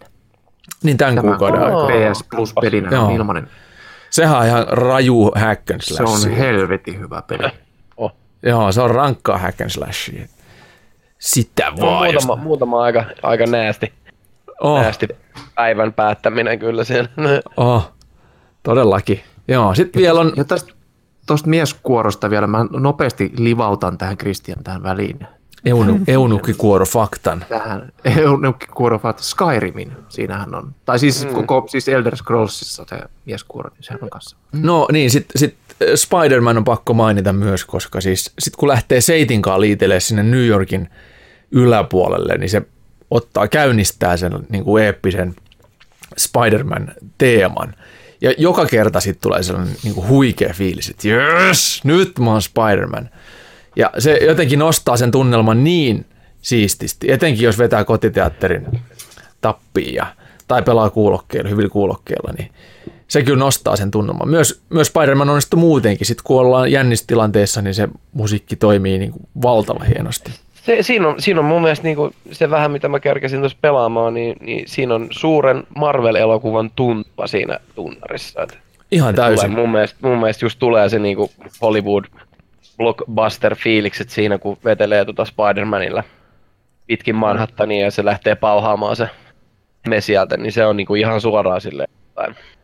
[0.82, 1.86] niin tämän Tämä kuukauden aikana.
[2.12, 3.04] PS Plus pelinä Joo.
[3.06, 3.48] on ilmainen.
[4.10, 6.26] Sehän on ihan raju hack and Se slash.
[6.26, 7.48] on helvetin hyvä peli.
[8.42, 10.26] Joo, se on rankkaa hack and slashia.
[11.18, 12.12] Sitä No, vaan.
[12.12, 13.92] jos- muutama, muutama aika, aika näästi,
[14.60, 15.08] Oh, näästi
[15.54, 17.08] päivän päättäminen kyllä siellä.
[17.56, 17.92] oh,
[18.62, 19.20] todellakin.
[19.48, 20.32] Joo, sitten vielä on...
[20.36, 20.72] Ja tästä
[21.26, 25.18] tuosta mieskuorosta vielä, mä nopeasti livautan tähän Christian tähän väliin.
[25.64, 27.44] Eunu, eunukkikuoro faktan.
[27.48, 27.92] Tähän
[28.74, 30.74] kuoro Skyrimin, siinähän on.
[30.84, 31.34] Tai siis mm.
[31.34, 34.36] koko, siis Elder Scrollsissa se mieskuoro, niin sehän on kanssa.
[34.52, 39.00] No niin, sitten sit äh, Spider-Man on pakko mainita myös, koska siis sit kun lähtee
[39.00, 40.88] Seitinkaan liitelee sinne New Yorkin
[41.50, 42.62] yläpuolelle, niin se
[43.10, 45.34] ottaa, käynnistää sen niin kuin eeppisen
[46.16, 47.74] Spider-Man-teeman.
[48.20, 52.42] Ja joka kerta sitten tulee sellainen niin kuin huikea fiilis, että jös, nyt mä oon
[52.42, 53.10] Spider-Man.
[53.78, 56.06] Ja se jotenkin nostaa sen tunnelman niin
[56.42, 58.66] siististi, etenkin jos vetää kotiteatterin
[59.40, 60.06] tappiin ja,
[60.48, 62.50] tai pelaa kuulokkeilla, hyvillä kuulokkeilla, niin
[63.08, 64.28] se kyllä nostaa sen tunnelman.
[64.28, 69.22] Myös, myös Spider-Man onnistuu muutenkin, sit kun ollaan jännistilanteessa, niin se musiikki toimii niin kuin
[69.42, 70.30] valtavan hienosti.
[70.62, 74.14] Se, siinä, on, siinä on mun mielestä niinku se vähän, mitä mä kerkesin tuossa pelaamaan,
[74.14, 78.42] niin, niin siinä on suuren Marvel-elokuvan tuntua siinä tunnarissa.
[78.42, 78.58] Et
[78.90, 79.50] Ihan tulee, täysin.
[79.50, 81.30] mun, mielestä, mun mielestä just tulee se niinku
[81.62, 82.04] Hollywood
[82.78, 86.02] blockbuster-fiilikset siinä, kun vetelee tota Spider-Manilla
[86.86, 89.08] pitkin Manhattania ja se lähtee pauhaamaan se
[89.88, 91.88] me sieltä, niin se on niinku ihan suoraan silleen.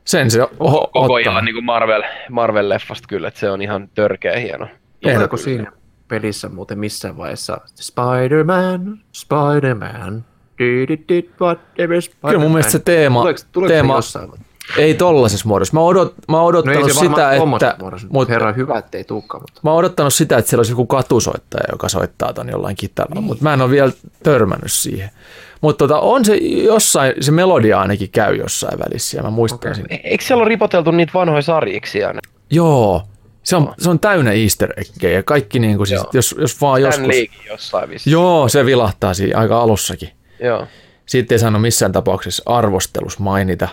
[0.05, 1.19] Sen se o- koko ottaa.
[1.19, 4.69] ihan niinku Marvel, Marvel-leffasta kyllä, että se on ihan törkeä hieno.
[5.01, 5.73] Tuleeko siinä
[6.09, 10.25] pelissä muuten missään vaiheessa Spider-Man, Spider-Man,
[10.59, 12.31] did it did whatever Spider-Man.
[12.31, 14.31] Kyllä mun mielestä se teema, Tuleeko, tuleeko teema se jossain?
[14.77, 15.75] Ei tollaisessa muodossa.
[15.75, 17.77] Mä, odot, mä oon No odottanut ei se sitä, että...
[18.09, 19.43] mutta herra hyvä, ettei tuukkaan.
[19.43, 19.61] Mutta.
[19.63, 23.25] Mä oon odottanut sitä, että siellä olisi joku katusoittaja, joka soittaa ton jollain kitaralla, niin.
[23.25, 23.93] mutta mä en ole vielä
[24.23, 25.11] törmännyt siihen.
[25.61, 29.75] Mutta tota, on se jossain, se melodia ainakin käy jossain välissä ja mä muistan okay.
[29.75, 29.87] sen.
[29.91, 32.21] E- Eikö siellä ole ripoteltu niitä vanhoja sarjiksi aina?
[32.51, 33.03] Joo,
[33.43, 36.11] se on, se on täynnä easter eggejä ja kaikki niin kuin siis, Joo.
[36.13, 37.07] jos, jos vaan Joskus.
[37.17, 37.47] joskus.
[37.47, 38.13] Jossain vissiin.
[38.13, 40.09] Joo, se vilahtaa siinä aika alussakin.
[40.41, 40.67] Joo.
[41.07, 43.69] Siitä ei saanut missään tapauksessa arvostelus mainita.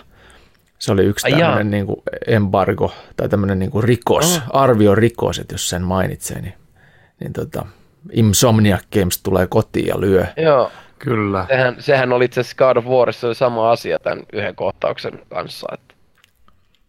[0.82, 4.42] Se oli yksi tämmöinen niin kuin embargo tai tämmöinen niin kuin rikos, oh.
[4.60, 6.54] arvio rikos, että jos sen mainitsee, niin,
[7.20, 7.66] niin tota,
[8.12, 10.26] Insomniac Games tulee kotiin ja lyö.
[10.36, 10.70] Joo.
[10.98, 11.46] Kyllä.
[11.48, 15.66] Sehän, sehän oli itse asiassa God of Warissa oli sama asia tämän yhden kohtauksen kanssa,
[15.74, 15.94] että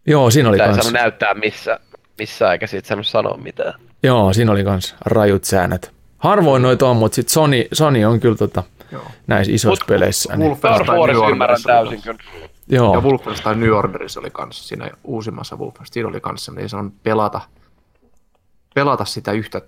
[0.06, 1.78] Joo, siinä oli sitä ei näyttää missä,
[2.18, 3.74] missä eikä siitä saanut sanoa mitään.
[4.02, 5.92] joo, siinä oli kans rajut säännöt.
[6.18, 8.62] Harvoin noita on, mutta sit Sony, Sony on kyllä tota,
[8.92, 9.02] Joo.
[9.26, 10.36] näissä isoissa Mut- peleissä.
[10.36, 12.18] Niin, God of Wolfenstein ymmärrän täysin kyllä.
[12.68, 16.06] Joo, Ja Wolfenstein New Orderissa oli kanssa siinä uusimmassa Wolfenstein.
[16.06, 17.40] Oli kanssa semmoinen, se on pelata,
[18.74, 19.60] pelata sitä yhtä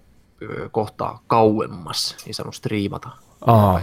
[0.43, 3.09] ö, kohtaa kauemmas, niin sanoo striimata.
[3.47, 3.81] Aa.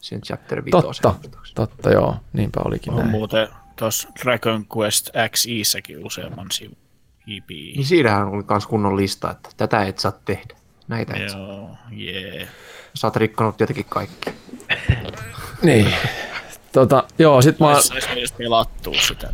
[0.00, 0.70] Siinä chapter 5.
[0.70, 1.14] totta,
[1.54, 3.10] totta joo, niinpä olikin On näin.
[3.10, 6.76] muuten tuossa Dragon Quest XIssäkin useamman sivun
[7.26, 7.48] IP.
[7.48, 10.54] Niin siinähän oli myös kunnon lista, että tätä et saa tehdä.
[10.88, 11.40] Näitä et saa.
[11.40, 12.48] Joo, jee.
[12.94, 14.30] Sä oot rikkonut jotenkin kaikki.
[15.62, 15.94] Niin,
[16.72, 19.32] tota, joo, sit mä Sais pelattua sitä.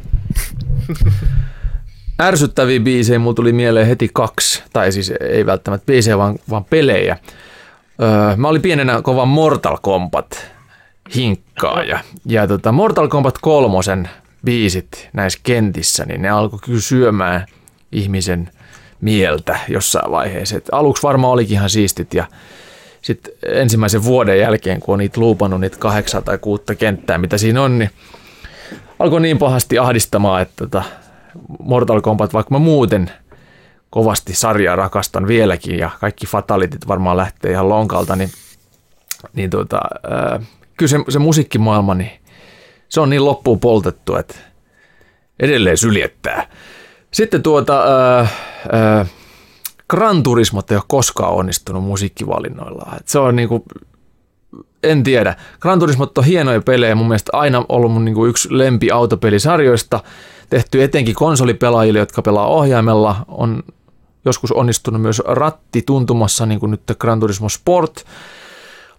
[2.22, 7.18] ärsyttäviä biisejä mulla tuli mieleen heti kaksi, tai siis ei välttämättä biisejä, vaan, vaan pelejä.
[8.02, 10.46] Öö, mä olin pienenä kova Mortal Kombat
[11.14, 11.98] hinkkaaja.
[12.26, 14.08] Ja tota, Mortal Kombat kolmosen
[14.44, 17.46] biisit näissä kentissä, niin ne alkoi kyllä syömään
[17.92, 18.50] ihmisen
[19.00, 20.56] mieltä jossain vaiheessa.
[20.56, 22.24] Et aluksi varmaan olikin ihan siistit ja
[23.08, 27.62] sitten ensimmäisen vuoden jälkeen, kun on niitä luupannut niitä kahdeksan tai kuutta kenttää, mitä siinä
[27.62, 27.90] on, niin
[28.98, 30.82] alkoi niin pahasti ahdistamaan, että tota,
[31.58, 33.10] Mortal Kombat, vaikka mä muuten
[33.90, 38.30] kovasti sarjaa rakastan vieläkin ja kaikki fatalitit varmaan lähtee ihan lonkalta, niin,
[39.32, 39.80] niin tuota,
[40.76, 42.10] kyllä se, se musiikkimaailma, niin
[42.88, 44.34] se on niin loppuun poltettu, että
[45.40, 46.46] edelleen syljettää.
[47.10, 48.26] Sitten tuota, ää,
[48.72, 49.06] ää,
[49.90, 52.96] Gran Turismo ei ole koskaan onnistunut musiikkivalinnoillaan.
[52.96, 53.64] Et se on niinku,
[54.82, 55.36] en tiedä.
[55.60, 60.00] Gran Turismo on hienoja pelejä, mun mielestä aina ollut mun niinku yksi lempi autopelisarjoista.
[60.50, 63.16] Tehty etenkin konsolipelaajille, jotka pelaa ohjaimella.
[63.28, 63.62] On
[64.24, 68.04] joskus onnistunut myös ratti tuntumassa, niin kuin nyt Gran Turismo Sport.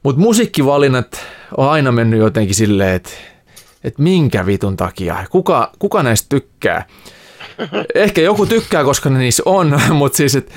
[0.03, 1.19] Mutta musiikkivalinnat
[1.57, 3.09] on aina mennyt jotenkin silleen, että
[3.83, 6.85] että minkä vitun takia, kuka, kuka näistä tykkää.
[7.95, 10.53] Ehkä joku tykkää, koska ne niissä on, mutta siis, että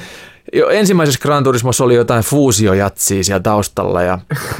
[0.53, 4.19] jo ensimmäisessä Gran Turismossa oli jotain fuusiojatsia siellä taustalla ja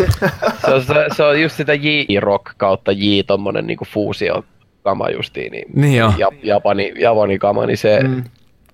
[0.67, 4.45] Se on, se, se on just sitä J-rock kautta J tommonen niinku fuusio
[4.83, 6.13] kama justiin, niin, Niin jo.
[6.19, 8.25] ja, Japani, Japani kama, niin se, mm.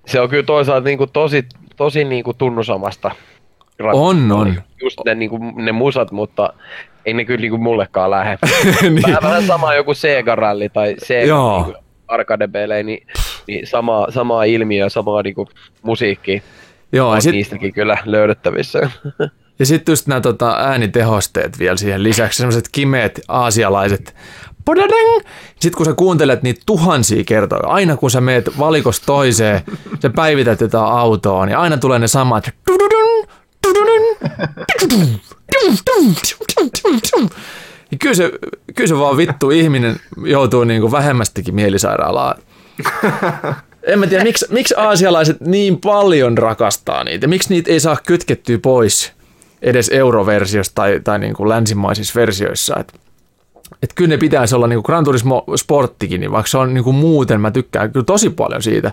[0.05, 3.11] se on kyllä toisaalta niinku tosi, tosi niinku tunnusamasta.
[3.93, 4.61] On, on.
[4.81, 6.53] Just ne, niinku, ne musat, mutta
[7.05, 8.37] ei ne kyllä niinku mullekaan lähde.
[8.81, 9.03] Niin.
[9.07, 13.07] Vähän, vähän sama joku Sega Rally tai Sega niinku arcade-pelejä, niin
[13.49, 15.47] niin samaa, samaa ilmiöä, samaa niinku
[15.81, 16.41] musiikkia
[16.91, 18.79] Joo, ja on sitten niistäkin kyllä löydettävissä.
[19.59, 24.15] Ja sitten just nämä tota, äänitehosteet vielä siihen lisäksi, semmoiset kimeet aasialaiset.
[25.59, 29.61] Sitten kun sä kuuntelet niitä tuhansia kertoja, aina kun sä meet valikosta toiseen,
[30.01, 32.51] sä päivität jotain autoa, niin aina tulee ne samat.
[37.91, 38.31] Ja kyllä se,
[38.75, 42.41] kyllä se vaan vittu ihminen joutuu niinku vähemmästikin mielisairaalaan.
[43.83, 47.27] En mä tiedä, miksi, miksi aasialaiset niin paljon rakastaa niitä.
[47.27, 49.11] Miksi niitä ei saa kytkettyä pois
[49.61, 52.75] edes euroversiosta tai, tai niin kuin länsimaisissa versioissa.
[52.79, 52.93] Et,
[53.83, 56.83] et kyllä ne pitäisi olla niin kuin Gran Turismo Sporttikin, niin vaikka se on niin
[56.83, 58.91] kuin muuten, mä tykkään kyllä tosi paljon siitä.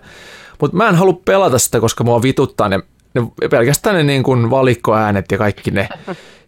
[0.61, 2.81] Mutta mä en halua pelata sitä, koska mua vituttaa ne,
[3.17, 5.89] ne pelkästään ne niin kuin valikkoäänet ja kaikki ne.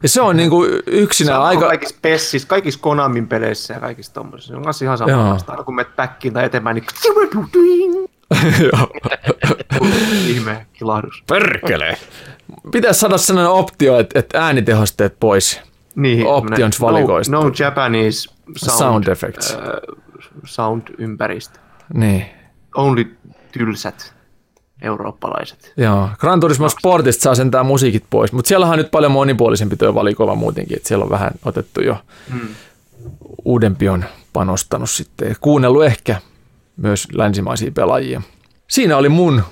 [0.03, 1.59] Ja se on niin kuin yksinään Sama aika...
[1.61, 1.69] aika...
[1.69, 4.53] kaikissa Pessissä, kaikissa Konamin peleissä ja kaikissa tommosissa.
[4.53, 5.39] Se on kanssa ihan sama.
[5.49, 8.09] Aina kun menet backiin tai eteenpäin, niin
[8.61, 8.89] Joo.
[10.27, 11.23] ihme kilahdus.
[11.29, 11.97] Perkele!
[12.73, 15.61] Pitäisi saada sellainen optio, että, että äänitehosteet pois.
[15.95, 17.33] Niin, Options tämmönen valikoista.
[17.33, 19.51] No, no Japanese sound, Sound effects.
[19.55, 19.59] äh,
[20.45, 21.59] sound ympäristö.
[21.95, 22.25] Niin.
[22.75, 23.17] Only
[23.53, 24.15] tylsät
[24.83, 25.73] eurooppalaiset.
[25.77, 29.95] Joo, Gran Turismo Sportista saa sentään musiikit pois, mutta siellä on nyt paljon monipuolisempi tuo
[29.95, 31.97] valikoima muutenkin, että siellä on vähän otettu jo
[32.31, 32.49] Hmm.
[33.45, 36.17] uudempi on panostanut sitten ja kuunnellut ehkä
[36.77, 38.23] myös länsimaisia pelaajia.
[38.69, 39.43] Siinä oli mun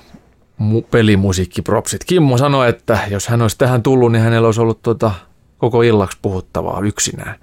[0.61, 2.03] mu- pelimusiikkipropsit.
[2.05, 5.11] Kimmo sanoi, että jos hän olisi tähän tullut, niin hänellä olisi ollut tota
[5.57, 7.35] koko illaksi puhuttavaa yksinään.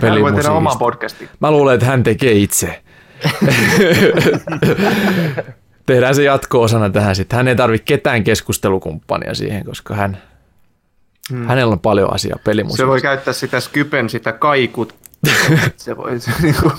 [0.00, 1.28] Peli- Hän voi tehdä oman podcastin.
[1.40, 2.82] Mä luulen, että hän tekee itse.
[5.86, 7.36] Tehdään se jatko-osana tähän sitten.
[7.36, 10.18] Hän ei tarvitse ketään keskustelukumppania siihen, koska hän,
[11.30, 11.46] hmm.
[11.46, 12.86] hänellä on paljon asiaa Se pelimusiikista.
[12.86, 14.94] voi käyttää sitä Skypen, sitä kaikut.
[15.76, 16.72] se voi se niinku...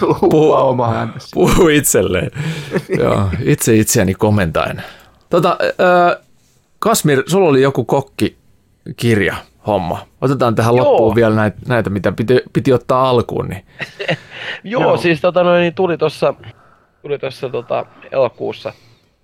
[0.00, 1.08] Luupaa omaa.
[1.34, 2.30] Puhu itselleen.
[2.98, 4.82] Joo, itse itseäni komentaen.
[5.30, 6.22] Tota, äh,
[6.78, 10.06] Kasmir, sulla oli joku kokkikirja homma.
[10.20, 10.90] Otetaan tähän Joo.
[10.90, 13.48] loppuun vielä näitä, näitä mitä piti, piti ottaa alkuun.
[13.48, 13.66] Niin.
[14.64, 14.96] Joo, Joo.
[14.96, 16.34] siis tota noin, niin tuli tuossa
[17.06, 18.72] tuli tossa, tota, elokuussa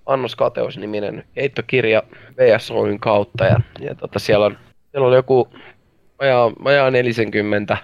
[0.07, 2.03] Annos Kateus-niminen heittokirja
[2.37, 4.59] VS Oyn kautta ja, ja tota, siellä, on,
[4.91, 5.49] siellä oli joku
[6.21, 7.77] vajaa, vajaa 40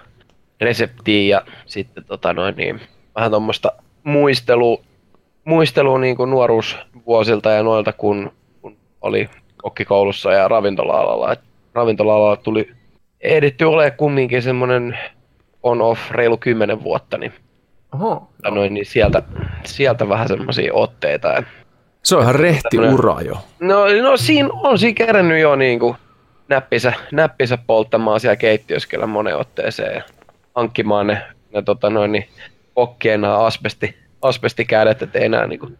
[0.61, 2.81] reseptiä ja sitten tota noin, niin,
[3.15, 3.71] vähän tuommoista
[4.03, 4.81] muistelu,
[5.45, 11.33] muistelu niin kuin nuoruusvuosilta ja noilta kun, kun oli kokkikoulussa ja ravintola-alalla.
[11.33, 11.39] Et
[11.73, 12.71] ravintola-alalla tuli
[13.21, 14.97] ehditty olemaan kumminkin semmoinen
[15.63, 17.33] on-off reilu kymmenen vuotta, niin,
[17.93, 18.29] Oho.
[18.43, 19.23] ja noin, niin sieltä,
[19.65, 21.27] sieltä vähän semmoisia otteita.
[21.27, 21.43] Ja,
[22.03, 23.37] Se on ihan rehti ura jo.
[23.59, 25.95] no, no siinä on siinä kerännyt jo niinku
[26.47, 30.03] näppisä, näppisä polttamaan siellä keittiössä kyllä moneen otteeseen ja
[30.55, 31.21] hankkimaan ne,
[31.53, 32.29] ne tota noin, niin,
[32.73, 35.71] kokkien nämä asbesti, asbestikädet, että enää, niinku,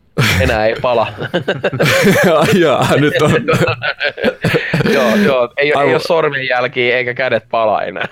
[0.42, 1.08] enää ei pala.
[2.40, 3.32] Ai Jaa, nyt on.
[4.94, 5.94] joo, joo, ei, ei Aivan.
[5.94, 8.08] ole sormenjälkiä eikä kädet pala enää.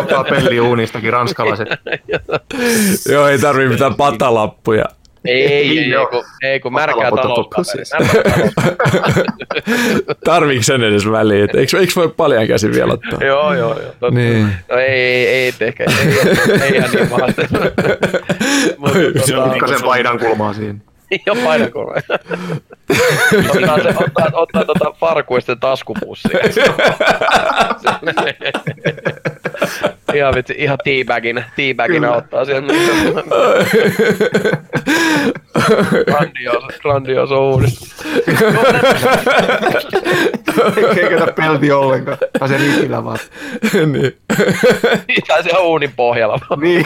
[0.00, 1.68] Ottaa pelliuunistakin ranskalaiset.
[3.12, 4.84] Joo, ei tarvii mitään patalappuja.
[5.24, 7.62] ei, ei, ei, kun, ei, kun märkää taloutta.
[10.24, 11.44] Tarviiko sen edes väliin?
[11.44, 13.18] Et Eikö, eikö voi paljon käsin vielä ottaa?
[13.26, 13.92] Joo, joo, joo.
[14.00, 14.10] Totta.
[14.10, 14.48] Niin.
[14.70, 17.42] No ei, ei, ei ehkä, ei, ei, ei ihan niin pahasti.
[18.78, 20.78] Mutta Se on tota, Pikkasen paidan kulmaa siinä.
[21.26, 22.02] Jo painakolme.
[23.50, 26.38] ottaa, se, ottaa, ottaa tota farkuisten taskupussia.
[30.14, 32.72] ihan vitsi, ihan teabagina, teabagina ottaa sieltä.
[36.04, 38.04] grandioso, grandioso uudistus.
[40.76, 42.18] Ei käytä pelti ollenkaan.
[42.38, 43.18] Tai se rikillä vaan.
[43.92, 44.16] niin.
[45.28, 46.38] Tai siellä uunin pohjalla.
[46.60, 46.84] Niin.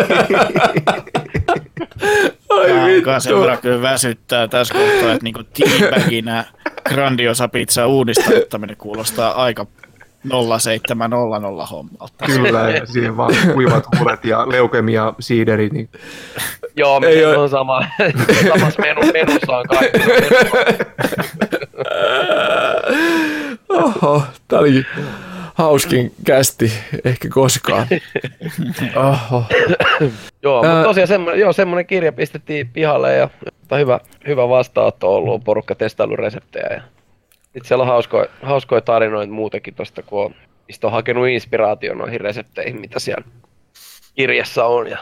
[2.50, 6.44] Ai Alkaa sen verran kyllä väsyttää tässä kohtaa, että niinku teabaginä
[6.88, 9.66] grandiosa pizza uudistaminen kuulostaa aika
[10.28, 12.26] 0700 hommalta.
[12.26, 15.72] Kyllä, ja siihen vaan kuivat huulet ja leukemia siiderit.
[15.72, 15.88] Niin.
[16.76, 17.84] Joo, Ei se oo- on sama.
[18.48, 19.98] Samassa menu, menussa on kaikki.
[23.68, 24.86] Oho, tää oli
[25.54, 26.72] hauskin kästi
[27.04, 27.86] ehkä koskaan.
[28.96, 29.44] Oho.
[30.42, 33.28] Joo, Ää- mutta tosiaan semmoinen, joo, semmoinen kirja pistettiin pihalle ja
[33.60, 36.66] mutta hyvä, hyvä vastaanotto on ollut, porukka testaillut reseptejä.
[36.70, 36.82] Ja
[37.42, 40.34] sitten siellä on hauskoja, hauskoja tarinoita muutenkin tosta, kun on,
[40.68, 43.24] mistä on hakenut inspiraation noihin resepteihin, mitä siellä
[44.14, 44.98] kirjassa on ja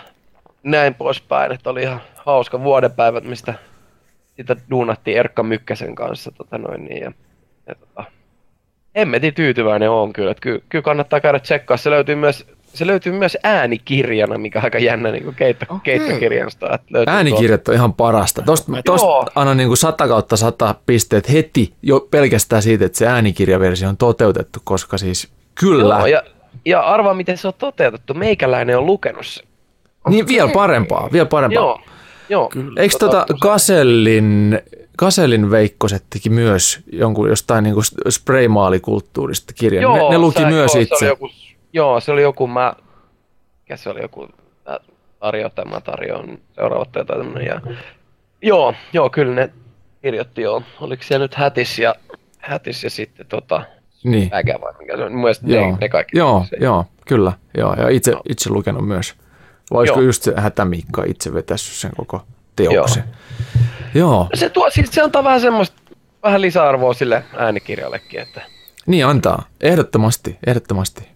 [0.62, 1.52] näin poispäin.
[1.52, 3.54] Että oli ihan hauska vuodenpäivät, mistä
[4.36, 6.32] sitä duunattiin Erkka Mykkäsen kanssa.
[6.32, 7.12] Tota noin, niin, ja,
[7.66, 8.04] ja tota,
[8.98, 10.30] hemmetin tyytyväinen on kyllä.
[10.30, 11.76] Että kyllä, kyllä kannattaa käydä tsekkaa.
[11.76, 15.80] Se löytyy myös se löytyy myös äänikirjana, mikä on aika jännä niin keitto, okay.
[15.84, 16.74] keittokirjasta.
[16.74, 18.42] Että Äänikirjat on ihan parasta.
[18.86, 19.26] Joo.
[19.34, 23.96] annan niin kuin 100 kautta 100 pisteet heti jo pelkästään siitä, että se äänikirjaversio on
[23.96, 25.94] toteutettu, koska siis kyllä.
[25.94, 26.22] Joo, ja,
[26.64, 28.14] ja arvaa, miten se on toteutettu.
[28.14, 29.42] Meikäläinen on lukenut se.
[30.08, 31.62] Niin vielä parempaa, vielä parempaa.
[31.62, 31.80] Joo,
[32.28, 32.50] joo.
[32.76, 34.58] Eikö tota Kasellin,
[34.96, 37.74] Kasellin Veikkoset teki myös jonkun jostain niin
[38.08, 39.82] spraymaalikulttuurista kirjan?
[39.82, 40.96] Joo, ne, ne luki sä- myös joo, itse.
[40.98, 41.28] Se oli joku,
[41.72, 42.72] joo, se oli joku, mä,
[43.62, 44.28] mikä se oli joku,
[44.66, 44.78] mä
[45.20, 47.60] tarjoan, tai mä tarjoan seuraavat tai jotain tämmönen, ja
[48.42, 49.50] joo, joo, kyllä ne
[50.02, 50.62] kirjoitti joo.
[50.80, 51.94] Oliko siellä nyt hätis ja,
[52.38, 53.62] hätis ja sitten tota,
[54.04, 54.30] Niin.
[54.34, 56.18] äkä vai mikä se on, mun mielestä ne, ne kaikki.
[56.18, 57.32] joo, se, joo, kyllä.
[57.58, 59.14] Joo, ja itse, itse lukenut myös.
[59.70, 60.06] Vai olisiko Joo.
[60.06, 62.22] just se Hätämiikka itse vetässyt sen koko
[62.56, 63.04] teoksen?
[63.94, 64.10] Joo.
[64.10, 64.28] joo.
[64.34, 65.76] Se, tuo, siis se antaa vähän semmoista,
[66.22, 68.42] vähän lisäarvoa sille äänikirjallekin, että
[68.86, 71.08] Niin antaa, ehdottomasti, ehdottomasti.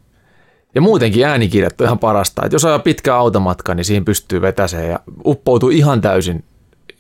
[0.75, 2.47] Ja muutenkin äänikirjat on ihan parasta.
[2.47, 6.45] Et jos ajaa pitkä automatka, niin siihen pystyy vetäseen ja uppoutuu ihan täysin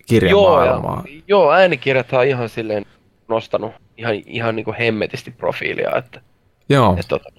[0.07, 1.05] kirjan joo, ja, maailmaan.
[1.29, 2.87] joo, äänikirjat on ihan silleen
[3.29, 6.21] nostanut ihan, ihan niin kuin hemmetisti profiilia, että
[6.69, 7.31] Joo, Et, tota,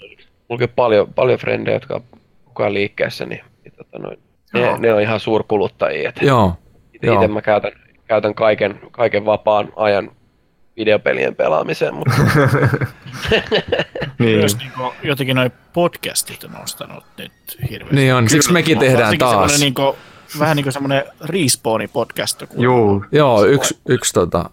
[0.50, 2.02] mulla on paljon, paljon frendejä, jotka
[2.66, 4.20] on liikkeessä, niin tota, noin,
[4.54, 4.78] ne, Joo.
[4.78, 6.10] ne, on ihan suurkuluttajia.
[6.10, 6.58] Et joo,
[7.02, 7.16] joo.
[7.16, 7.72] itse mä käytän,
[8.08, 10.12] käytän kaiken, kaiken vapaan ajan
[10.78, 12.16] videopelien pelaamiseen, mutta
[14.20, 14.40] Niin.
[14.40, 17.32] Myös niin kuin, jotenkin noin podcastit on nostanut nyt
[17.70, 17.96] hirveästi.
[17.96, 19.60] Niin on, siksi mekin tehdään taas.
[19.60, 19.96] Niin kuin,
[20.40, 22.44] vähän niin kuin semmoinen respawni podcast.
[22.50, 23.06] kun- Juu.
[23.12, 24.50] Joo, yksi, yksi tota...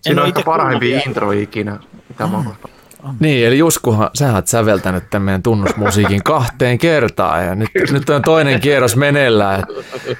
[0.00, 2.46] Siinä on ehkä parhaimpia introja ikinä, mitä mä oon.
[3.20, 8.22] Niin, eli Juskuhan, sä oot säveltänyt tämän meidän tunnusmusiikin kahteen kertaan ja nyt, nyt on
[8.22, 9.62] toinen kierros meneillään.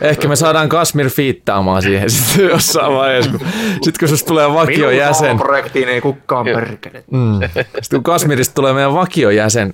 [0.00, 3.40] Ehkä me saadaan Kasmir fiittaamaan siihen sitten jossain vaiheessa, kun,
[3.82, 5.26] sit kun susta tulee vakiojäsen.
[5.26, 7.04] Minun projektiin ei kukaan perkele.
[7.10, 7.40] Mm.
[7.54, 9.72] Sitten kun Kasmirista tulee meidän vakiojäsen,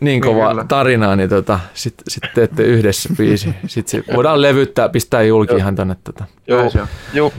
[0.00, 0.64] niin kova kyllä.
[0.68, 3.54] tarinaa, niin tota, sitten sit teette yhdessä biisi.
[3.66, 5.96] Sitten se voidaan levyttää, pistää julki ihan tonne.
[6.04, 6.24] Tota.
[6.46, 6.88] joo, se on.
[7.12, 7.32] joo,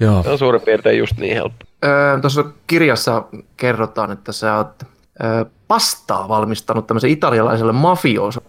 [0.00, 0.22] Joo.
[0.22, 1.67] se on suurin piirtein just niin helppo.
[1.84, 3.24] Öö, Tuossa kirjassa
[3.56, 4.82] kerrotaan, että sä oot
[5.24, 8.40] öö, pastaa valmistanut tämmöisen italialaiselle mafioso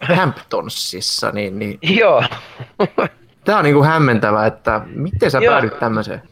[0.00, 2.24] Hamptonsissa, niin, niin Joo,
[3.44, 5.52] Tämä on niinku hämmentävää, että miten sä Joo.
[5.52, 6.22] päädyt tämmöiseen?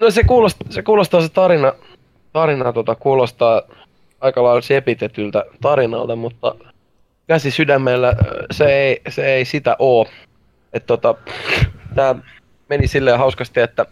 [0.00, 1.72] no se kuulostaa se, kuulostaa se tarina,
[2.32, 3.62] tarina tota, kuulostaa
[4.20, 6.54] aika lailla sepitetyltä tarinalta, mutta
[7.26, 8.14] käsi sydämellä
[8.50, 10.06] se ei, se ei sitä oo.
[10.72, 11.14] Et tota,
[11.94, 12.14] tää
[12.68, 13.86] meni silleen hauskasti, että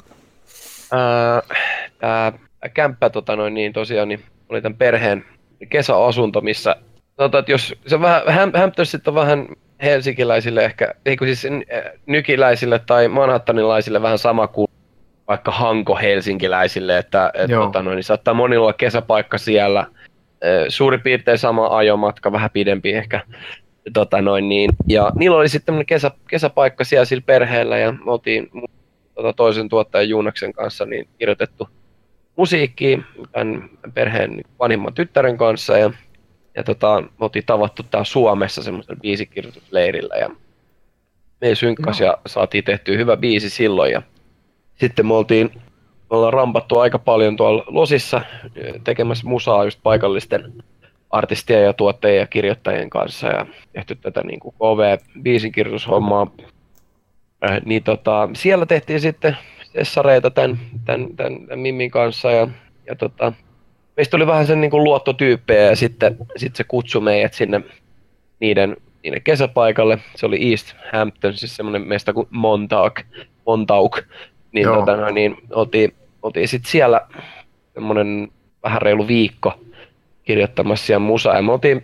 [1.98, 2.32] tää
[2.74, 5.24] kämppä tota noin, niin tosiaan niin oli tämän perheen
[5.68, 6.76] kesäasunto, missä
[7.16, 9.48] tota, että jos se vähän, Ham- Hamptonsit on vähän
[9.82, 11.46] helsinkiläisille ehkä, ei kun siis
[12.06, 14.68] nykiläisille tai manhattanilaisille vähän sama kuin
[15.28, 19.86] vaikka Hanko helsinkiläisille, että et, tota, noin, niin saattaa monilla olla kesäpaikka siellä,
[20.68, 23.20] suurin piirtein sama ajomatka, vähän pidempi ehkä.
[23.92, 24.70] Tota noin, niin.
[24.88, 28.50] Ja niillä oli sitten kesä, kesäpaikka siellä sillä perheellä ja me oltiin
[29.14, 31.68] tota, toisen tuottajan Juunaksen kanssa niin kirjoitettu
[32.36, 32.98] musiikkia
[33.32, 35.90] tämän perheen vanhimman tyttären kanssa ja,
[36.56, 40.30] ja tota, me oltiin tavattu täällä Suomessa semmoisella biisikirjoitusleirillä ja
[41.40, 44.02] me synkkas ja saatiin tehtyä hyvä biisi silloin ja
[44.74, 45.50] sitten me oltiin
[46.12, 48.20] me ollaan rampattu aika paljon tuolla Losissa
[48.84, 50.52] tekemässä musaa just paikallisten
[51.10, 56.30] artistien ja tuottajien ja kirjoittajien kanssa ja tehty tätä niin kuin KV-biisinkirjoitushommaa.
[57.50, 59.36] Äh, niin tota, siellä tehtiin sitten
[59.72, 62.48] sessareita tämän, tämän, tämän, tämän Mimmin kanssa ja,
[62.86, 63.32] ja tota,
[63.96, 67.60] meistä oli vähän sen niin kuin luottotyyppejä ja sitten, sitten se kutsui meidät sinne
[68.40, 69.98] niiden, niiden kesäpaikalle.
[70.16, 73.00] Se oli East Hampton, siis semmoinen meistä kuin Montauk,
[73.46, 73.98] Montauk.
[74.52, 74.76] Niin, Joo.
[74.76, 77.00] tota, noin, niin oltiin, oltiin sitten siellä
[77.74, 78.28] semmoinen
[78.62, 79.54] vähän reilu viikko
[80.22, 81.36] kirjoittamassa siellä musaa.
[81.36, 81.82] Ja me oltiin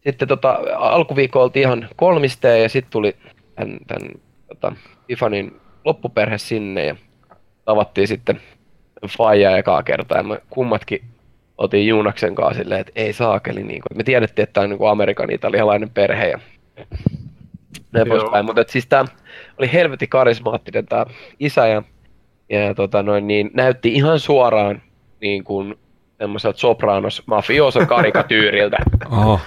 [0.00, 3.16] sitten tota, alkuviikko oltiin ihan kolmisteen ja sitten tuli
[3.54, 4.10] tämän, tämän
[4.48, 4.72] tota,
[5.06, 6.96] Tifanin loppuperhe sinne ja
[7.64, 8.40] tavattiin sitten
[9.08, 10.18] Faija ekaa kertaa.
[10.18, 11.04] Ja me kummatkin
[11.58, 13.62] oltiin Juunaksen kanssa silleen, että ei saakeli.
[13.62, 16.38] Niin kuin, me tiedettiin, että tämä on niin kuin Amerikan italialainen perhe ja
[17.92, 18.44] näin poispäin.
[18.44, 19.04] Mutta et siis tämä
[19.58, 21.06] oli helvetin karismaattinen tämä
[21.40, 21.82] isä ja,
[22.48, 24.82] ja tota noin, niin, näytti ihan suoraan
[25.20, 25.78] niin kuin
[26.18, 28.76] semmoiselta sopranos mafioso karikatyyriltä.
[29.10, 29.40] Oho.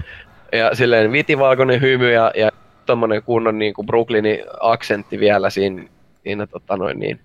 [0.51, 2.51] Ja silleen vitivalkoinen hymy ja, ja
[2.87, 5.83] tommonen kunnon niin kuin Brooklynin aksentti vielä siinä,
[6.23, 7.19] siinä tota noin niin,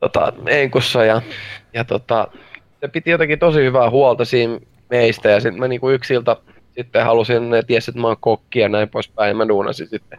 [0.00, 1.22] tota, enkussa ja,
[1.74, 2.28] ja tota,
[2.80, 6.36] se piti jotenkin tosi hyvää huolta siinä meistä ja sitten mä niinku yksiltä
[6.74, 10.18] sitten halusin, ne tiesi, että mä oon kokki ja näin poispäin ja mä duunasin sitten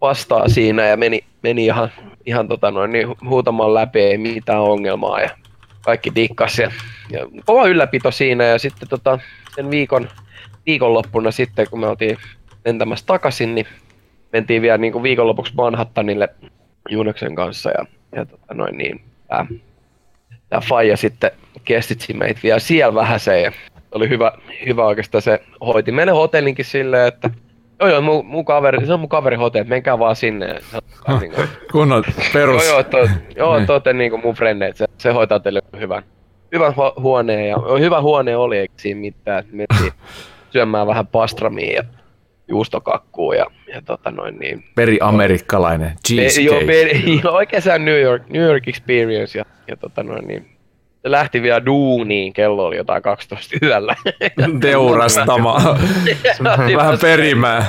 [0.00, 1.92] vastaa siinä ja meni, meni ihan,
[2.26, 5.30] ihan tota noin, niin huutamaan läpi, ei mitään ongelmaa ja
[5.84, 6.70] kaikki dikkas ja,
[7.10, 9.18] ja kova ylläpito siinä ja sitten tota,
[9.54, 10.08] sen viikon,
[10.66, 12.18] viikonloppuna sitten, kun me oltiin
[12.68, 13.66] lentämässä takaisin, niin
[14.32, 16.28] mentiin vielä niin kuin viikonlopuksi Manhattanille
[16.90, 17.84] Juneksen kanssa ja,
[18.16, 19.46] ja tota noin niin, tää,
[20.48, 21.30] tää faija sitten
[21.64, 23.52] kestitsi meitä vielä siellä vähän se ja
[23.92, 24.32] oli hyvä,
[24.66, 27.30] hyvä oikeastaan se hoiti meille hotellinkin silleen, että
[27.80, 30.46] Joo, joo, mun, mun kaveri, se on mun kaveri hotelli, menkää vaan sinne.
[31.20, 32.66] Niin kuin, Kunnon perus.
[32.66, 32.98] joo, joo, to,
[33.36, 33.66] joo Niin.
[33.84, 36.02] te niin kuin mun frendeit, se, se hoitaa teille hyvän,
[36.52, 37.48] hyvän hu- huoneen.
[37.48, 39.38] Ja hyvä huone oli, eikä siinä mitään.
[39.38, 39.92] että Mentiin
[40.52, 41.82] syömään vähän pastramia ja
[42.48, 44.64] juustokakkuu ja, ja tota noin niin.
[44.74, 46.64] Peri amerikkalainen Me, joo, cheesecake.
[46.66, 46.82] me,
[47.24, 50.58] joo, oikein se on New York, New York experience ja, ja tota noin niin.
[51.02, 53.94] Se lähti vielä duuniin, kello oli jotain 12 yöllä.
[54.60, 55.56] Teurastama.
[56.76, 57.66] Vähän perimää.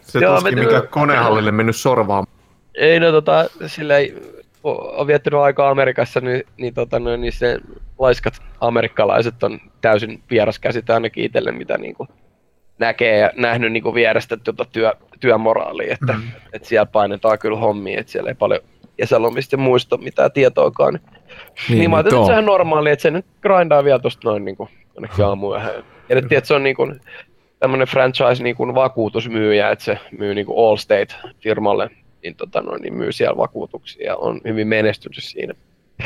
[0.00, 2.26] Se Joo, tuskin me- mikä konehallille mennyt sorvaan.
[2.74, 4.14] Ei no tota, sillä ei
[4.64, 7.58] on viettänyt aikaa Amerikassa, niin, niin, tota, no, niin se
[7.98, 12.08] laiskat amerikkalaiset on täysin vieras käsite ainakin itselle, mitä niin kuin
[12.82, 16.22] näkee ja nähnyt niin kuin vierestä tuota työ, työmoraalia, että, mm.
[16.52, 18.60] että siellä painetaan kyllä hommia, että siellä ei paljon
[18.96, 20.94] kesälomista ja muista mitään tietoakaan.
[20.94, 21.02] Niin,
[21.68, 24.28] niin, niin mä ajattelin, että se on ihan normaali, että se nyt grindaa vielä tosta
[24.28, 24.68] noin niin kuin,
[25.24, 25.84] aamuyöhön.
[26.08, 27.00] Tiedettiin, että se on niin kuin,
[27.58, 31.90] tämmöinen franchise niin kuin vakuutusmyyjä, että se myy niin kuin Allstate-firmalle,
[32.22, 35.54] niin, tota noin, niin myy siellä vakuutuksia ja on hyvin menestynyt siinä.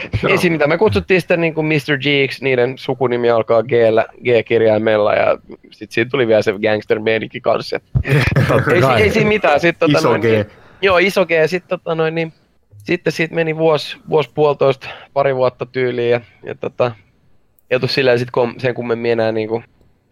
[0.29, 0.69] Ei siinä mitään.
[0.69, 1.97] Me kutsuttiin sitä niin kuin Mr.
[1.99, 3.73] G's, niiden sukunimi alkaa g
[4.25, 5.39] G-kirjaimella ja
[5.71, 7.81] sitten siitä tuli vielä se gangster meininki kanssa.
[8.75, 9.03] Ei, kai.
[9.03, 9.61] ei siinä mitään.
[9.61, 10.25] Sitten, tota, Iso noin, G.
[10.25, 10.47] Niin,
[10.83, 11.31] joo, iso G.
[11.47, 12.33] Sitten, tota, noin, niin,
[12.77, 16.93] sitten siitä meni vuosi, vuosi puolitoista, pari vuotta tyyliin ja, ja tota,
[17.71, 19.63] ei oltu silleen sit kom, sen kummemmin enää niinku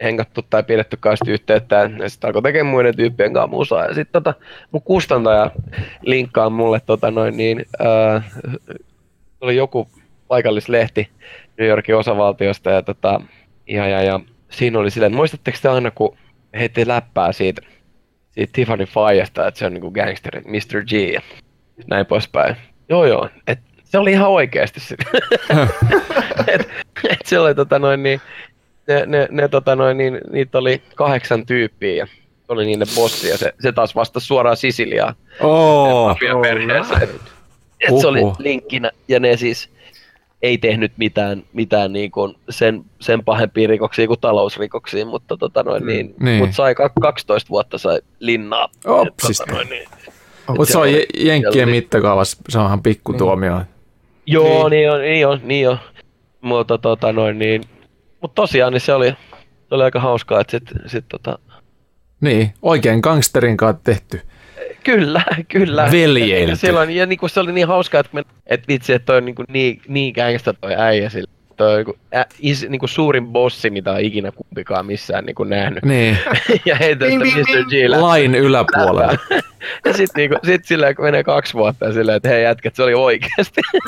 [0.02, 1.90] hengattu tai pidetty kanssa yhteyttä.
[1.98, 3.84] Ja sitten alkoi tekemään muiden tyyppien kanssa musaa.
[3.84, 4.34] Ja sitten tota,
[4.70, 5.50] mun kustantaja
[6.02, 8.22] linkkaa mulle tota noin niin, ää,
[9.44, 9.88] oli joku
[10.28, 11.08] paikallislehti
[11.58, 13.20] New Yorkin osavaltiosta ja, tota,
[13.66, 16.16] ja, ja, ja siinä oli silleen, että muistatteko te aina kun
[16.58, 17.62] heitti läppää siitä,
[18.30, 20.84] siitä Tiffany Fajasta, että se on niinku gangsteri, Mr.
[20.88, 21.20] G ja
[21.86, 22.56] näin poispäin.
[22.88, 24.96] Joo joo, et se oli ihan oikeasti se.
[26.54, 26.68] et,
[27.08, 28.20] et se oli tota noin niin,
[28.88, 33.28] ne, ne, ne tota noin niin, niitä oli kahdeksan tyyppiä ja se oli niiden bossi
[33.28, 36.08] ja se, se taas vastasi suoraan Sisiliaan Oo.
[36.08, 36.94] mafian perheessä.
[37.02, 37.33] Et,
[37.88, 39.68] et se oli linkkinä ja ne siis
[40.42, 45.86] ei tehnyt mitään, mitään niin kuin sen, sen pahempia rikoksia kuin talousrikoksia, mutta tota noin,
[45.86, 46.38] niin, niin.
[46.38, 48.68] Mut sai kak- 12 vuotta sai linnaa.
[48.74, 49.44] Et Opsista.
[49.44, 49.88] Tota noin, niin.
[50.48, 53.60] Mutta se on jenkkien mittakaavassa, se onhan pikku tuomio.
[54.26, 55.78] Joo, niin, on, niin on, niin on.
[56.40, 57.62] Mutta tota noin niin.
[58.20, 59.10] Mut tosiaan niin se oli,
[59.68, 61.38] se oli aika hauskaa, että sit, sit tota,
[62.20, 64.20] Niin, oikein gangsterin kanssa tehty.
[64.84, 65.88] Kyllä, kyllä.
[65.92, 66.52] Veljeilty.
[66.52, 69.24] Ja, silloin, ja niinku se oli niin hauskaa, että, me, että vitsi, että toi on
[69.24, 71.34] niinku niin, niin gangsta toi äijä sillä.
[71.56, 75.84] Toi on niinku, ä, is, niinku suurin bossi, mitä on ikinä kumpikaan missään niinku nähnyt.
[75.84, 76.18] Niin,
[76.66, 77.64] ja heitä sitä Mr.
[77.64, 79.18] G lain yläpuolella.
[79.84, 82.82] Ja sit, niinku, sit silleen, kun menee kaksi vuotta ja silleen, että hei jätkät, se
[82.82, 83.60] oli oikeasti.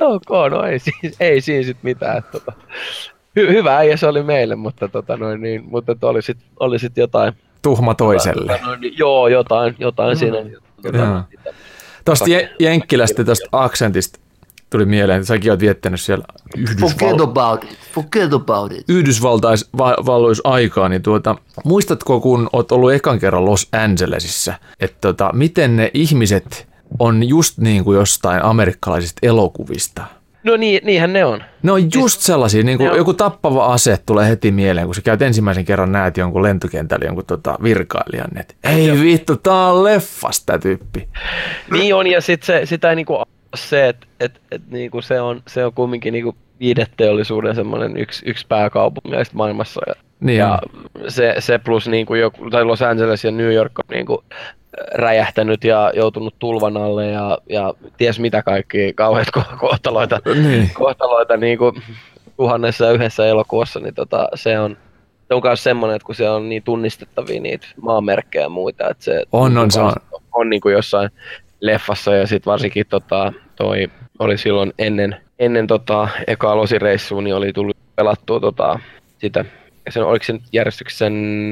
[0.00, 2.18] ok, no ei, siis, ei siinä sit mitään.
[2.18, 2.52] että Tota,
[3.36, 6.96] hy, hyvä äijä se oli meille, mutta, tota, noin, niin, mutta oli sit, oli sit
[6.96, 7.32] jotain.
[7.66, 8.52] Tuhma toiselle.
[8.52, 10.36] Tota, noin, niin, joo, jotain, jotain siinä.
[10.82, 11.20] Tota, Joo.
[12.04, 14.18] Tuosta je- Jenkkilästä, tuosta aksentista
[14.70, 16.24] tuli mieleen, että säkin oot viettänyt siellä
[16.80, 17.78] Forget Yhdysval- about it.
[17.94, 18.84] Forget about it.
[18.88, 25.76] Yhdysvalloissa aikaa, niin tuota, muistatko, kun oot ollut ekan kerran Los Angelesissa, että tota, miten
[25.76, 30.04] ne ihmiset on just niin kuin jostain amerikkalaisista elokuvista?
[30.46, 31.42] No niin, niinhän ne on.
[31.62, 35.22] Ne on just sellaisia, niin kuin joku tappava ase tulee heti mieleen, kun sä käyt
[35.22, 40.58] ensimmäisen kerran näet jonkun lentokentällä jonkun tota virkailijan, että ei vittu, tää on leffas tää
[40.58, 41.08] tyyppi.
[41.70, 43.22] Niin on, ja sit se, sitä ei niinku
[43.54, 48.46] se, että et, et niinku se, on, se on kumminkin niinku viideteollisuuden semmoinen yksi, yksi
[48.48, 49.80] pääkaupungeista maailmassa.
[49.86, 51.10] Ja, Niin ja on.
[51.10, 54.24] se, se plus niinku joku, tai Los Angeles ja New York on niinku
[54.94, 60.70] räjähtänyt ja joutunut tulvan alle ja, ja ties mitä kaikki kauheat ko- kohtaloita, Niin.
[60.74, 61.72] kohtaloita niinku
[62.36, 64.76] tuhannessa ja yhdessä elokuussa, niin tota, se on
[65.28, 69.04] se on myös semmoinen, että kun se on niin tunnistettavia niitä maamerkkejä ja muita, että
[69.04, 69.92] se On, on, se on.
[70.32, 71.10] on niin kuin jossain
[71.60, 73.88] leffassa ja sitten varsinkin tota, toi
[74.18, 78.78] oli silloin ennen, ennen tota, ekaa losireissua, niin oli tullut pelattua tota,
[79.18, 79.44] sitä,
[79.88, 80.40] sen, oliko sen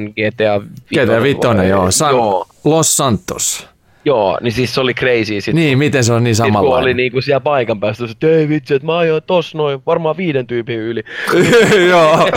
[0.09, 1.07] GTA 5?
[1.07, 1.91] GTA Vitoinen, joo.
[1.91, 2.47] San, joo.
[2.65, 3.69] Los Santos.
[4.05, 6.95] Joo, niin siis se oli crazy sit, Niin, miten se on niin sit kun oli
[6.95, 10.79] niinku siellä paikan päästä, että ei vitsi, että mä ajoin tossa noin, varmaan viiden tyypin
[10.79, 11.03] yli.
[11.91, 12.29] joo,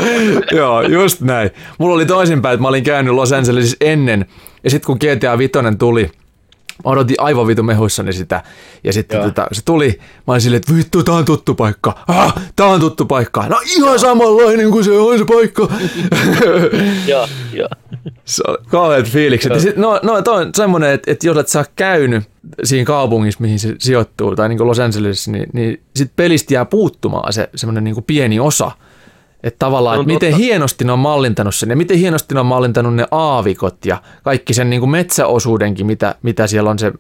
[0.51, 1.49] joo, just näin.
[1.77, 4.25] Mulla oli toisinpäin, että mä olin käynyt Los Angelesissa ennen,
[4.63, 6.09] ja sitten kun GTA Vitoinen tuli,
[6.85, 8.43] Mä odotin aivan vitu mehuissani sitä.
[8.83, 12.03] Ja sitten tota, se tuli, mä olin silleen, että vittu, tää on tuttu paikka.
[12.07, 13.47] Ah, tää on tuttu paikka.
[13.47, 15.67] No ihan samanlainen kuin se on se paikka.
[17.07, 17.69] Joo, joo.
[18.25, 19.53] se on kauheat fiilikset.
[19.53, 22.23] Ja sit, no, no toi on semmonen, että, että jos et sä käynyt
[22.63, 26.65] siinä kaupungissa, mihin se sijoittuu, tai niin kuin Los Angeles, niin, niin sit pelistä jää
[26.65, 28.71] puuttumaan se semmoinen niin pieni osa.
[29.43, 32.95] Että tavallaan, että miten hienosti ne on mallintanut sen, ja miten hienosti ne on mallintanut
[32.95, 36.91] ne aavikot ja kaikki sen niin kuin metsäosuudenkin, mitä, mitä siellä on se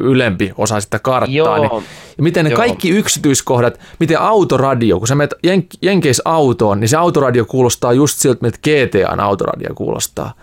[0.00, 1.34] ylempi osa sitä karttaa.
[1.34, 1.58] Joo.
[1.58, 1.84] Niin,
[2.16, 2.56] ja miten ne Joo.
[2.56, 8.18] kaikki yksityiskohdat, miten autoradio, kun sä menet Jen- Jenkeissä autoon, niin se autoradio kuulostaa just
[8.18, 10.34] siltä, miltä GTAn autoradio kuulostaa.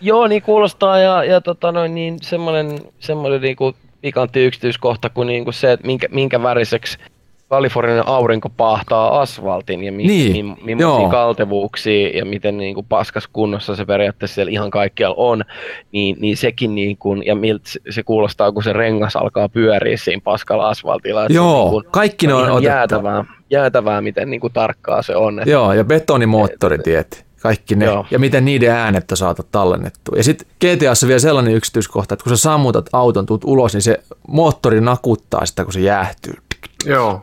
[0.00, 5.52] Joo, niin kuulostaa ja, ja tota noin, niin semmoinen, semmoinen niinku pikantti yksityiskohta kuin niinku
[5.52, 6.98] se, että minkä, minkä väriseksi
[7.48, 11.08] Kalifornian aurinko pahtaa asfaltin ja mi, Niin, mi, millaisia joo.
[11.10, 15.42] kaltevuuksia ja miten niinku paskas kunnossa se periaatteessa siellä ihan kaikkialla on,
[15.92, 20.68] niin, niin sekin niinku, ja miltä se- kuulostaa, kun se rengas alkaa pyöriä siinä paskalla
[20.68, 21.22] asfaltilla.
[21.24, 22.62] että Joo, niinku- kaikki ne on otettu.
[22.62, 25.40] jäätävää, jäätävää, miten niinku tarkkaa se on.
[25.40, 28.06] Et, Joo, ja betonimoottoritiet, kaikki ne, Joo.
[28.10, 30.16] ja miten niiden äänet on saatu tallennettua.
[30.16, 34.00] Ja sitten GTAssa vielä sellainen yksityiskohta, että kun sä sammutat auton, tuut ulos, niin se
[34.28, 36.34] moottori nakuttaa sitä, kun se jäähtyy.
[36.86, 37.22] Joo,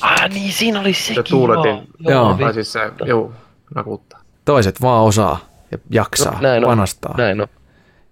[0.00, 1.24] Ah niin, siinä oli se sekin.
[1.30, 1.88] tuuletin.
[1.98, 2.10] Joo.
[2.28, 3.32] Joo, Tai siis se, joo,
[3.74, 4.20] nakuttaa.
[4.44, 5.38] Toiset vaan osaa
[5.72, 6.68] ja jaksaa, No, näin on.
[6.70, 7.14] panastaa.
[7.18, 7.46] Näin on.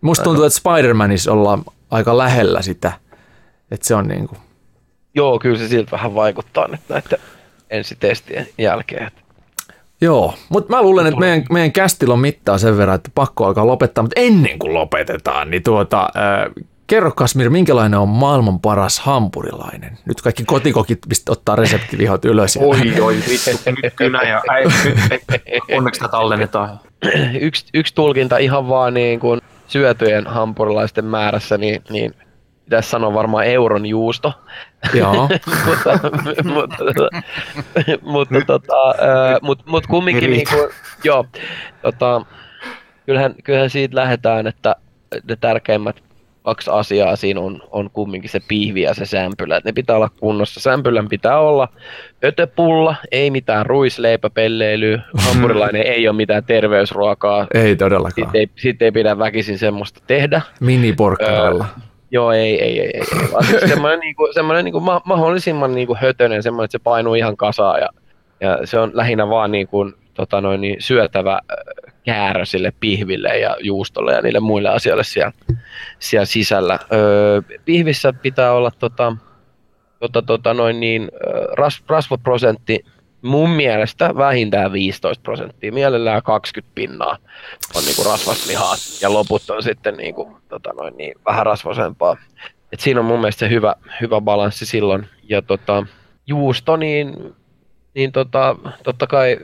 [0.00, 2.92] Musta tuntuu, että Spider-Manissa ollaan aika lähellä sitä,
[3.70, 4.38] että se on niin kuin,
[5.14, 7.18] Joo, kyllä se siltä vähän vaikuttaa nyt näiden
[7.70, 9.10] ensitestien jälkeen.
[10.00, 13.66] Joo, mutta mä luulen, että meidän, meidän kästillä on mittaa sen verran, että pakko alkaa
[13.66, 19.98] lopettaa, mutta ennen kuin lopetetaan, niin tuota, äh, kerro Kasmir, minkälainen on maailman paras hampurilainen?
[20.04, 20.98] Nyt kaikki kotikokit
[21.28, 22.56] ottaa reseptivihot ylös.
[22.56, 24.64] Oi, oi, vittu, nyt kynä ja äi,
[25.76, 26.80] onneksi tämä tallennetaan.
[27.40, 32.14] yksi, yksi tulkinta ihan vaan niin kuin syötyjen hampurilaisten määrässä, niin, niin
[32.64, 34.32] pitäisi sanoa varmaan euron juusto.
[34.94, 35.28] Joo,
[35.66, 35.98] mutta,
[36.54, 36.84] mutta,
[38.02, 40.70] mutta, tota, ää, mut, mut kumminkin Niin niin kuin,
[41.04, 41.26] joo,
[41.82, 42.26] tota,
[43.06, 44.76] kyllähän, kyllähän siitä lähdetään, että
[45.28, 46.11] ne tärkeimmät
[46.42, 49.56] kaksi asiaa siinä on, on kumminkin se pihvi ja se sämpylä.
[49.56, 50.60] Et ne pitää olla kunnossa.
[50.60, 51.68] Sämpylän pitää olla
[52.24, 55.02] ötöpulla, ei mitään ruisleipäpelleilyä.
[55.26, 57.46] Hampurilainen ei ole mitään terveysruokaa.
[57.54, 58.14] ei todellakaan.
[58.14, 60.40] Siitä ei, siitä ei pidä väkisin semmoista tehdä.
[60.60, 61.66] Miniporkkanalla.
[62.10, 62.90] Joo, ei, ei, ei, ei.
[62.94, 63.32] ei.
[63.32, 67.36] Vaan siis semmoinen, niinku, semmoinen niinku, ma- mahdollisimman niinku, hötönen, semmoinen, että se painuu ihan
[67.36, 67.88] kasaan ja,
[68.40, 71.40] ja se on lähinnä vaan niinku, tota noin, niin, syötävä
[72.04, 75.32] käärö sille pihville ja juustolle ja niille muille asioille siellä,
[75.98, 76.78] siellä sisällä.
[76.92, 79.16] Öö, pihvissä pitää olla tota,
[79.98, 81.08] tota, tota noin niin,
[81.56, 82.84] ras, rasvaprosentti
[83.22, 87.18] mun mielestä vähintään 15 prosenttia, mielellään 20 pinnaa
[87.74, 92.16] on niinku rasvaslihaa ja loput on sitten niinku, tota noin, niin, vähän rasvasempaa.
[92.72, 95.06] Et siinä on mun mielestä se hyvä, hyvä balanssi silloin.
[95.28, 95.86] Ja tota,
[96.26, 97.34] juusto, niin,
[97.94, 99.38] niin tota, totta kai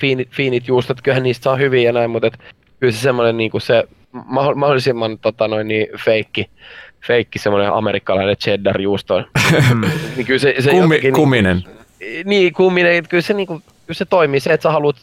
[0.00, 2.38] fiinit, fiinit juustot, kyllähän niistä saa hyviä ja näin, mutta et,
[2.80, 6.50] kyllä se semmoinen niinku se maho- mahdollisimman tota noin, niin feikki,
[7.06, 9.24] feikki semmoinen amerikkalainen cheddar-juusto,
[10.16, 11.64] niin kyllä se, se Kummi, jotenkin, kuminen.
[12.24, 14.96] niin, kumminen, että kyllä se, niinku, kyllä se toimii se, että sä haluat,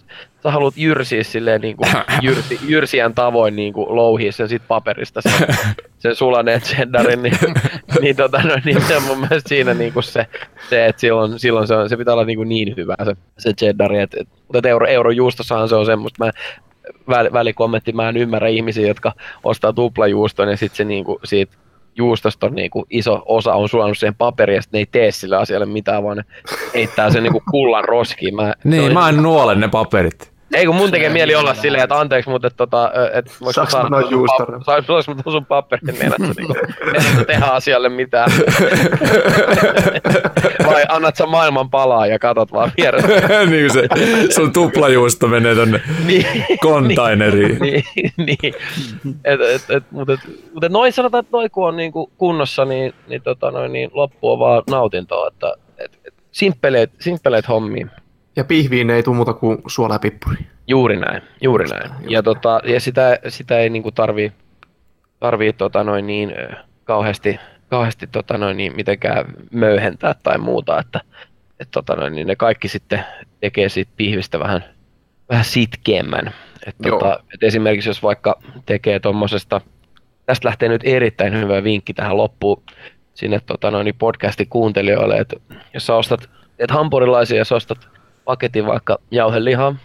[0.44, 1.84] sä haluat jyrsiä silleen niinku,
[2.22, 5.48] jyrsi, jyrsijän tavoin niinku, louhia sen sit paperista sen,
[6.04, 7.38] sen sulaneen cheddarin, niin,
[8.02, 10.28] niin, tota, no, niin se on mun mielestä siinä niinku se,
[10.70, 14.00] se että silloin, silloin se, on, se pitää olla niinku niin hyvä se, se cheddari,
[14.00, 16.32] et, et, mutta euro, eurojuustossahan se on semmoista, mä,
[17.10, 21.58] väl, välikommentti, mä en ymmärrä ihmisiä, jotka ostaa tuplajuuston ja sitten se niinku, siitä
[21.98, 25.66] juustosta on niinku iso osa on sulanut siihen paperiin ja ne ei tee sille asialle
[25.66, 26.24] mitään, vaan ne
[26.74, 28.36] heittää sen niinku kullan roskiin.
[28.36, 30.37] Mä, Niin, mä en nuole ne paperit.
[30.54, 33.90] Ei kun mun tekee mieli olla silleen, että anteeksi, mutta että tota, et voiko mä
[33.90, 34.64] noin juuston?
[34.64, 35.02] Saanko mä
[35.32, 36.56] sun paperin niin, että niinku,
[36.94, 38.32] et tehdä asialle mitään.
[40.68, 43.08] Vai annat sä maailman palaa ja katot vaan vieressä.
[43.50, 43.88] niin se
[44.30, 46.26] sun tuplajuusto menee tonne niin,
[46.62, 47.60] kontaineriin.
[47.60, 47.84] niin,
[48.18, 48.54] niin.
[49.26, 50.20] Et, et, et, mutta, et,
[50.54, 54.32] mutta noin sanotaan, että noin kun on niinku kunnossa, niin, niin, tota noin, niin loppu
[54.32, 55.28] on vaan nautintoa.
[55.28, 57.88] Että, et, et, simppeleet, simppeleet hommia.
[58.38, 60.38] Ja pihviin ei tule muuta kuin suola ja pippuri.
[60.68, 61.92] Juuri näin, juuri näin.
[62.10, 64.32] Ja, tota, ja sitä, sitä ei niinku tarvii,
[65.20, 66.34] tarvii tota noin niin,
[66.84, 71.02] kauheasti, kauheasti tota noin niin, mitenkään möyhentää tai muuta, että
[71.60, 73.04] et tota noin, niin ne kaikki sitten
[73.40, 74.64] tekee siitä pihvistä vähän,
[75.30, 76.34] vähän sitkeämmän.
[76.68, 77.00] Et Joo.
[77.00, 79.62] tota, et esimerkiksi jos vaikka tekee tuommoisesta,
[80.26, 82.64] tästä lähtee nyt erittäin hyvä vinkki tähän loppuun
[83.14, 85.36] sinne tota noin, niin podcastin kuuntelijoille, että
[85.74, 87.97] jos sä ostat, et hampurilaisia, jos ostat
[88.28, 89.76] paketin vaikka jauhelihaa,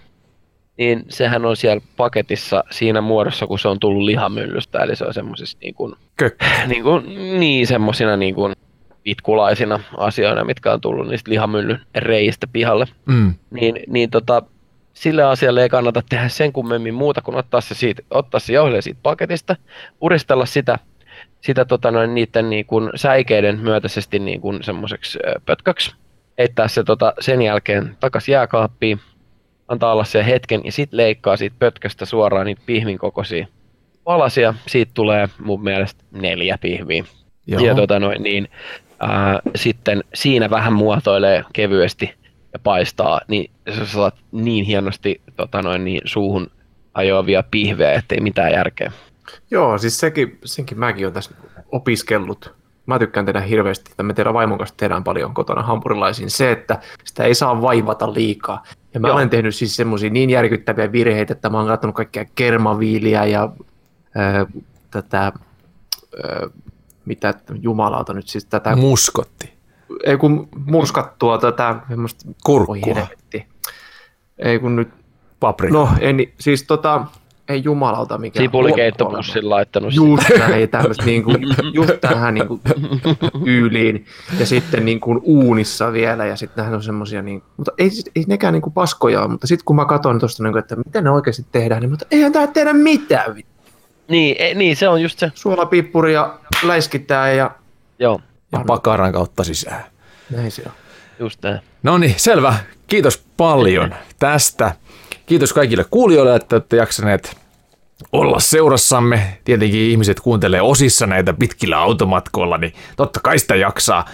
[0.78, 5.14] niin sehän on siellä paketissa siinä muodossa, kun se on tullut lihamyllystä, eli se on
[5.14, 6.44] semmoisissa niin kuin, Kökkö.
[6.66, 7.04] niin, kuin,
[7.40, 8.52] niin semmosina niin kuin
[9.02, 12.86] pitkulaisina asioina, mitkä on tullut niistä lihamyllyn reistä pihalle.
[13.06, 13.34] Mm.
[13.50, 14.42] Niin, niin tota,
[14.94, 18.82] sille asialle ei kannata tehdä sen kummemmin muuta kuin ottaa se, siitä, ottaa se jauhelia
[18.82, 19.56] siitä paketista,
[19.98, 20.78] puristella sitä,
[21.40, 25.94] sitä tota noin, niiden niin kuin säikeiden myötäisesti niin kuin semmoiseksi pötköksi,
[26.42, 29.00] heittää se tota, sen jälkeen takaisin jääkaappiin,
[29.68, 33.46] antaa olla se hetken ja sitten leikkaa siitä pötköstä suoraan niitä pihvin kokoisia
[34.04, 34.54] palasia.
[34.66, 37.04] Siitä tulee mun mielestä neljä pihviä.
[37.46, 37.60] Joo.
[37.60, 38.48] Ja tota noin, niin,
[39.00, 42.14] ää, sitten siinä vähän muotoilee kevyesti
[42.52, 46.50] ja paistaa, niin sä saat niin hienosti tota noin, niin, suuhun
[46.94, 48.92] ajoavia pihvejä, ettei mitään järkeä.
[49.50, 51.34] Joo, siis sekin, senkin mäkin olen tässä
[51.72, 52.54] opiskellut.
[52.86, 56.30] Mä tykkään tehdä hirveästi, että me tehdään vaimon kanssa tehdään paljon kotona hampurilaisiin.
[56.30, 58.62] Se, että sitä ei saa vaivata liikaa.
[58.94, 59.16] Ja mä Joo.
[59.16, 63.48] olen tehnyt siis semmoisia niin järkyttäviä virheitä, että mä oon katsonut kaikkea kermaviiliä ja
[64.14, 64.46] ää,
[64.90, 65.32] tätä, ää,
[67.04, 69.52] mitä jumalauta nyt siis tätä, Muskotti.
[70.04, 71.96] ei kun murskattua tätä, oi
[72.44, 73.06] Kurkkua.
[74.38, 74.88] Ei kun nyt,
[75.40, 75.74] Paprika.
[75.74, 77.06] no en, siis tota,
[77.52, 78.40] ei jumalauta mikä.
[78.40, 79.94] Sipulikeittopussin laittanut.
[79.94, 81.30] Just näin, tämmöistä niinku,
[81.72, 82.60] just tähän niinku
[83.44, 84.06] tyyliin.
[84.38, 88.70] Ja sitten niinku uunissa vielä, ja sitten on semmosia, niin, mutta ei, ei nekään niinku
[88.70, 91.90] paskoja ole, mutta sitten kun mä katson tuosta, niinku, että mitä ne oikeasti tehdään, niin
[91.90, 93.36] mutta eihän tää tehdä mitään.
[94.08, 95.30] Niin, e, niin, se on just se.
[95.34, 97.50] Suolapippuri ja läiskitään ja
[97.98, 98.20] Joo,
[98.52, 99.84] Ja pakaran kautta sisään.
[100.30, 100.72] näin se on.
[101.18, 101.60] just näin.
[101.82, 102.54] No niin, selvä.
[102.86, 104.72] Kiitos paljon tästä.
[105.26, 107.36] Kiitos kaikille kuulijoille, että olette jaksaneet
[108.12, 109.38] olla seurassamme.
[109.44, 114.04] Tietenkin ihmiset kuuntelee osissa näitä pitkillä automatkoilla, niin totta kai sitä jaksaa.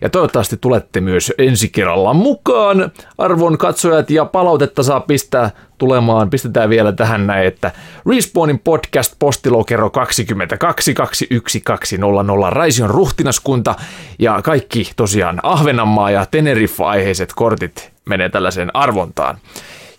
[0.00, 2.90] Ja toivottavasti tulette myös ensi kerralla mukaan.
[3.18, 6.30] Arvon katsojat ja palautetta saa pistää tulemaan.
[6.30, 7.70] Pistetään vielä tähän näin, että
[8.06, 13.74] Respawnin podcast postilokero 22 21200 Raision ruhtinaskunta
[14.18, 19.38] ja kaikki tosiaan Ahvenanmaa ja Teneriffa-aiheiset kortit menee tällaiseen arvontaan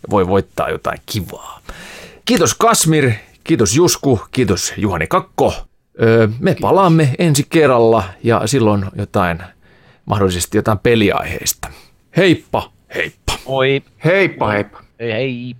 [0.02, 1.60] ja voi voittaa jotain kivaa.
[2.26, 3.12] Kiitos Kasmir,
[3.50, 5.54] kiitos Jusku, kiitos Juhani Kakko.
[6.02, 9.40] Öö, me palaamme ensi kerralla ja silloin jotain,
[10.06, 11.70] mahdollisesti jotain peliaiheista.
[12.18, 13.34] Heippa, heippa.
[13.46, 14.82] Oi, Heippa heippa.
[15.00, 15.56] hei hei.